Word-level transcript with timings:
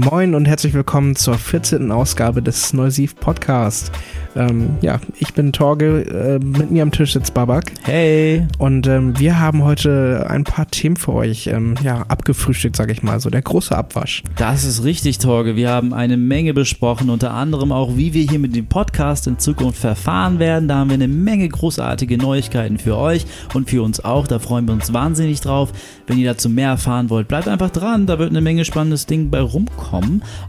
Moin 0.00 0.36
und 0.36 0.44
herzlich 0.44 0.74
willkommen 0.74 1.16
zur 1.16 1.34
14. 1.34 1.90
Ausgabe 1.90 2.40
des 2.40 2.72
Neusiv 2.72 3.16
Podcast. 3.16 3.90
Ähm, 4.36 4.76
ja, 4.80 5.00
ich 5.18 5.34
bin 5.34 5.52
Torge, 5.52 6.02
äh, 6.02 6.38
mit 6.38 6.70
mir 6.70 6.84
am 6.84 6.92
Tisch 6.92 7.14
sitzt 7.14 7.34
Babak. 7.34 7.72
Hey. 7.82 8.46
Und 8.58 8.86
ähm, 8.86 9.18
wir 9.18 9.40
haben 9.40 9.64
heute 9.64 10.24
ein 10.30 10.44
paar 10.44 10.68
Themen 10.68 10.94
für 10.94 11.14
euch, 11.14 11.48
ähm, 11.48 11.74
ja, 11.82 12.02
abgefrühstückt, 12.02 12.76
sag 12.76 12.92
ich 12.92 13.02
mal, 13.02 13.18
so 13.18 13.28
der 13.28 13.42
große 13.42 13.76
Abwasch. 13.76 14.22
Das 14.36 14.62
ist 14.62 14.84
richtig, 14.84 15.18
Torge. 15.18 15.56
Wir 15.56 15.70
haben 15.70 15.92
eine 15.92 16.16
Menge 16.16 16.54
besprochen, 16.54 17.10
unter 17.10 17.34
anderem 17.34 17.72
auch, 17.72 17.96
wie 17.96 18.14
wir 18.14 18.22
hier 18.22 18.38
mit 18.38 18.54
dem 18.54 18.66
Podcast 18.68 19.26
in 19.26 19.40
Zukunft 19.40 19.80
verfahren 19.80 20.38
werden. 20.38 20.68
Da 20.68 20.76
haben 20.76 20.90
wir 20.90 20.94
eine 20.94 21.08
Menge 21.08 21.48
großartige 21.48 22.18
Neuigkeiten 22.18 22.78
für 22.78 22.96
euch 22.96 23.26
und 23.52 23.68
für 23.68 23.82
uns 23.82 24.04
auch. 24.04 24.28
Da 24.28 24.38
freuen 24.38 24.68
wir 24.68 24.74
uns 24.74 24.92
wahnsinnig 24.92 25.40
drauf. 25.40 25.72
Wenn 26.06 26.18
ihr 26.18 26.30
dazu 26.30 26.48
mehr 26.48 26.68
erfahren 26.68 27.10
wollt, 27.10 27.26
bleibt 27.26 27.48
einfach 27.48 27.70
dran. 27.70 28.06
Da 28.06 28.20
wird 28.20 28.30
eine 28.30 28.40
Menge 28.40 28.64
spannendes 28.64 29.06
Ding 29.06 29.30
bei 29.30 29.40
rumkommen. 29.40 29.87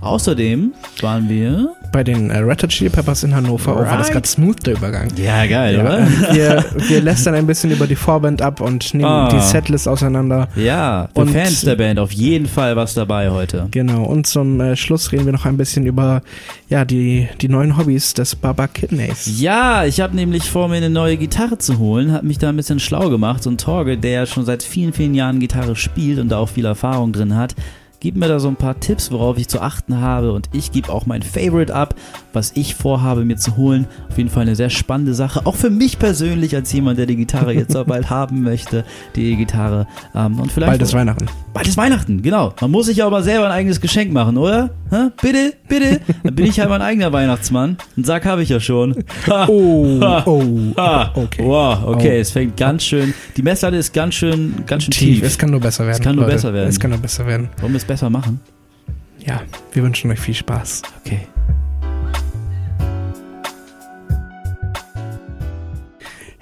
Außerdem 0.01 0.73
waren 1.01 1.29
wir 1.29 1.73
bei 1.91 2.03
den 2.03 2.29
äh, 2.29 2.39
Red 2.39 2.63
Hot 2.63 2.69
Chili 2.69 2.89
Peppers 2.89 3.23
in 3.23 3.35
Hannover. 3.35 3.75
Right. 3.75 3.87
Oh, 3.87 3.89
war 3.91 3.97
das 3.97 4.11
gerade 4.11 4.27
smooth, 4.27 4.65
der 4.65 4.73
Übergang. 4.73 5.07
Ja, 5.15 5.45
geil, 5.45 5.75
ja, 5.75 5.81
oder? 5.81 6.07
Wir, 6.31 6.65
wir 6.89 7.01
lästern 7.01 7.35
ein 7.35 7.47
bisschen 7.47 7.71
über 7.71 7.87
die 7.87 7.95
Vorband 7.95 8.41
ab 8.41 8.61
und 8.61 8.93
nehmen 8.93 9.27
oh. 9.27 9.29
die 9.31 9.39
Setlist 9.39 9.87
auseinander. 9.87 10.47
Ja, 10.55 11.09
und, 11.13 11.31
Fans 11.31 11.61
der 11.61 11.75
Band 11.75 11.99
auf 11.99 12.11
jeden 12.11 12.47
Fall 12.47 12.75
was 12.75 12.93
dabei 12.93 13.31
heute. 13.31 13.67
Genau, 13.71 14.03
und 14.03 14.27
zum 14.27 14.59
äh, 14.61 14.75
Schluss 14.75 15.11
reden 15.11 15.25
wir 15.25 15.33
noch 15.33 15.45
ein 15.45 15.57
bisschen 15.57 15.85
über 15.85 16.21
ja, 16.69 16.85
die, 16.85 17.27
die 17.41 17.49
neuen 17.49 17.77
Hobbys 17.77 18.13
des 18.13 18.35
Baba 18.35 18.67
Kidneys. 18.67 19.39
Ja, 19.39 19.85
ich 19.85 20.01
habe 20.01 20.15
nämlich 20.15 20.49
vor, 20.49 20.67
mir 20.67 20.75
eine 20.75 20.89
neue 20.89 21.17
Gitarre 21.17 21.57
zu 21.57 21.79
holen, 21.79 22.11
habe 22.11 22.27
mich 22.27 22.37
da 22.37 22.49
ein 22.49 22.55
bisschen 22.55 22.79
schlau 22.79 23.09
gemacht 23.09 23.47
und 23.47 23.59
Torge, 23.59 23.97
der 23.97 24.25
schon 24.25 24.45
seit 24.45 24.63
vielen, 24.63 24.93
vielen 24.93 25.15
Jahren 25.15 25.39
Gitarre 25.39 25.75
spielt 25.75 26.19
und 26.19 26.29
da 26.29 26.37
auch 26.37 26.49
viel 26.49 26.65
Erfahrung 26.65 27.11
drin 27.11 27.35
hat, 27.35 27.55
gib 27.99 28.15
mir 28.15 28.27
da 28.27 28.39
so 28.39 28.47
ein 28.47 28.55
paar 28.55 28.79
Tipps, 28.79 29.11
worauf 29.11 29.37
ich 29.37 29.47
zu 29.47 29.61
achten 29.61 29.99
habe. 30.01 30.31
Und 30.31 30.49
ich 30.51 30.71
gebe 30.71 30.91
auch 30.91 31.05
mein 31.05 31.21
Favorite 31.21 31.73
ab, 31.73 31.95
was 32.33 32.51
ich 32.55 32.75
vorhabe 32.75 33.25
mir 33.25 33.37
zu 33.37 33.57
holen. 33.57 33.87
Auf 34.09 34.17
jeden 34.17 34.29
Fall 34.29 34.43
eine 34.43 34.55
sehr 34.55 34.69
spannende 34.69 35.13
Sache, 35.13 35.45
auch 35.45 35.55
für 35.55 35.69
mich 35.69 35.99
persönlich 35.99 36.55
als 36.55 36.71
jemand, 36.73 36.99
der 36.99 37.05
die 37.05 37.15
Gitarre 37.15 37.53
jetzt 37.53 37.75
auch 37.75 37.85
bald 37.87 38.09
haben 38.09 38.43
möchte, 38.43 38.85
die 39.15 39.31
E-Gitarre. 39.31 39.87
Ähm, 40.15 40.39
und 40.39 40.51
vielleicht 40.51 40.71
bald 40.71 40.81
ist 40.81 40.93
Weihnachten. 40.93 41.25
Bald 41.53 41.67
ist 41.67 41.77
Weihnachten, 41.77 42.21
genau. 42.21 42.53
Man 42.61 42.71
muss 42.71 42.87
sich 42.87 42.97
ja 42.97 43.07
aber 43.07 43.23
selber 43.23 43.45
ein 43.47 43.51
eigenes 43.51 43.81
Geschenk 43.81 44.11
machen, 44.11 44.37
oder? 44.37 44.69
Hä? 44.89 45.09
Bitte, 45.21 45.53
bitte. 45.67 46.01
Dann 46.23 46.35
bin 46.35 46.45
ich 46.45 46.59
halt 46.59 46.69
mein 46.69 46.81
eigener 46.81 47.11
Weihnachtsmann. 47.11 47.77
Einen 47.95 48.03
Sack 48.03 48.25
habe 48.25 48.43
ich 48.43 48.49
ja 48.49 48.59
schon. 48.59 49.03
oh, 49.47 49.99
oh, 50.25 50.43
okay. 51.13 51.43
Wow, 51.43 51.83
okay, 51.85 52.17
oh. 52.17 52.21
es 52.21 52.31
fängt 52.31 52.57
ganz 52.57 52.83
schön, 52.83 53.13
die 53.37 53.41
Messlatte 53.41 53.77
ist 53.77 53.93
ganz 53.93 54.15
schön, 54.15 54.63
ganz 54.65 54.83
schön 54.83 54.91
tief. 54.91 55.15
tief. 55.19 55.23
Es 55.23 55.37
kann 55.37 55.51
nur 55.51 55.59
besser 55.59 55.85
werden. 55.85 55.97
Es 55.97 56.01
kann 56.01 56.15
nur 56.15 56.25
Leute. 56.25 56.35
besser 56.35 56.53
werden. 56.53 56.69
Es 56.69 56.79
kann 56.79 56.91
nur 56.91 56.99
besser 56.99 57.25
werden. 57.25 57.49
Wollen 57.61 57.73
wir 57.73 57.77
es 57.77 57.85
besser 57.85 58.09
machen? 58.09 58.39
Ja, 59.25 59.41
wir 59.73 59.83
wünschen 59.83 60.09
euch 60.11 60.19
viel 60.19 60.33
Spaß. 60.33 60.81
Okay. 61.05 61.27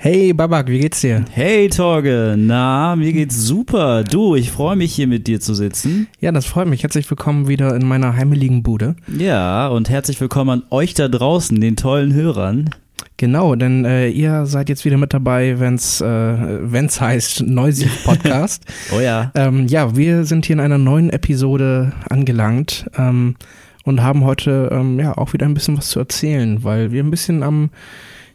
Hey 0.09 0.31
Babak, 0.31 0.69
wie 0.69 0.79
geht's 0.79 1.01
dir? 1.01 1.25
Hey 1.31 1.67
Torge, 1.67 2.35
na, 2.37 2.95
mir 2.95 3.11
geht's 3.11 3.43
super. 3.43 4.05
Du, 4.05 4.35
ich 4.35 4.51
freue 4.51 4.77
mich 4.77 4.95
hier 4.95 5.05
mit 5.05 5.27
dir 5.27 5.41
zu 5.41 5.53
sitzen. 5.53 6.07
Ja, 6.21 6.31
das 6.31 6.45
freut 6.45 6.69
mich. 6.69 6.83
Herzlich 6.83 7.09
willkommen 7.09 7.49
wieder 7.49 7.75
in 7.75 7.85
meiner 7.85 8.15
heimeligen 8.15 8.63
Bude. 8.63 8.95
Ja, 9.17 9.67
und 9.67 9.89
herzlich 9.89 10.21
willkommen 10.21 10.61
an 10.61 10.63
euch 10.69 10.93
da 10.93 11.09
draußen, 11.09 11.59
den 11.59 11.75
tollen 11.75 12.13
Hörern. 12.13 12.69
Genau, 13.17 13.55
denn 13.55 13.83
äh, 13.83 14.07
ihr 14.07 14.45
seid 14.45 14.69
jetzt 14.69 14.85
wieder 14.85 14.95
mit 14.95 15.13
dabei, 15.13 15.59
wenn's 15.59 15.99
äh, 15.99 16.05
wenn's 16.07 17.01
heißt 17.01 17.41
Noisy 17.41 17.89
Podcast. 18.05 18.63
oh 18.95 19.01
ja. 19.01 19.33
Ähm, 19.35 19.67
ja, 19.67 19.97
wir 19.97 20.23
sind 20.23 20.45
hier 20.45 20.53
in 20.53 20.61
einer 20.61 20.77
neuen 20.77 21.09
Episode 21.09 21.91
angelangt 22.09 22.89
ähm, 22.97 23.35
und 23.83 24.01
haben 24.01 24.23
heute 24.23 24.69
ähm, 24.71 25.01
ja 25.01 25.17
auch 25.17 25.33
wieder 25.33 25.45
ein 25.45 25.53
bisschen 25.53 25.77
was 25.77 25.89
zu 25.89 25.99
erzählen, 25.99 26.63
weil 26.63 26.93
wir 26.93 27.03
ein 27.03 27.11
bisschen 27.11 27.43
am 27.43 27.71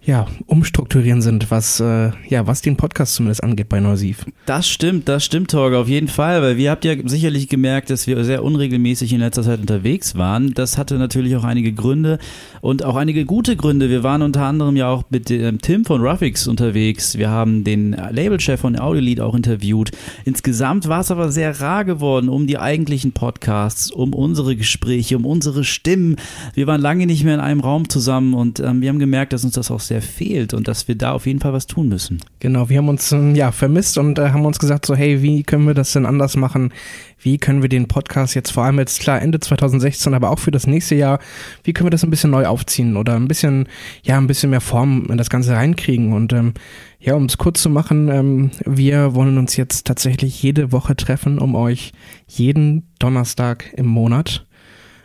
ja, 0.04 0.26
umstrukturieren 0.46 1.22
sind, 1.22 1.52
was, 1.52 1.78
äh, 1.78 2.10
ja, 2.28 2.46
was 2.46 2.60
den 2.60 2.76
Podcast 2.76 3.14
zumindest 3.14 3.44
angeht 3.44 3.68
bei 3.68 3.78
Neusiv. 3.78 4.26
Das 4.46 4.68
stimmt, 4.68 5.08
das 5.08 5.24
stimmt, 5.24 5.52
Torge, 5.52 5.78
auf 5.78 5.88
jeden 5.88 6.08
Fall, 6.08 6.42
weil 6.42 6.56
wir 6.56 6.72
habt 6.72 6.84
ja 6.84 6.94
sicherlich 7.04 7.48
gemerkt, 7.48 7.88
dass 7.88 8.08
wir 8.08 8.24
sehr 8.24 8.42
unregelmäßig 8.42 9.12
in 9.12 9.20
letzter 9.20 9.44
Zeit 9.44 9.60
unterwegs 9.60 10.16
waren. 10.16 10.54
Das 10.54 10.76
hatte 10.76 10.96
natürlich 10.96 11.36
auch 11.36 11.44
einige 11.44 11.72
Gründe 11.72 12.18
und 12.60 12.84
auch 12.84 12.96
einige 12.96 13.24
gute 13.24 13.54
Gründe. 13.54 13.91
Wir 13.91 14.02
waren 14.02 14.22
unter 14.22 14.42
anderem 14.42 14.74
ja 14.74 14.88
auch 14.88 15.04
mit 15.10 15.28
dem 15.28 15.60
Tim 15.60 15.84
von 15.84 16.02
Ruffix 16.02 16.48
unterwegs. 16.48 17.16
Wir 17.16 17.30
haben 17.30 17.62
den 17.62 17.92
Labelchef 17.92 18.60
von 18.60 18.76
Audiolied 18.76 19.20
auch 19.20 19.36
interviewt. 19.36 19.92
Insgesamt 20.24 20.88
war 20.88 21.00
es 21.00 21.12
aber 21.12 21.30
sehr 21.30 21.60
rar 21.60 21.84
geworden 21.84 22.28
um 22.28 22.48
die 22.48 22.58
eigentlichen 22.58 23.12
Podcasts, 23.12 23.92
um 23.92 24.14
unsere 24.14 24.56
Gespräche, 24.56 25.16
um 25.16 25.26
unsere 25.26 25.62
Stimmen. 25.62 26.16
Wir 26.54 26.66
waren 26.66 26.80
lange 26.80 27.06
nicht 27.06 27.22
mehr 27.22 27.34
in 27.34 27.41
einem 27.41 27.60
Raum 27.60 27.88
zusammen 27.88 28.34
und 28.34 28.58
ähm, 28.58 28.80
wir 28.80 28.88
haben 28.88 28.98
gemerkt, 28.98 29.32
dass 29.32 29.44
uns 29.44 29.54
das 29.54 29.70
auch 29.70 29.80
sehr 29.80 29.91
sehr 29.92 30.00
fehlt 30.00 30.54
und 30.54 30.69
dass 30.69 30.88
wir 30.88 30.94
da 30.94 31.12
auf 31.12 31.26
jeden 31.26 31.41
Fall 31.41 31.53
was 31.53 31.66
tun 31.66 31.88
müssen. 31.88 32.19
Genau, 32.41 32.70
wir 32.70 32.78
haben 32.78 32.88
uns 32.88 33.12
ähm, 33.12 33.34
ja 33.34 33.53
vermisst 33.53 33.98
und 33.98 34.19
äh, 34.19 34.30
haben 34.30 34.47
uns 34.47 34.58
gesagt 34.58 34.86
so, 34.86 34.94
hey, 34.94 35.20
wie 35.20 35.42
können 35.42 35.66
wir 35.66 35.75
das 35.75 35.92
denn 35.92 36.06
anders 36.06 36.34
machen? 36.34 36.72
Wie 37.19 37.36
können 37.36 37.60
wir 37.60 37.69
den 37.69 37.88
Podcast 37.88 38.34
jetzt 38.34 38.53
vor 38.53 38.64
allem 38.64 38.78
jetzt 38.78 39.00
klar 39.00 39.20
Ende 39.20 39.38
2016, 39.38 40.14
aber 40.14 40.30
auch 40.30 40.38
für 40.38 40.50
das 40.50 40.66
nächste 40.66 40.94
Jahr, 40.94 41.19
wie 41.62 41.75
können 41.75 41.88
wir 41.88 41.91
das 41.91 42.04
ein 42.04 42.10
bisschen 42.10 42.30
neu 42.30 42.47
aufziehen 42.47 42.97
oder 42.97 43.16
ein 43.16 43.28
bisschen 43.28 43.69
ja 44.03 44.16
ein 44.16 44.26
bisschen 44.26 44.48
mehr 44.48 44.62
Form 44.62 45.08
in 45.10 45.19
das 45.19 45.28
Ganze 45.28 45.53
reinkriegen 45.53 46.14
und 46.14 46.32
ähm, 46.32 46.54
ja, 46.98 47.14
um 47.14 47.26
es 47.26 47.36
kurz 47.36 47.60
zu 47.60 47.69
machen, 47.69 48.09
ähm, 48.09 48.50
wir 48.64 49.14
wollen 49.14 49.36
uns 49.36 49.56
jetzt 49.56 49.86
tatsächlich 49.86 50.42
jede 50.42 50.72
Woche 50.72 50.97
treffen, 50.97 51.38
um 51.38 51.54
euch 51.54 51.92
jeden 52.26 52.88
Donnerstag 52.98 53.70
im 53.76 53.86
Monat 53.86 54.47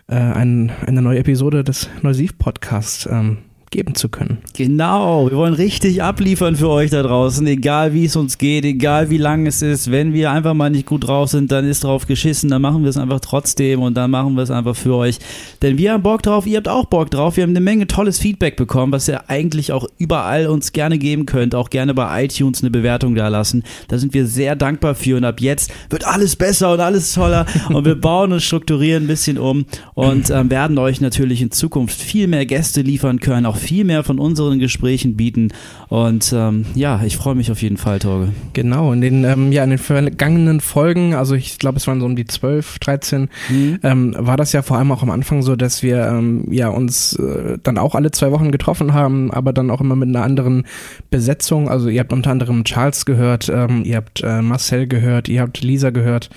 äh, 0.07 0.15
ein, 0.15 0.71
eine 0.85 1.01
neue 1.01 1.19
Episode 1.19 1.65
des 1.65 1.89
Neusiv-Podcasts 2.03 3.09
ähm, 3.11 3.39
geben 3.69 3.95
zu 3.95 4.09
können. 4.09 4.37
Genau, 4.55 5.29
wir 5.29 5.37
wollen 5.37 5.53
richtig 5.53 6.01
abliefern 6.01 6.55
für 6.55 6.69
euch 6.69 6.89
da 6.89 7.03
draußen, 7.03 7.45
egal 7.47 7.93
wie 7.93 8.05
es 8.05 8.15
uns 8.15 8.37
geht, 8.37 8.65
egal 8.65 9.09
wie 9.09 9.17
lang 9.17 9.45
es 9.45 9.61
ist. 9.61 9.91
Wenn 9.91 10.13
wir 10.13 10.31
einfach 10.31 10.53
mal 10.53 10.69
nicht 10.69 10.85
gut 10.85 11.07
drauf 11.07 11.29
sind, 11.29 11.51
dann 11.51 11.67
ist 11.67 11.83
drauf 11.83 12.07
geschissen, 12.07 12.49
dann 12.49 12.61
machen 12.61 12.83
wir 12.83 12.89
es 12.89 12.97
einfach 12.97 13.19
trotzdem 13.19 13.81
und 13.81 13.95
dann 13.95 14.09
machen 14.11 14.35
wir 14.35 14.43
es 14.43 14.51
einfach 14.51 14.75
für 14.75 14.95
euch. 14.95 15.19
Denn 15.61 15.77
wir 15.77 15.93
haben 15.93 16.03
Bock 16.03 16.23
drauf, 16.23 16.47
ihr 16.47 16.57
habt 16.57 16.69
auch 16.69 16.85
Bock 16.85 17.11
drauf. 17.11 17.35
Wir 17.35 17.43
haben 17.43 17.51
eine 17.51 17.59
Menge 17.59 17.87
tolles 17.87 18.19
Feedback 18.19 18.55
bekommen, 18.55 18.91
was 18.91 19.07
ihr 19.07 19.29
eigentlich 19.29 19.71
auch 19.71 19.87
überall 19.97 20.47
uns 20.47 20.71
gerne 20.71 20.97
geben 20.97 21.25
könnt. 21.25 21.53
Auch 21.53 21.69
gerne 21.69 21.93
bei 21.93 22.23
iTunes 22.23 22.61
eine 22.61 22.71
Bewertung 22.71 23.15
da 23.15 23.27
lassen. 23.27 23.63
Da 23.89 23.97
sind 23.97 24.13
wir 24.13 24.27
sehr 24.27 24.55
dankbar 24.55 24.95
für 24.95 25.17
und 25.17 25.25
ab 25.25 25.41
jetzt 25.41 25.71
wird 25.89 26.05
alles 26.07 26.35
besser 26.35 26.71
und 26.71 26.79
alles 26.79 27.13
toller 27.13 27.45
und 27.69 27.85
wir 27.85 27.99
bauen 27.99 28.31
und 28.31 28.41
strukturieren 28.41 29.03
ein 29.03 29.07
bisschen 29.07 29.37
um 29.37 29.65
und 29.93 30.29
ähm, 30.29 30.49
werden 30.49 30.77
euch 30.77 31.01
natürlich 31.01 31.41
in 31.41 31.51
Zukunft 31.51 31.99
viel 31.99 32.27
mehr 32.27 32.45
Gäste 32.45 32.81
liefern 32.81 33.19
können, 33.19 33.45
auch 33.45 33.56
viel 33.57 33.83
mehr 33.83 34.03
von 34.03 34.19
unseren 34.19 34.59
Gesprächen 34.59 35.17
bieten. 35.17 35.49
Und 35.89 36.33
ähm, 36.35 36.65
ja, 36.75 37.01
ich 37.03 37.17
freue 37.17 37.35
mich 37.35 37.51
auf 37.51 37.61
jeden 37.61 37.77
Fall, 37.77 37.99
Torge. 37.99 38.29
Genau, 38.53 38.93
in 38.93 39.01
den, 39.01 39.23
ähm, 39.23 39.51
ja, 39.51 39.63
in 39.63 39.71
den 39.71 39.79
vergangenen 39.79 40.61
Folgen, 40.61 41.13
also 41.13 41.35
ich 41.35 41.59
glaube, 41.59 41.77
es 41.77 41.87
waren 41.87 41.99
so 41.99 42.05
um 42.05 42.15
die 42.15 42.25
12, 42.25 42.79
13, 42.79 43.29
mhm. 43.49 43.79
ähm, 43.83 44.15
war 44.17 44.37
das 44.37 44.53
ja 44.53 44.61
vor 44.61 44.77
allem 44.77 44.91
auch 44.91 45.03
am 45.03 45.09
Anfang 45.09 45.41
so, 45.41 45.55
dass 45.55 45.83
wir 45.83 46.07
ähm, 46.07 46.45
ja 46.51 46.69
uns 46.69 47.13
äh, 47.17 47.57
dann 47.61 47.77
auch 47.77 47.95
alle 47.95 48.11
zwei 48.11 48.31
Wochen 48.31 48.51
getroffen 48.51 48.93
haben, 48.93 49.31
aber 49.31 49.53
dann 49.53 49.71
auch 49.71 49.81
immer 49.81 49.95
mit 49.95 50.09
einer 50.09 50.23
anderen 50.23 50.65
Besetzung. 51.09 51.69
Also 51.69 51.89
ihr 51.89 51.99
habt 51.99 52.13
unter 52.13 52.31
anderem 52.31 52.63
Charles 52.63 53.05
gehört, 53.05 53.49
ähm, 53.49 53.83
ihr 53.83 53.97
habt 53.97 54.21
äh, 54.23 54.41
Marcel 54.41 54.87
gehört, 54.87 55.29
ihr 55.29 55.41
habt 55.41 55.61
Lisa 55.61 55.89
gehört. 55.89 56.29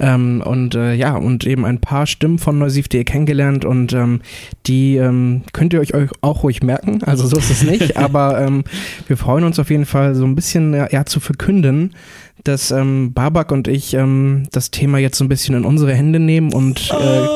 Ähm, 0.00 0.42
und 0.44 0.74
äh, 0.74 0.94
ja, 0.94 1.16
und 1.16 1.44
eben 1.44 1.64
ein 1.64 1.80
paar 1.80 2.06
Stimmen 2.06 2.38
von 2.38 2.58
Neusiv.de 2.58 3.02
kennengelernt 3.04 3.64
und 3.64 3.92
ähm, 3.92 4.20
die 4.66 4.96
ähm, 4.96 5.42
könnt 5.52 5.72
ihr 5.72 5.80
euch 5.80 5.92
auch 6.20 6.44
ruhig 6.44 6.62
merken. 6.62 7.02
Also 7.02 7.26
so 7.26 7.36
ist 7.36 7.50
es 7.50 7.62
nicht, 7.64 7.96
aber 7.96 8.40
ähm, 8.40 8.64
wir 9.08 9.16
freuen 9.16 9.44
uns 9.44 9.58
auf 9.58 9.70
jeden 9.70 9.86
Fall 9.86 10.14
so 10.14 10.24
ein 10.24 10.36
bisschen 10.36 10.72
ja, 10.72 10.88
ja 10.90 11.04
zu 11.04 11.18
verkünden, 11.18 11.94
dass 12.44 12.70
ähm, 12.70 13.12
Babak 13.12 13.50
und 13.50 13.66
ich 13.66 13.94
ähm, 13.94 14.44
das 14.52 14.70
Thema 14.70 14.98
jetzt 14.98 15.18
so 15.18 15.24
ein 15.24 15.28
bisschen 15.28 15.56
in 15.56 15.64
unsere 15.64 15.94
Hände 15.94 16.20
nehmen 16.20 16.52
und 16.52 16.90
äh, 16.90 17.26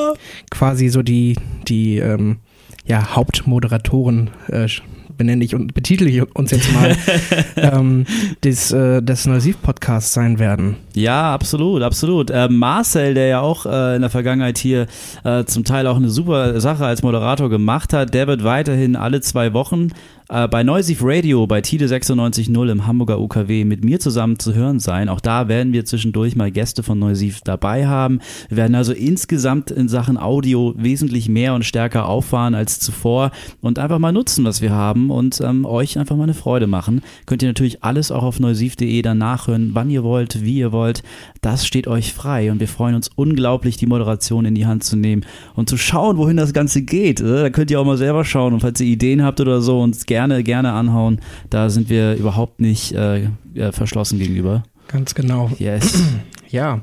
quasi 0.50 0.88
so 0.88 1.02
die, 1.02 1.36
die 1.66 1.98
ähm, 1.98 2.36
ja, 2.84 3.14
Hauptmoderatoren 3.14 4.30
äh, 4.48 4.68
benenne 5.16 5.44
ich 5.44 5.54
und 5.54 5.74
betitel 5.74 6.06
ich 6.06 6.22
uns 6.34 6.50
jetzt 6.50 6.72
mal, 6.72 6.96
ähm, 7.56 8.06
des, 8.44 8.72
äh, 8.72 9.02
des 9.02 9.26
Neusiv-Podcasts 9.26 10.12
sein 10.12 10.38
werden. 10.38 10.76
Ja, 10.94 11.32
absolut, 11.32 11.82
absolut. 11.82 12.30
Äh, 12.30 12.48
Marcel, 12.48 13.14
der 13.14 13.26
ja 13.26 13.40
auch 13.40 13.66
äh, 13.66 13.96
in 13.96 14.02
der 14.02 14.10
Vergangenheit 14.10 14.58
hier 14.58 14.86
äh, 15.24 15.44
zum 15.44 15.64
Teil 15.64 15.86
auch 15.86 15.96
eine 15.96 16.10
super 16.10 16.60
Sache 16.60 16.84
als 16.84 17.02
Moderator 17.02 17.48
gemacht 17.50 17.92
hat, 17.92 18.14
der 18.14 18.26
wird 18.26 18.44
weiterhin 18.44 18.96
alle 18.96 19.20
zwei 19.20 19.52
Wochen 19.52 19.88
äh, 20.32 20.48
bei 20.48 20.62
Noisy 20.62 20.96
Radio, 21.00 21.46
bei 21.46 21.60
Tide 21.60 21.86
96.0 21.86 22.70
im 22.70 22.86
Hamburger 22.86 23.20
UKW 23.20 23.64
mit 23.64 23.84
mir 23.84 24.00
zusammen 24.00 24.38
zu 24.38 24.54
hören 24.54 24.80
sein. 24.80 25.08
Auch 25.08 25.20
da 25.20 25.48
werden 25.48 25.72
wir 25.72 25.84
zwischendurch 25.84 26.36
mal 26.36 26.50
Gäste 26.50 26.82
von 26.82 26.98
Noisy 26.98 27.34
dabei 27.44 27.86
haben. 27.86 28.20
Wir 28.48 28.56
werden 28.56 28.74
also 28.74 28.92
insgesamt 28.92 29.70
in 29.70 29.88
Sachen 29.88 30.16
Audio 30.16 30.74
wesentlich 30.76 31.28
mehr 31.28 31.54
und 31.54 31.64
stärker 31.64 32.08
auffahren 32.08 32.54
als 32.54 32.80
zuvor 32.80 33.30
und 33.60 33.78
einfach 33.78 33.98
mal 33.98 34.12
nutzen, 34.12 34.44
was 34.44 34.62
wir 34.62 34.72
haben 34.72 35.10
und 35.10 35.40
ähm, 35.42 35.66
euch 35.66 35.98
einfach 35.98 36.16
mal 36.16 36.24
eine 36.24 36.34
Freude 36.34 36.66
machen. 36.66 37.02
Könnt 37.26 37.42
ihr 37.42 37.48
natürlich 37.48 37.84
alles 37.84 38.10
auch 38.10 38.22
auf 38.22 38.40
neusiv.de 38.40 39.02
dann 39.02 39.18
nachhören, 39.18 39.70
wann 39.74 39.90
ihr 39.90 40.02
wollt, 40.02 40.42
wie 40.42 40.56
ihr 40.56 40.72
wollt. 40.72 41.02
Das 41.42 41.66
steht 41.66 41.86
euch 41.86 42.14
frei 42.14 42.50
und 42.50 42.60
wir 42.60 42.68
freuen 42.68 42.94
uns 42.94 43.10
unglaublich, 43.14 43.76
die 43.76 43.86
Moderation 43.86 44.44
in 44.46 44.54
die 44.54 44.66
Hand 44.66 44.84
zu 44.84 44.96
nehmen 44.96 45.26
und 45.54 45.68
zu 45.68 45.76
schauen, 45.76 46.16
wohin 46.16 46.36
das 46.36 46.52
Ganze 46.52 46.82
geht. 46.82 47.20
Äh, 47.20 47.42
da 47.42 47.50
könnt 47.50 47.70
ihr 47.70 47.80
auch 47.80 47.84
mal 47.84 47.98
selber 47.98 48.24
schauen 48.24 48.54
und 48.54 48.60
falls 48.60 48.80
ihr 48.80 48.86
Ideen 48.86 49.22
habt 49.22 49.40
oder 49.40 49.60
so, 49.60 49.80
uns 49.80 50.06
gerne, 50.06 50.21
gerne 50.42 50.72
anhauen. 50.72 51.20
Da 51.50 51.70
sind 51.70 51.88
wir 51.88 52.14
überhaupt 52.14 52.60
nicht 52.60 52.92
äh, 52.92 53.28
verschlossen 53.72 54.18
gegenüber. 54.18 54.62
Ganz 54.88 55.14
genau. 55.14 55.50
Yes. 55.58 56.02
Ja, 56.52 56.82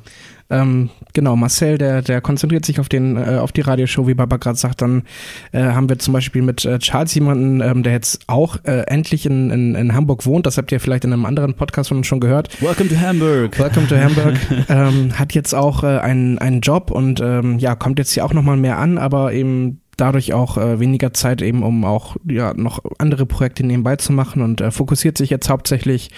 ähm, 0.51 0.89
genau, 1.13 1.35
Marcel, 1.35 1.77
der, 1.77 2.01
der 2.01 2.21
konzentriert 2.21 2.65
sich 2.65 2.79
auf, 2.79 2.89
den, 2.89 3.17
äh, 3.17 3.37
auf 3.37 3.51
die 3.51 3.61
Radioshow, 3.61 4.07
wie 4.07 4.15
Baba 4.15 4.37
gerade 4.37 4.57
sagt. 4.57 4.81
Dann 4.81 5.03
äh, 5.51 5.61
haben 5.61 5.89
wir 5.89 5.99
zum 5.99 6.13
Beispiel 6.13 6.41
mit 6.41 6.65
äh, 6.65 6.79
Charles 6.79 7.13
jemanden, 7.13 7.61
ähm, 7.61 7.83
der 7.83 7.93
jetzt 7.93 8.21
auch 8.27 8.57
äh, 8.63 8.81
endlich 8.87 9.27
in, 9.27 9.51
in, 9.51 9.75
in 9.75 9.93
Hamburg 9.93 10.25
wohnt. 10.25 10.47
Das 10.47 10.57
habt 10.57 10.71
ihr 10.71 10.79
vielleicht 10.79 11.05
in 11.05 11.13
einem 11.13 11.25
anderen 11.25 11.53
Podcast 11.53 11.89
von 11.89 11.97
uns 11.97 12.07
schon 12.07 12.19
gehört. 12.19 12.61
Welcome 12.61 12.89
to 12.89 12.95
Hamburg. 12.99 13.59
Welcome 13.59 13.87
to 13.87 13.95
Hamburg. 13.95 14.37
ähm, 14.69 15.19
hat 15.19 15.33
jetzt 15.33 15.53
auch 15.53 15.83
äh, 15.83 15.99
einen, 15.99 16.39
einen 16.39 16.61
Job 16.61 16.89
und 16.89 17.21
ähm, 17.21 17.59
ja, 17.59 17.75
kommt 17.75 17.99
jetzt 17.99 18.11
hier 18.11 18.25
auch 18.25 18.33
nochmal 18.33 18.57
mehr 18.57 18.79
an, 18.79 18.97
aber 18.97 19.33
eben 19.33 19.81
dadurch 19.99 20.33
auch 20.33 20.57
äh, 20.57 20.79
weniger 20.79 21.13
Zeit 21.13 21.41
eben, 21.41 21.63
um 21.63 21.85
auch 21.85 22.15
ja 22.27 22.53
noch 22.53 22.79
andere 22.97 23.25
Projekte 23.25 23.65
nebenbei 23.65 23.95
zu 23.95 24.13
machen 24.13 24.41
und 24.41 24.61
äh, 24.61 24.71
fokussiert 24.71 25.17
sich 25.17 25.29
jetzt 25.29 25.49
hauptsächlich 25.49 26.11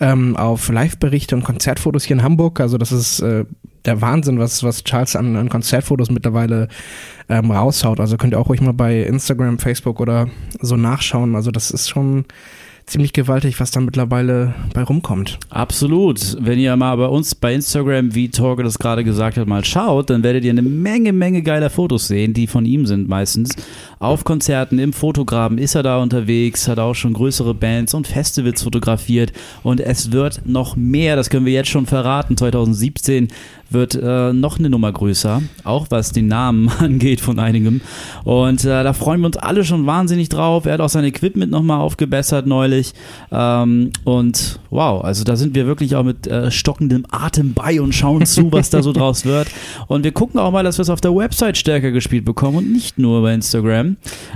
ähm, 0.00 0.36
auf 0.36 0.68
Live-Berichte 0.68 1.36
und 1.36 1.44
Konzertfotos 1.44 2.04
hier 2.04 2.16
in 2.16 2.22
Hamburg. 2.22 2.60
Also 2.60 2.78
das 2.78 2.92
ist 2.92 3.20
äh, 3.20 3.44
der 3.84 4.00
Wahnsinn, 4.00 4.38
was, 4.38 4.62
was 4.62 4.84
Charles 4.84 5.16
an, 5.16 5.36
an 5.36 5.48
Konzertfotos 5.48 6.10
mittlerweile 6.10 6.68
ähm, 7.28 7.50
raushaut. 7.50 8.00
Also 8.00 8.16
könnt 8.16 8.34
ihr 8.34 8.40
auch 8.40 8.48
ruhig 8.48 8.60
mal 8.60 8.72
bei 8.72 9.02
Instagram, 9.02 9.58
Facebook 9.58 10.00
oder 10.00 10.28
so 10.60 10.76
nachschauen. 10.76 11.34
Also 11.34 11.50
das 11.50 11.70
ist 11.70 11.88
schon 11.88 12.24
ziemlich 12.90 13.12
gewaltig, 13.12 13.60
was 13.60 13.70
da 13.70 13.80
mittlerweile 13.80 14.54
bei 14.74 14.82
rumkommt. 14.82 15.38
Absolut. 15.48 16.36
Wenn 16.40 16.58
ihr 16.58 16.76
mal 16.76 16.96
bei 16.96 17.06
uns 17.06 17.34
bei 17.34 17.54
Instagram, 17.54 18.14
wie 18.14 18.30
Torge 18.30 18.64
das 18.64 18.78
gerade 18.78 19.04
gesagt 19.04 19.36
hat, 19.36 19.46
mal 19.46 19.64
schaut, 19.64 20.10
dann 20.10 20.22
werdet 20.22 20.44
ihr 20.44 20.50
eine 20.50 20.62
Menge, 20.62 21.12
Menge 21.12 21.42
geiler 21.42 21.70
Fotos 21.70 22.08
sehen, 22.08 22.34
die 22.34 22.46
von 22.46 22.64
ihm 22.64 22.86
sind 22.86 23.08
meistens. 23.08 23.54
Auf 24.02 24.24
Konzerten, 24.24 24.78
im 24.78 24.94
Fotograben 24.94 25.58
ist 25.58 25.74
er 25.74 25.82
da 25.82 25.98
unterwegs, 25.98 26.66
hat 26.68 26.78
auch 26.78 26.94
schon 26.94 27.12
größere 27.12 27.52
Bands 27.52 27.92
und 27.92 28.06
Festivals 28.06 28.62
fotografiert 28.62 29.30
und 29.62 29.78
es 29.78 30.10
wird 30.10 30.40
noch 30.46 30.74
mehr, 30.74 31.16
das 31.16 31.28
können 31.28 31.44
wir 31.44 31.52
jetzt 31.52 31.68
schon 31.68 31.84
verraten. 31.84 32.34
2017 32.34 33.28
wird 33.68 33.94
äh, 33.94 34.32
noch 34.32 34.58
eine 34.58 34.70
Nummer 34.70 34.90
größer, 34.90 35.42
auch 35.64 35.86
was 35.90 36.12
den 36.12 36.28
Namen 36.28 36.68
angeht 36.78 37.20
von 37.20 37.38
einigem. 37.38 37.82
Und 38.24 38.64
äh, 38.64 38.82
da 38.82 38.94
freuen 38.94 39.20
wir 39.20 39.26
uns 39.26 39.36
alle 39.36 39.64
schon 39.64 39.84
wahnsinnig 39.86 40.30
drauf. 40.30 40.64
Er 40.64 40.74
hat 40.74 40.80
auch 40.80 40.88
sein 40.88 41.04
Equipment 41.04 41.52
nochmal 41.52 41.80
aufgebessert 41.80 42.46
neulich. 42.46 42.94
Ähm, 43.30 43.92
und 44.04 44.60
wow, 44.70 45.04
also 45.04 45.24
da 45.24 45.36
sind 45.36 45.54
wir 45.54 45.66
wirklich 45.66 45.94
auch 45.94 46.04
mit 46.04 46.26
äh, 46.26 46.50
stockendem 46.50 47.04
Atem 47.10 47.52
bei 47.52 47.80
und 47.80 47.94
schauen 47.94 48.26
zu, 48.26 48.50
was 48.50 48.70
da 48.70 48.82
so 48.82 48.92
draus 48.94 49.24
wird. 49.24 49.48
Und 49.86 50.04
wir 50.04 50.12
gucken 50.12 50.40
auch 50.40 50.50
mal, 50.52 50.64
dass 50.64 50.78
wir 50.78 50.82
es 50.82 50.90
auf 50.90 51.00
der 51.00 51.14
Website 51.14 51.56
stärker 51.56 51.90
gespielt 51.90 52.24
bekommen 52.24 52.56
und 52.56 52.72
nicht 52.72 52.98
nur 52.98 53.22
bei 53.22 53.34
Instagram. 53.34 53.89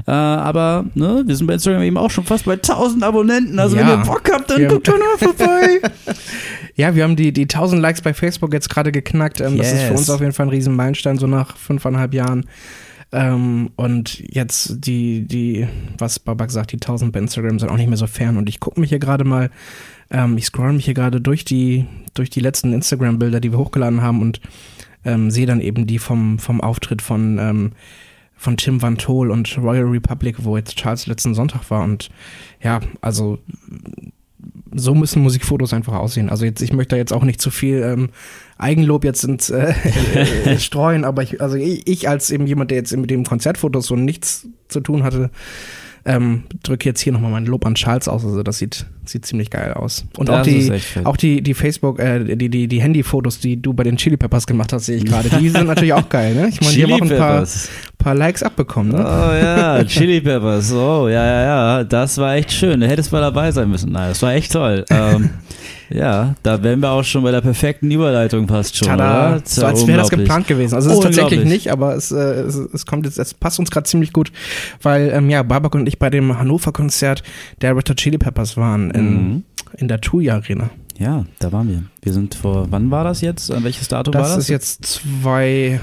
Äh, 0.06 0.10
aber 0.10 0.84
ne, 0.94 1.22
wir 1.26 1.36
sind 1.36 1.46
bei 1.46 1.54
Instagram 1.54 1.82
eben 1.82 1.96
auch 1.96 2.10
schon 2.10 2.24
fast 2.24 2.44
bei 2.44 2.54
1000 2.54 3.02
Abonnenten. 3.02 3.58
Also 3.58 3.76
ja, 3.76 3.82
wenn 3.82 4.00
ihr 4.00 4.04
Bock 4.04 4.30
habt, 4.32 4.50
dann 4.50 4.68
guckt 4.68 4.88
doch 4.88 4.98
mal 4.98 5.18
vorbei. 5.18 5.80
Ja, 6.76 6.96
wir 6.96 7.04
haben 7.04 7.14
die, 7.14 7.32
die 7.32 7.42
1000 7.42 7.80
Likes 7.80 8.02
bei 8.02 8.12
Facebook 8.14 8.52
jetzt 8.52 8.68
gerade 8.68 8.90
geknackt. 8.90 9.40
Ähm, 9.40 9.54
yes. 9.54 9.70
Das 9.70 9.72
ist 9.72 9.86
für 9.86 9.94
uns 9.94 10.10
auf 10.10 10.20
jeden 10.20 10.32
Fall 10.32 10.46
ein 10.46 10.50
Riesenmeilenstein, 10.50 11.18
so 11.18 11.26
nach 11.26 11.56
fünfeinhalb 11.56 12.14
Jahren. 12.14 12.46
Ähm, 13.12 13.70
und 13.76 14.18
jetzt 14.28 14.84
die, 14.84 15.24
die, 15.26 15.68
was 15.98 16.18
Babak 16.18 16.50
sagt, 16.50 16.72
die 16.72 16.76
1000 16.76 17.12
bei 17.12 17.20
Instagram 17.20 17.60
sind 17.60 17.68
auch 17.68 17.76
nicht 17.76 17.88
mehr 17.88 17.96
so 17.96 18.08
fern. 18.08 18.36
Und 18.36 18.48
ich 18.48 18.58
gucke 18.58 18.80
mich 18.80 18.90
hier 18.90 18.98
gerade 18.98 19.22
mal, 19.22 19.50
ähm, 20.10 20.36
ich 20.36 20.46
scroll 20.46 20.72
mich 20.72 20.84
hier 20.84 20.94
gerade 20.94 21.20
durch 21.20 21.44
die, 21.44 21.86
durch 22.14 22.28
die 22.28 22.40
letzten 22.40 22.72
Instagram-Bilder, 22.72 23.38
die 23.38 23.52
wir 23.52 23.58
hochgeladen 23.58 24.02
haben 24.02 24.20
und 24.20 24.40
ähm, 25.04 25.30
sehe 25.30 25.46
dann 25.46 25.60
eben 25.60 25.86
die 25.86 26.00
vom, 26.00 26.40
vom 26.40 26.60
Auftritt 26.60 27.02
von, 27.02 27.38
ähm, 27.38 27.72
von 28.36 28.56
Tim 28.56 28.82
Van 28.82 28.98
Tol 28.98 29.30
und 29.30 29.56
Royal 29.58 29.84
Republic, 29.84 30.44
wo 30.44 30.56
jetzt 30.56 30.76
Charles 30.76 31.06
letzten 31.06 31.34
Sonntag 31.34 31.70
war. 31.70 31.82
Und 31.82 32.10
ja, 32.62 32.80
also 33.00 33.38
so 34.74 34.94
müssen 34.94 35.22
Musikfotos 35.22 35.72
einfach 35.72 35.94
aussehen. 35.94 36.28
Also 36.28 36.44
jetzt, 36.44 36.60
ich 36.60 36.72
möchte 36.72 36.90
da 36.90 36.96
jetzt 36.96 37.12
auch 37.12 37.22
nicht 37.22 37.40
zu 37.40 37.50
viel 37.50 37.82
ähm, 37.82 38.10
Eigenlob 38.58 39.04
jetzt 39.04 39.24
ins 39.24 39.50
äh, 39.50 39.72
äh, 40.44 40.58
streuen, 40.58 41.04
aber 41.04 41.22
ich, 41.22 41.40
also 41.40 41.56
ich, 41.56 41.86
ich 41.86 42.08
als 42.08 42.30
eben 42.30 42.46
jemand, 42.46 42.70
der 42.70 42.78
jetzt 42.78 42.96
mit 42.96 43.10
dem 43.10 43.24
Konzertfotos 43.24 43.86
so 43.86 43.96
nichts 43.96 44.48
zu 44.68 44.80
tun 44.80 45.04
hatte, 45.04 45.30
ähm, 46.06 46.44
drücke 46.62 46.88
jetzt 46.88 47.00
hier 47.00 47.12
nochmal 47.12 47.30
mein 47.30 47.46
Lob 47.46 47.64
an 47.64 47.74
Charles 47.74 48.08
aus. 48.08 48.24
Also 48.24 48.42
das 48.42 48.58
sieht, 48.58 48.84
sieht 49.04 49.24
ziemlich 49.24 49.50
geil 49.50 49.72
aus. 49.72 50.04
Und 50.18 50.28
das 50.28 50.40
auch 50.40 50.42
die, 50.42 50.72
auch 51.04 51.16
die, 51.16 51.40
die 51.42 51.54
Facebook, 51.54 51.98
äh, 51.98 52.36
die, 52.36 52.50
die, 52.50 52.68
die 52.68 52.82
Handyfotos, 52.82 53.40
die 53.40 53.60
du 53.60 53.72
bei 53.72 53.84
den 53.84 53.96
Chili 53.96 54.16
Peppers 54.16 54.46
gemacht 54.46 54.72
hast, 54.72 54.86
sehe 54.86 54.98
ich 54.98 55.06
gerade. 55.06 55.30
Die 55.30 55.48
sind 55.48 55.66
natürlich 55.66 55.94
auch 55.94 56.08
geil, 56.08 56.34
ne? 56.34 56.48
Ich 56.48 56.60
meine, 56.60 56.74
die 56.74 56.82
haben 56.84 56.92
auch 56.92 57.00
ein 57.00 57.16
paar, 57.16 57.46
paar 57.98 58.14
Likes 58.14 58.42
abbekommen, 58.42 58.92
ne? 58.92 58.98
Oh 58.98 59.34
ja, 59.34 59.84
Chili 59.86 60.20
Peppers. 60.20 60.72
Oh, 60.72 61.08
ja, 61.08 61.24
ja, 61.24 61.42
ja. 61.42 61.84
Das 61.84 62.18
war 62.18 62.34
echt 62.34 62.52
schön. 62.52 62.80
Da 62.80 62.86
hättest 62.86 63.10
mal 63.10 63.20
dabei 63.20 63.50
sein 63.50 63.70
müssen. 63.70 63.90
Nein, 63.92 64.10
das 64.10 64.20
war 64.20 64.34
echt 64.34 64.52
toll. 64.52 64.84
Ähm, 64.90 65.30
ja, 65.90 66.34
da 66.42 66.62
wären 66.62 66.80
wir 66.80 66.90
auch 66.90 67.04
schon 67.04 67.22
bei 67.22 67.30
der 67.30 67.40
perfekten 67.40 67.90
Überleitung 67.90 68.48
fast 68.48 68.76
schon. 68.76 68.88
Tada. 68.88 69.40
So 69.44 69.66
als 69.66 69.86
wäre 69.86 69.98
das 69.98 70.10
geplant 70.10 70.46
gewesen. 70.46 70.74
Also 70.74 70.90
es 70.90 70.96
ist 70.96 71.02
tatsächlich 71.02 71.44
nicht, 71.44 71.70
aber 71.70 71.94
es, 71.94 72.10
äh, 72.10 72.16
es, 72.16 72.56
es, 72.56 72.86
kommt 72.86 73.06
jetzt, 73.06 73.18
es 73.18 73.34
passt 73.34 73.58
uns 73.58 73.70
gerade 73.70 73.84
ziemlich 73.84 74.12
gut, 74.12 74.32
weil 74.82 75.10
ähm, 75.14 75.30
ja, 75.30 75.42
Babak 75.42 75.74
und 75.74 75.86
ich 75.86 75.98
bei 75.98 76.10
dem 76.10 76.38
Hannover-Konzert 76.38 77.22
der 77.60 77.76
Red 77.76 77.90
Hot 77.90 77.96
Chili 77.96 78.18
Peppers 78.18 78.56
waren 78.56 78.90
in, 78.90 79.12
mhm. 79.12 79.42
in 79.76 79.88
der 79.88 80.00
Tuya 80.00 80.36
Arena. 80.36 80.70
Ja, 80.98 81.24
da 81.40 81.52
waren 81.52 81.68
wir. 81.68 81.82
Wir 82.02 82.12
sind 82.12 82.34
vor, 82.34 82.66
wann 82.70 82.90
war 82.90 83.04
das 83.04 83.20
jetzt? 83.20 83.50
An 83.50 83.64
welches 83.64 83.88
Datum 83.88 84.12
das 84.12 84.20
war 84.20 84.28
das? 84.28 84.36
Das 84.36 84.44
ist 84.44 84.50
jetzt 84.50 84.86
zwei, 84.86 85.80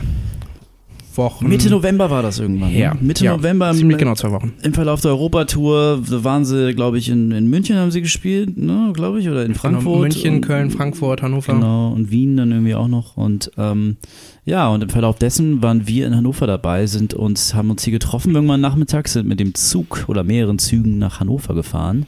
Wochen. 1.22 1.48
Mitte 1.48 1.70
November 1.70 2.10
war 2.10 2.22
das 2.22 2.40
irgendwann. 2.40 2.72
Ne? 2.72 2.80
Ja. 2.80 2.96
Mitte 3.00 3.24
ja, 3.24 3.36
November. 3.36 3.72
Ziemlich 3.74 3.98
genau 3.98 4.16
zwei 4.16 4.32
Wochen. 4.32 4.54
Im 4.64 4.74
Verlauf 4.74 5.02
der 5.02 5.12
Europatour 5.12 6.00
waren 6.24 6.46
sie, 6.46 6.74
glaube 6.74 6.98
ich, 6.98 7.10
in, 7.10 7.32
in 7.32 7.50
München 7.50 7.78
haben 7.78 7.92
sie 7.92 8.02
gespielt, 8.02 8.58
ne, 8.58 8.92
glaube 8.94 9.20
ich, 9.20 9.30
oder 9.30 9.42
in 9.42 9.50
genau, 9.50 9.60
Frankfurt. 9.60 9.84
Genau, 9.86 10.00
München, 10.00 10.36
und, 10.36 10.42
Köln, 10.42 10.72
Frankfurt, 10.72 11.22
Hannover. 11.22 11.54
Genau, 11.54 11.92
und 11.94 12.12
Wien 12.12 12.38
dann 12.38 12.52
irgendwie 12.52 12.76
auch 12.76 12.88
noch. 12.88 13.18
Und 13.18 13.52
ähm, 13.58 13.98
ja, 14.46 14.68
und 14.70 14.84
im 14.84 14.90
Verlauf 14.90 15.18
dessen 15.20 15.62
waren 15.62 15.88
wir 15.88 16.08
in 16.08 16.16
Hannover 16.16 16.48
dabei, 16.48 16.88
sind 16.88 17.14
uns, 17.14 17.54
haben 17.54 17.70
uns 17.70 17.84
hier 17.84 17.94
getroffen 17.94 18.34
irgendwann 18.34 18.62
nachmittags, 18.62 19.14
sind 19.14 19.28
mit 19.28 19.40
dem 19.40 19.54
Zug 19.54 20.06
oder 20.08 20.24
mehreren 20.24 20.60
Zügen 20.60 20.98
nach 20.98 21.20
Hannover 21.20 21.54
gefahren. 21.54 22.06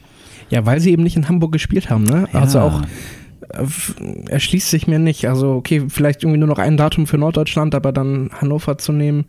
Ja, 0.50 0.66
weil 0.66 0.80
sie 0.80 0.90
eben 0.90 1.02
nicht 1.02 1.16
in 1.16 1.28
Hamburg 1.28 1.52
gespielt 1.52 1.90
haben, 1.90 2.04
ne? 2.04 2.28
Ja. 2.32 2.40
Also 2.40 2.60
auch 2.60 2.82
erschließt 4.28 4.70
sich 4.70 4.86
mir 4.86 4.98
nicht. 4.98 5.26
Also, 5.28 5.52
okay, 5.52 5.84
vielleicht 5.88 6.22
irgendwie 6.22 6.38
nur 6.38 6.48
noch 6.48 6.58
ein 6.58 6.76
Datum 6.76 7.06
für 7.06 7.18
Norddeutschland, 7.18 7.74
aber 7.74 7.92
dann 7.92 8.30
Hannover 8.32 8.78
zu 8.78 8.92
nehmen. 8.92 9.24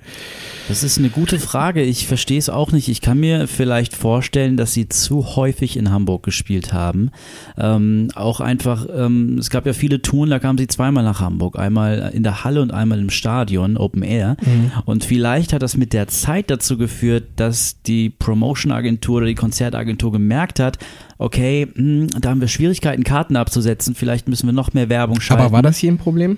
Das 0.68 0.84
ist 0.84 0.98
eine 0.98 1.10
gute 1.10 1.40
Frage. 1.40 1.84
Ich 1.84 2.08
verstehe 2.08 2.40
es 2.40 2.50
auch 2.50 2.72
nicht. 2.72 2.88
Ich 2.90 3.02
kann 3.02 3.20
mir 3.20 3.48
vielleicht 3.48 3.96
vorstellen, 3.96 4.58
dass 4.58 4.74
sie 4.74 4.90
zu 4.90 5.36
häufig 5.36 5.78
in 5.78 5.92
Hamburg 5.92 6.24
gespielt 6.24 6.74
haben. 6.74 7.12
Ähm, 7.58 8.10
auch 8.16 8.40
einfach, 8.40 8.88
ähm, 8.94 9.38
es 9.38 9.50
gab 9.50 9.66
ja 9.66 9.74
viele 9.74 10.02
Touren, 10.02 10.30
da 10.30 10.40
kamen 10.40 10.58
sie 10.58 10.68
zweimal 10.68 11.04
nach 11.04 11.20
Hamburg. 11.20 11.60
Einmal 11.60 12.12
in 12.14 12.24
der 12.24 12.44
Halle 12.44 12.62
und 12.62 12.72
einmal 12.72 13.00
im 13.00 13.10
Stadion, 13.10 13.78
Open 13.78 14.04
Air. 14.04 14.38
Mhm. 14.42 14.72
Und 14.86 15.06
vielleicht 15.06 15.54
hat 15.54 15.62
das 15.62 15.78
mit 15.78 15.94
der 15.94 16.08
Zeit 16.08 16.50
dazu 16.50 16.78
geführt, 16.78 17.26
dass 17.36 17.82
die 17.84 18.10
Promotion-Agentur 18.10 19.18
oder 19.18 19.28
die 19.28 19.36
Konzertagentur 19.36 20.12
gemerkt 20.12 20.60
hat, 20.60 20.80
okay, 21.18 21.68
mh, 21.74 21.76
hm, 21.76 22.08
da 22.22 22.30
haben 22.30 22.42
wir 22.42 22.48
Schwierigkeiten, 22.48 23.04
Karten 23.04 23.36
abzusetzen, 23.36 23.96
vielleicht 23.96 24.28
müssen 24.28 24.48
wir 24.48 24.54
noch 24.54 24.74
mehr 24.74 24.90
Werbung 24.90 25.22
schalten. 25.22 25.44
Aber 25.44 25.52
war 25.54 25.62
das 25.62 25.78
hier 25.78 25.92
ein 25.92 25.98
Problem? 25.98 26.38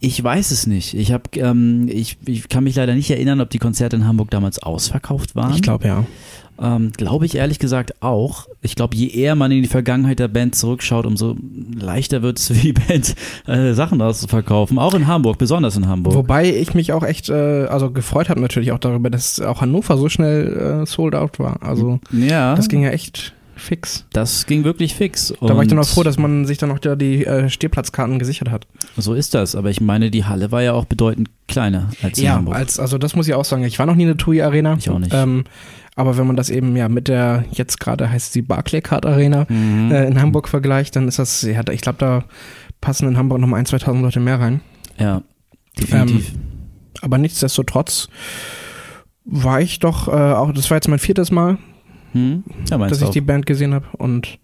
Ich 0.00 0.22
weiß 0.22 0.52
es 0.52 0.66
nicht. 0.66 0.94
Ich, 0.94 1.12
hab, 1.12 1.36
ähm, 1.36 1.88
ich, 1.88 2.18
ich 2.24 2.48
kann 2.48 2.64
mich 2.64 2.76
leider 2.76 2.94
nicht 2.94 3.10
erinnern, 3.10 3.40
ob 3.40 3.50
die 3.50 3.58
Konzerte 3.58 3.96
in 3.96 4.06
Hamburg 4.06 4.30
damals 4.30 4.62
ausverkauft 4.62 5.34
waren. 5.34 5.54
Ich 5.54 5.62
glaube 5.62 5.88
ja. 5.88 6.04
Ähm, 6.60 6.92
glaube 6.96 7.24
ich 7.24 7.36
ehrlich 7.36 7.58
gesagt 7.58 8.02
auch. 8.02 8.48
Ich 8.62 8.74
glaube, 8.74 8.96
je 8.96 9.08
eher 9.08 9.36
man 9.36 9.52
in 9.52 9.62
die 9.62 9.68
Vergangenheit 9.68 10.18
der 10.18 10.28
Band 10.28 10.56
zurückschaut, 10.56 11.06
umso 11.06 11.36
leichter 11.74 12.22
wird 12.22 12.38
es 12.38 12.48
für 12.48 12.54
die 12.54 12.72
Band, 12.88 13.14
äh, 13.46 13.72
Sachen 13.74 14.02
auszuverkaufen. 14.02 14.78
Auch 14.78 14.94
in 14.94 15.06
Hamburg, 15.06 15.38
besonders 15.38 15.76
in 15.76 15.86
Hamburg. 15.86 16.14
Wobei 16.14 16.52
ich 16.52 16.74
mich 16.74 16.92
auch 16.92 17.04
echt, 17.04 17.28
äh, 17.28 17.66
also 17.66 17.90
gefreut 17.90 18.28
habe 18.28 18.40
natürlich 18.40 18.72
auch 18.72 18.78
darüber, 18.78 19.10
dass 19.10 19.40
auch 19.40 19.60
Hannover 19.60 19.96
so 19.96 20.08
schnell 20.08 20.82
äh, 20.82 20.86
sold 20.86 21.14
out 21.14 21.38
war. 21.38 21.62
Also 21.62 22.00
ja. 22.12 22.56
das 22.56 22.68
ging 22.68 22.82
ja 22.82 22.90
echt 22.90 23.34
fix. 23.58 24.06
Das 24.12 24.46
ging 24.46 24.64
wirklich 24.64 24.94
fix. 24.94 25.34
Da 25.40 25.54
war 25.56 25.62
ich 25.62 25.68
dann 25.68 25.78
auch 25.78 25.86
froh, 25.88 26.02
dass 26.02 26.18
man 26.18 26.46
sich 26.46 26.58
dann 26.58 26.68
noch 26.70 26.78
die 26.78 27.24
äh, 27.26 27.48
Stehplatzkarten 27.50 28.18
gesichert 28.18 28.50
hat. 28.50 28.66
So 28.96 29.14
ist 29.14 29.34
das. 29.34 29.54
Aber 29.54 29.70
ich 29.70 29.80
meine, 29.80 30.10
die 30.10 30.24
Halle 30.24 30.50
war 30.52 30.62
ja 30.62 30.72
auch 30.72 30.84
bedeutend 30.86 31.28
kleiner 31.48 31.90
als 32.02 32.18
in 32.18 32.24
Ja, 32.24 32.34
Hamburg. 32.36 32.54
als, 32.56 32.78
also 32.78 32.98
das 32.98 33.14
muss 33.16 33.28
ich 33.28 33.34
auch 33.34 33.44
sagen. 33.44 33.64
Ich 33.64 33.78
war 33.78 33.86
noch 33.86 33.94
nie 33.94 34.02
in 34.04 34.08
der 34.08 34.16
TUI 34.16 34.42
Arena. 34.42 34.76
Ich 34.78 34.88
auch 34.90 34.98
nicht. 34.98 35.12
Ähm, 35.14 35.44
aber 35.96 36.16
wenn 36.16 36.26
man 36.26 36.36
das 36.36 36.48
eben 36.50 36.76
ja 36.76 36.88
mit 36.88 37.08
der, 37.08 37.44
jetzt 37.50 37.80
gerade 37.80 38.08
heißt 38.10 38.32
sie 38.32 38.42
Barclaycard 38.42 39.04
Arena 39.06 39.46
Mhm. 39.48 39.90
äh, 39.90 40.06
in 40.06 40.20
Hamburg 40.20 40.48
vergleicht, 40.48 40.94
dann 40.96 41.08
ist 41.08 41.18
das, 41.18 41.42
ja, 41.42 41.62
da- 41.62 41.72
ich 41.72 41.80
glaube, 41.80 41.98
da 41.98 42.24
passen 42.80 43.08
in 43.08 43.16
Hamburg 43.16 43.40
noch 43.40 43.48
mal 43.48 43.60
1.000, 43.60 43.82
2.000 43.82 44.02
Leute 44.02 44.20
mehr 44.20 44.38
rein. 44.38 44.60
ja, 44.98 45.22
definitiv. 45.78 46.32
Aber 47.02 47.18
nichtsdestotrotz 47.18 48.08
war 49.24 49.60
ich 49.60 49.78
doch, 49.78 50.08
äh, 50.08 50.10
auch, 50.12 50.52
das 50.52 50.70
war 50.70 50.76
jetzt 50.76 50.88
mein 50.88 50.98
viertes 50.98 51.30
Mal, 51.30 51.58
hm? 52.12 52.44
Ja, 52.70 52.78
dass 52.78 53.00
ich 53.00 53.08
auch. 53.08 53.12
die 53.12 53.20
Band 53.20 53.46
gesehen 53.46 53.74
habe 53.74 53.86
und 53.98 54.38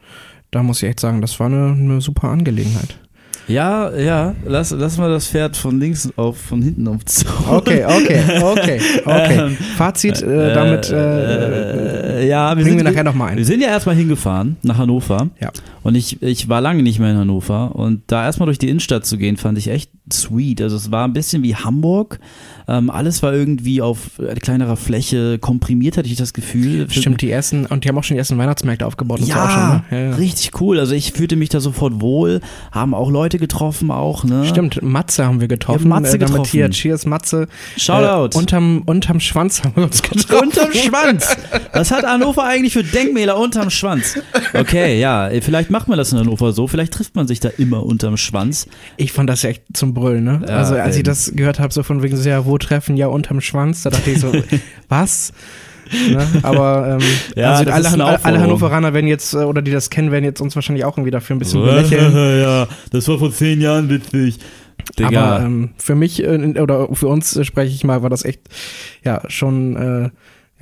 da 0.50 0.62
muss 0.62 0.82
ich 0.82 0.88
echt 0.88 1.00
sagen, 1.00 1.20
das 1.20 1.38
war 1.40 1.46
eine, 1.46 1.72
eine 1.72 2.00
super 2.00 2.28
Angelegenheit. 2.28 2.98
Ja, 3.46 3.94
ja, 3.94 4.34
lass, 4.46 4.70
lass 4.70 4.96
mal 4.96 5.10
das 5.10 5.28
Pferd 5.28 5.56
von 5.56 5.78
links 5.78 6.10
auf, 6.16 6.38
von 6.38 6.62
hinten 6.62 6.88
aufzogen. 6.88 7.34
Okay, 7.50 7.84
okay, 7.84 8.22
okay, 8.42 8.80
okay. 9.04 9.30
Ähm, 9.46 9.56
Fazit, 9.76 10.22
äh, 10.22 10.54
damit 10.54 10.90
äh, 10.90 12.13
äh, 12.14 12.28
ja, 12.28 12.50
wir 12.56 12.62
bringen 12.64 12.78
sind, 12.78 12.86
wir 12.86 12.92
nachher 12.92 13.04
nochmal 13.04 13.32
Wir 13.32 13.38
ein. 13.38 13.44
sind 13.44 13.60
ja 13.60 13.68
erstmal 13.68 13.94
hingefahren 13.96 14.56
nach 14.62 14.78
Hannover. 14.78 15.28
Ja. 15.40 15.50
Und 15.82 15.94
ich, 15.96 16.22
ich 16.22 16.48
war 16.48 16.60
lange 16.60 16.82
nicht 16.82 16.98
mehr 16.98 17.10
in 17.10 17.16
Hannover. 17.18 17.74
Und 17.74 18.02
da 18.06 18.24
erstmal 18.24 18.46
durch 18.46 18.58
die 18.58 18.68
Innenstadt 18.68 19.04
zu 19.04 19.18
gehen, 19.18 19.36
fand 19.36 19.58
ich 19.58 19.68
echt 19.68 19.90
sweet. 20.12 20.60
Also 20.62 20.76
es 20.76 20.90
war 20.90 21.06
ein 21.06 21.12
bisschen 21.12 21.42
wie 21.42 21.54
Hamburg. 21.56 22.20
Ähm, 22.66 22.88
alles 22.88 23.22
war 23.22 23.34
irgendwie 23.34 23.82
auf 23.82 24.18
äh, 24.18 24.34
kleinerer 24.34 24.76
Fläche 24.76 25.38
komprimiert, 25.38 25.98
hatte 25.98 26.08
ich 26.08 26.16
das 26.16 26.32
Gefühl. 26.32 26.88
Stimmt, 26.90 27.20
die 27.20 27.30
ersten, 27.30 27.66
und 27.66 27.84
die 27.84 27.88
haben 27.88 27.98
auch 27.98 28.04
schon 28.04 28.14
die 28.14 28.18
ersten 28.18 28.38
Weihnachtsmärkte 28.38 28.86
aufgebaut 28.86 29.20
auch 29.22 29.26
Ja, 29.26 29.82
schon, 29.90 29.98
ne? 29.98 30.10
ja, 30.10 30.16
richtig 30.16 30.58
cool. 30.60 30.78
Also 30.80 30.94
ich 30.94 31.12
fühlte 31.12 31.36
mich 31.36 31.50
da 31.50 31.60
sofort 31.60 32.00
wohl. 32.00 32.40
Haben 32.72 32.94
auch 32.94 33.10
Leute 33.10 33.38
getroffen 33.38 33.90
auch, 33.90 34.24
ne? 34.24 34.46
Stimmt, 34.46 34.82
Matze 34.82 35.26
haben 35.26 35.40
wir 35.40 35.48
getroffen. 35.48 35.82
Ja, 35.82 35.88
Matze 36.00 36.16
äh, 36.16 36.18
getroffen. 36.18 36.50
Hier, 36.50 36.70
Cheers, 36.70 37.04
Matze. 37.04 37.48
Shoutout. 37.76 38.36
Äh, 38.36 38.40
unterm, 38.40 38.82
unterm 38.86 39.20
Schwanz 39.20 39.62
haben 39.62 39.76
wir 39.76 39.84
uns 39.84 40.00
getroffen. 40.02 40.48
Unterm 40.48 40.72
Schwanz. 40.72 41.36
Was 41.74 41.90
hat 41.90 42.03
Hannover 42.06 42.44
eigentlich 42.44 42.72
für 42.72 42.84
Denkmäler 42.84 43.38
unterm 43.38 43.70
Schwanz? 43.70 44.18
Okay, 44.52 44.98
ja, 45.00 45.30
vielleicht 45.40 45.70
macht 45.70 45.88
man 45.88 45.98
das 45.98 46.12
in 46.12 46.18
Hannover 46.18 46.52
so. 46.52 46.66
Vielleicht 46.66 46.92
trifft 46.92 47.16
man 47.16 47.26
sich 47.26 47.40
da 47.40 47.50
immer 47.58 47.84
unterm 47.84 48.16
Schwanz. 48.16 48.66
Ich 48.96 49.12
fand 49.12 49.28
das 49.30 49.42
ja 49.42 49.50
echt 49.50 49.64
zum 49.72 49.94
Brüllen, 49.94 50.24
ne? 50.24 50.42
Ja, 50.46 50.56
also 50.56 50.74
als 50.74 50.96
ich 50.96 51.00
ähm. 51.00 51.04
das 51.04 51.32
gehört 51.34 51.58
habe, 51.58 51.72
so 51.72 51.82
von 51.82 52.02
wegen 52.02 52.16
so, 52.16 52.28
ja, 52.28 52.44
wo 52.44 52.58
treffen, 52.58 52.96
ja, 52.96 53.06
unterm 53.08 53.40
Schwanz, 53.40 53.82
da 53.82 53.90
dachte 53.90 54.10
ich 54.10 54.20
so, 54.20 54.32
was? 54.88 55.32
Ne? 56.10 56.26
Aber 56.42 56.98
ähm, 56.98 57.06
Ja, 57.36 57.52
also 57.54 57.70
alle, 57.70 57.88
eine 57.88 58.24
alle. 58.24 58.40
Hannoveraner 58.40 58.94
werden 58.94 59.06
jetzt, 59.06 59.34
äh, 59.34 59.38
oder 59.38 59.62
die 59.62 59.70
das 59.70 59.90
kennen, 59.90 60.10
werden 60.10 60.24
jetzt 60.24 60.40
uns 60.40 60.54
wahrscheinlich 60.54 60.84
auch 60.84 60.96
irgendwie 60.96 61.10
dafür 61.10 61.36
ein 61.36 61.38
bisschen 61.38 61.62
belächeln. 61.62 62.14
ja, 62.40 62.66
das 62.90 63.08
war 63.08 63.18
vor 63.18 63.32
zehn 63.32 63.60
Jahren 63.60 63.88
witzig. 63.88 64.38
Digga. 64.98 65.36
Aber 65.36 65.44
ähm, 65.44 65.70
für 65.76 65.94
mich 65.94 66.22
äh, 66.22 66.60
oder 66.60 66.88
für 66.94 67.08
uns 67.08 67.36
äh, 67.36 67.44
spreche 67.44 67.74
ich 67.74 67.84
mal, 67.84 68.02
war 68.02 68.10
das 68.10 68.24
echt 68.24 68.40
ja 69.04 69.22
schon 69.28 69.76
äh, 69.76 70.10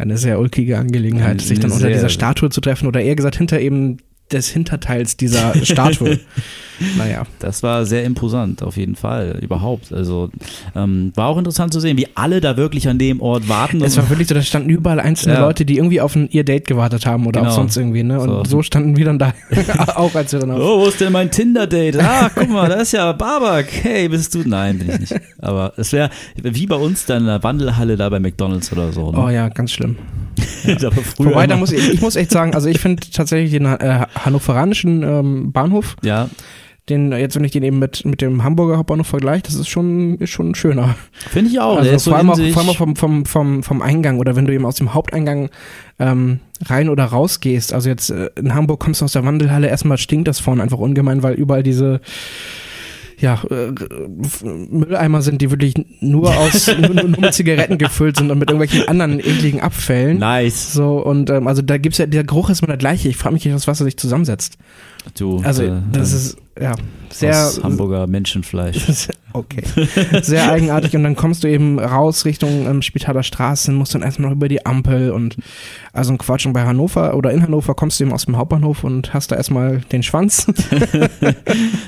eine 0.03 0.19
sehr 0.19 0.39
ulkige 0.39 0.79
Angelegenheit, 0.79 1.41
sich 1.41 1.61
dann 1.61 1.71
unter 1.71 1.89
dieser 1.89 2.09
Statue 2.09 2.51
zu 2.51 2.61
treffen 2.61 2.87
oder 2.87 3.01
eher 3.01 3.17
gesagt 3.17 3.37
hinter 3.37 3.61
eben 3.61 3.99
des 4.31 4.49
Hinterteils 4.49 5.17
dieser 5.17 5.55
Statue. 5.65 6.21
naja. 6.99 7.23
Das 7.39 7.63
war 7.63 7.85
sehr 7.87 8.05
imposant, 8.05 8.63
auf 8.63 8.77
jeden 8.77 8.97
Fall, 8.97 9.39
überhaupt. 9.43 9.93
Also 9.93 10.31
ähm, 10.75 11.13
war 11.15 11.29
auch 11.29 11.39
interessant 11.39 11.73
zu 11.73 11.81
sehen, 11.81 11.97
wie 11.97 12.07
alle 12.15 12.41
da 12.41 12.57
wirklich 12.57 12.89
an 12.89 12.99
dem 12.99 13.21
Ort 13.21 13.49
warten. 13.49 13.83
Es 13.83 13.97
war 13.97 14.09
wirklich 14.11 14.29
so, 14.29 14.35
da 14.35 14.43
standen 14.43 14.69
überall 14.71 15.01
einzelne 15.01 15.35
Ja. 15.35 15.41
Leute, 15.41 15.65
die 15.65 15.77
irgendwie 15.77 16.01
auf 16.01 16.15
ein, 16.17 16.29
ihr 16.31 16.45
Date 16.45 16.67
gewartet 16.67 17.07
haben 17.07 17.27
oder 17.27 17.41
Genau. 17.41 17.53
auch 17.53 17.57
sonst 17.57 17.77
irgendwie, 17.77 18.03
ne? 18.03 18.21
Und 18.21 18.29
So. 18.29 18.45
so, 18.45 18.63
standen 18.63 18.97
wir 18.97 19.05
dann 19.05 19.19
da, 19.19 19.33
auch 19.97 20.15
als 20.15 20.33
wir 20.33 20.41
dann 20.41 20.51
auf. 20.53 20.61
Oh, 20.61 20.81
wo 20.81 20.87
ist 20.89 21.01
denn 21.01 21.13
mein 21.13 21.31
Tinder-Date? 21.31 21.99
Ah, 22.01 22.31
guck 22.35 22.49
mal, 22.49 22.69
da 22.69 22.77
ist 22.77 22.93
ja 22.93 23.13
Babak. 23.13 23.67
Hey, 23.83 24.09
bist 24.09 24.35
du? 24.35 24.43
Nein, 24.47 24.79
bin 24.79 24.91
ich 24.91 25.01
nicht. 25.01 25.15
Aber 25.39 25.73
es 25.77 25.93
wäre 25.93 26.11
wie 26.43 26.67
bei 26.67 26.77
uns 26.77 27.05
dann 27.07 27.23
in 27.23 27.27
der 27.27 27.43
Wandelhalle 27.43 27.97
da 27.97 28.09
bei 28.09 28.21
McDonalds 28.21 28.73
oder 28.73 28.93
so. 28.93 29.13
Oh 29.17 29.27
Ne? 29.27 29.35
ja, 29.35 29.49
ganz 29.49 29.73
schlimm. 29.73 29.97
Früher 30.63 31.27
Wobei, 31.31 31.47
da 31.47 31.57
muss 31.57 31.73
ich, 31.73 31.93
ich 31.93 32.01
muss 32.01 32.17
echt 32.17 32.31
sagen, 32.31 32.55
also 32.55 32.69
ich 32.69 32.79
finde 32.81 33.03
tatsächlich 33.13 33.51
den 33.53 33.67
äh, 33.67 34.07
hannoveranischen 34.15 35.03
ähm, 35.03 35.53
Bahnhof, 35.53 35.97
ja, 36.03 36.29
den, 36.89 37.13
jetzt 37.13 37.37
wenn 37.37 37.45
ich 37.45 37.53
den 37.53 37.63
eben 37.63 37.79
mit, 37.79 38.05
mit 38.05 38.21
dem 38.21 38.43
Hamburger 38.43 38.77
Hauptbahnhof 38.77 39.07
vergleiche, 39.07 39.45
das 39.45 39.55
ist 39.55 39.69
schon, 39.69 40.17
ist 40.19 40.31
schon 40.31 40.55
schöner. 40.55 40.97
finde 41.31 41.51
ich 41.51 41.61
auch. 41.61 41.77
Also 41.79 42.11
vor, 42.11 42.19
allem 42.19 42.31
auch, 42.31 42.37
vor 42.37 42.63
allem 42.63 42.71
auch 42.71 42.77
vom, 42.77 42.97
vom, 42.97 43.25
vom, 43.25 43.63
vom 43.63 43.83
Eingang 43.83 44.19
oder 44.19 44.35
wenn 44.35 44.47
du 44.47 44.53
eben 44.53 44.67
aus 44.67 44.77
dem 44.77 44.93
Haupteingang 44.93 45.51
ähm, 46.01 46.41
rein 46.65 46.89
oder 46.89 47.05
raus 47.05 47.39
gehst. 47.39 47.73
Also 47.73 47.89
jetzt 47.89 48.11
äh, 48.11 48.31
in 48.37 48.55
Hamburg 48.55 48.81
kommst 48.81 49.01
du 49.01 49.05
aus 49.05 49.13
der 49.13 49.25
Wandelhalle, 49.25 49.69
erstmal 49.69 49.99
stinkt 49.99 50.27
das 50.27 50.41
vorne 50.41 50.63
einfach 50.63 50.79
ungemein, 50.79 51.23
weil 51.23 51.35
überall 51.35 51.63
diese 51.63 52.01
ja, 53.23 53.41
äh, 53.51 53.73
Mülleimer 54.45 55.23
sind, 55.23 55.41
die 55.41 55.51
wirklich 55.51 55.75
nur 56.01 56.37
aus 56.37 56.67
nur, 56.81 56.95
nur 56.95 57.21
mit 57.21 57.33
Zigaretten 57.33 57.79
gefüllt 57.79 58.17
sind 58.17 58.33
und 58.33 58.39
mit 58.39 58.51
irgendwelchen 58.51 58.89
anderen 58.89 59.21
ekligen 59.21 59.61
Abfällen. 59.61 60.19
Nice. 60.19 60.73
So, 60.73 60.99
und 60.99 61.31
ähm, 61.31 61.47
also 61.47 61.63
da 61.63 61.79
gibt's 61.79 61.99
ja, 61.99 62.07
der 62.07 62.25
Geruch 62.25 62.51
ist 62.51 62.61
immer 62.61 62.67
der 62.67 62.79
gleiche. 62.79 63.09
Ich 63.09 63.17
frage 63.17 63.35
mich, 63.35 63.51
aus 63.53 63.69
was 63.69 63.81
er 63.81 63.85
sich 63.85 63.97
zusammensetzt. 63.97 64.59
Du, 65.17 65.41
Also, 65.45 65.63
äh, 65.63 65.73
das 65.93 66.13
äh, 66.13 66.17
ist 66.17 66.37
ja 66.61 66.75
sehr 67.11 67.47
aus 67.47 67.63
Hamburger 67.63 68.07
Menschenfleisch. 68.07 69.09
Okay. 69.35 69.63
Sehr 70.21 70.53
eigenartig. 70.53 70.95
Und 70.95 71.05
dann 71.05 71.17
kommst 71.17 71.43
du 71.43 71.49
eben 71.49 71.79
raus 71.79 72.27
Richtung 72.27 72.67
ähm, 72.67 72.83
Spitaler 72.83 73.23
Straße, 73.23 73.73
musst 73.73 73.95
dann 73.95 74.03
erstmal 74.03 74.29
noch 74.29 74.37
über 74.37 74.47
die 74.47 74.67
Ampel 74.67 75.11
und 75.11 75.37
also 75.95 76.13
ein 76.13 76.19
Quatsch. 76.19 76.45
Und 76.45 76.53
bei 76.53 76.65
Hannover 76.67 77.15
oder 77.17 77.31
in 77.33 77.41
Hannover 77.43 77.73
kommst 77.75 77.99
du 77.99 78.05
eben 78.05 78.13
aus 78.13 78.27
dem 78.27 78.37
Hauptbahnhof 78.37 78.85
und 78.85 79.15
hast 79.15 79.33
da 79.33 79.37
erstmal 79.37 79.79
den 79.91 80.03
Schwanz. 80.03 80.45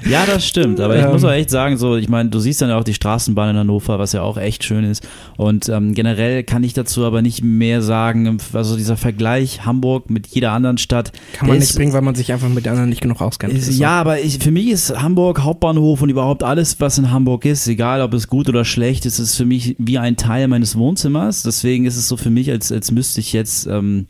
Ja, 0.08 0.26
das 0.26 0.46
stimmt. 0.46 0.80
Aber 0.80 0.96
ich 0.96 1.04
Ähm. 1.04 1.12
muss 1.12 1.24
auch 1.24 1.30
echt 1.32 1.50
sagen, 1.50 1.76
so, 1.76 1.96
ich 1.96 2.08
meine, 2.08 2.28
du 2.30 2.38
siehst 2.38 2.60
dann 2.62 2.68
ja 2.68 2.78
auch 2.78 2.84
die 2.84 2.94
Straßenbahn 2.94 3.50
in 3.50 3.56
Hannover, 3.56 3.98
was 3.98 4.12
ja 4.12 4.22
auch 4.22 4.36
echt 4.36 4.64
schön 4.64 4.84
ist. 4.84 5.06
Und 5.36 5.68
ähm, 5.68 5.94
generell 5.94 6.44
kann 6.44 6.62
ich 6.62 6.72
dazu 6.74 7.04
aber 7.04 7.22
nicht 7.22 7.42
mehr 7.42 7.82
sagen. 7.82 8.38
Also 8.52 8.76
dieser 8.76 8.96
Vergleich 8.96 9.64
Hamburg 9.64 10.10
mit 10.10 10.26
jeder 10.28 10.52
anderen 10.52 10.78
Stadt. 10.78 11.12
Kann 11.32 11.46
man 11.48 11.56
der 11.56 11.60
nicht 11.60 11.70
ist- 11.70 11.76
bringen, 11.76 11.92
weil 11.92 12.02
man 12.02 12.14
sich 12.14 12.32
einfach 12.32 12.48
mit 12.48 12.64
den 12.66 12.70
anderen 12.72 12.88
nicht 12.90 13.00
genug 13.00 13.20
auskennt. 13.20 13.52
Ist, 13.52 13.68
ist 13.68 13.78
ja, 13.78 13.90
aber 14.00 14.20
ich, 14.20 14.38
für 14.38 14.50
mich 14.54 14.68
ist 14.68 15.02
Hamburg 15.02 15.42
Hauptbahnhof 15.42 16.00
und 16.00 16.08
überhaupt 16.08 16.42
alles, 16.42 16.80
was 16.80 16.96
in 16.96 17.10
Hamburg 17.10 17.44
ist, 17.44 17.66
egal 17.68 18.00
ob 18.00 18.14
es 18.14 18.28
gut 18.28 18.48
oder 18.48 18.64
schlecht 18.64 19.04
ist, 19.04 19.18
ist 19.18 19.36
für 19.36 19.44
mich 19.44 19.76
wie 19.78 19.98
ein 19.98 20.16
Teil 20.16 20.48
meines 20.48 20.76
Wohnzimmers. 20.76 21.42
Deswegen 21.42 21.84
ist 21.84 21.96
es 21.96 22.08
so 22.08 22.16
für 22.16 22.30
mich, 22.30 22.50
als, 22.50 22.72
als 22.72 22.90
müsste 22.90 23.20
ich 23.20 23.32
jetzt, 23.32 23.66
ähm, 23.66 24.06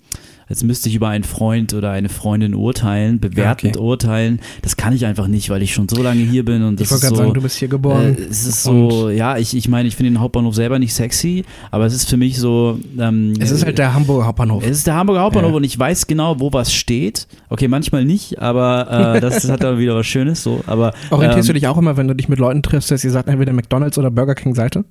als 0.48 0.62
müsste 0.62 0.88
ich 0.88 0.94
über 0.94 1.08
einen 1.08 1.24
Freund 1.24 1.72
oder 1.74 1.90
eine 1.90 2.08
Freundin 2.08 2.54
urteilen, 2.54 3.20
bewertend 3.20 3.76
Ja, 3.76 3.80
okay. 3.80 3.88
urteilen. 3.88 4.40
Das 4.62 4.76
kann 4.76 4.92
ich 4.94 5.06
einfach 5.06 5.26
nicht, 5.26 5.50
weil 5.50 5.62
ich 5.62 5.72
schon 5.72 5.88
so 5.88 6.02
lange 6.02 6.20
hier 6.20 6.44
bin 6.44 6.62
und 6.62 6.80
das 6.80 6.86
Ich 6.86 6.90
wollte 6.92 7.02
gerade 7.06 7.16
so. 7.16 7.22
sagen, 7.22 7.34
du 7.34 7.40
bist 7.42 7.56
hier 7.56 7.68
geboren. 7.68 8.16
Äh, 8.18 8.22
es 8.22 8.46
ist 8.46 8.62
so, 8.62 9.08
ja, 9.10 9.36
ich, 9.38 9.56
ich 9.56 9.68
meine, 9.68 9.88
ich 9.88 9.96
finde 9.96 10.10
den 10.12 10.20
Hauptbahnhof 10.20 10.54
selber 10.54 10.78
nicht 10.78 10.92
sexy, 10.94 11.44
aber 11.70 11.86
es 11.86 11.94
ist 11.94 12.08
für 12.08 12.16
mich 12.16 12.38
so. 12.38 12.78
Ähm, 12.98 13.34
es 13.40 13.50
ist 13.50 13.64
halt 13.64 13.78
der 13.78 13.94
Hamburger 13.94 14.26
Hauptbahnhof. 14.26 14.62
es 14.64 14.78
ist 14.78 14.86
der 14.86 14.94
Hamburger 14.96 15.22
Hauptbahnhof 15.22 15.50
Ja. 15.52 15.56
und 15.56 15.64
ich 15.64 15.78
weiß 15.78 16.06
genau, 16.06 16.40
wo 16.40 16.52
was 16.52 16.72
steht. 16.72 17.26
Okay, 17.48 17.68
manchmal 17.68 18.04
nicht, 18.04 18.40
aber 18.40 19.14
äh, 19.16 19.20
das 19.22 19.48
hat 19.48 19.62
dann 19.62 19.78
wieder 19.78 19.94
was 19.96 20.06
Schönes 20.06 20.42
so. 20.42 20.60
Aber 20.66 20.92
Orientierst 21.10 21.48
ähm, 21.48 21.54
du 21.54 21.60
dich 21.60 21.68
auch 21.68 21.78
immer, 21.78 21.96
wenn 21.96 22.08
du 22.08 22.14
dich 22.14 22.28
mit 22.28 22.38
Leuten 22.38 22.62
triffst, 22.62 22.90
dass 22.90 23.02
ihr 23.04 23.10
sagt, 23.10 23.28
entweder 23.28 23.52
McDonalds 23.52 23.96
oder 23.98 24.10
Burger 24.10 24.34
King 24.34 24.54
Seite? 24.54 24.84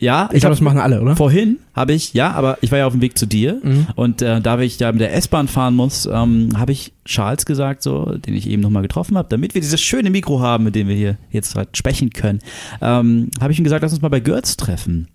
Ja, 0.00 0.24
Ich 0.32 0.40
glaube, 0.40 0.46
hab- 0.46 0.50
das 0.52 0.60
machen 0.60 0.78
alle, 0.80 1.00
oder? 1.02 1.16
Vorhin 1.16 1.58
habe 1.74 1.92
ich, 1.92 2.14
ja, 2.14 2.30
aber 2.32 2.58
ich 2.60 2.70
war 2.70 2.78
ja 2.78 2.86
auf 2.86 2.92
dem 2.92 3.00
Weg 3.02 3.18
zu 3.18 3.26
dir 3.26 3.60
Mhm. 3.62 3.86
und 3.96 4.22
äh, 4.22 4.40
da 4.40 4.58
ich 4.60 4.78
ja 4.78 4.90
mit 4.92 5.00
der 5.00 5.14
S-Bahn 5.14 5.48
fahren 5.48 5.74
muss, 5.74 6.06
ähm, 6.06 6.50
habe 6.56 6.72
ich 6.72 6.92
Charles 7.04 7.44
gesagt, 7.46 7.82
so, 7.82 8.04
den 8.16 8.34
ich 8.34 8.48
eben 8.48 8.62
nochmal 8.62 8.82
getroffen 8.82 9.16
habe, 9.16 9.28
damit 9.28 9.54
wir 9.54 9.60
dieses 9.60 9.80
schöne 9.80 10.10
Mikro 10.10 10.40
haben, 10.40 10.64
mit 10.64 10.74
dem 10.74 10.88
wir 10.88 10.96
hier 10.96 11.16
jetzt 11.30 11.54
halt 11.54 11.76
sprechen 11.76 12.10
können, 12.10 12.38
ähm, 12.80 13.30
habe 13.40 13.52
ich 13.52 13.58
ihm 13.58 13.64
gesagt, 13.64 13.82
lass 13.82 13.92
uns 13.92 14.02
mal 14.02 14.08
bei 14.08 14.20
Götz 14.20 14.56
treffen. 14.56 15.08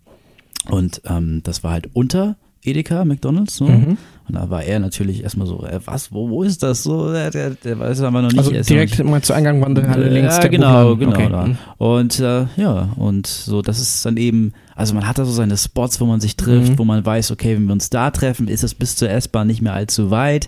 Und 0.70 1.02
ähm, 1.06 1.42
das 1.44 1.64
war 1.64 1.72
halt 1.72 1.90
unter 1.94 2.36
Edeka, 2.64 3.04
McDonalds, 3.04 3.58
so. 3.58 3.66
Mhm. 3.66 3.98
Und 4.28 4.36
da 4.36 4.50
war 4.50 4.64
er 4.64 4.80
natürlich 4.80 5.22
erstmal 5.24 5.48
so, 5.48 5.66
äh, 5.66 5.80
was, 5.86 6.12
wo, 6.14 6.30
wo 6.30 6.44
ist 6.44 6.64
das 6.64 6.84
so? 6.84 7.12
Der, 7.12 7.30
der, 7.30 7.52
der 7.52 7.78
weiß 7.80 8.02
aber 8.02 8.22
noch 8.22 8.32
nicht. 8.32 8.40
Also 8.40 8.52
direkt 8.74 9.04
mal 9.04 9.22
zu 9.22 9.34
Eingang 9.34 9.62
Wandelhalle 9.62 10.08
links. 10.10 10.38
ja, 10.38 10.48
genau, 10.48 10.96
Buchladen. 10.96 11.18
genau. 11.18 11.40
Okay. 11.42 11.56
Und 11.78 12.20
äh, 12.20 12.46
ja, 12.56 12.90
und 12.96 13.28
so, 13.28 13.62
das 13.62 13.80
ist 13.80 14.06
dann 14.06 14.16
eben, 14.18 14.54
also 14.76 14.94
man 14.94 15.06
hat 15.08 15.18
da 15.20 15.26
so 15.26 15.32
seine 15.34 15.58
Spots, 15.58 16.00
wo 16.00 16.06
man 16.06 16.22
sich 16.22 16.38
trifft, 16.38 16.72
Mhm. 16.74 16.80
wo 16.80 16.86
man 16.86 17.06
weiß, 17.06 17.32
okay, 17.32 17.56
wenn 17.56 17.66
wir 17.66 17.74
uns 17.74 17.90
da 17.90 18.12
treffen, 18.12 18.48
ist 18.48 18.64
es 18.64 18.74
bis 18.74 18.96
zur 18.96 19.10
S-Bahn 19.10 19.48
nicht 19.48 19.62
mehr 19.62 19.74
allzu 19.74 20.10
weit. 20.10 20.48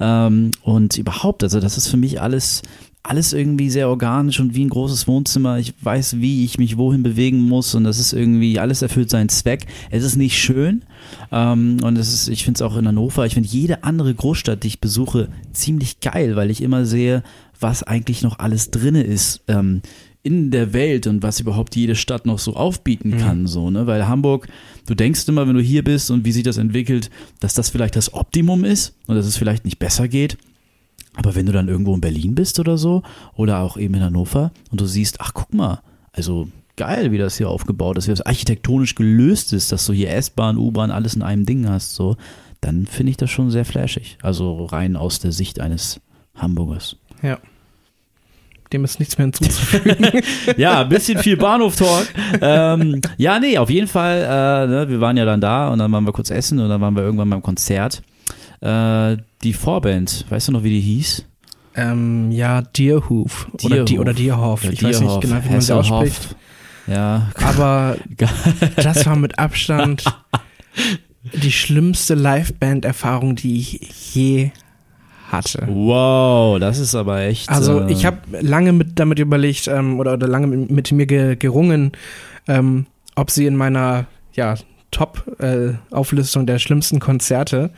Ähm, 0.00 0.50
und 0.62 0.98
überhaupt, 0.98 1.42
also 1.42 1.60
das 1.60 1.78
ist 1.78 1.88
für 1.88 1.96
mich 1.96 2.20
alles 2.20 2.60
alles 3.04 3.34
irgendwie 3.34 3.68
sehr 3.68 3.90
organisch 3.90 4.40
und 4.40 4.54
wie 4.54 4.64
ein 4.64 4.70
großes 4.70 5.06
Wohnzimmer. 5.06 5.58
Ich 5.58 5.74
weiß, 5.80 6.20
wie 6.20 6.44
ich 6.44 6.58
mich 6.58 6.78
wohin 6.78 7.02
bewegen 7.02 7.42
muss 7.42 7.74
und 7.74 7.84
das 7.84 7.98
ist 7.98 8.14
irgendwie, 8.14 8.58
alles 8.58 8.80
erfüllt 8.80 9.10
seinen 9.10 9.28
Zweck. 9.28 9.66
Es 9.90 10.02
ist 10.02 10.16
nicht 10.16 10.38
schön 10.38 10.84
ähm, 11.30 11.76
und 11.82 11.98
es 11.98 12.12
ist, 12.12 12.28
ich 12.28 12.44
finde 12.44 12.58
es 12.58 12.62
auch 12.62 12.76
in 12.76 12.88
Hannover, 12.88 13.26
ich 13.26 13.34
finde 13.34 13.48
jede 13.48 13.84
andere 13.84 14.14
Großstadt, 14.14 14.62
die 14.62 14.68
ich 14.68 14.80
besuche, 14.80 15.28
ziemlich 15.52 16.00
geil, 16.00 16.34
weil 16.34 16.50
ich 16.50 16.62
immer 16.62 16.86
sehe, 16.86 17.22
was 17.60 17.82
eigentlich 17.82 18.22
noch 18.22 18.38
alles 18.38 18.70
drinne 18.70 19.02
ist. 19.02 19.42
Ähm, 19.48 19.82
in 20.22 20.50
der 20.50 20.72
Welt 20.72 21.06
und 21.06 21.22
was 21.22 21.38
überhaupt 21.40 21.76
jede 21.76 21.94
Stadt 21.94 22.24
noch 22.24 22.38
so 22.38 22.56
aufbieten 22.56 23.18
kann, 23.18 23.46
so, 23.46 23.68
ne? 23.68 23.86
Weil 23.86 24.08
Hamburg, 24.08 24.48
du 24.86 24.94
denkst 24.94 25.28
immer, 25.28 25.46
wenn 25.46 25.54
du 25.54 25.60
hier 25.60 25.84
bist 25.84 26.10
und 26.10 26.24
wie 26.24 26.32
sich 26.32 26.42
das 26.42 26.56
entwickelt, 26.56 27.10
dass 27.40 27.52
das 27.52 27.68
vielleicht 27.68 27.94
das 27.94 28.14
Optimum 28.14 28.64
ist 28.64 28.94
und 29.06 29.16
dass 29.16 29.26
es 29.26 29.36
vielleicht 29.36 29.66
nicht 29.66 29.78
besser 29.78 30.08
geht. 30.08 30.38
Aber 31.14 31.34
wenn 31.34 31.46
du 31.46 31.52
dann 31.52 31.68
irgendwo 31.68 31.94
in 31.94 32.00
Berlin 32.00 32.34
bist 32.34 32.58
oder 32.58 32.76
so, 32.76 33.02
oder 33.34 33.60
auch 33.60 33.76
eben 33.76 33.94
in 33.94 34.02
Hannover 34.02 34.52
und 34.70 34.80
du 34.80 34.86
siehst, 34.86 35.20
ach 35.20 35.32
guck 35.34 35.54
mal, 35.54 35.80
also 36.12 36.48
geil, 36.76 37.12
wie 37.12 37.18
das 37.18 37.36
hier 37.38 37.48
aufgebaut 37.48 37.98
ist, 37.98 38.06
wie 38.06 38.12
das 38.12 38.20
architektonisch 38.22 38.94
gelöst 38.94 39.52
ist, 39.52 39.72
dass 39.72 39.86
du 39.86 39.92
hier 39.92 40.10
S-Bahn, 40.10 40.58
U-Bahn, 40.58 40.90
alles 40.90 41.14
in 41.14 41.22
einem 41.22 41.46
Ding 41.46 41.68
hast, 41.68 41.94
so, 41.94 42.16
dann 42.60 42.86
finde 42.86 43.10
ich 43.10 43.16
das 43.16 43.30
schon 43.30 43.50
sehr 43.50 43.64
flashig. 43.64 44.18
Also 44.22 44.64
rein 44.64 44.96
aus 44.96 45.20
der 45.20 45.32
Sicht 45.32 45.60
eines 45.60 46.00
Hamburgers. 46.34 46.96
Ja. 47.22 47.38
Dem 48.72 48.84
ist 48.84 48.98
nichts 48.98 49.18
mehr 49.18 49.26
hinzuzufügen. 49.26 50.22
ja, 50.56 50.80
ein 50.80 50.88
bisschen 50.88 51.18
viel 51.18 51.36
Bahnhof-Talk. 51.36 52.08
ähm, 52.40 53.00
ja, 53.18 53.38
nee, 53.38 53.58
auf 53.58 53.70
jeden 53.70 53.86
Fall. 53.86 54.18
Äh, 54.18 54.66
ne, 54.66 54.88
wir 54.88 55.00
waren 55.00 55.16
ja 55.16 55.24
dann 55.24 55.40
da 55.40 55.68
und 55.68 55.78
dann 55.78 55.92
waren 55.92 56.04
wir 56.04 56.12
kurz 56.12 56.30
essen 56.30 56.58
und 56.58 56.68
dann 56.68 56.80
waren 56.80 56.96
wir 56.96 57.02
irgendwann 57.02 57.30
beim 57.30 57.42
Konzert. 57.42 58.02
Äh, 58.64 59.18
die 59.42 59.52
Vorband, 59.52 60.24
weißt 60.28 60.48
du 60.48 60.52
noch, 60.52 60.62
wie 60.64 60.70
die 60.70 60.80
hieß? 60.80 61.26
ähm, 61.76 62.30
ja, 62.30 62.62
Deerhoof. 62.62 63.48
Oder, 63.62 63.68
Deerhoof. 63.68 63.84
die, 63.86 63.98
oder 63.98 64.14
Deerhoff. 64.14 64.64
Ja, 64.64 64.70
ich 64.70 64.82
weiß 64.82 65.00
nicht 65.00 65.08
Deerhoff, 65.08 65.20
genau, 65.20 65.44
wie 65.44 65.50
man 65.50 65.60
sie 65.60 65.74
ausspricht. 65.74 66.36
Ja, 66.86 67.30
Aber 67.42 67.96
das 68.76 69.06
war 69.06 69.16
mit 69.16 69.38
Abstand 69.38 70.04
die 71.32 71.52
schlimmste 71.52 72.14
Liveband-Erfahrung, 72.14 73.36
die 73.36 73.58
ich 73.58 74.14
je 74.14 74.50
hatte. 75.30 75.66
wow, 75.68 76.58
das 76.60 76.78
ist 76.78 76.94
aber 76.94 77.22
echt. 77.22 77.48
Also 77.48 77.80
äh, 77.80 77.92
ich 77.92 78.04
habe 78.04 78.18
lange 78.40 78.72
mit 78.72 78.98
damit 78.98 79.18
überlegt 79.18 79.66
ähm, 79.66 79.98
oder, 79.98 80.12
oder 80.12 80.28
lange 80.28 80.46
mit, 80.46 80.70
mit 80.70 80.92
mir 80.92 81.06
ge, 81.06 81.36
gerungen, 81.36 81.92
ähm, 82.46 82.86
ob 83.16 83.30
sie 83.30 83.46
in 83.46 83.56
meiner 83.56 84.06
ja, 84.34 84.54
Top-Auflistung 84.90 86.46
der 86.46 86.58
schlimmsten 86.58 87.00
Konzerte 87.00 87.70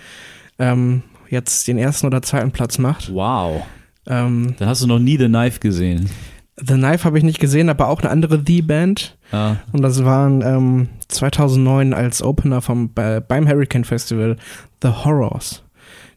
ähm, 0.58 1.02
jetzt 1.28 1.68
den 1.68 1.78
ersten 1.78 2.06
oder 2.06 2.22
zweiten 2.22 2.52
Platz 2.52 2.78
macht. 2.78 3.12
Wow. 3.12 3.62
Ähm, 4.06 4.54
Dann 4.58 4.68
hast 4.68 4.82
du 4.82 4.86
noch 4.86 4.98
nie 4.98 5.16
The 5.16 5.26
Knife 5.26 5.60
gesehen. 5.60 6.08
The 6.56 6.74
Knife 6.74 7.04
habe 7.04 7.18
ich 7.18 7.24
nicht 7.24 7.40
gesehen, 7.40 7.68
aber 7.68 7.88
auch 7.88 8.00
eine 8.00 8.10
andere 8.10 8.42
The-Band. 8.46 9.18
Ja. 9.30 9.58
Und 9.72 9.82
das 9.82 10.04
waren 10.04 10.42
ähm, 10.42 10.88
2009 11.08 11.92
als 11.92 12.22
Opener 12.22 12.62
vom, 12.62 12.92
bei, 12.94 13.20
beim 13.20 13.46
Hurricane 13.46 13.84
Festival 13.84 14.36
The 14.82 14.88
Horrors. 14.88 15.62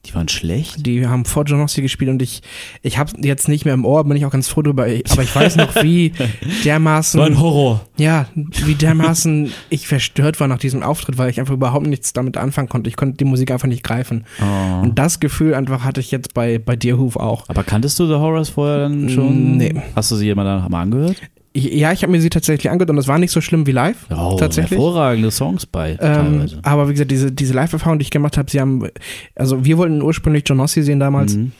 Die 0.06 0.16
waren 0.16 0.30
schlecht. 0.30 0.86
Die 0.86 1.06
haben 1.08 1.26
vor 1.26 1.44
Genossi 1.44 1.82
gespielt 1.82 2.10
und 2.10 2.22
ich, 2.22 2.42
ich 2.82 2.98
habe 2.98 3.12
jetzt 3.22 3.50
nicht 3.50 3.66
mehr 3.66 3.74
im 3.74 3.84
Ohr, 3.84 4.04
bin 4.06 4.16
ich 4.16 4.26
auch 4.26 4.32
ganz 4.32 4.48
froh 4.48 4.62
drüber, 4.62 4.84
aber 4.84 4.94
ich 5.24 5.36
weiß 5.36 5.58
noch, 5.58 5.76
wie 5.84 6.14
dermaßen, 6.64 7.40
Horror. 7.40 7.86
ja, 7.98 8.28
wie 8.36 8.76
dermaßen 8.76 9.52
ich 9.70 9.88
verstört 9.88 10.40
war 10.40 10.48
nach 10.48 10.58
diesem 10.58 10.84
Auftritt, 10.84 11.18
weil 11.18 11.30
ich 11.30 11.40
einfach 11.40 11.54
überhaupt 11.54 11.86
nichts 11.86 12.14
damit 12.14 12.38
anfangen 12.38 12.70
konnte. 12.70 12.90
Ich 12.90 12.96
konnte 12.96 13.18
die 13.18 13.26
Musik 13.26 13.52
einfach 13.52 13.68
nicht 13.68 13.84
greifen. 13.84 14.26
Oh. 14.42 14.84
Und 14.84 14.98
das 14.98 15.20
Gefühl 15.20 15.54
einfach 15.54 15.84
hatte 15.84 16.00
ich 16.00 16.12
jetzt 16.12 16.34
bei, 16.34 16.60
bei 16.60 16.78
Deerhoof 16.78 17.18
auch. 17.18 17.44
Aber 17.50 17.64
kanntest 17.64 18.00
du 18.00 18.08
The 18.08 18.14
Horrors 18.14 18.50
vorher 18.50 18.80
dann 18.80 19.10
schon? 19.10 19.58
Nee. 19.58 19.76
Hast 19.96 20.12
du 20.12 20.16
sie 20.16 20.26
jemand 20.26 20.48
dann 20.48 20.72
mal 20.72 20.82
angehört? 20.82 21.18
Ja, 21.56 21.92
ich 21.92 22.04
habe 22.04 22.12
mir 22.12 22.22
sie 22.22 22.30
tatsächlich 22.30 22.70
angehört 22.70 22.92
und 22.92 22.96
das 22.96 23.08
war 23.08 23.18
nicht 23.18 23.32
so 23.32 23.42
schlimm 23.42 23.66
wie 23.66 23.72
live. 23.72 24.06
Oh, 24.12 24.38
tatsächlich. 24.40 24.72
hervorragende 24.78 25.32
Songs 25.32 25.66
bei 25.66 25.98
Ähm, 26.00 26.46
aber 26.62 26.88
wie 26.88 26.94
gesagt, 26.94 27.10
diese, 27.10 27.32
diese 27.32 27.54
Live-Erfahrung, 27.54 27.98
die 27.98 28.04
ich 28.04 28.12
gemacht 28.12 28.38
habe, 28.38 28.50
sie 28.52 28.60
haben, 28.62 28.88
also 29.36 29.66
wir 29.66 29.78
wollten 29.80 30.02
ursprünglich 30.02 30.44
Johnossi 30.48 30.84
sehen 30.84 31.00
damals 31.00 31.36
Mhm. 31.36 31.52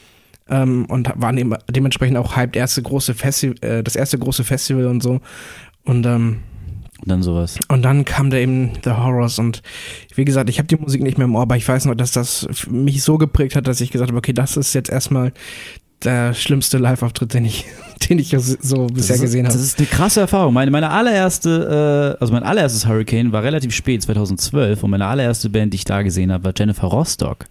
ähm, 0.48 0.84
und 0.86 1.10
waren 1.16 1.36
eben 1.38 1.54
dementsprechend 1.68 2.16
auch 2.18 2.36
hyped, 2.36 2.54
erste 2.56 2.82
große 2.82 3.14
Festival, 3.14 3.56
äh, 3.62 3.82
das 3.82 3.96
erste 3.96 4.16
große 4.18 4.44
Festival 4.44 4.86
und 4.86 5.02
so. 5.02 5.20
Und, 5.84 6.06
ähm, 6.06 6.38
Und 7.00 7.08
dann 7.10 7.22
sowas. 7.24 7.58
und 7.68 7.82
dann 7.82 8.04
kam 8.04 8.30
da 8.30 8.36
eben 8.36 8.70
The 8.84 8.90
Horrors 8.92 9.40
und 9.40 9.60
wie 10.14 10.24
gesagt, 10.24 10.48
ich 10.50 10.58
habe 10.58 10.68
die 10.68 10.76
Musik 10.76 11.02
nicht 11.02 11.18
mehr 11.18 11.24
im 11.24 11.34
Ohr, 11.34 11.42
aber 11.42 11.56
ich 11.56 11.66
weiß 11.66 11.86
noch, 11.86 11.96
dass 11.96 12.12
das 12.12 12.46
mich 12.70 13.02
so 13.02 13.18
geprägt 13.18 13.56
hat, 13.56 13.66
dass 13.66 13.80
ich 13.80 13.90
gesagt 13.90 14.10
habe, 14.10 14.18
okay, 14.18 14.32
das 14.34 14.56
ist 14.56 14.72
jetzt 14.72 14.88
erstmal 14.90 15.32
der 16.04 16.34
schlimmste 16.34 16.78
Live-Auftritt, 16.78 17.34
den 17.34 17.44
ich, 17.44 17.66
den 18.08 18.18
ich 18.18 18.34
so 18.38 18.86
bisher 18.86 19.16
das 19.16 19.22
gesehen 19.22 19.46
ist, 19.46 19.52
habe. 19.52 19.58
Das 19.58 19.66
ist 19.66 19.78
eine 19.78 19.86
krasse 19.86 20.20
Erfahrung. 20.20 20.54
Meine, 20.54 20.70
meine 20.70 20.90
allererste, 20.90 22.16
äh, 22.18 22.20
also 22.20 22.32
mein 22.32 22.42
allererstes 22.42 22.86
Hurricane 22.86 23.32
war 23.32 23.42
relativ 23.42 23.74
spät, 23.74 24.02
2012, 24.02 24.82
und 24.82 24.90
meine 24.90 25.06
allererste 25.06 25.50
Band, 25.50 25.72
die 25.72 25.76
ich 25.76 25.84
da 25.84 26.02
gesehen 26.02 26.32
habe, 26.32 26.44
war 26.44 26.52
Jennifer 26.56 26.86
Rostock. 26.86 27.46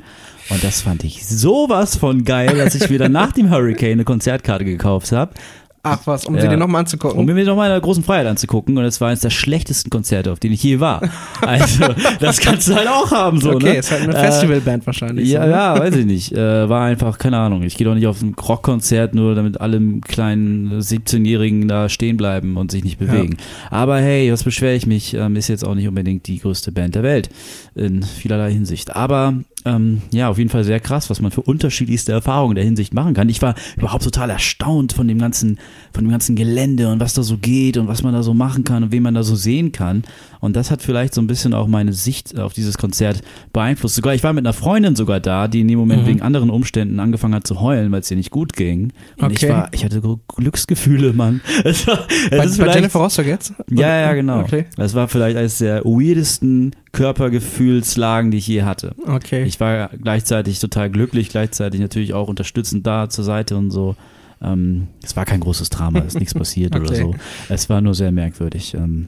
Und 0.50 0.64
das 0.64 0.82
fand 0.82 1.04
ich 1.04 1.28
sowas 1.28 1.96
von 1.96 2.24
geil, 2.24 2.58
dass 2.58 2.74
ich 2.74 2.90
mir 2.90 2.98
dann 2.98 3.12
nach 3.12 3.32
dem 3.34 3.52
Hurricane 3.52 3.92
eine 3.92 4.04
Konzertkarte 4.04 4.66
gekauft 4.66 5.12
habe, 5.12 5.34
Ach 5.82 6.00
was, 6.06 6.26
um 6.26 6.36
Ja. 6.36 6.42
sie 6.42 6.48
dir 6.50 6.58
nochmal 6.58 6.82
anzugucken. 6.82 7.18
um 7.20 7.26
mir 7.26 7.46
nochmal 7.46 7.68
in 7.68 7.74
der 7.74 7.82
großen 7.82 8.04
Freiheit 8.04 8.28
anzugucken. 8.28 8.78
Und 8.78 8.84
es 8.84 9.00
war 9.00 9.08
eines 9.10 9.22
der 9.22 9.30
schlechtesten 9.30 9.90
Konzerte, 9.90 10.32
auf 10.32 10.40
denen 10.40 10.54
ich 10.54 10.64
je 10.64 10.80
war. 10.80 11.02
Also, 11.42 11.86
das 12.20 12.40
kannst 12.42 12.68
du 12.68 12.76
halt 12.76 12.88
auch 12.88 13.10
haben, 13.12 13.40
so, 13.40 13.52
okay, 13.52 13.66
ne? 13.66 13.76
ist 13.78 13.90
halt 13.92 14.04
eine 14.04 14.14
Äh, 14.16 14.20
Festivalband 14.26 14.86
wahrscheinlich. 14.86 15.30
Ja, 15.30 15.42
so, 15.42 15.48
ne? 15.48 15.52
ja, 15.54 15.80
weiß 15.80 15.96
ich 15.96 16.06
nicht. 16.06 16.32
Äh, 16.34 16.68
war 16.70 16.84
einfach, 16.84 17.18
keine 17.18 17.38
Ahnung. 17.38 17.64
Ich 17.64 17.78
gehe 17.78 17.86
doch 17.88 17.96
nicht 17.96 18.08
auf 18.08 18.22
ein 18.22 18.34
Rockkonzert, 18.34 19.16
nur 19.16 19.36
damit 19.36 19.62
alle 19.62 19.80
kleinen 20.02 20.80
17-Jährigen 20.82 21.68
da 21.68 21.88
stehen 21.90 22.18
bleiben 22.18 22.58
und 22.58 22.72
sich 22.72 22.84
nicht 22.84 23.00
bewegen. 23.00 23.38
Aber 23.72 24.00
hey, 24.00 24.32
was 24.32 24.44
beschwere 24.44 24.76
ich 24.76 24.86
mich? 24.86 25.14
Ähm, 25.14 25.36
ist 25.36 25.48
jetzt 25.48 25.66
auch 25.66 25.76
nicht 25.76 25.88
unbedingt 25.88 26.28
die 26.28 26.40
größte 26.40 26.72
Band 26.72 26.96
der 26.96 27.04
Welt. 27.04 27.30
In 27.76 28.04
vielerlei 28.04 28.52
Hinsicht. 28.52 28.96
Aber 28.96 29.34
ähm, 29.66 30.02
ja, 30.12 30.30
auf 30.30 30.38
jeden 30.38 30.50
Fall 30.50 30.64
sehr 30.64 30.80
krass, 30.80 31.10
was 31.10 31.22
man 31.22 31.32
für 31.32 31.42
unterschiedlichste 31.42 32.12
Erfahrungen 32.12 32.52
in 32.52 32.56
der 32.56 32.64
Hinsicht 32.66 32.94
machen 32.94 33.14
kann. 33.14 33.30
Ich 33.30 33.42
war 33.42 33.56
überhaupt 33.78 34.04
total 34.04 34.30
erstaunt 34.30 34.94
von 34.94 35.08
dem 35.08 35.20
ganzen, 35.20 35.60
von 35.94 36.04
dem 36.04 36.12
ganzen 36.12 36.36
Gelände 36.36 36.90
und 36.92 37.00
was 37.00 37.14
da 37.14 37.24
so 37.24 37.38
geht 37.38 37.78
und 37.78 37.88
was 37.88 38.04
man 38.04 38.14
da 38.14 38.24
so 38.24 38.34
machen 38.34 38.64
kann 38.64 38.84
und 38.84 38.92
wen 38.92 39.04
man 39.04 39.14
da 39.14 39.24
so 39.24 39.36
sehen 39.36 39.72
kann. 39.72 40.04
Und 40.40 40.56
das 40.56 40.72
hat 40.72 40.82
vielleicht 40.82 41.14
so 41.14 41.22
ein 41.22 41.28
bisschen 41.28 41.54
auch 41.54 41.68
meine 41.68 41.92
Sicht 41.94 42.40
auf 42.40 42.54
dieses 42.54 42.78
Konzert 42.78 43.22
beeinflusst. 43.52 43.96
Sogar 43.96 44.14
ich 44.14 44.24
war 44.24 44.32
mit 44.34 44.46
einer 44.46 44.54
Freundin 44.54 44.96
sogar 44.96 45.20
da, 45.20 45.48
die 45.48 45.62
in 45.62 45.68
dem 45.68 45.80
Moment 45.80 46.04
Mhm. 46.04 46.08
wegen 46.08 46.22
anderen 46.22 46.50
Umständen 46.50 47.00
angefangen 47.00 47.36
hat 47.36 47.46
zu 47.46 47.60
heulen, 47.60 47.92
weil 47.92 48.00
es 48.02 48.10
ihr 48.12 48.18
nicht 48.18 48.32
gut 48.32 48.54
ging. 48.54 48.94
Und 49.18 49.32
ich 49.32 49.44
Okay. 49.44 49.50
war, 49.54 49.68
ich 49.74 49.84
hatte 49.84 50.00
so 50.02 50.20
Glücksgefühle, 50.28 51.14
Mann. 51.14 51.42
Es 51.66 51.86
war, 51.88 52.08
es 52.10 52.30
Bei, 52.30 52.38
ist 52.46 52.58
bei 52.58 52.64
vielleicht- 52.64 52.76
Jennifer 52.76 53.00
Rostock 53.00 53.26
jetzt? 53.26 53.54
ja, 53.70 54.00
ja, 54.00 54.14
genau. 54.14 54.40
Okay. 54.42 54.66
Das 54.78 54.94
war 54.96 55.08
vielleicht 55.08 55.36
eines 55.38 55.58
der 55.58 55.84
weirdesten 55.84 56.72
Körpergefühlslagen, 56.94 58.32
die 58.32 58.38
ich 58.38 58.48
je 58.48 58.64
hatte. 58.64 58.94
Okay. 59.06 59.44
Ich 59.44 59.60
war 59.60 59.90
gleichzeitig 60.02 60.60
total 60.60 60.90
glücklich, 60.90 61.30
gleichzeitig 61.30 61.80
natürlich 61.80 62.14
auch 62.14 62.28
unterstützend 62.28 62.86
da 62.88 63.10
zur 63.10 63.24
Seite 63.24 63.58
und 63.58 63.72
so. 63.72 63.96
Ähm, 64.42 64.88
es 65.04 65.16
war 65.16 65.26
kein 65.26 65.40
großes 65.42 65.70
Drama, 65.70 66.00
es 66.00 66.14
ist 66.16 66.20
nichts 66.20 66.34
passiert 66.36 66.76
oder 66.76 66.86
Okay. 66.90 67.02
so. 67.02 67.16
Es 67.50 67.70
war 67.70 67.82
nur 67.82 67.94
sehr 67.94 68.12
merkwürdig. 68.12 68.74
Ähm, 68.74 69.08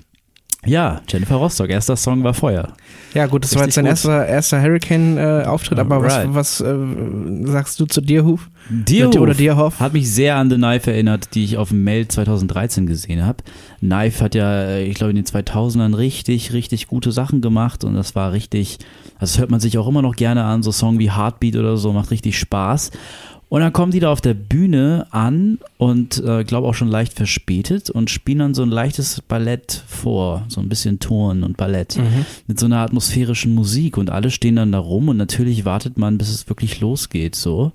ja, 0.63 1.01
Jennifer 1.09 1.37
Rostock, 1.37 1.71
erster 1.71 1.95
Song 1.95 2.23
war 2.23 2.35
Feuer. 2.35 2.73
Ja, 3.15 3.25
gut, 3.25 3.43
das 3.43 3.55
war 3.55 3.63
jetzt 3.63 3.69
Richtig 3.69 3.75
dein 3.77 3.85
erster, 3.87 4.27
erster 4.27 4.61
Hurricane-Auftritt, 4.61 5.79
aber 5.79 6.03
was, 6.03 6.13
Alright. 6.13 6.35
was 6.35 6.61
äh, 6.61 6.75
sagst 7.45 7.79
du 7.79 7.87
zu 7.87 7.99
Deerhoof? 7.99 8.47
Deerhoof 8.69 9.15
Oder 9.15 9.33
Deerhoff? 9.33 9.79
hat 9.79 9.93
mich 9.93 10.11
sehr 10.13 10.35
an 10.35 10.51
The 10.51 10.57
Knife 10.57 10.91
erinnert, 10.91 11.33
die 11.33 11.45
ich 11.45 11.57
auf 11.57 11.69
dem 11.69 11.83
Meld 11.83 12.11
2013 12.11 12.85
gesehen 12.85 13.25
habe. 13.25 13.43
Knife 13.79 14.23
hat 14.23 14.35
ja, 14.35 14.65
äh, 14.65 14.83
ich 14.85 14.93
glaube, 14.93 15.09
in 15.09 15.15
den 15.15 15.25
2000ern 15.25 15.97
richtig, 15.97 16.53
richtig 16.53 16.85
gute 16.85 17.11
Sachen 17.11 17.41
gemacht 17.41 17.83
und 17.83 17.95
das 17.95 18.13
war 18.13 18.31
richtig, 18.31 18.77
also 19.15 19.33
das 19.33 19.39
hört 19.39 19.49
man 19.49 19.59
sich 19.61 19.79
auch 19.79 19.87
immer 19.87 20.03
noch 20.03 20.15
gerne 20.15 20.43
an, 20.43 20.61
so 20.61 20.71
Song 20.71 20.99
wie 20.99 21.09
Heartbeat 21.11 21.55
oder 21.55 21.75
so, 21.77 21.91
macht 21.91 22.11
richtig 22.11 22.37
Spaß. 22.37 22.91
Und 23.51 23.59
dann 23.59 23.73
kommen 23.73 23.91
die 23.91 23.99
da 23.99 24.09
auf 24.13 24.21
der 24.21 24.33
Bühne 24.33 25.07
an 25.11 25.59
und 25.77 26.23
äh, 26.23 26.45
glaube 26.45 26.69
auch 26.69 26.73
schon 26.73 26.87
leicht 26.87 27.11
verspätet 27.11 27.89
und 27.89 28.09
spielen 28.09 28.39
dann 28.39 28.53
so 28.53 28.61
ein 28.63 28.69
leichtes 28.69 29.21
Ballett 29.21 29.83
vor, 29.87 30.45
so 30.47 30.61
ein 30.61 30.69
bisschen 30.69 30.99
Turn 30.99 31.43
und 31.43 31.57
Ballett 31.57 31.97
Mhm. 31.97 32.25
mit 32.47 32.57
so 32.61 32.65
einer 32.67 32.77
atmosphärischen 32.77 33.53
Musik 33.53 33.97
und 33.97 34.09
alle 34.09 34.31
stehen 34.31 34.55
dann 34.55 34.71
da 34.71 34.79
rum 34.79 35.09
und 35.09 35.17
natürlich 35.17 35.65
wartet 35.65 35.97
man, 35.97 36.17
bis 36.17 36.29
es 36.29 36.47
wirklich 36.47 36.79
losgeht, 36.79 37.35
so. 37.35 37.73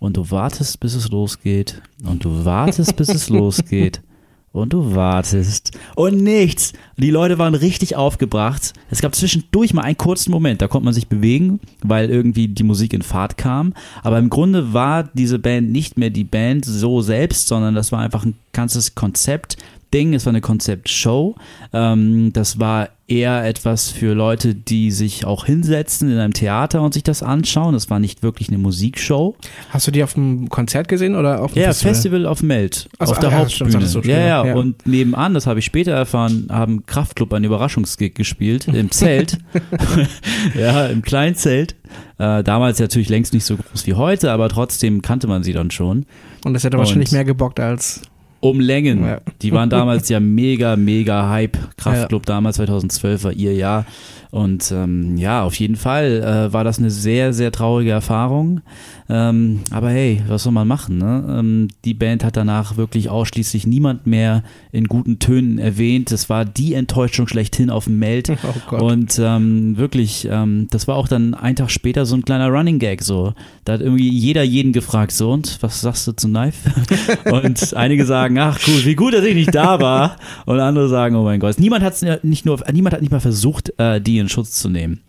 Und 0.00 0.16
du 0.16 0.28
wartest, 0.32 0.80
bis 0.80 0.94
es 0.96 1.08
losgeht 1.10 1.80
und 2.04 2.24
du 2.24 2.44
wartest, 2.44 2.96
bis 2.96 3.08
es 3.08 3.28
losgeht 3.28 4.00
und 4.52 4.72
du 4.72 4.94
wartest 4.94 5.72
und 5.96 6.22
nichts. 6.22 6.72
Die 6.96 7.10
Leute 7.10 7.38
waren 7.38 7.54
richtig 7.54 7.96
aufgebracht. 7.96 8.74
Es 8.90 9.00
gab 9.00 9.14
zwischendurch 9.14 9.72
mal 9.74 9.82
einen 9.82 9.96
kurzen 9.96 10.30
Moment, 10.30 10.60
da 10.62 10.68
konnte 10.68 10.84
man 10.84 10.94
sich 10.94 11.08
bewegen, 11.08 11.60
weil 11.82 12.10
irgendwie 12.10 12.48
die 12.48 12.62
Musik 12.62 12.92
in 12.92 13.02
Fahrt 13.02 13.36
kam. 13.36 13.72
Aber 14.02 14.18
im 14.18 14.30
Grunde 14.30 14.72
war 14.72 15.04
diese 15.14 15.38
Band 15.38 15.70
nicht 15.70 15.96
mehr 15.96 16.10
die 16.10 16.24
Band 16.24 16.64
so 16.64 17.00
selbst, 17.00 17.48
sondern 17.48 17.74
das 17.74 17.92
war 17.92 18.00
einfach 18.00 18.24
ein 18.24 18.34
ganzes 18.52 18.94
Konzept. 18.94 19.56
Ding, 19.92 20.14
es 20.14 20.26
war 20.26 20.30
eine 20.32 20.40
Konzeptshow. 20.40 21.36
Ähm, 21.72 22.32
das 22.32 22.58
war 22.58 22.88
eher 23.08 23.44
etwas 23.44 23.90
für 23.90 24.14
Leute, 24.14 24.54
die 24.54 24.90
sich 24.90 25.26
auch 25.26 25.44
hinsetzen 25.44 26.10
in 26.10 26.18
einem 26.18 26.32
Theater 26.32 26.80
und 26.82 26.94
sich 26.94 27.02
das 27.02 27.22
anschauen. 27.22 27.74
Das 27.74 27.90
war 27.90 27.98
nicht 27.98 28.22
wirklich 28.22 28.48
eine 28.48 28.58
Musikshow. 28.58 29.36
Hast 29.70 29.86
du 29.86 29.90
die 29.90 30.02
auf 30.02 30.14
dem 30.14 30.48
Konzert 30.48 30.88
gesehen 30.88 31.14
oder 31.14 31.42
auf 31.42 31.52
dem 31.52 31.60
Ja, 31.62 31.68
Festival? 31.68 31.94
Festival 31.94 32.26
auf 32.26 32.42
Meld, 32.42 32.88
so, 32.98 33.12
auf 33.12 33.18
der 33.18 33.28
ah, 33.28 33.32
ja, 33.32 33.38
Hauptbühne. 33.38 33.78
du 33.78 33.86
schon, 33.86 34.02
ja, 34.04 34.18
ja, 34.18 34.46
ja. 34.46 34.54
und 34.54 34.86
nebenan, 34.86 35.34
das 35.34 35.46
habe 35.46 35.58
ich 35.58 35.64
später 35.66 35.92
erfahren, 35.92 36.46
haben 36.50 36.86
Kraftklub 36.86 37.32
einen 37.34 37.44
Überraschungsgig 37.44 38.14
gespielt 38.14 38.68
im 38.68 38.90
Zelt. 38.90 39.38
ja, 40.58 40.86
im 40.86 41.02
kleinen 41.02 41.34
Zelt. 41.34 41.74
Äh, 42.18 42.42
damals 42.42 42.78
natürlich 42.78 43.08
längst 43.10 43.34
nicht 43.34 43.44
so 43.44 43.56
groß 43.56 43.86
wie 43.86 43.94
heute, 43.94 44.30
aber 44.32 44.48
trotzdem 44.48 45.02
kannte 45.02 45.26
man 45.26 45.42
sie 45.42 45.52
dann 45.52 45.70
schon. 45.70 46.06
Und 46.44 46.54
das 46.54 46.64
hätte 46.64 46.76
Und- 46.76 46.84
wahrscheinlich 46.84 47.12
mehr 47.12 47.24
gebockt 47.24 47.60
als 47.60 48.00
um 48.42 48.58
Längen. 48.58 49.04
Ja. 49.04 49.20
Die 49.40 49.52
waren 49.52 49.70
damals 49.70 50.08
ja 50.08 50.18
mega, 50.18 50.74
mega 50.76 51.30
Hype. 51.30 51.56
Kraftclub 51.76 52.26
damals 52.26 52.56
2012 52.56 53.24
war 53.24 53.32
ihr 53.32 53.54
Jahr. 53.54 53.86
Und 54.32 54.72
ähm, 54.72 55.18
ja, 55.18 55.42
auf 55.42 55.56
jeden 55.56 55.76
Fall 55.76 56.22
äh, 56.22 56.52
war 56.54 56.64
das 56.64 56.78
eine 56.78 56.90
sehr, 56.90 57.34
sehr 57.34 57.52
traurige 57.52 57.90
Erfahrung. 57.90 58.62
Ähm, 59.10 59.60
aber 59.70 59.90
hey, 59.90 60.22
was 60.26 60.44
soll 60.44 60.54
man 60.54 60.66
machen? 60.66 60.96
Ne? 60.96 61.36
Ähm, 61.38 61.68
die 61.84 61.92
Band 61.92 62.24
hat 62.24 62.38
danach 62.38 62.78
wirklich 62.78 63.10
ausschließlich 63.10 63.66
niemand 63.66 64.06
mehr 64.06 64.42
in 64.72 64.88
guten 64.88 65.18
Tönen 65.18 65.58
erwähnt. 65.58 66.10
Es 66.12 66.30
war 66.30 66.46
die 66.46 66.72
Enttäuschung 66.72 67.28
schlechthin 67.28 67.68
auf 67.68 67.84
dem 67.84 67.98
Meld. 67.98 68.32
Oh. 68.70 68.76
Und 68.76 69.18
ähm, 69.22 69.76
wirklich, 69.76 70.26
ähm, 70.30 70.68
das 70.70 70.86
war 70.88 70.96
auch 70.96 71.08
dann 71.08 71.34
einen 71.34 71.56
Tag 71.56 71.70
später 71.70 72.06
so 72.06 72.14
ein 72.14 72.24
kleiner 72.24 72.48
Running 72.48 72.78
Gag. 72.78 73.02
So, 73.02 73.34
da 73.64 73.74
hat 73.74 73.80
irgendwie 73.80 74.08
jeder 74.08 74.42
jeden 74.42 74.72
gefragt. 74.72 75.12
So 75.12 75.32
und 75.32 75.58
was 75.62 75.80
sagst 75.80 76.06
du 76.06 76.12
zu 76.12 76.28
Knife? 76.28 76.70
und 77.30 77.74
einige 77.74 78.06
sagen, 78.06 78.38
ach 78.38 78.58
cool, 78.66 78.84
wie 78.84 78.94
gut, 78.94 79.14
dass 79.14 79.24
ich 79.24 79.34
nicht 79.34 79.54
da 79.54 79.80
war. 79.80 80.16
Und 80.46 80.60
andere 80.60 80.88
sagen, 80.88 81.16
oh 81.16 81.24
mein 81.24 81.40
Gott, 81.40 81.58
niemand 81.58 81.82
hat 81.82 81.94
nicht 82.22 82.46
nur, 82.46 82.60
niemand 82.72 82.94
hat 82.94 83.02
nicht 83.02 83.10
mal 83.10 83.20
versucht, 83.20 83.72
äh, 83.78 84.00
die 84.00 84.21
in 84.22 84.28
Schutz 84.30 84.52
zu 84.52 84.68
nehmen. 84.70 85.00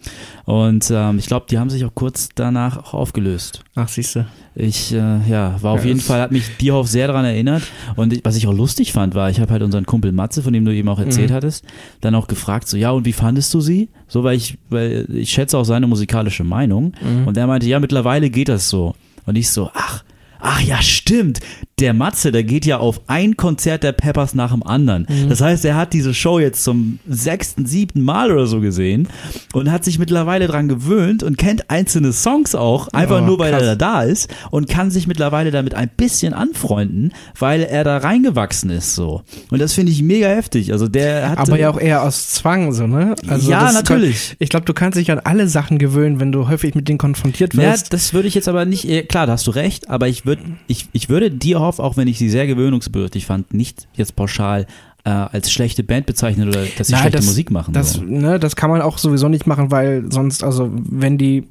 Und 0.46 0.92
ähm, 0.92 1.18
ich 1.20 1.28
glaube, 1.28 1.46
die 1.50 1.58
haben 1.58 1.70
sich 1.70 1.86
auch 1.86 1.96
kurz 1.96 2.30
danach 2.36 2.78
auch 2.78 2.94
aufgelöst. 2.94 3.64
Ach, 3.76 3.88
siehst 3.88 4.16
du. 4.16 4.26
Ich, 4.56 4.92
äh, 4.94 4.98
ja, 5.30 5.58
war 5.62 5.72
auf 5.74 5.82
Ja, 5.82 5.88
jeden 5.88 6.02
Fall, 6.02 6.22
hat 6.22 6.32
mich 6.32 6.58
Dierhoff 6.58 6.88
sehr 6.88 7.08
daran 7.08 7.26
erinnert. 7.26 7.64
Und 7.96 8.14
ich, 8.14 8.22
was 8.26 8.36
ich 8.36 8.46
auch 8.48 8.54
lustig 8.54 8.92
fand, 8.94 9.16
war, 9.16 9.30
ich 9.30 9.40
habe 9.40 9.52
halt 9.52 9.64
unseren 9.64 9.86
Kumpel 9.86 10.12
Matze, 10.12 10.44
von 10.44 10.54
dem 10.54 10.66
du 10.66 10.74
eben 10.74 10.90
auch 10.90 11.00
erzählt 11.00 11.30
Mhm. 11.32 11.36
hattest, 11.36 11.66
dann 12.02 12.14
auch 12.14 12.28
gefragt, 12.28 12.68
so, 12.68 12.78
ja, 12.78 12.92
und 12.92 13.06
wie 13.06 13.14
fandest 13.14 13.54
du 13.54 13.62
sie? 13.62 13.90
So, 14.08 14.24
weil 14.24 14.36
ich, 14.38 14.58
weil 14.70 15.08
ich 15.12 15.32
schätze 15.32 15.58
auch 15.58 15.64
seine 15.64 15.88
musikalische 15.88 16.44
Meinung. 16.44 16.94
Mhm. 17.02 17.28
Und 17.28 17.38
er 17.38 17.48
meinte, 17.48 17.68
ja, 17.68 17.80
mittlerweile 17.80 18.30
geht 18.30 18.50
das 18.50 18.70
so. 18.70 18.94
Und 19.26 19.38
ich 19.38 19.50
so, 19.50 19.72
ach, 19.74 20.04
ach 20.40 20.62
ja, 20.62 20.82
stimmt. 20.82 21.40
Der 21.84 21.94
Matze, 21.94 22.32
der 22.32 22.46
geht 22.46 22.66
ja 22.66 22.78
auf 22.78 23.02
ein 23.08 23.36
Konzert 23.36 23.84
der 23.84 23.92
Peppers 23.92 24.34
nach 24.36 24.52
dem 24.54 24.64
anderen. 24.64 25.06
Mhm. 25.10 25.28
Das 25.28 25.42
heißt, 25.42 25.66
er 25.66 25.76
hat 25.76 25.92
diese 25.92 26.14
Show 26.14 26.40
jetzt 26.40 26.64
zum 26.64 27.00
sechsten, 27.06 27.66
siebten 27.66 28.02
Mal 28.02 28.32
oder 28.32 28.48
so 28.48 28.62
gesehen 28.62 29.10
und 29.52 29.70
hat 29.70 29.84
sich 29.84 30.00
mittlerweile 30.00 30.48
dran 30.48 30.70
gewöhnt 30.70 31.24
und 31.24 31.38
kennt 31.38 31.70
einzelne 31.70 32.14
Songs 32.14 32.56
auch, 32.56 32.88
einfach 32.94 33.22
Oh, 33.22 33.26
nur, 33.26 33.38
weil 33.40 33.52
krass. 33.52 33.64
er 33.64 33.76
da 33.76 34.02
ist 34.04 34.34
und 34.50 34.70
kann 34.70 34.92
sich 34.92 35.08
mittlerweile 35.08 35.52
damit 35.52 35.76
ein 35.76 35.90
bisschen 35.96 36.34
anfreunden, 36.34 37.12
weil 37.38 37.64
er 37.64 37.84
da 37.84 37.98
reingewachsen 37.98 38.70
ist 38.70 38.96
so. 38.96 39.22
Und 39.52 39.60
das 39.60 39.74
finde 39.74 39.92
ich 39.92 40.02
mega 40.02 40.28
heftig. 40.28 40.72
Also 40.72 40.88
der 40.88 41.30
hat 41.32 41.38
Aber 41.40 41.60
ja 41.60 41.70
auch 41.70 41.80
eher 41.80 42.04
aus 42.04 42.30
Zwang, 42.30 42.72
so, 42.72 42.88
ne? 42.88 43.14
Ja, 43.42 43.66
das 43.66 43.74
natürlich. 43.74 44.30
Kann, 44.30 44.36
ich 44.40 44.48
glaube, 44.50 44.66
du 44.66 44.74
kannst 44.74 44.98
dich 44.98 45.12
an 45.12 45.20
alle 45.20 45.50
Sachen 45.50 45.80
gewöhnen, 45.80 46.22
wenn 46.22 46.32
du 46.32 46.48
häufig 46.48 46.76
mit 46.76 46.88
denen 46.88 46.98
konfrontiert 46.98 47.54
Ja, 47.56 47.74
wirst. 47.74 47.92
das 47.92 48.14
würde 48.14 48.30
ich 48.30 48.36
jetzt 48.36 48.48
aber 48.48 48.64
nicht, 48.64 48.88
eh, 48.88 49.04
klar, 49.04 49.28
da 49.28 49.34
hast 49.34 49.46
du 49.48 49.52
recht, 49.52 49.90
aber 49.90 50.08
ich 50.08 50.26
würde, 50.26 50.44
ich, 50.68 50.88
ich 50.94 51.10
würde 51.10 51.30
Dierhoff, 51.74 51.80
auch 51.80 51.98
wenn 51.98 52.08
ich 52.08 52.18
sie 52.18 52.30
sehr 52.30 52.48
gewöhnungsbedürftig 52.48 53.26
fand, 53.26 53.54
nicht 53.54 53.88
jetzt 53.94 54.16
pauschal 54.16 54.66
äh, 55.06 55.10
als 55.10 55.52
schlechte 55.52 55.84
Band 55.84 56.06
bezeichnen 56.06 56.48
oder 56.48 56.64
dass 56.78 56.88
sie 56.88 56.94
Nein, 56.94 57.02
schlechte 57.02 57.18
das- 57.18 57.26
Musik 57.26 57.52
machen. 57.52 57.74
Das, 57.74 57.94
so. 57.94 58.04
ne, 58.04 58.40
das 58.40 58.56
kann 58.56 58.70
man 58.70 58.82
auch 58.82 58.98
sowieso 58.98 59.28
nicht 59.28 59.48
machen, 59.48 59.72
weil 59.72 60.12
sonst, 60.12 60.44
also 60.44 60.72
wenn 60.74 61.18
die 61.18 61.44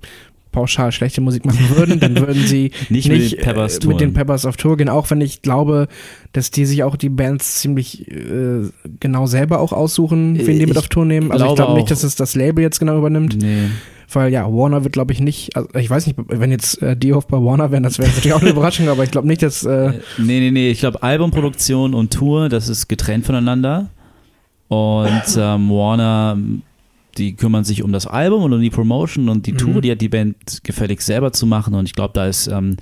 pauschal 0.52 0.92
schlechte 0.92 1.20
Musik 1.20 1.44
machen 1.44 1.68
würden, 1.74 1.98
dann 1.98 2.16
würden 2.16 2.44
sie 2.46 2.70
Nicht 2.90 3.08
mit 3.08 3.32
den 3.32 3.38
äh, 3.38 3.42
Peppers 3.42 3.84
mit 3.84 4.00
den. 4.00 4.12
Peppers 4.12 4.46
auf 4.46 4.56
Tour 4.56 4.76
gehen, 4.76 4.88
auch 4.88 5.10
wenn 5.10 5.20
ich 5.20 5.42
glaube, 5.42 5.88
dass 6.32 6.50
die 6.50 6.64
sich 6.66 6.84
auch 6.84 6.94
die 6.96 7.08
Bands 7.08 7.56
ziemlich 7.60 8.08
äh, 8.10 8.68
genau 9.00 9.26
selber 9.26 9.60
auch 9.60 9.72
aussuchen, 9.72 10.38
wen 10.38 10.46
die 10.46 10.62
Ich 10.62 10.68
mit 10.68 10.78
auf 10.78 10.88
Tour 10.88 11.04
nehmen. 11.06 11.32
Also 11.32 11.46
ich 11.46 11.54
glaube 11.56 11.74
nicht, 11.74 11.90
dass 11.90 12.04
es 12.04 12.14
das 12.14 12.34
Label 12.36 12.62
jetzt 12.62 12.78
genau 12.78 12.96
übernimmt, 12.98 13.36
Nee. 13.42 13.70
weil 14.12 14.30
ja, 14.32 14.44
Warner 14.46 14.84
wird 14.84 14.92
glaube 14.92 15.12
ich 15.12 15.20
nicht, 15.20 15.56
also 15.56 15.68
ich 15.74 15.88
weiß 15.88 16.06
nicht, 16.06 16.18
wenn 16.28 16.50
jetzt 16.50 16.80
äh, 16.82 16.96
Dioff 16.96 17.26
bei 17.26 17.38
Warner 17.38 17.70
wären, 17.70 17.82
das 17.82 17.98
wäre 17.98 18.08
natürlich 18.08 18.34
auch 18.34 18.40
eine 18.42 18.50
Überraschung, 18.50 18.88
aber 18.88 19.02
ich 19.04 19.10
glaube 19.10 19.26
nicht, 19.26 19.42
dass 19.42 19.64
äh, 19.64 19.92
Nee, 20.18 20.40
nee, 20.40 20.50
nee. 20.50 20.70
Ich 20.70 20.80
glaube, 20.80 21.02
Albumproduktion 21.02 21.94
und 21.94 22.12
Tour, 22.12 22.48
das 22.48 22.68
ist 22.68 22.88
getrennt 22.88 23.24
voneinander. 23.26 23.88
Und 24.68 25.22
ähm, 25.36 25.70
Warner, 25.70 26.38
die 27.18 27.34
kümmern 27.36 27.64
sich 27.64 27.82
um 27.82 27.92
das 27.92 28.06
Album 28.06 28.42
und 28.42 28.52
um 28.52 28.60
die 28.60 28.70
Promotion 28.70 29.28
und 29.28 29.46
die 29.46 29.52
Tour, 29.54 29.74
Mhm. 29.76 29.80
die 29.82 29.90
hat 29.90 30.00
die 30.00 30.08
Band 30.08 30.34
gefällig 30.64 31.02
selber 31.02 31.32
zu 31.32 31.46
machen. 31.46 31.74
Und 31.74 31.86
ich 31.86 31.94
glaube, 31.94 32.12
da 32.14 32.26
ist 32.26 32.46
ähm, 32.48 32.76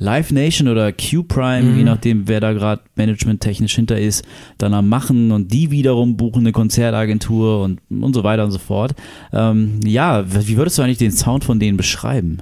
Live 0.00 0.30
Nation 0.30 0.68
oder 0.68 0.92
Q 0.92 1.24
Prime, 1.24 1.62
Mhm. 1.72 1.76
je 1.78 1.84
nachdem, 1.84 2.28
wer 2.28 2.40
da 2.40 2.52
gerade 2.52 2.82
managementtechnisch 2.96 3.74
hinter 3.74 3.98
ist, 3.98 4.24
dann 4.58 4.74
am 4.74 4.88
Machen 4.88 5.32
und 5.32 5.52
die 5.52 5.70
wiederum 5.70 6.16
buchen 6.16 6.40
eine 6.40 6.52
Konzertagentur 6.52 7.62
und, 7.62 7.80
und 7.90 8.14
so 8.14 8.22
weiter 8.24 8.44
und 8.44 8.50
so 8.52 8.58
fort. 8.58 8.94
Ähm, 9.32 9.80
ja, 9.84 10.24
wie 10.28 10.56
würdest 10.56 10.78
du 10.78 10.82
eigentlich 10.82 10.98
den 10.98 11.10
Sound 11.12 11.44
von 11.44 11.58
denen 11.58 11.76
beschreiben? 11.76 12.38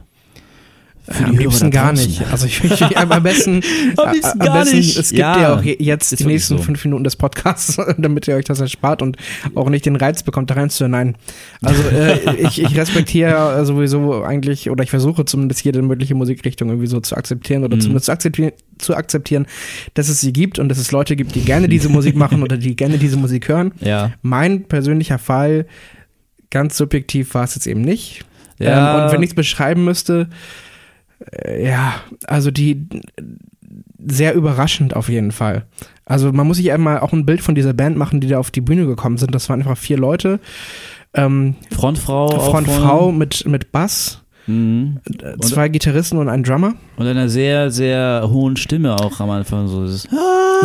Für 1.08 1.24
am 1.24 1.38
liebsten 1.38 1.70
gar 1.70 1.92
nicht. 1.92 2.22
Also 2.32 2.46
ich, 2.46 2.64
ich, 2.64 2.80
ich 2.80 2.98
am 2.98 3.22
besten, 3.22 3.60
Am 3.96 4.12
liebsten 4.12 4.40
am 4.40 4.46
gar 4.46 4.58
besten, 4.60 4.76
nicht. 4.76 4.98
Es 4.98 5.10
gibt 5.10 5.20
Ja, 5.20 5.40
ja, 5.40 5.54
auch 5.56 5.62
je- 5.62 5.76
jetzt 5.78 6.18
die 6.18 6.24
nächsten 6.24 6.56
so. 6.58 6.62
fünf 6.64 6.84
Minuten 6.84 7.04
des 7.04 7.14
Podcasts, 7.16 7.76
damit 7.98 8.26
ihr 8.26 8.34
euch 8.34 8.44
das 8.44 8.58
erspart 8.60 9.02
und 9.02 9.16
auch 9.54 9.68
nicht 9.70 9.86
den 9.86 9.94
Reiz 9.96 10.22
bekommt, 10.24 10.50
da 10.50 10.54
reinzuhören. 10.54 10.90
Nein. 10.90 11.16
Also 11.62 11.80
äh, 11.90 12.36
ich, 12.42 12.60
ich 12.60 12.76
respektiere 12.76 13.64
sowieso 13.64 14.24
eigentlich, 14.24 14.68
oder 14.68 14.82
ich 14.82 14.90
versuche 14.90 15.24
zumindest 15.24 15.64
jede 15.64 15.80
mögliche 15.82 16.14
Musikrichtung 16.16 16.68
irgendwie 16.70 16.88
so 16.88 16.98
zu 17.00 17.16
akzeptieren 17.16 17.62
oder 17.64 17.76
Mhm. 17.76 17.80
zumindest 17.80 18.06
zu 18.06 18.12
akzeptieren, 18.12 18.52
zu 18.78 18.96
akzeptieren, 18.96 19.46
dass 19.94 20.08
es 20.08 20.20
sie 20.20 20.32
gibt 20.32 20.58
und 20.58 20.68
dass 20.68 20.78
es 20.78 20.90
Leute 20.90 21.14
gibt, 21.14 21.34
die 21.36 21.40
gerne 21.42 21.68
diese 21.68 21.88
Musik 21.88 22.16
machen 22.16 22.42
oder 22.42 22.56
die 22.56 22.74
gerne 22.74 22.98
diese 22.98 23.16
Musik 23.16 23.48
hören. 23.48 23.72
Ja. 23.80 24.12
Mein 24.22 24.64
persönlicher 24.64 25.18
Fall, 25.18 25.66
ganz 26.50 26.76
subjektiv 26.76 27.34
war 27.34 27.44
es 27.44 27.54
jetzt 27.54 27.66
eben 27.66 27.80
nicht. 27.82 28.24
Ja. 28.58 28.98
Ähm, 28.98 29.04
und 29.06 29.12
wenn 29.12 29.22
ich 29.22 29.30
es 29.30 29.34
beschreiben 29.34 29.84
müsste, 29.84 30.28
ja, 31.62 31.94
also 32.26 32.50
die 32.50 32.86
sehr 33.98 34.34
überraschend 34.34 34.94
auf 34.94 35.08
jeden 35.08 35.32
Fall. 35.32 35.66
Also 36.04 36.32
man 36.32 36.46
muss 36.46 36.58
sich 36.58 36.70
einmal 36.72 37.00
auch 37.00 37.12
ein 37.12 37.26
Bild 37.26 37.40
von 37.40 37.54
dieser 37.54 37.72
Band 37.72 37.96
machen, 37.96 38.20
die 38.20 38.28
da 38.28 38.38
auf 38.38 38.50
die 38.50 38.60
Bühne 38.60 38.86
gekommen 38.86 39.16
sind. 39.16 39.34
Das 39.34 39.48
waren 39.48 39.60
einfach 39.60 39.78
vier 39.78 39.98
Leute. 39.98 40.40
Ähm, 41.14 41.56
Frontfrau. 41.74 42.28
Frontfrau 42.28 43.10
mit, 43.10 43.46
mit 43.46 43.72
Bass, 43.72 44.22
Mhm. 44.46 44.98
zwei 45.40 45.68
Gitarristen 45.68 46.18
und 46.18 46.28
ein 46.28 46.42
Drummer. 46.44 46.74
Und 46.96 47.06
einer 47.06 47.28
sehr, 47.28 47.70
sehr 47.70 48.28
hohen 48.30 48.56
Stimme 48.56 48.94
auch 48.94 49.18
am 49.20 49.30
Anfang. 49.30 49.66
So 49.68 49.82
dieses 49.84 50.08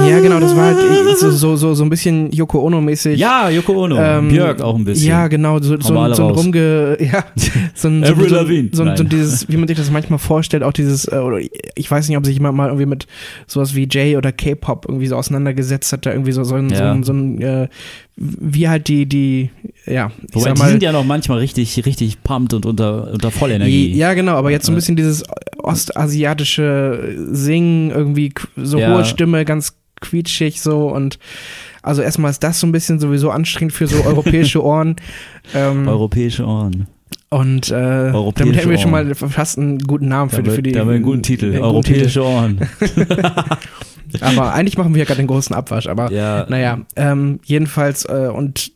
Ja, 0.08 0.20
genau, 0.20 0.40
das 0.40 0.56
war 0.56 0.66
halt 0.76 1.18
so, 1.18 1.32
so, 1.32 1.56
so, 1.56 1.74
so 1.74 1.84
ein 1.84 1.90
bisschen 1.90 2.32
Yoko 2.32 2.60
Ono-mäßig. 2.66 3.20
ja, 3.20 3.50
Yoko 3.50 3.84
Ono. 3.84 3.98
Ähm, 3.98 4.30
Björk 4.30 4.62
auch 4.62 4.76
ein 4.76 4.86
bisschen. 4.86 5.08
Ja, 5.10 5.28
genau, 5.28 5.60
so, 5.60 5.76
so, 5.82 5.88
so 5.94 6.00
ein 6.00 6.12
raus. 6.14 6.20
rumge, 6.38 6.98
ja, 7.02 7.24
so 7.76 7.88
ein, 7.88 8.06
so, 8.06 8.14
so, 8.16 8.28
so, 8.28 8.46
so, 8.72 8.96
so 8.96 9.04
dieses, 9.04 9.50
wie 9.50 9.58
man 9.58 9.68
sich 9.68 9.78
das 9.78 9.90
manchmal 9.92 10.20
vorstellt, 10.20 10.64
auch 10.64 10.74
dieses, 10.74 11.06
äh, 11.12 11.18
oder 11.18 11.40
ich 11.40 11.90
weiß 11.92 12.08
nicht, 12.08 12.18
ob 12.18 12.26
sich 12.26 12.36
jemand 12.36 12.56
mal 12.56 12.68
irgendwie 12.68 12.86
mit 12.86 13.08
sowas 13.48 13.76
wie 13.76 13.84
J 13.86 14.16
oder 14.18 14.32
K-Pop 14.32 14.86
irgendwie 14.88 15.08
so 15.08 15.16
auseinandergesetzt 15.16 15.92
hat, 15.92 16.06
da 16.06 16.12
irgendwie 16.12 16.32
so, 16.32 16.44
so 16.44 16.56
ein, 16.56 16.70
so 16.70 16.76
Ja. 16.76 16.92
ein, 16.92 17.04
so 17.04 17.14
ein 17.14 17.42
äh, 17.42 17.68
wie 18.24 18.70
halt 18.70 18.88
die, 18.88 19.08
die, 19.08 19.50
ja, 19.88 20.12
ich 20.30 20.36
Wobei 20.36 20.44
sag 20.50 20.56
die 20.56 20.62
mal, 20.62 20.70
sind 20.70 20.84
ja 20.84 20.92
noch 20.92 21.04
manchmal 21.04 21.40
richtig, 21.40 21.84
richtig 21.88 22.22
pumped 22.24 22.54
und 22.54 22.66
unter, 22.68 23.12
unter 23.12 23.32
Vollenergie. 23.32 23.92
ja, 23.96 24.14
genau, 24.14 24.34
aber 24.36 24.52
jetzt 24.52 24.68
so 24.68 24.72
ein 24.72 24.76
bisschen 24.76 24.96
dieses 24.96 25.24
ostasiatische 25.58 27.16
Singen, 27.32 27.90
irgendwie 27.92 28.32
so 28.58 28.78
Ja. 28.78 28.94
hohe 28.94 29.06
Stimme, 29.06 29.44
ganz 29.46 29.76
quietschig 30.00 30.62
so 30.62 30.88
und 30.90 31.20
also 31.84 32.02
erstmal 32.02 32.30
ist 32.32 32.44
das 32.44 32.60
so 32.60 32.68
ein 32.68 32.72
bisschen 32.72 33.00
sowieso 33.00 33.32
anstrengend 33.32 33.74
für 33.74 33.88
so 33.88 34.04
europäische 34.06 34.64
Ohren. 34.64 34.96
Ähm, 35.56 35.88
Europäische 35.88 36.46
Ohren. 36.46 36.88
Und 37.30 37.72
äh, 37.72 37.74
Europäische 37.74 38.34
damit 38.44 38.56
hätten 38.58 38.70
wir 38.72 38.78
schon 38.78 38.92
mal 38.92 39.16
fast 39.16 39.58
einen 39.58 39.80
guten 39.80 40.10
Namen 40.10 40.30
für, 40.30 40.44
Da 40.44 40.52
für 40.52 40.62
die. 40.62 40.78
haben 40.78 40.90
wir 40.90 40.96
einen 40.96 41.04
guten 41.04 41.24
Titel. 41.24 41.46
einen 41.46 41.54
guten 41.56 41.66
Europäische 41.66 42.24
Ohren. 42.24 42.60
Aber 44.22 44.54
eigentlich 44.54 44.78
machen 44.78 44.94
wir 44.94 45.00
ja 45.00 45.06
gerade 45.06 45.22
den 45.22 45.28
großen 45.28 45.56
Abwasch. 45.56 45.88
Aber 45.88 46.12
Ja. 46.12 46.46
naja, 46.50 46.80
ähm, 46.96 47.40
jedenfalls 47.44 48.06
äh, 48.06 48.30
und 48.34 48.72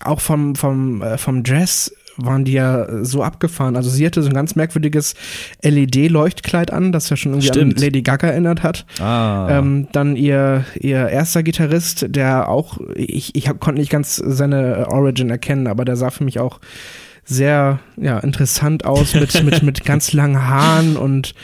auch 0.00 0.20
vom, 0.20 0.54
vom, 0.54 1.02
äh, 1.02 1.18
vom 1.18 1.42
Dress 1.42 1.92
waren 2.16 2.44
die 2.44 2.52
ja 2.52 3.04
so 3.04 3.22
abgefahren. 3.22 3.76
Also 3.76 3.90
sie 3.90 4.06
hatte 4.06 4.22
so 4.22 4.28
ein 4.28 4.34
ganz 4.34 4.54
merkwürdiges 4.54 5.14
LED-Leuchtkleid 5.62 6.72
an, 6.72 6.92
das 6.92 7.10
ja 7.10 7.16
schon 7.16 7.32
irgendwie 7.32 7.48
Stimmt. 7.48 7.76
an 7.76 7.82
Lady 7.82 8.02
Gaga 8.02 8.28
erinnert 8.28 8.62
hat. 8.62 8.86
Ah. 9.00 9.48
Ähm, 9.58 9.88
dann 9.92 10.16
ihr, 10.16 10.64
ihr 10.78 11.08
erster 11.08 11.42
Gitarrist, 11.42 12.06
der 12.08 12.48
auch, 12.48 12.78
ich, 12.94 13.34
ich 13.34 13.48
hab, 13.48 13.60
konnte 13.60 13.80
nicht 13.80 13.90
ganz 13.90 14.16
seine 14.16 14.86
Origin 14.90 15.30
erkennen, 15.30 15.66
aber 15.66 15.84
der 15.84 15.96
sah 15.96 16.10
für 16.10 16.24
mich 16.24 16.38
auch 16.38 16.60
sehr 17.24 17.80
ja, 17.96 18.18
interessant 18.18 18.84
aus 18.84 19.14
mit, 19.14 19.42
mit, 19.42 19.62
mit 19.62 19.84
ganz 19.84 20.12
langen 20.12 20.46
Haaren 20.46 20.96
und, 20.96 21.34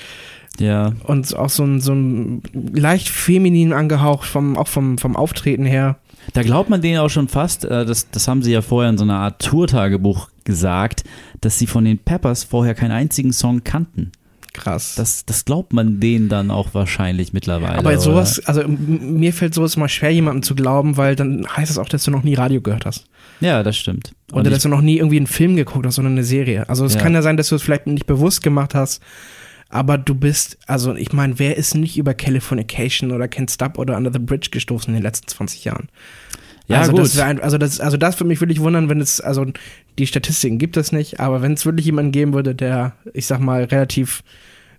ja. 0.61 0.93
und 1.05 1.35
auch 1.37 1.51
so 1.51 1.65
ein, 1.65 1.81
so 1.81 1.93
ein 1.93 2.43
leicht 2.73 3.09
feminin 3.09 3.73
angehaucht, 3.73 4.29
vom, 4.29 4.57
auch 4.57 4.69
vom, 4.69 4.97
vom 4.99 5.17
Auftreten 5.17 5.65
her. 5.65 5.97
Da 6.35 6.43
glaubt 6.43 6.71
man 6.71 6.81
denen 6.83 6.99
auch 6.99 7.09
schon 7.09 7.29
fast, 7.29 7.65
äh, 7.65 7.85
das, 7.85 8.11
das 8.11 8.29
haben 8.29 8.43
sie 8.43 8.53
ja 8.53 8.63
vorher 8.63 8.91
in 8.91 8.99
so 8.99 9.05
einer 9.05 9.17
Art 9.17 9.43
Tourtagebuch 9.43 10.29
gesagt, 10.45 11.03
dass 11.41 11.59
sie 11.59 11.67
von 11.67 11.85
den 11.85 11.99
Peppers 11.99 12.45
vorher 12.45 12.75
keinen 12.75 12.93
einzigen 12.93 13.33
Song 13.33 13.65
kannten. 13.65 14.13
Krass. 14.53 14.97
Das, 14.97 15.25
das 15.25 15.45
glaubt 15.45 15.73
man 15.73 16.01
denen 16.01 16.29
dann 16.29 16.51
auch 16.51 16.75
wahrscheinlich 16.75 17.33
mittlerweile. 17.33 17.79
aber 17.79 17.91
oder? 17.91 18.01
sowas, 18.01 18.41
also 18.47 18.63
m- 18.63 19.15
mir 19.19 19.33
fällt 19.33 19.55
sowas 19.55 19.77
mal 19.77 19.89
schwer, 19.89 20.11
jemandem 20.11 20.43
zu 20.43 20.57
glauben, 20.57 20.97
weil 20.97 21.15
dann 21.15 21.47
heißt 21.57 21.71
es 21.71 21.79
auch, 21.79 21.89
dass 21.89 22.03
du 22.05 22.11
noch 22.11 22.25
nie 22.25 22.35
Radio 22.35 22.61
gehört 22.61 22.85
hast. 22.85 23.07
Ja, 23.41 23.63
das 23.63 23.77
stimmt. 23.77 24.13
Oder 24.33 24.51
dass 24.51 24.65
du 24.65 24.69
noch 24.69 24.81
nie 24.83 24.97
irgendwie 24.99 25.19
einen 25.19 25.29
Film 25.29 25.55
geguckt 25.57 25.87
hast, 25.87 25.95
sondern 25.95 26.15
eine 26.15 26.25
Serie. 26.25 26.69
Also 26.69 26.85
es 26.85 26.95
Ja. 26.95 27.01
kann 27.01 27.15
ja 27.15 27.23
sein, 27.23 27.37
dass 27.37 27.49
du 27.49 27.55
es 27.55 27.63
vielleicht 27.63 27.87
nicht 27.87 28.07
bewusst 28.07 28.43
gemacht 28.43 28.75
hast, 28.75 29.01
aber 29.71 29.99
du 29.99 30.15
bist, 30.15 30.59
also 30.67 30.95
ich 30.95 31.13
meine, 31.13 31.39
wer 31.39 31.57
ist 31.57 31.75
nicht 31.75 31.97
über 31.97 32.13
Californication 32.13 33.13
oder 33.13 33.27
Can't 33.27 33.53
Stop 33.53 33.79
oder 33.79 33.97
Under 33.97 34.13
the 34.13 34.19
Bridge 34.19 34.49
gestoßen 34.51 34.89
in 34.89 34.95
den 34.95 35.03
letzten 35.05 35.29
20 35.29 35.65
Jahren? 35.65 35.89
Ja, 36.67 36.81
also 36.81 36.93
gut. 36.93 37.01
Das 37.01 37.19
ein, 37.19 37.41
also, 37.41 37.57
das, 37.57 37.81
also 37.81 37.97
das 37.97 38.19
würde 38.19 38.29
mich 38.29 38.41
wirklich 38.41 38.61
wundern, 38.61 38.89
wenn 38.89 39.01
es, 39.01 39.21
also 39.21 39.47
die 39.99 40.07
Statistiken 40.07 40.59
gibt 40.59 40.77
es 40.77 40.93
nicht, 40.93 41.21
aber 41.21 41.41
wenn 41.41 41.53
es 41.53 41.65
wirklich 41.65 41.87
jemanden 41.87 42.13
geben 42.13 42.35
würde, 42.35 42.55
der, 42.55 42.95
ich 43.15 43.27
sag 43.27 43.41
mal, 43.41 43.65
relativ 43.65 44.23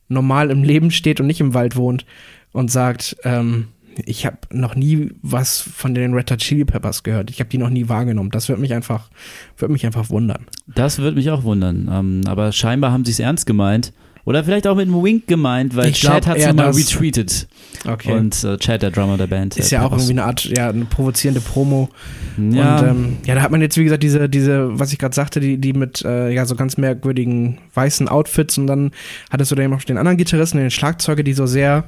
normal 0.10 0.51
im 0.51 0.63
Leben 0.63 0.91
steht 0.91 1.19
und 1.19 1.27
nicht 1.27 1.41
im 1.41 1.54
Wald 1.54 1.75
wohnt 1.75 2.06
und 2.51 2.69
sagt, 2.69 3.15
ähm, 3.23 3.67
ich 4.06 4.25
habe 4.25 4.38
noch 4.51 4.75
nie 4.75 5.12
was 5.21 5.60
von 5.62 5.93
den 5.93 6.13
Red 6.13 6.32
Hot 6.32 6.39
Chili 6.39 6.65
Peppers 6.65 7.04
gehört. 7.04 7.30
Ich 7.30 7.39
habe 7.39 7.49
die 7.49 7.58
noch 7.58 7.69
nie 7.69 7.89
wahrgenommen. 7.89 8.32
Das 8.32 8.47
würde 8.47 8.62
mich 8.62 8.73
einfach, 8.73 9.10
würde 9.58 9.73
mich 9.73 9.86
einfach 9.86 10.10
wundern. 10.10 10.45
Das 10.67 10.99
würde 10.99 11.17
mich 11.17 11.30
auch 11.30 11.43
wundern. 11.43 11.89
Ähm, 11.91 12.21
aber 12.25 12.51
scheinbar 12.51 12.91
haben 12.91 13.06
sie 13.06 13.12
es 13.12 13.19
ernst 13.19 13.45
gemeint. 13.45 13.93
Oder 14.23 14.43
vielleicht 14.43 14.67
auch 14.67 14.75
mit 14.75 14.88
einem 14.88 15.03
Wink 15.03 15.25
gemeint, 15.27 15.75
weil 15.75 15.88
Ich 15.89 15.99
Chad 16.01 16.27
hat 16.27 16.38
eher 16.38 16.53
mal 16.53 16.69
retweetet. 16.71 17.47
Okay. 17.88 18.12
Und 18.13 18.43
äh, 18.43 18.57
Chad, 18.57 18.84
der 18.84 18.91
Drummer 18.91 19.17
der 19.17 19.27
Band. 19.27 19.57
ist 19.57 19.71
ja 19.71 19.84
auch 19.84 19.91
irgendwie 19.91 20.12
eine 20.12 20.25
Art, 20.25 20.43
ja, 20.45 20.69
eine 20.69 20.86
provozierende 20.86 21.41
Promo. 21.41 21.89
Ja, 22.38 22.79
Und 22.79 22.88
ähm, 22.88 23.17
ja, 23.25 23.34
da 23.36 23.41
hat 23.41 23.51
man 23.51 23.62
jetzt, 23.62 23.77
wie 23.77 23.84
gesagt, 23.84 24.03
diese, 24.03 24.29
diese, 24.29 24.79
was 24.79 24.93
ich 24.93 24.99
gerade 24.99 25.15
sagte, 25.15 25.39
die, 25.39 25.57
die 25.57 25.73
mit 25.73 26.03
äh, 26.05 26.29
ja 26.31 26.45
so 26.45 26.55
ganz 26.55 26.77
merkwürdigen 26.77 27.57
weißen 27.73 28.07
Outfits 28.07 28.57
und 28.57 28.67
dann 28.67 28.91
hattest 29.31 29.51
du 29.51 29.55
dann 29.55 29.71
noch 29.71 29.84
den 29.84 29.97
anderen 29.97 30.17
Gitarristen, 30.17 30.60
den 30.60 30.71
Schlagzeuger, 30.71 31.23
die 31.23 31.34
so 31.34 31.47
sehr 31.47 31.86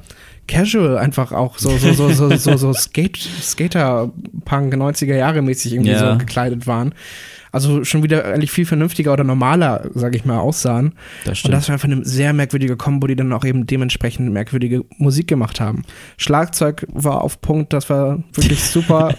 casual 0.48 0.98
einfach 0.98 1.32
auch 1.32 1.58
so, 1.58 1.76
so, 1.78 1.92
so, 1.92 2.10
so, 2.10 2.36
so, 2.36 2.56
so 2.56 2.72
Skate, 2.74 3.16
Skater-Punk 3.18 4.74
90er 4.74 5.14
Jahre 5.16 5.42
mäßig 5.42 5.72
irgendwie 5.74 5.92
Ja. 5.92 6.12
so 6.12 6.18
gekleidet 6.18 6.66
waren. 6.66 6.94
Also 7.54 7.84
schon 7.84 8.02
wieder 8.02 8.24
eigentlich 8.24 8.50
viel 8.50 8.66
vernünftiger 8.66 9.12
oder 9.12 9.22
normaler, 9.22 9.88
sag 9.94 10.16
ich 10.16 10.24
mal, 10.24 10.38
aussahen. 10.38 10.94
das 11.20 11.28
Und 11.30 11.36
stimmt. 11.36 11.54
das 11.54 11.68
war 11.68 11.74
einfach 11.74 11.88
eine 11.88 12.04
sehr 12.04 12.32
merkwürdige 12.32 12.76
Kombo, 12.76 13.06
die 13.06 13.14
dann 13.14 13.32
auch 13.32 13.44
eben 13.44 13.64
dementsprechend 13.64 14.32
merkwürdige 14.32 14.84
Musik 14.98 15.28
gemacht 15.28 15.60
haben. 15.60 15.84
Schlagzeug 16.16 16.84
war 16.92 17.22
auf 17.22 17.40
Punkt, 17.40 17.72
das 17.72 17.88
war 17.88 18.24
wirklich 18.32 18.60
super. 18.64 19.14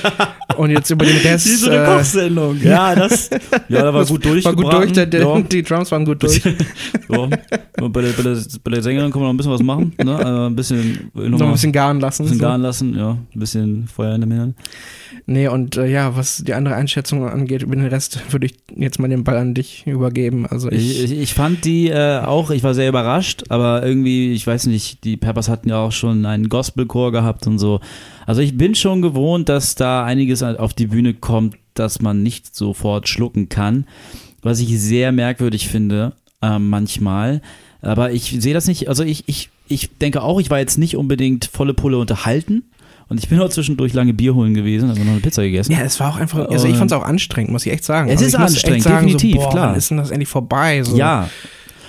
Und 0.56 0.70
jetzt 0.70 0.90
über 0.90 1.04
den 1.04 1.18
Rest. 1.18 1.46
Wie 1.46 1.54
so 1.54 1.70
eine 1.70 1.84
äh, 1.84 1.86
Kochsendung. 1.86 2.60
Ja, 2.60 2.94
das, 2.94 3.30
ja, 3.68 3.82
da 3.82 3.94
war 3.94 4.00
das 4.00 4.08
gut 4.08 4.24
durch. 4.24 4.44
War 4.44 4.54
gut 4.56 4.72
durch, 4.72 4.92
der, 4.92 5.06
der, 5.06 5.20
ja. 5.20 5.40
die 5.40 5.62
Drums 5.62 5.92
waren 5.92 6.04
gut 6.04 6.22
durch. 6.22 6.42
ja. 7.08 7.26
bei, 7.26 8.02
der, 8.02 8.10
bei, 8.10 8.22
der, 8.22 8.36
bei 8.64 8.70
der 8.72 8.82
Sängerin 8.82 9.12
kann 9.12 9.20
man 9.20 9.28
noch 9.28 9.34
ein 9.34 9.36
bisschen 9.36 9.52
was 9.52 9.62
machen. 9.62 9.92
Ne? 10.02 10.16
Also 10.16 10.46
ein 10.46 10.56
bisschen, 10.56 11.10
noch 11.14 11.38
Noch 11.38 11.46
ein 11.46 11.52
bisschen 11.52 11.72
garen 11.72 12.00
lassen. 12.00 12.24
bisschen 12.24 12.38
so. 12.38 12.44
garen 12.44 12.62
lassen, 12.62 12.96
ja. 12.96 13.10
Ein 13.10 13.38
bisschen 13.38 13.86
Feuer 13.86 14.14
in 14.16 14.22
den 14.22 14.28
Männern. 14.28 14.54
Nee, 15.26 15.48
und 15.48 15.76
äh, 15.76 15.86
ja, 15.86 16.16
was 16.16 16.38
die 16.38 16.54
andere 16.54 16.76
Einschätzung 16.76 17.28
angeht, 17.28 17.62
über 17.62 17.75
den 17.76 17.88
Rest 17.88 18.20
würde 18.32 18.46
ich 18.46 18.54
jetzt 18.74 18.98
mal 18.98 19.08
den 19.08 19.24
Ball 19.24 19.36
an 19.36 19.54
dich 19.54 19.86
übergeben. 19.86 20.46
Also 20.46 20.70
ich. 20.70 21.04
Ich, 21.04 21.12
ich, 21.12 21.34
fand 21.34 21.64
die 21.64 21.88
äh, 21.88 22.20
auch, 22.20 22.50
ich 22.50 22.62
war 22.62 22.74
sehr 22.74 22.88
überrascht, 22.88 23.44
aber 23.48 23.84
irgendwie, 23.84 24.32
ich 24.32 24.46
weiß 24.46 24.66
nicht, 24.66 25.04
die 25.04 25.16
Peppers 25.16 25.48
hatten 25.48 25.68
ja 25.68 25.78
auch 25.78 25.92
schon 25.92 26.26
einen 26.26 26.48
Gospelchor 26.48 27.12
gehabt 27.12 27.46
und 27.46 27.58
so. 27.58 27.80
Also 28.26 28.42
ich 28.42 28.56
bin 28.56 28.74
schon 28.74 29.02
gewohnt, 29.02 29.48
dass 29.48 29.74
da 29.74 30.04
einiges 30.04 30.42
auf 30.42 30.74
die 30.74 30.88
Bühne 30.88 31.14
kommt, 31.14 31.56
dass 31.74 32.00
man 32.00 32.22
nicht 32.22 32.54
sofort 32.54 33.08
schlucken 33.08 33.48
kann. 33.48 33.86
Was 34.42 34.60
ich 34.60 34.80
sehr 34.80 35.12
merkwürdig 35.12 35.68
finde, 35.68 36.12
äh, 36.42 36.58
manchmal. 36.58 37.40
Aber 37.82 38.12
ich 38.12 38.36
sehe 38.40 38.54
das 38.54 38.66
nicht, 38.66 38.88
also 38.88 39.04
ich, 39.04 39.24
ich, 39.26 39.50
ich 39.68 39.96
denke 39.98 40.22
auch, 40.22 40.40
ich 40.40 40.50
war 40.50 40.58
jetzt 40.58 40.78
nicht 40.78 40.96
unbedingt 40.96 41.46
volle 41.46 41.74
Pulle 41.74 41.98
unterhalten. 41.98 42.64
Und 43.08 43.18
ich 43.18 43.28
bin 43.28 43.38
auch 43.40 43.48
zwischendurch 43.48 43.92
lange 43.92 44.12
Bier 44.14 44.34
holen 44.34 44.54
gewesen, 44.54 44.88
also 44.88 45.02
noch 45.02 45.12
eine 45.12 45.20
Pizza 45.20 45.42
gegessen. 45.42 45.72
ja, 45.72 45.80
es 45.80 46.00
war 46.00 46.10
auch 46.10 46.16
einfach, 46.16 46.48
also 46.48 46.66
ich 46.66 46.76
fand 46.76 46.90
es 46.90 46.96
auch 46.96 47.04
anstrengend, 47.04 47.52
muss 47.52 47.64
ich 47.64 47.72
echt 47.72 47.84
sagen. 47.84 48.08
Es 48.08 48.16
also 48.16 48.26
ist 48.26 48.34
anstrengend, 48.34 48.82
sagen, 48.82 49.06
definitiv, 49.06 49.36
so, 49.36 49.40
boah, 49.42 49.50
klar. 49.50 49.68
Wann 49.68 49.76
ist 49.76 49.90
denn 49.90 49.98
das 49.98 50.10
endlich 50.10 50.28
vorbei? 50.28 50.82
So. 50.82 50.96
Ja. 50.96 51.30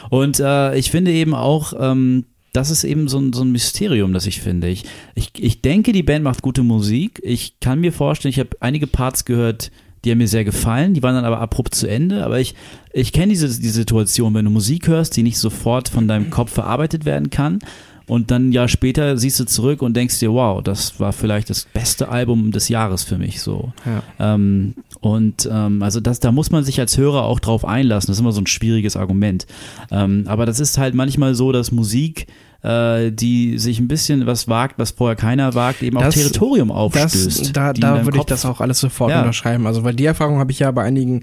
Und 0.10 0.40
äh, 0.40 0.78
ich 0.78 0.92
finde 0.92 1.12
eben 1.12 1.34
auch, 1.34 1.74
ähm, 1.80 2.26
das 2.54 2.70
ist 2.70 2.84
eben 2.84 3.08
so 3.08 3.20
ein, 3.20 3.34
so 3.34 3.44
ein 3.44 3.52
Mysterium, 3.52 4.14
das 4.14 4.26
ich 4.26 4.42
finde. 4.42 4.70
Ich, 4.70 4.84
ich, 5.16 5.32
ich 5.38 5.62
denke, 5.62 5.92
die 5.92 6.04
Band 6.04 6.24
macht 6.24 6.42
gute 6.42 6.64
Musik. 6.64 7.20
Ich 7.24 7.60
kann 7.60 7.80
mir 7.80 7.92
vorstellen, 7.92 8.32
ich 8.32 8.40
habe 8.40 8.50
einige 8.60 8.88
Parts 8.88 9.26
gehört, 9.26 9.72
die 10.06 10.12
haben 10.12 10.20
mir 10.20 10.28
sehr 10.28 10.46
gefallen, 10.46 10.94
die 10.94 11.04
waren 11.04 11.16
dann 11.16 11.26
aber 11.26 11.40
abrupt 11.40 11.76
zu 11.76 11.88
Ende. 11.88 12.24
Aber 12.24 12.40
ich, 12.40 12.56
ich 12.94 13.12
kenne 13.12 13.30
diese, 13.30 13.48
die 13.60 13.70
Situation, 13.70 14.34
wenn 14.34 14.46
du 14.46 14.52
Musik 14.52 14.88
hörst, 14.88 15.18
die 15.18 15.24
nicht 15.24 15.38
sofort 15.38 15.90
von 15.90 16.08
deinem 16.08 16.30
Kopf 16.30 16.52
verarbeitet 16.52 17.06
werden 17.06 17.30
kann. 17.30 17.60
Und 18.08 18.32
dann 18.32 18.50
ein 18.50 18.52
Jahr 18.54 18.70
später 18.70 19.18
siehst 19.18 19.38
du 19.40 19.46
zurück 19.46 19.82
und 19.82 19.94
denkst 19.96 20.20
dir, 20.20 20.32
wow, 20.32 20.64
das 20.64 20.98
war 21.00 21.12
vielleicht 21.12 21.50
das 21.50 21.66
beste 21.74 22.08
Album 22.08 22.52
des 22.52 22.70
Jahres 22.70 23.04
für 23.04 23.18
mich 23.18 23.42
so. 23.42 23.74
Ja. 23.86 24.34
Ähm, 24.36 24.76
und 25.02 25.48
ähm, 25.52 25.84
also 25.84 26.00
das, 26.00 26.22
da 26.22 26.32
muss 26.32 26.50
man 26.50 26.64
sich 26.64 26.80
als 26.80 26.98
Hörer 26.98 27.24
auch 27.24 27.42
drauf 27.42 27.66
einlassen. 27.66 28.08
Das 28.08 28.16
ist 28.18 28.22
immer 28.22 28.32
so 28.32 28.40
ein 28.42 28.48
schwieriges 28.48 28.96
Argument. 28.96 29.46
Ähm, 29.92 30.24
aber 30.28 30.46
das 30.46 30.60
ist 30.62 30.78
halt 30.78 30.96
manchmal 30.96 31.36
so, 31.36 31.52
dass 31.52 31.74
Musik, 31.74 32.28
äh, 32.64 33.12
die 33.12 33.58
sich 33.60 33.78
ein 33.80 33.90
bisschen 33.90 34.26
was 34.26 34.48
wagt, 34.48 34.80
was 34.80 34.92
vorher 34.92 35.18
keiner 35.18 35.54
wagt, 35.54 35.84
eben 35.84 35.98
auch 35.98 36.04
Das- 36.04 36.16
Territorium 36.16 36.72
aufstößt. 36.72 37.42
Das, 37.42 37.52
da 37.52 37.74
da 37.74 38.06
würde 38.06 38.20
ich 38.20 38.24
das 38.24 38.46
auch 38.46 38.62
alles 38.62 38.80
sofort 38.80 39.12
Ja. 39.12 39.20
unterschreiben. 39.20 39.68
Also, 39.68 39.84
weil 39.84 39.94
die 39.96 40.06
Erfahrung 40.06 40.40
habe 40.40 40.52
ich 40.54 40.60
ja 40.60 40.72
bei 40.72 40.84
einigen 40.84 41.22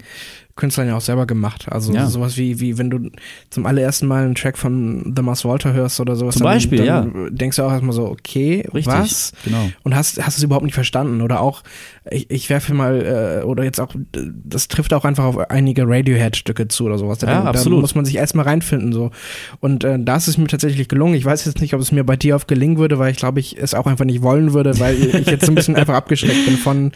Künstlern 0.57 0.87
ja 0.87 0.95
auch 0.95 1.01
selber 1.01 1.25
gemacht. 1.25 1.65
Also 1.69 1.93
Ja. 1.93 2.07
sowas 2.07 2.37
wie, 2.37 2.61
wie 2.61 2.77
wenn 2.77 2.89
du 2.89 3.09
zum 3.49 3.65
allerersten 3.65 4.07
Mal 4.07 4.23
einen 4.23 4.35
Track 4.35 4.57
von 4.57 5.13
The 5.13 5.21
Mars 5.21 5.43
Walter 5.43 5.73
hörst 5.73 5.99
oder 5.99 6.15
sowas, 6.15 6.35
Zum 6.35 6.43
dann, 6.43 6.53
Beispiel, 6.53 6.85
dann 6.85 7.35
denkst 7.35 7.57
du 7.57 7.63
auch 7.63 7.71
erstmal 7.71 7.93
so, 7.93 8.05
okay, 8.07 8.65
Richtig, 8.73 8.85
was? 8.93 9.33
genau. 9.43 9.69
Und 9.83 9.95
hast, 9.95 10.25
hast 10.25 10.37
es 10.37 10.43
überhaupt 10.43 10.63
nicht 10.63 10.73
verstanden. 10.73 11.21
Oder 11.21 11.41
auch, 11.41 11.61
ich, 12.09 12.29
ich 12.31 12.49
werfe 12.49 12.73
mal, 12.73 13.41
äh, 13.41 13.43
oder 13.45 13.65
jetzt 13.65 13.81
auch, 13.81 13.93
das 14.13 14.69
trifft 14.69 14.93
auch 14.93 15.03
einfach 15.03 15.25
auf 15.25 15.37
einige 15.49 15.83
Radiohead-Stücke 15.89 16.69
zu 16.69 16.85
oder 16.85 16.97
sowas. 16.99 17.17
Da, 17.17 17.27
Ja, 17.27 17.41
da 17.43 17.49
absolut. 17.49 17.81
muss 17.81 17.93
man 17.95 18.05
sich 18.05 18.15
erstmal 18.15 18.45
reinfinden. 18.45 18.93
so. 18.93 19.11
Und 19.59 19.83
äh, 19.83 19.97
da 19.99 20.15
ist 20.15 20.29
es 20.29 20.37
mir 20.37 20.47
tatsächlich 20.47 20.87
gelungen. 20.87 21.15
Ich 21.15 21.25
weiß 21.25 21.43
jetzt 21.43 21.59
nicht, 21.59 21.73
ob 21.73 21.81
es 21.81 21.91
mir 21.91 22.05
bei 22.05 22.15
dir 22.15 22.33
auf 22.37 22.47
gelingen 22.47 22.77
würde, 22.77 22.97
weil 22.97 23.11
ich 23.11 23.17
glaube, 23.17 23.41
ich 23.41 23.57
es 23.61 23.73
auch 23.73 23.87
einfach 23.87 24.05
nicht 24.05 24.21
wollen 24.21 24.53
würde, 24.53 24.79
weil 24.79 24.95
ich 25.15 25.27
jetzt 25.27 25.45
so 25.47 25.51
ein 25.51 25.55
bisschen 25.55 25.75
einfach 25.75 25.95
abgeschreckt 25.95 26.45
bin 26.45 26.55
von, 26.55 26.93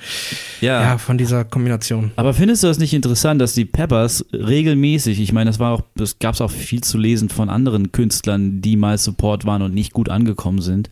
Ja. 0.61 0.81
ja, 0.81 0.97
von 0.97 1.17
dieser 1.17 1.43
Kombination. 1.43 2.11
Aber 2.15 2.33
findest 2.33 2.63
du 2.63 2.67
das 2.67 2.79
nicht 2.79 2.93
interessant, 2.93 3.41
dass 3.41 3.48
die 3.53 3.65
Peppers 3.65 4.25
regelmäßig, 4.33 5.19
ich 5.19 5.33
meine, 5.33 5.49
das 5.49 5.59
war 5.59 5.73
auch, 5.73 5.81
das 5.95 6.19
gab 6.19 6.35
es 6.35 6.41
auch 6.41 6.51
viel 6.51 6.81
zu 6.81 6.97
lesen 6.97 7.29
von 7.29 7.49
anderen 7.49 7.91
Künstlern, 7.91 8.61
die 8.61 8.75
mal 8.75 8.97
Support 8.97 9.45
waren 9.45 9.61
und 9.61 9.73
nicht 9.73 9.93
gut 9.93 10.09
angekommen 10.09 10.61
sind, 10.61 10.89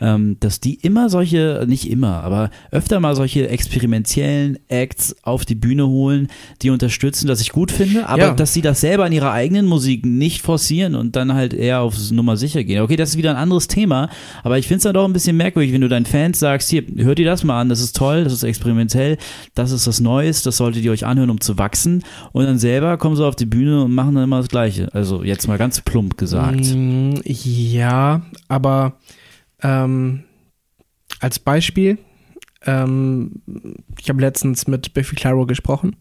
dass 0.00 0.60
die 0.60 0.74
immer 0.74 1.08
solche, 1.10 1.64
nicht 1.66 1.90
immer, 1.90 2.22
aber 2.22 2.50
öfter 2.70 3.00
mal 3.00 3.16
solche 3.16 3.48
experimentellen 3.48 4.58
Acts 4.68 5.16
auf 5.22 5.44
die 5.44 5.54
Bühne 5.54 5.86
holen, 5.88 6.28
die 6.62 6.70
unterstützen, 6.70 7.26
dass 7.26 7.40
ich 7.40 7.50
gut 7.52 7.70
finde, 7.72 8.08
aber 8.08 8.18
Ja. 8.28 8.34
dass 8.34 8.52
sie 8.54 8.62
das 8.62 8.80
selber 8.80 9.06
in 9.06 9.12
ihrer 9.12 9.32
eigenen 9.32 9.66
Musik 9.66 10.04
nicht 10.06 10.42
forcieren 10.42 10.94
und 10.94 11.16
dann 11.16 11.34
halt 11.34 11.52
eher 11.52 11.80
aufs 11.80 12.10
Nummer 12.10 12.36
sicher 12.36 12.64
gehen. 12.64 12.82
Okay, 12.82 12.96
das 12.96 13.10
ist 13.10 13.16
wieder 13.16 13.30
ein 13.30 13.36
anderes 13.36 13.66
Thema, 13.68 14.08
aber 14.44 14.58
ich 14.58 14.66
finde 14.66 14.78
es 14.78 14.82
dann 14.84 14.94
doch 14.94 15.04
ein 15.04 15.12
bisschen 15.12 15.36
merkwürdig, 15.36 15.72
wenn 15.72 15.80
du 15.80 15.88
deinen 15.88 16.06
Fans 16.06 16.38
sagst, 16.38 16.70
hier, 16.70 16.84
hört 16.96 17.18
ihr 17.18 17.26
das 17.26 17.44
mal 17.44 17.60
an, 17.60 17.68
das 17.68 17.80
ist 17.80 17.96
toll, 17.96 18.24
das 18.24 18.32
ist 18.32 18.42
experimentell, 18.44 19.16
das 19.54 19.72
ist 19.72 19.86
was 19.86 20.00
Neues, 20.00 20.42
das 20.42 20.56
solltet 20.58 20.84
ihr 20.84 20.92
euch 20.92 21.06
anhören, 21.06 21.30
um 21.30 21.40
zu 21.40 21.58
wachsen 21.58 22.02
und 22.32 22.44
dann 22.44 22.58
selber 22.58 22.96
kommen 22.98 23.16
sie 23.16 23.26
auf 23.26 23.36
die 23.36 23.46
Bühne 23.46 23.82
und 23.84 23.92
machen 23.94 24.14
dann 24.14 24.24
immer 24.24 24.38
das 24.38 24.48
Gleiche. 24.48 24.88
Also 24.92 25.22
jetzt 25.24 25.48
mal 25.48 25.58
ganz 25.58 25.80
plump 25.80 26.16
gesagt. 26.18 26.72
Mm, 26.74 27.14
ja, 27.24 28.22
aber 28.48 28.94
ähm, 29.62 30.24
als 31.20 31.38
Beispiel, 31.38 31.98
ähm, 32.66 33.42
ich 34.00 34.08
habe 34.08 34.20
letztens 34.20 34.66
mit 34.66 34.94
Biffy 34.94 35.16
Claro 35.16 35.46
gesprochen. 35.46 35.96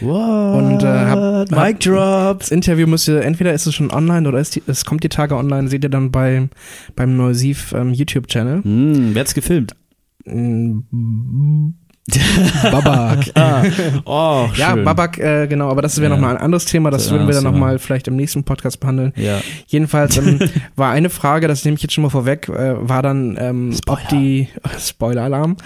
What? 0.00 0.62
Und, 0.62 0.82
äh, 0.82 0.86
hab- 0.86 1.50
Mic 1.50 1.78
drop. 1.80 2.40
Das 2.40 2.50
Interview 2.50 2.86
müsst 2.86 3.08
ihr, 3.08 3.22
entweder 3.22 3.52
ist 3.54 3.66
es 3.66 3.74
schon 3.74 3.90
online 3.90 4.28
oder 4.28 4.42
die, 4.42 4.62
es 4.66 4.84
kommt 4.84 5.02
die 5.04 5.08
Tage 5.08 5.36
online, 5.36 5.68
seht 5.68 5.84
ihr 5.84 5.90
dann 5.90 6.10
bei, 6.10 6.48
beim 6.96 7.16
Neusiv 7.16 7.72
ähm, 7.72 7.92
YouTube-Channel. 7.94 8.62
Hm, 8.64 9.14
wer 9.14 9.20
hat's 9.20 9.34
gefilmt? 9.34 9.74
Babak. 12.70 13.24
Ah. 13.34 13.62
Oh, 14.04 14.48
schön. 14.52 14.60
ja, 14.60 14.74
Babak, 14.76 15.18
äh, 15.18 15.46
genau, 15.46 15.70
aber 15.70 15.80
das 15.82 15.96
wäre 15.98 16.10
Ja. 16.10 16.16
nochmal 16.16 16.36
ein 16.36 16.42
anderes 16.42 16.66
Thema, 16.66 16.90
das 16.90 17.04
Das 17.04 17.12
würden 17.12 17.26
wir 17.26 17.34
dann 17.34 17.44
nochmal 17.44 17.78
vielleicht 17.78 18.08
im 18.08 18.16
nächsten 18.16 18.44
Podcast 18.44 18.78
behandeln. 18.80 19.12
Ja. 19.16 19.40
Jedenfalls 19.66 20.16
ähm, 20.18 20.38
war 20.76 20.90
eine 20.90 21.08
Frage, 21.08 21.48
das 21.48 21.64
nehme 21.64 21.76
ich 21.76 21.82
jetzt 21.82 21.94
schon 21.94 22.02
mal 22.02 22.10
vorweg, 22.10 22.48
äh, 22.48 22.74
war 22.88 23.02
dann, 23.02 23.36
ähm, 23.40 23.74
ob 23.86 24.06
die, 24.08 24.48
Spoiler-Alarm, 24.78 25.56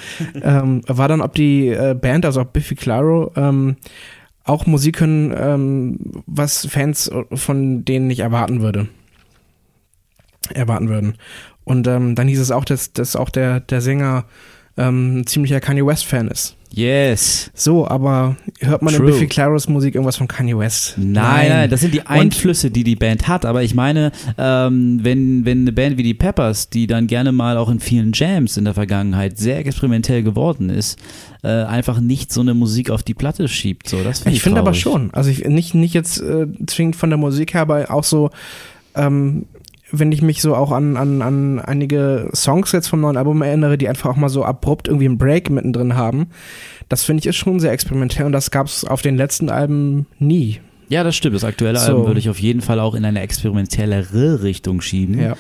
ähm, 0.41 0.83
war 0.87 1.09
dann, 1.09 1.21
ob 1.21 1.35
die 1.35 1.69
äh, 1.69 1.95
Band, 1.95 2.25
also 2.25 2.41
ob 2.43 2.53
Biffy 2.53 2.77
Claro, 2.77 3.33
ähm, 3.37 3.77
auch 4.45 4.65
Musik 4.65 4.97
können, 4.97 5.35
ähm, 5.37 5.99
was 6.27 6.67
Fans 6.67 7.11
von 7.35 7.85
denen 7.85 8.07
nicht 8.07 8.21
erwarten 8.21 8.63
würde. 8.63 8.87
Erwarten 10.55 10.89
würden. 10.89 11.15
Und 11.65 11.87
ähm, 11.87 12.15
dann 12.15 12.29
hieß 12.29 12.41
es 12.41 12.51
auch, 12.51 12.65
dass, 12.65 12.93
dass 12.95 13.15
auch 13.17 13.29
der, 13.29 13.61
der 13.61 13.83
Sänger 13.83 14.25
ähm, 14.79 15.19
ein 15.21 15.27
ziemlicher 15.27 15.61
Kanye 15.61 15.85
West-Fan 15.85 16.29
ist. 16.29 16.55
Yes. 16.71 17.51
So, 17.55 17.89
aber 17.89 18.37
hört 18.61 18.83
man 18.83 18.93
True. 18.95 19.07
in 19.07 19.13
Biffy 19.13 19.27
Claros 19.27 19.69
Musik 19.69 19.95
irgendwas 19.95 20.17
von 20.19 20.29
Kanye 20.29 20.57
West? 20.57 20.95
Nein, 20.99 21.49
nein, 21.49 21.71
das 21.71 21.81
sind 21.81 21.95
die 21.95 22.01
Und- 22.01 22.09
Einflüsse, 22.09 22.71
die 22.71 22.85
die 22.85 22.95
Band 22.95 23.27
hat. 23.27 23.47
Aber 23.47 23.63
ich 23.63 23.75
meine, 23.75 24.13
ähm, 24.37 25.01
wenn, 25.03 25.47
wenn 25.47 25.63
eine 25.63 25.73
Band 25.73 25.97
wie 25.97 26.03
die 26.03 26.13
Peppers, 26.15 26.69
die 26.69 26.87
dann 26.87 27.07
gerne 27.07 27.33
mal 27.33 27.57
auch 27.57 27.71
in 27.71 27.81
vielen 27.81 28.13
Jams 28.13 28.59
in 28.59 28.65
der 28.67 28.75
Vergangenheit 28.75 29.39
sehr 29.39 29.59
experimentell 29.59 30.23
geworden 30.23 30.69
ist, 30.69 30.99
äh, 31.43 31.49
einfach 31.49 32.01
nicht 32.01 32.33
so 32.33 32.43
eine 32.43 32.53
Musik 32.53 32.91
auf 32.91 33.03
die 33.03 33.15
Platte 33.15 33.49
schiebt. 33.49 33.89
So, 33.89 34.05
das 34.05 34.21
find 34.21 34.37
Ich 34.37 34.43
finde 34.43 34.61
aber 34.61 34.75
schon. 34.75 35.11
Also 35.15 35.31
ich, 35.31 35.47
nicht, 35.47 35.75
nicht 35.75 35.95
jetzt 35.95 36.21
äh, 36.21 36.47
zwingend 36.67 36.97
von 36.97 37.09
der 37.09 37.19
Musik 37.19 37.55
her, 37.55 37.63
aber 37.63 37.91
auch 37.91 38.05
so, 38.05 38.31
ähm, 38.95 39.47
wenn 39.91 40.13
ich 40.13 40.23
mich 40.23 40.43
so 40.43 40.55
auch 40.55 40.73
an, 40.73 40.97
an, 40.97 41.23
an 41.23 41.61
einige 41.61 42.31
Songs 42.35 42.73
jetzt 42.73 42.89
vom 42.89 43.01
neuen 43.01 43.17
Album 43.17 43.43
erinnere, 43.43 43.79
die 43.79 43.89
einfach 43.89 44.11
auch 44.11 44.17
mal 44.17 44.29
so 44.29 44.45
abrupt 44.45 44.89
irgendwie 44.89 45.07
einen 45.07 45.19
Break 45.19 45.51
mittendrin 45.51 45.97
haben, 45.97 46.29
das 46.89 47.05
finde 47.05 47.21
ich 47.21 47.27
ist 47.27 47.37
schon 47.37 47.61
sehr 47.61 47.73
experimentell 47.73 48.27
und 48.27 48.33
das 48.33 48.51
gab 48.51 48.67
es 48.67 48.85
auf 48.85 49.03
den 49.03 49.17
letzten 49.17 49.51
Alben 49.51 50.07
nie. 50.19 50.61
Ja, 50.89 51.05
das 51.05 51.17
stimmt. 51.17 51.37
Das 51.37 51.45
aktuelle 51.45 51.79
So. 51.79 51.93
Album 51.93 52.07
würde 52.07 52.21
ich 52.21 52.31
auf 52.31 52.41
jeden 52.41 52.63
Fall 52.63 52.81
auch 52.81 52.95
in 52.95 53.05
eine 53.05 53.21
experimentellere 53.21 54.43
Richtung 54.43 54.81
schieben. 54.81 55.21
Ja. 55.21 55.37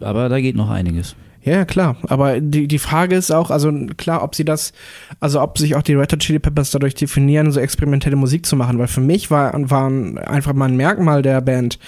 Aber 0.00 0.28
da 0.28 0.40
geht 0.40 0.56
noch 0.56 0.70
einiges. 0.70 1.16
Ja, 1.42 1.64
klar. 1.64 1.96
Aber 2.08 2.38
die, 2.38 2.68
die 2.68 2.78
Frage 2.78 3.16
ist 3.16 3.30
auch, 3.30 3.50
also 3.50 3.72
klar, 3.96 4.22
ob 4.22 4.34
sie 4.34 4.44
das, 4.44 4.72
also 5.20 5.40
ob 5.40 5.56
sich 5.56 5.74
auch 5.74 5.82
die 5.82 5.94
Red 5.94 6.12
Hot 6.12 6.18
Chili 6.18 6.38
Peppers 6.38 6.70
dadurch 6.70 6.94
definieren, 6.94 7.50
so 7.50 7.60
experimentelle 7.60 8.16
Musik 8.16 8.44
zu 8.44 8.56
machen, 8.56 8.78
weil 8.78 8.88
für 8.88 9.00
mich 9.00 9.30
war, 9.30 9.52
war 9.70 9.86
einfach 9.86 10.52
mal 10.52 10.66
ein 10.66 10.76
Merkmal 10.76 11.22
der 11.22 11.40
Band, 11.40 11.78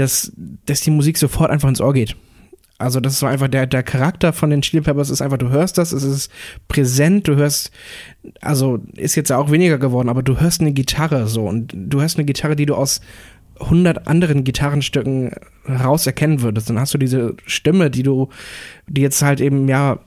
dass, 0.00 0.32
dass 0.36 0.80
die 0.80 0.90
Musik 0.90 1.18
sofort 1.18 1.50
einfach 1.50 1.68
ins 1.68 1.80
Ohr 1.80 1.92
geht. 1.92 2.16
Also 2.78 2.98
das 2.98 3.12
ist 3.12 3.18
so 3.18 3.26
einfach 3.26 3.48
der, 3.48 3.66
der 3.66 3.82
Charakter 3.82 4.32
von 4.32 4.48
den 4.48 4.62
Chili 4.62 4.80
Peppers 4.80 5.10
ist 5.10 5.20
einfach, 5.20 5.36
du 5.36 5.50
hörst 5.50 5.76
das, 5.76 5.92
es 5.92 6.02
ist 6.02 6.32
präsent, 6.66 7.28
du 7.28 7.36
hörst, 7.36 7.70
also 8.40 8.78
ist 8.96 9.16
jetzt 9.16 9.30
auch 9.30 9.50
weniger 9.50 9.76
geworden, 9.76 10.08
aber 10.08 10.22
du 10.22 10.40
hörst 10.40 10.62
eine 10.62 10.72
Gitarre 10.72 11.26
so 11.26 11.44
und 11.46 11.74
du 11.76 12.00
hörst 12.00 12.16
eine 12.16 12.24
Gitarre, 12.24 12.56
die 12.56 12.64
du 12.64 12.74
aus 12.74 13.02
100 13.60 14.06
anderen 14.06 14.44
Gitarrenstücken 14.44 15.32
raus 15.68 16.06
erkennen 16.06 16.40
würdest. 16.40 16.70
Dann 16.70 16.80
hast 16.80 16.94
du 16.94 16.98
diese 16.98 17.36
Stimme, 17.44 17.90
die 17.90 18.02
du, 18.02 18.30
die 18.86 19.02
jetzt 19.02 19.20
halt 19.20 19.42
eben, 19.42 19.68
ja, 19.68 19.98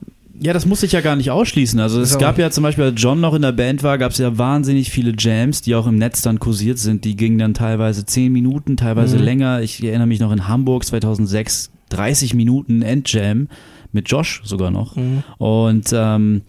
Ja, 0.44 0.52
das 0.52 0.66
muss 0.66 0.82
ich 0.82 0.92
ja 0.92 1.00
gar 1.00 1.16
nicht 1.16 1.30
ausschließen. 1.30 1.80
Also 1.80 2.00
es 2.00 2.10
So. 2.12 2.18
gab 2.18 2.38
ja 2.38 2.50
zum 2.50 2.62
Beispiel, 2.62 2.84
als 2.84 3.00
John 3.02 3.20
noch 3.20 3.32
in 3.34 3.42
der 3.42 3.52
Band 3.52 3.82
war, 3.82 3.96
gab 3.98 4.12
es 4.12 4.18
ja 4.18 4.36
wahnsinnig 4.36 4.90
viele 4.90 5.14
Jams, 5.18 5.62
die 5.62 5.74
auch 5.74 5.86
im 5.86 5.96
Netz 5.96 6.20
dann 6.22 6.38
kursiert 6.38 6.78
sind. 6.78 7.04
Die 7.04 7.16
gingen 7.16 7.38
dann 7.38 7.54
teilweise 7.54 8.04
10 8.04 8.32
Minuten, 8.32 8.76
teilweise 8.76 9.16
Mhm. 9.16 9.22
länger. 9.22 9.62
Ich 9.62 9.82
erinnere 9.82 10.06
mich 10.06 10.20
noch 10.20 10.32
in 10.32 10.46
Hamburg 10.46 10.84
2006, 10.84 11.70
30 11.88 12.34
Minuten 12.34 12.82
Endjam 12.82 13.48
mit 13.92 14.10
Josh 14.10 14.42
sogar 14.44 14.70
noch. 14.70 14.96
Und 15.38 15.86
ähm, 15.92 16.42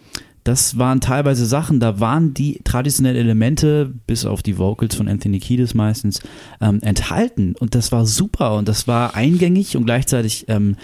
das 0.43 0.77
waren 0.77 0.99
teilweise 0.99 1.45
Sachen, 1.45 1.79
da 1.79 1.99
waren 1.99 2.33
die 2.33 2.59
traditionellen 2.63 3.17
Elemente, 3.17 3.91
bis 4.07 4.25
auf 4.25 4.43
die 4.43 4.57
Vocals 4.57 4.95
von 4.95 5.07
Anthony 5.07 5.39
Kiedis 5.39 5.73
meistens, 5.73 6.21
ähm, 6.61 6.79
enthalten. 6.81 7.55
Und 7.59 7.75
das 7.75 7.91
war 7.91 8.05
super 8.05 8.55
und 8.57 8.67
das 8.67 8.87
war 8.87 9.15
eingängig 9.15 9.77
und 9.77 9.85
gleichzeitig 9.85 10.45
ähm, 10.47 10.75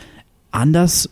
anders 0.52 1.10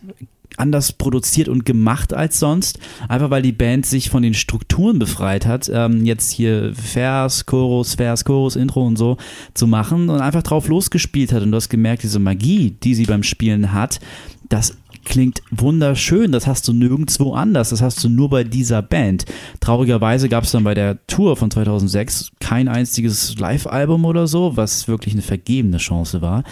anders 0.60 0.92
produziert 0.92 1.48
und 1.48 1.64
gemacht 1.64 2.14
als 2.14 2.38
sonst, 2.38 2.78
einfach 3.08 3.30
weil 3.30 3.42
die 3.42 3.52
Band 3.52 3.86
sich 3.86 4.10
von 4.10 4.22
den 4.22 4.34
Strukturen 4.34 4.98
befreit 4.98 5.46
hat, 5.46 5.70
ähm, 5.72 6.04
jetzt 6.04 6.30
hier 6.30 6.72
Vers, 6.74 7.46
Chorus, 7.46 7.94
Vers, 7.94 8.24
Chorus, 8.24 8.56
Intro 8.56 8.86
und 8.86 8.96
so 8.96 9.16
zu 9.54 9.66
machen 9.66 10.08
und 10.08 10.20
einfach 10.20 10.42
drauf 10.42 10.68
losgespielt 10.68 11.32
hat 11.32 11.42
und 11.42 11.50
du 11.50 11.56
hast 11.56 11.68
gemerkt, 11.68 12.02
diese 12.02 12.18
Magie, 12.18 12.76
die 12.82 12.94
sie 12.94 13.06
beim 13.06 13.22
Spielen 13.22 13.72
hat, 13.72 14.00
das 14.48 14.76
klingt 15.10 15.42
wunderschön, 15.50 16.30
das 16.30 16.46
hast 16.46 16.68
du 16.68 16.72
nirgendwo 16.72 17.34
anders, 17.34 17.70
das 17.70 17.82
hast 17.82 18.02
du 18.04 18.08
nur 18.08 18.30
bei 18.30 18.44
dieser 18.44 18.80
Band. 18.80 19.26
Traurigerweise 19.58 20.28
gab 20.28 20.44
es 20.44 20.52
dann 20.52 20.62
bei 20.62 20.72
der 20.72 21.04
Tour 21.08 21.36
von 21.36 21.50
2006 21.50 22.30
kein 22.38 22.68
einziges 22.68 23.36
Live-Album 23.36 24.04
oder 24.04 24.28
so, 24.28 24.56
was 24.56 24.86
wirklich 24.86 25.14
eine 25.14 25.22
vergebene 25.22 25.78
Chance 25.78 26.22
war. 26.22 26.44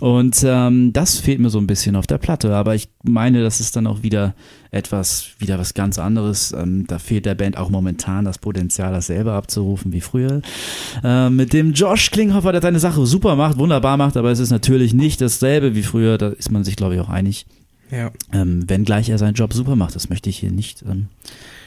Und 0.00 0.44
ähm, 0.44 0.92
das 0.92 1.18
fehlt 1.20 1.38
mir 1.38 1.50
so 1.50 1.58
ein 1.58 1.68
bisschen 1.68 1.94
auf 1.94 2.08
der 2.08 2.18
Platte, 2.18 2.54
aber 2.54 2.74
ich 2.74 2.88
meine, 3.04 3.44
das 3.44 3.60
ist 3.60 3.76
dann 3.76 3.86
auch 3.86 4.02
wieder 4.02 4.34
etwas, 4.72 5.30
wieder 5.38 5.58
was 5.60 5.74
ganz 5.74 5.98
anderes. 6.00 6.52
Ähm, 6.52 6.86
da 6.88 6.98
fehlt 6.98 7.26
der 7.26 7.36
Band 7.36 7.56
auch 7.56 7.70
momentan 7.70 8.24
das 8.24 8.38
Potenzial, 8.38 8.92
das 8.92 9.06
selber 9.06 9.34
abzurufen 9.34 9.92
wie 9.92 10.00
früher. 10.00 10.42
Ähm, 11.04 11.36
mit 11.36 11.52
dem 11.52 11.74
Josh 11.74 12.10
Klinghoffer, 12.10 12.50
der 12.50 12.62
seine 12.62 12.80
Sache 12.80 13.06
super 13.06 13.36
macht, 13.36 13.56
wunderbar 13.56 13.96
macht, 13.96 14.16
aber 14.16 14.32
es 14.32 14.40
ist 14.40 14.50
natürlich 14.50 14.94
nicht 14.94 15.20
dasselbe 15.20 15.76
wie 15.76 15.84
früher, 15.84 16.18
da 16.18 16.30
ist 16.30 16.50
man 16.50 16.64
sich, 16.64 16.74
glaube 16.74 16.96
ich, 16.96 17.00
auch 17.00 17.08
einig. 17.08 17.46
Ja. 17.90 18.10
Ähm, 18.32 18.68
wenngleich 18.68 19.08
er 19.08 19.18
seinen 19.18 19.34
Job 19.34 19.52
super 19.52 19.76
macht, 19.76 19.94
das 19.94 20.08
möchte 20.08 20.30
ich 20.30 20.38
hier 20.38 20.50
nicht 20.50 20.82
ähm, 20.82 21.08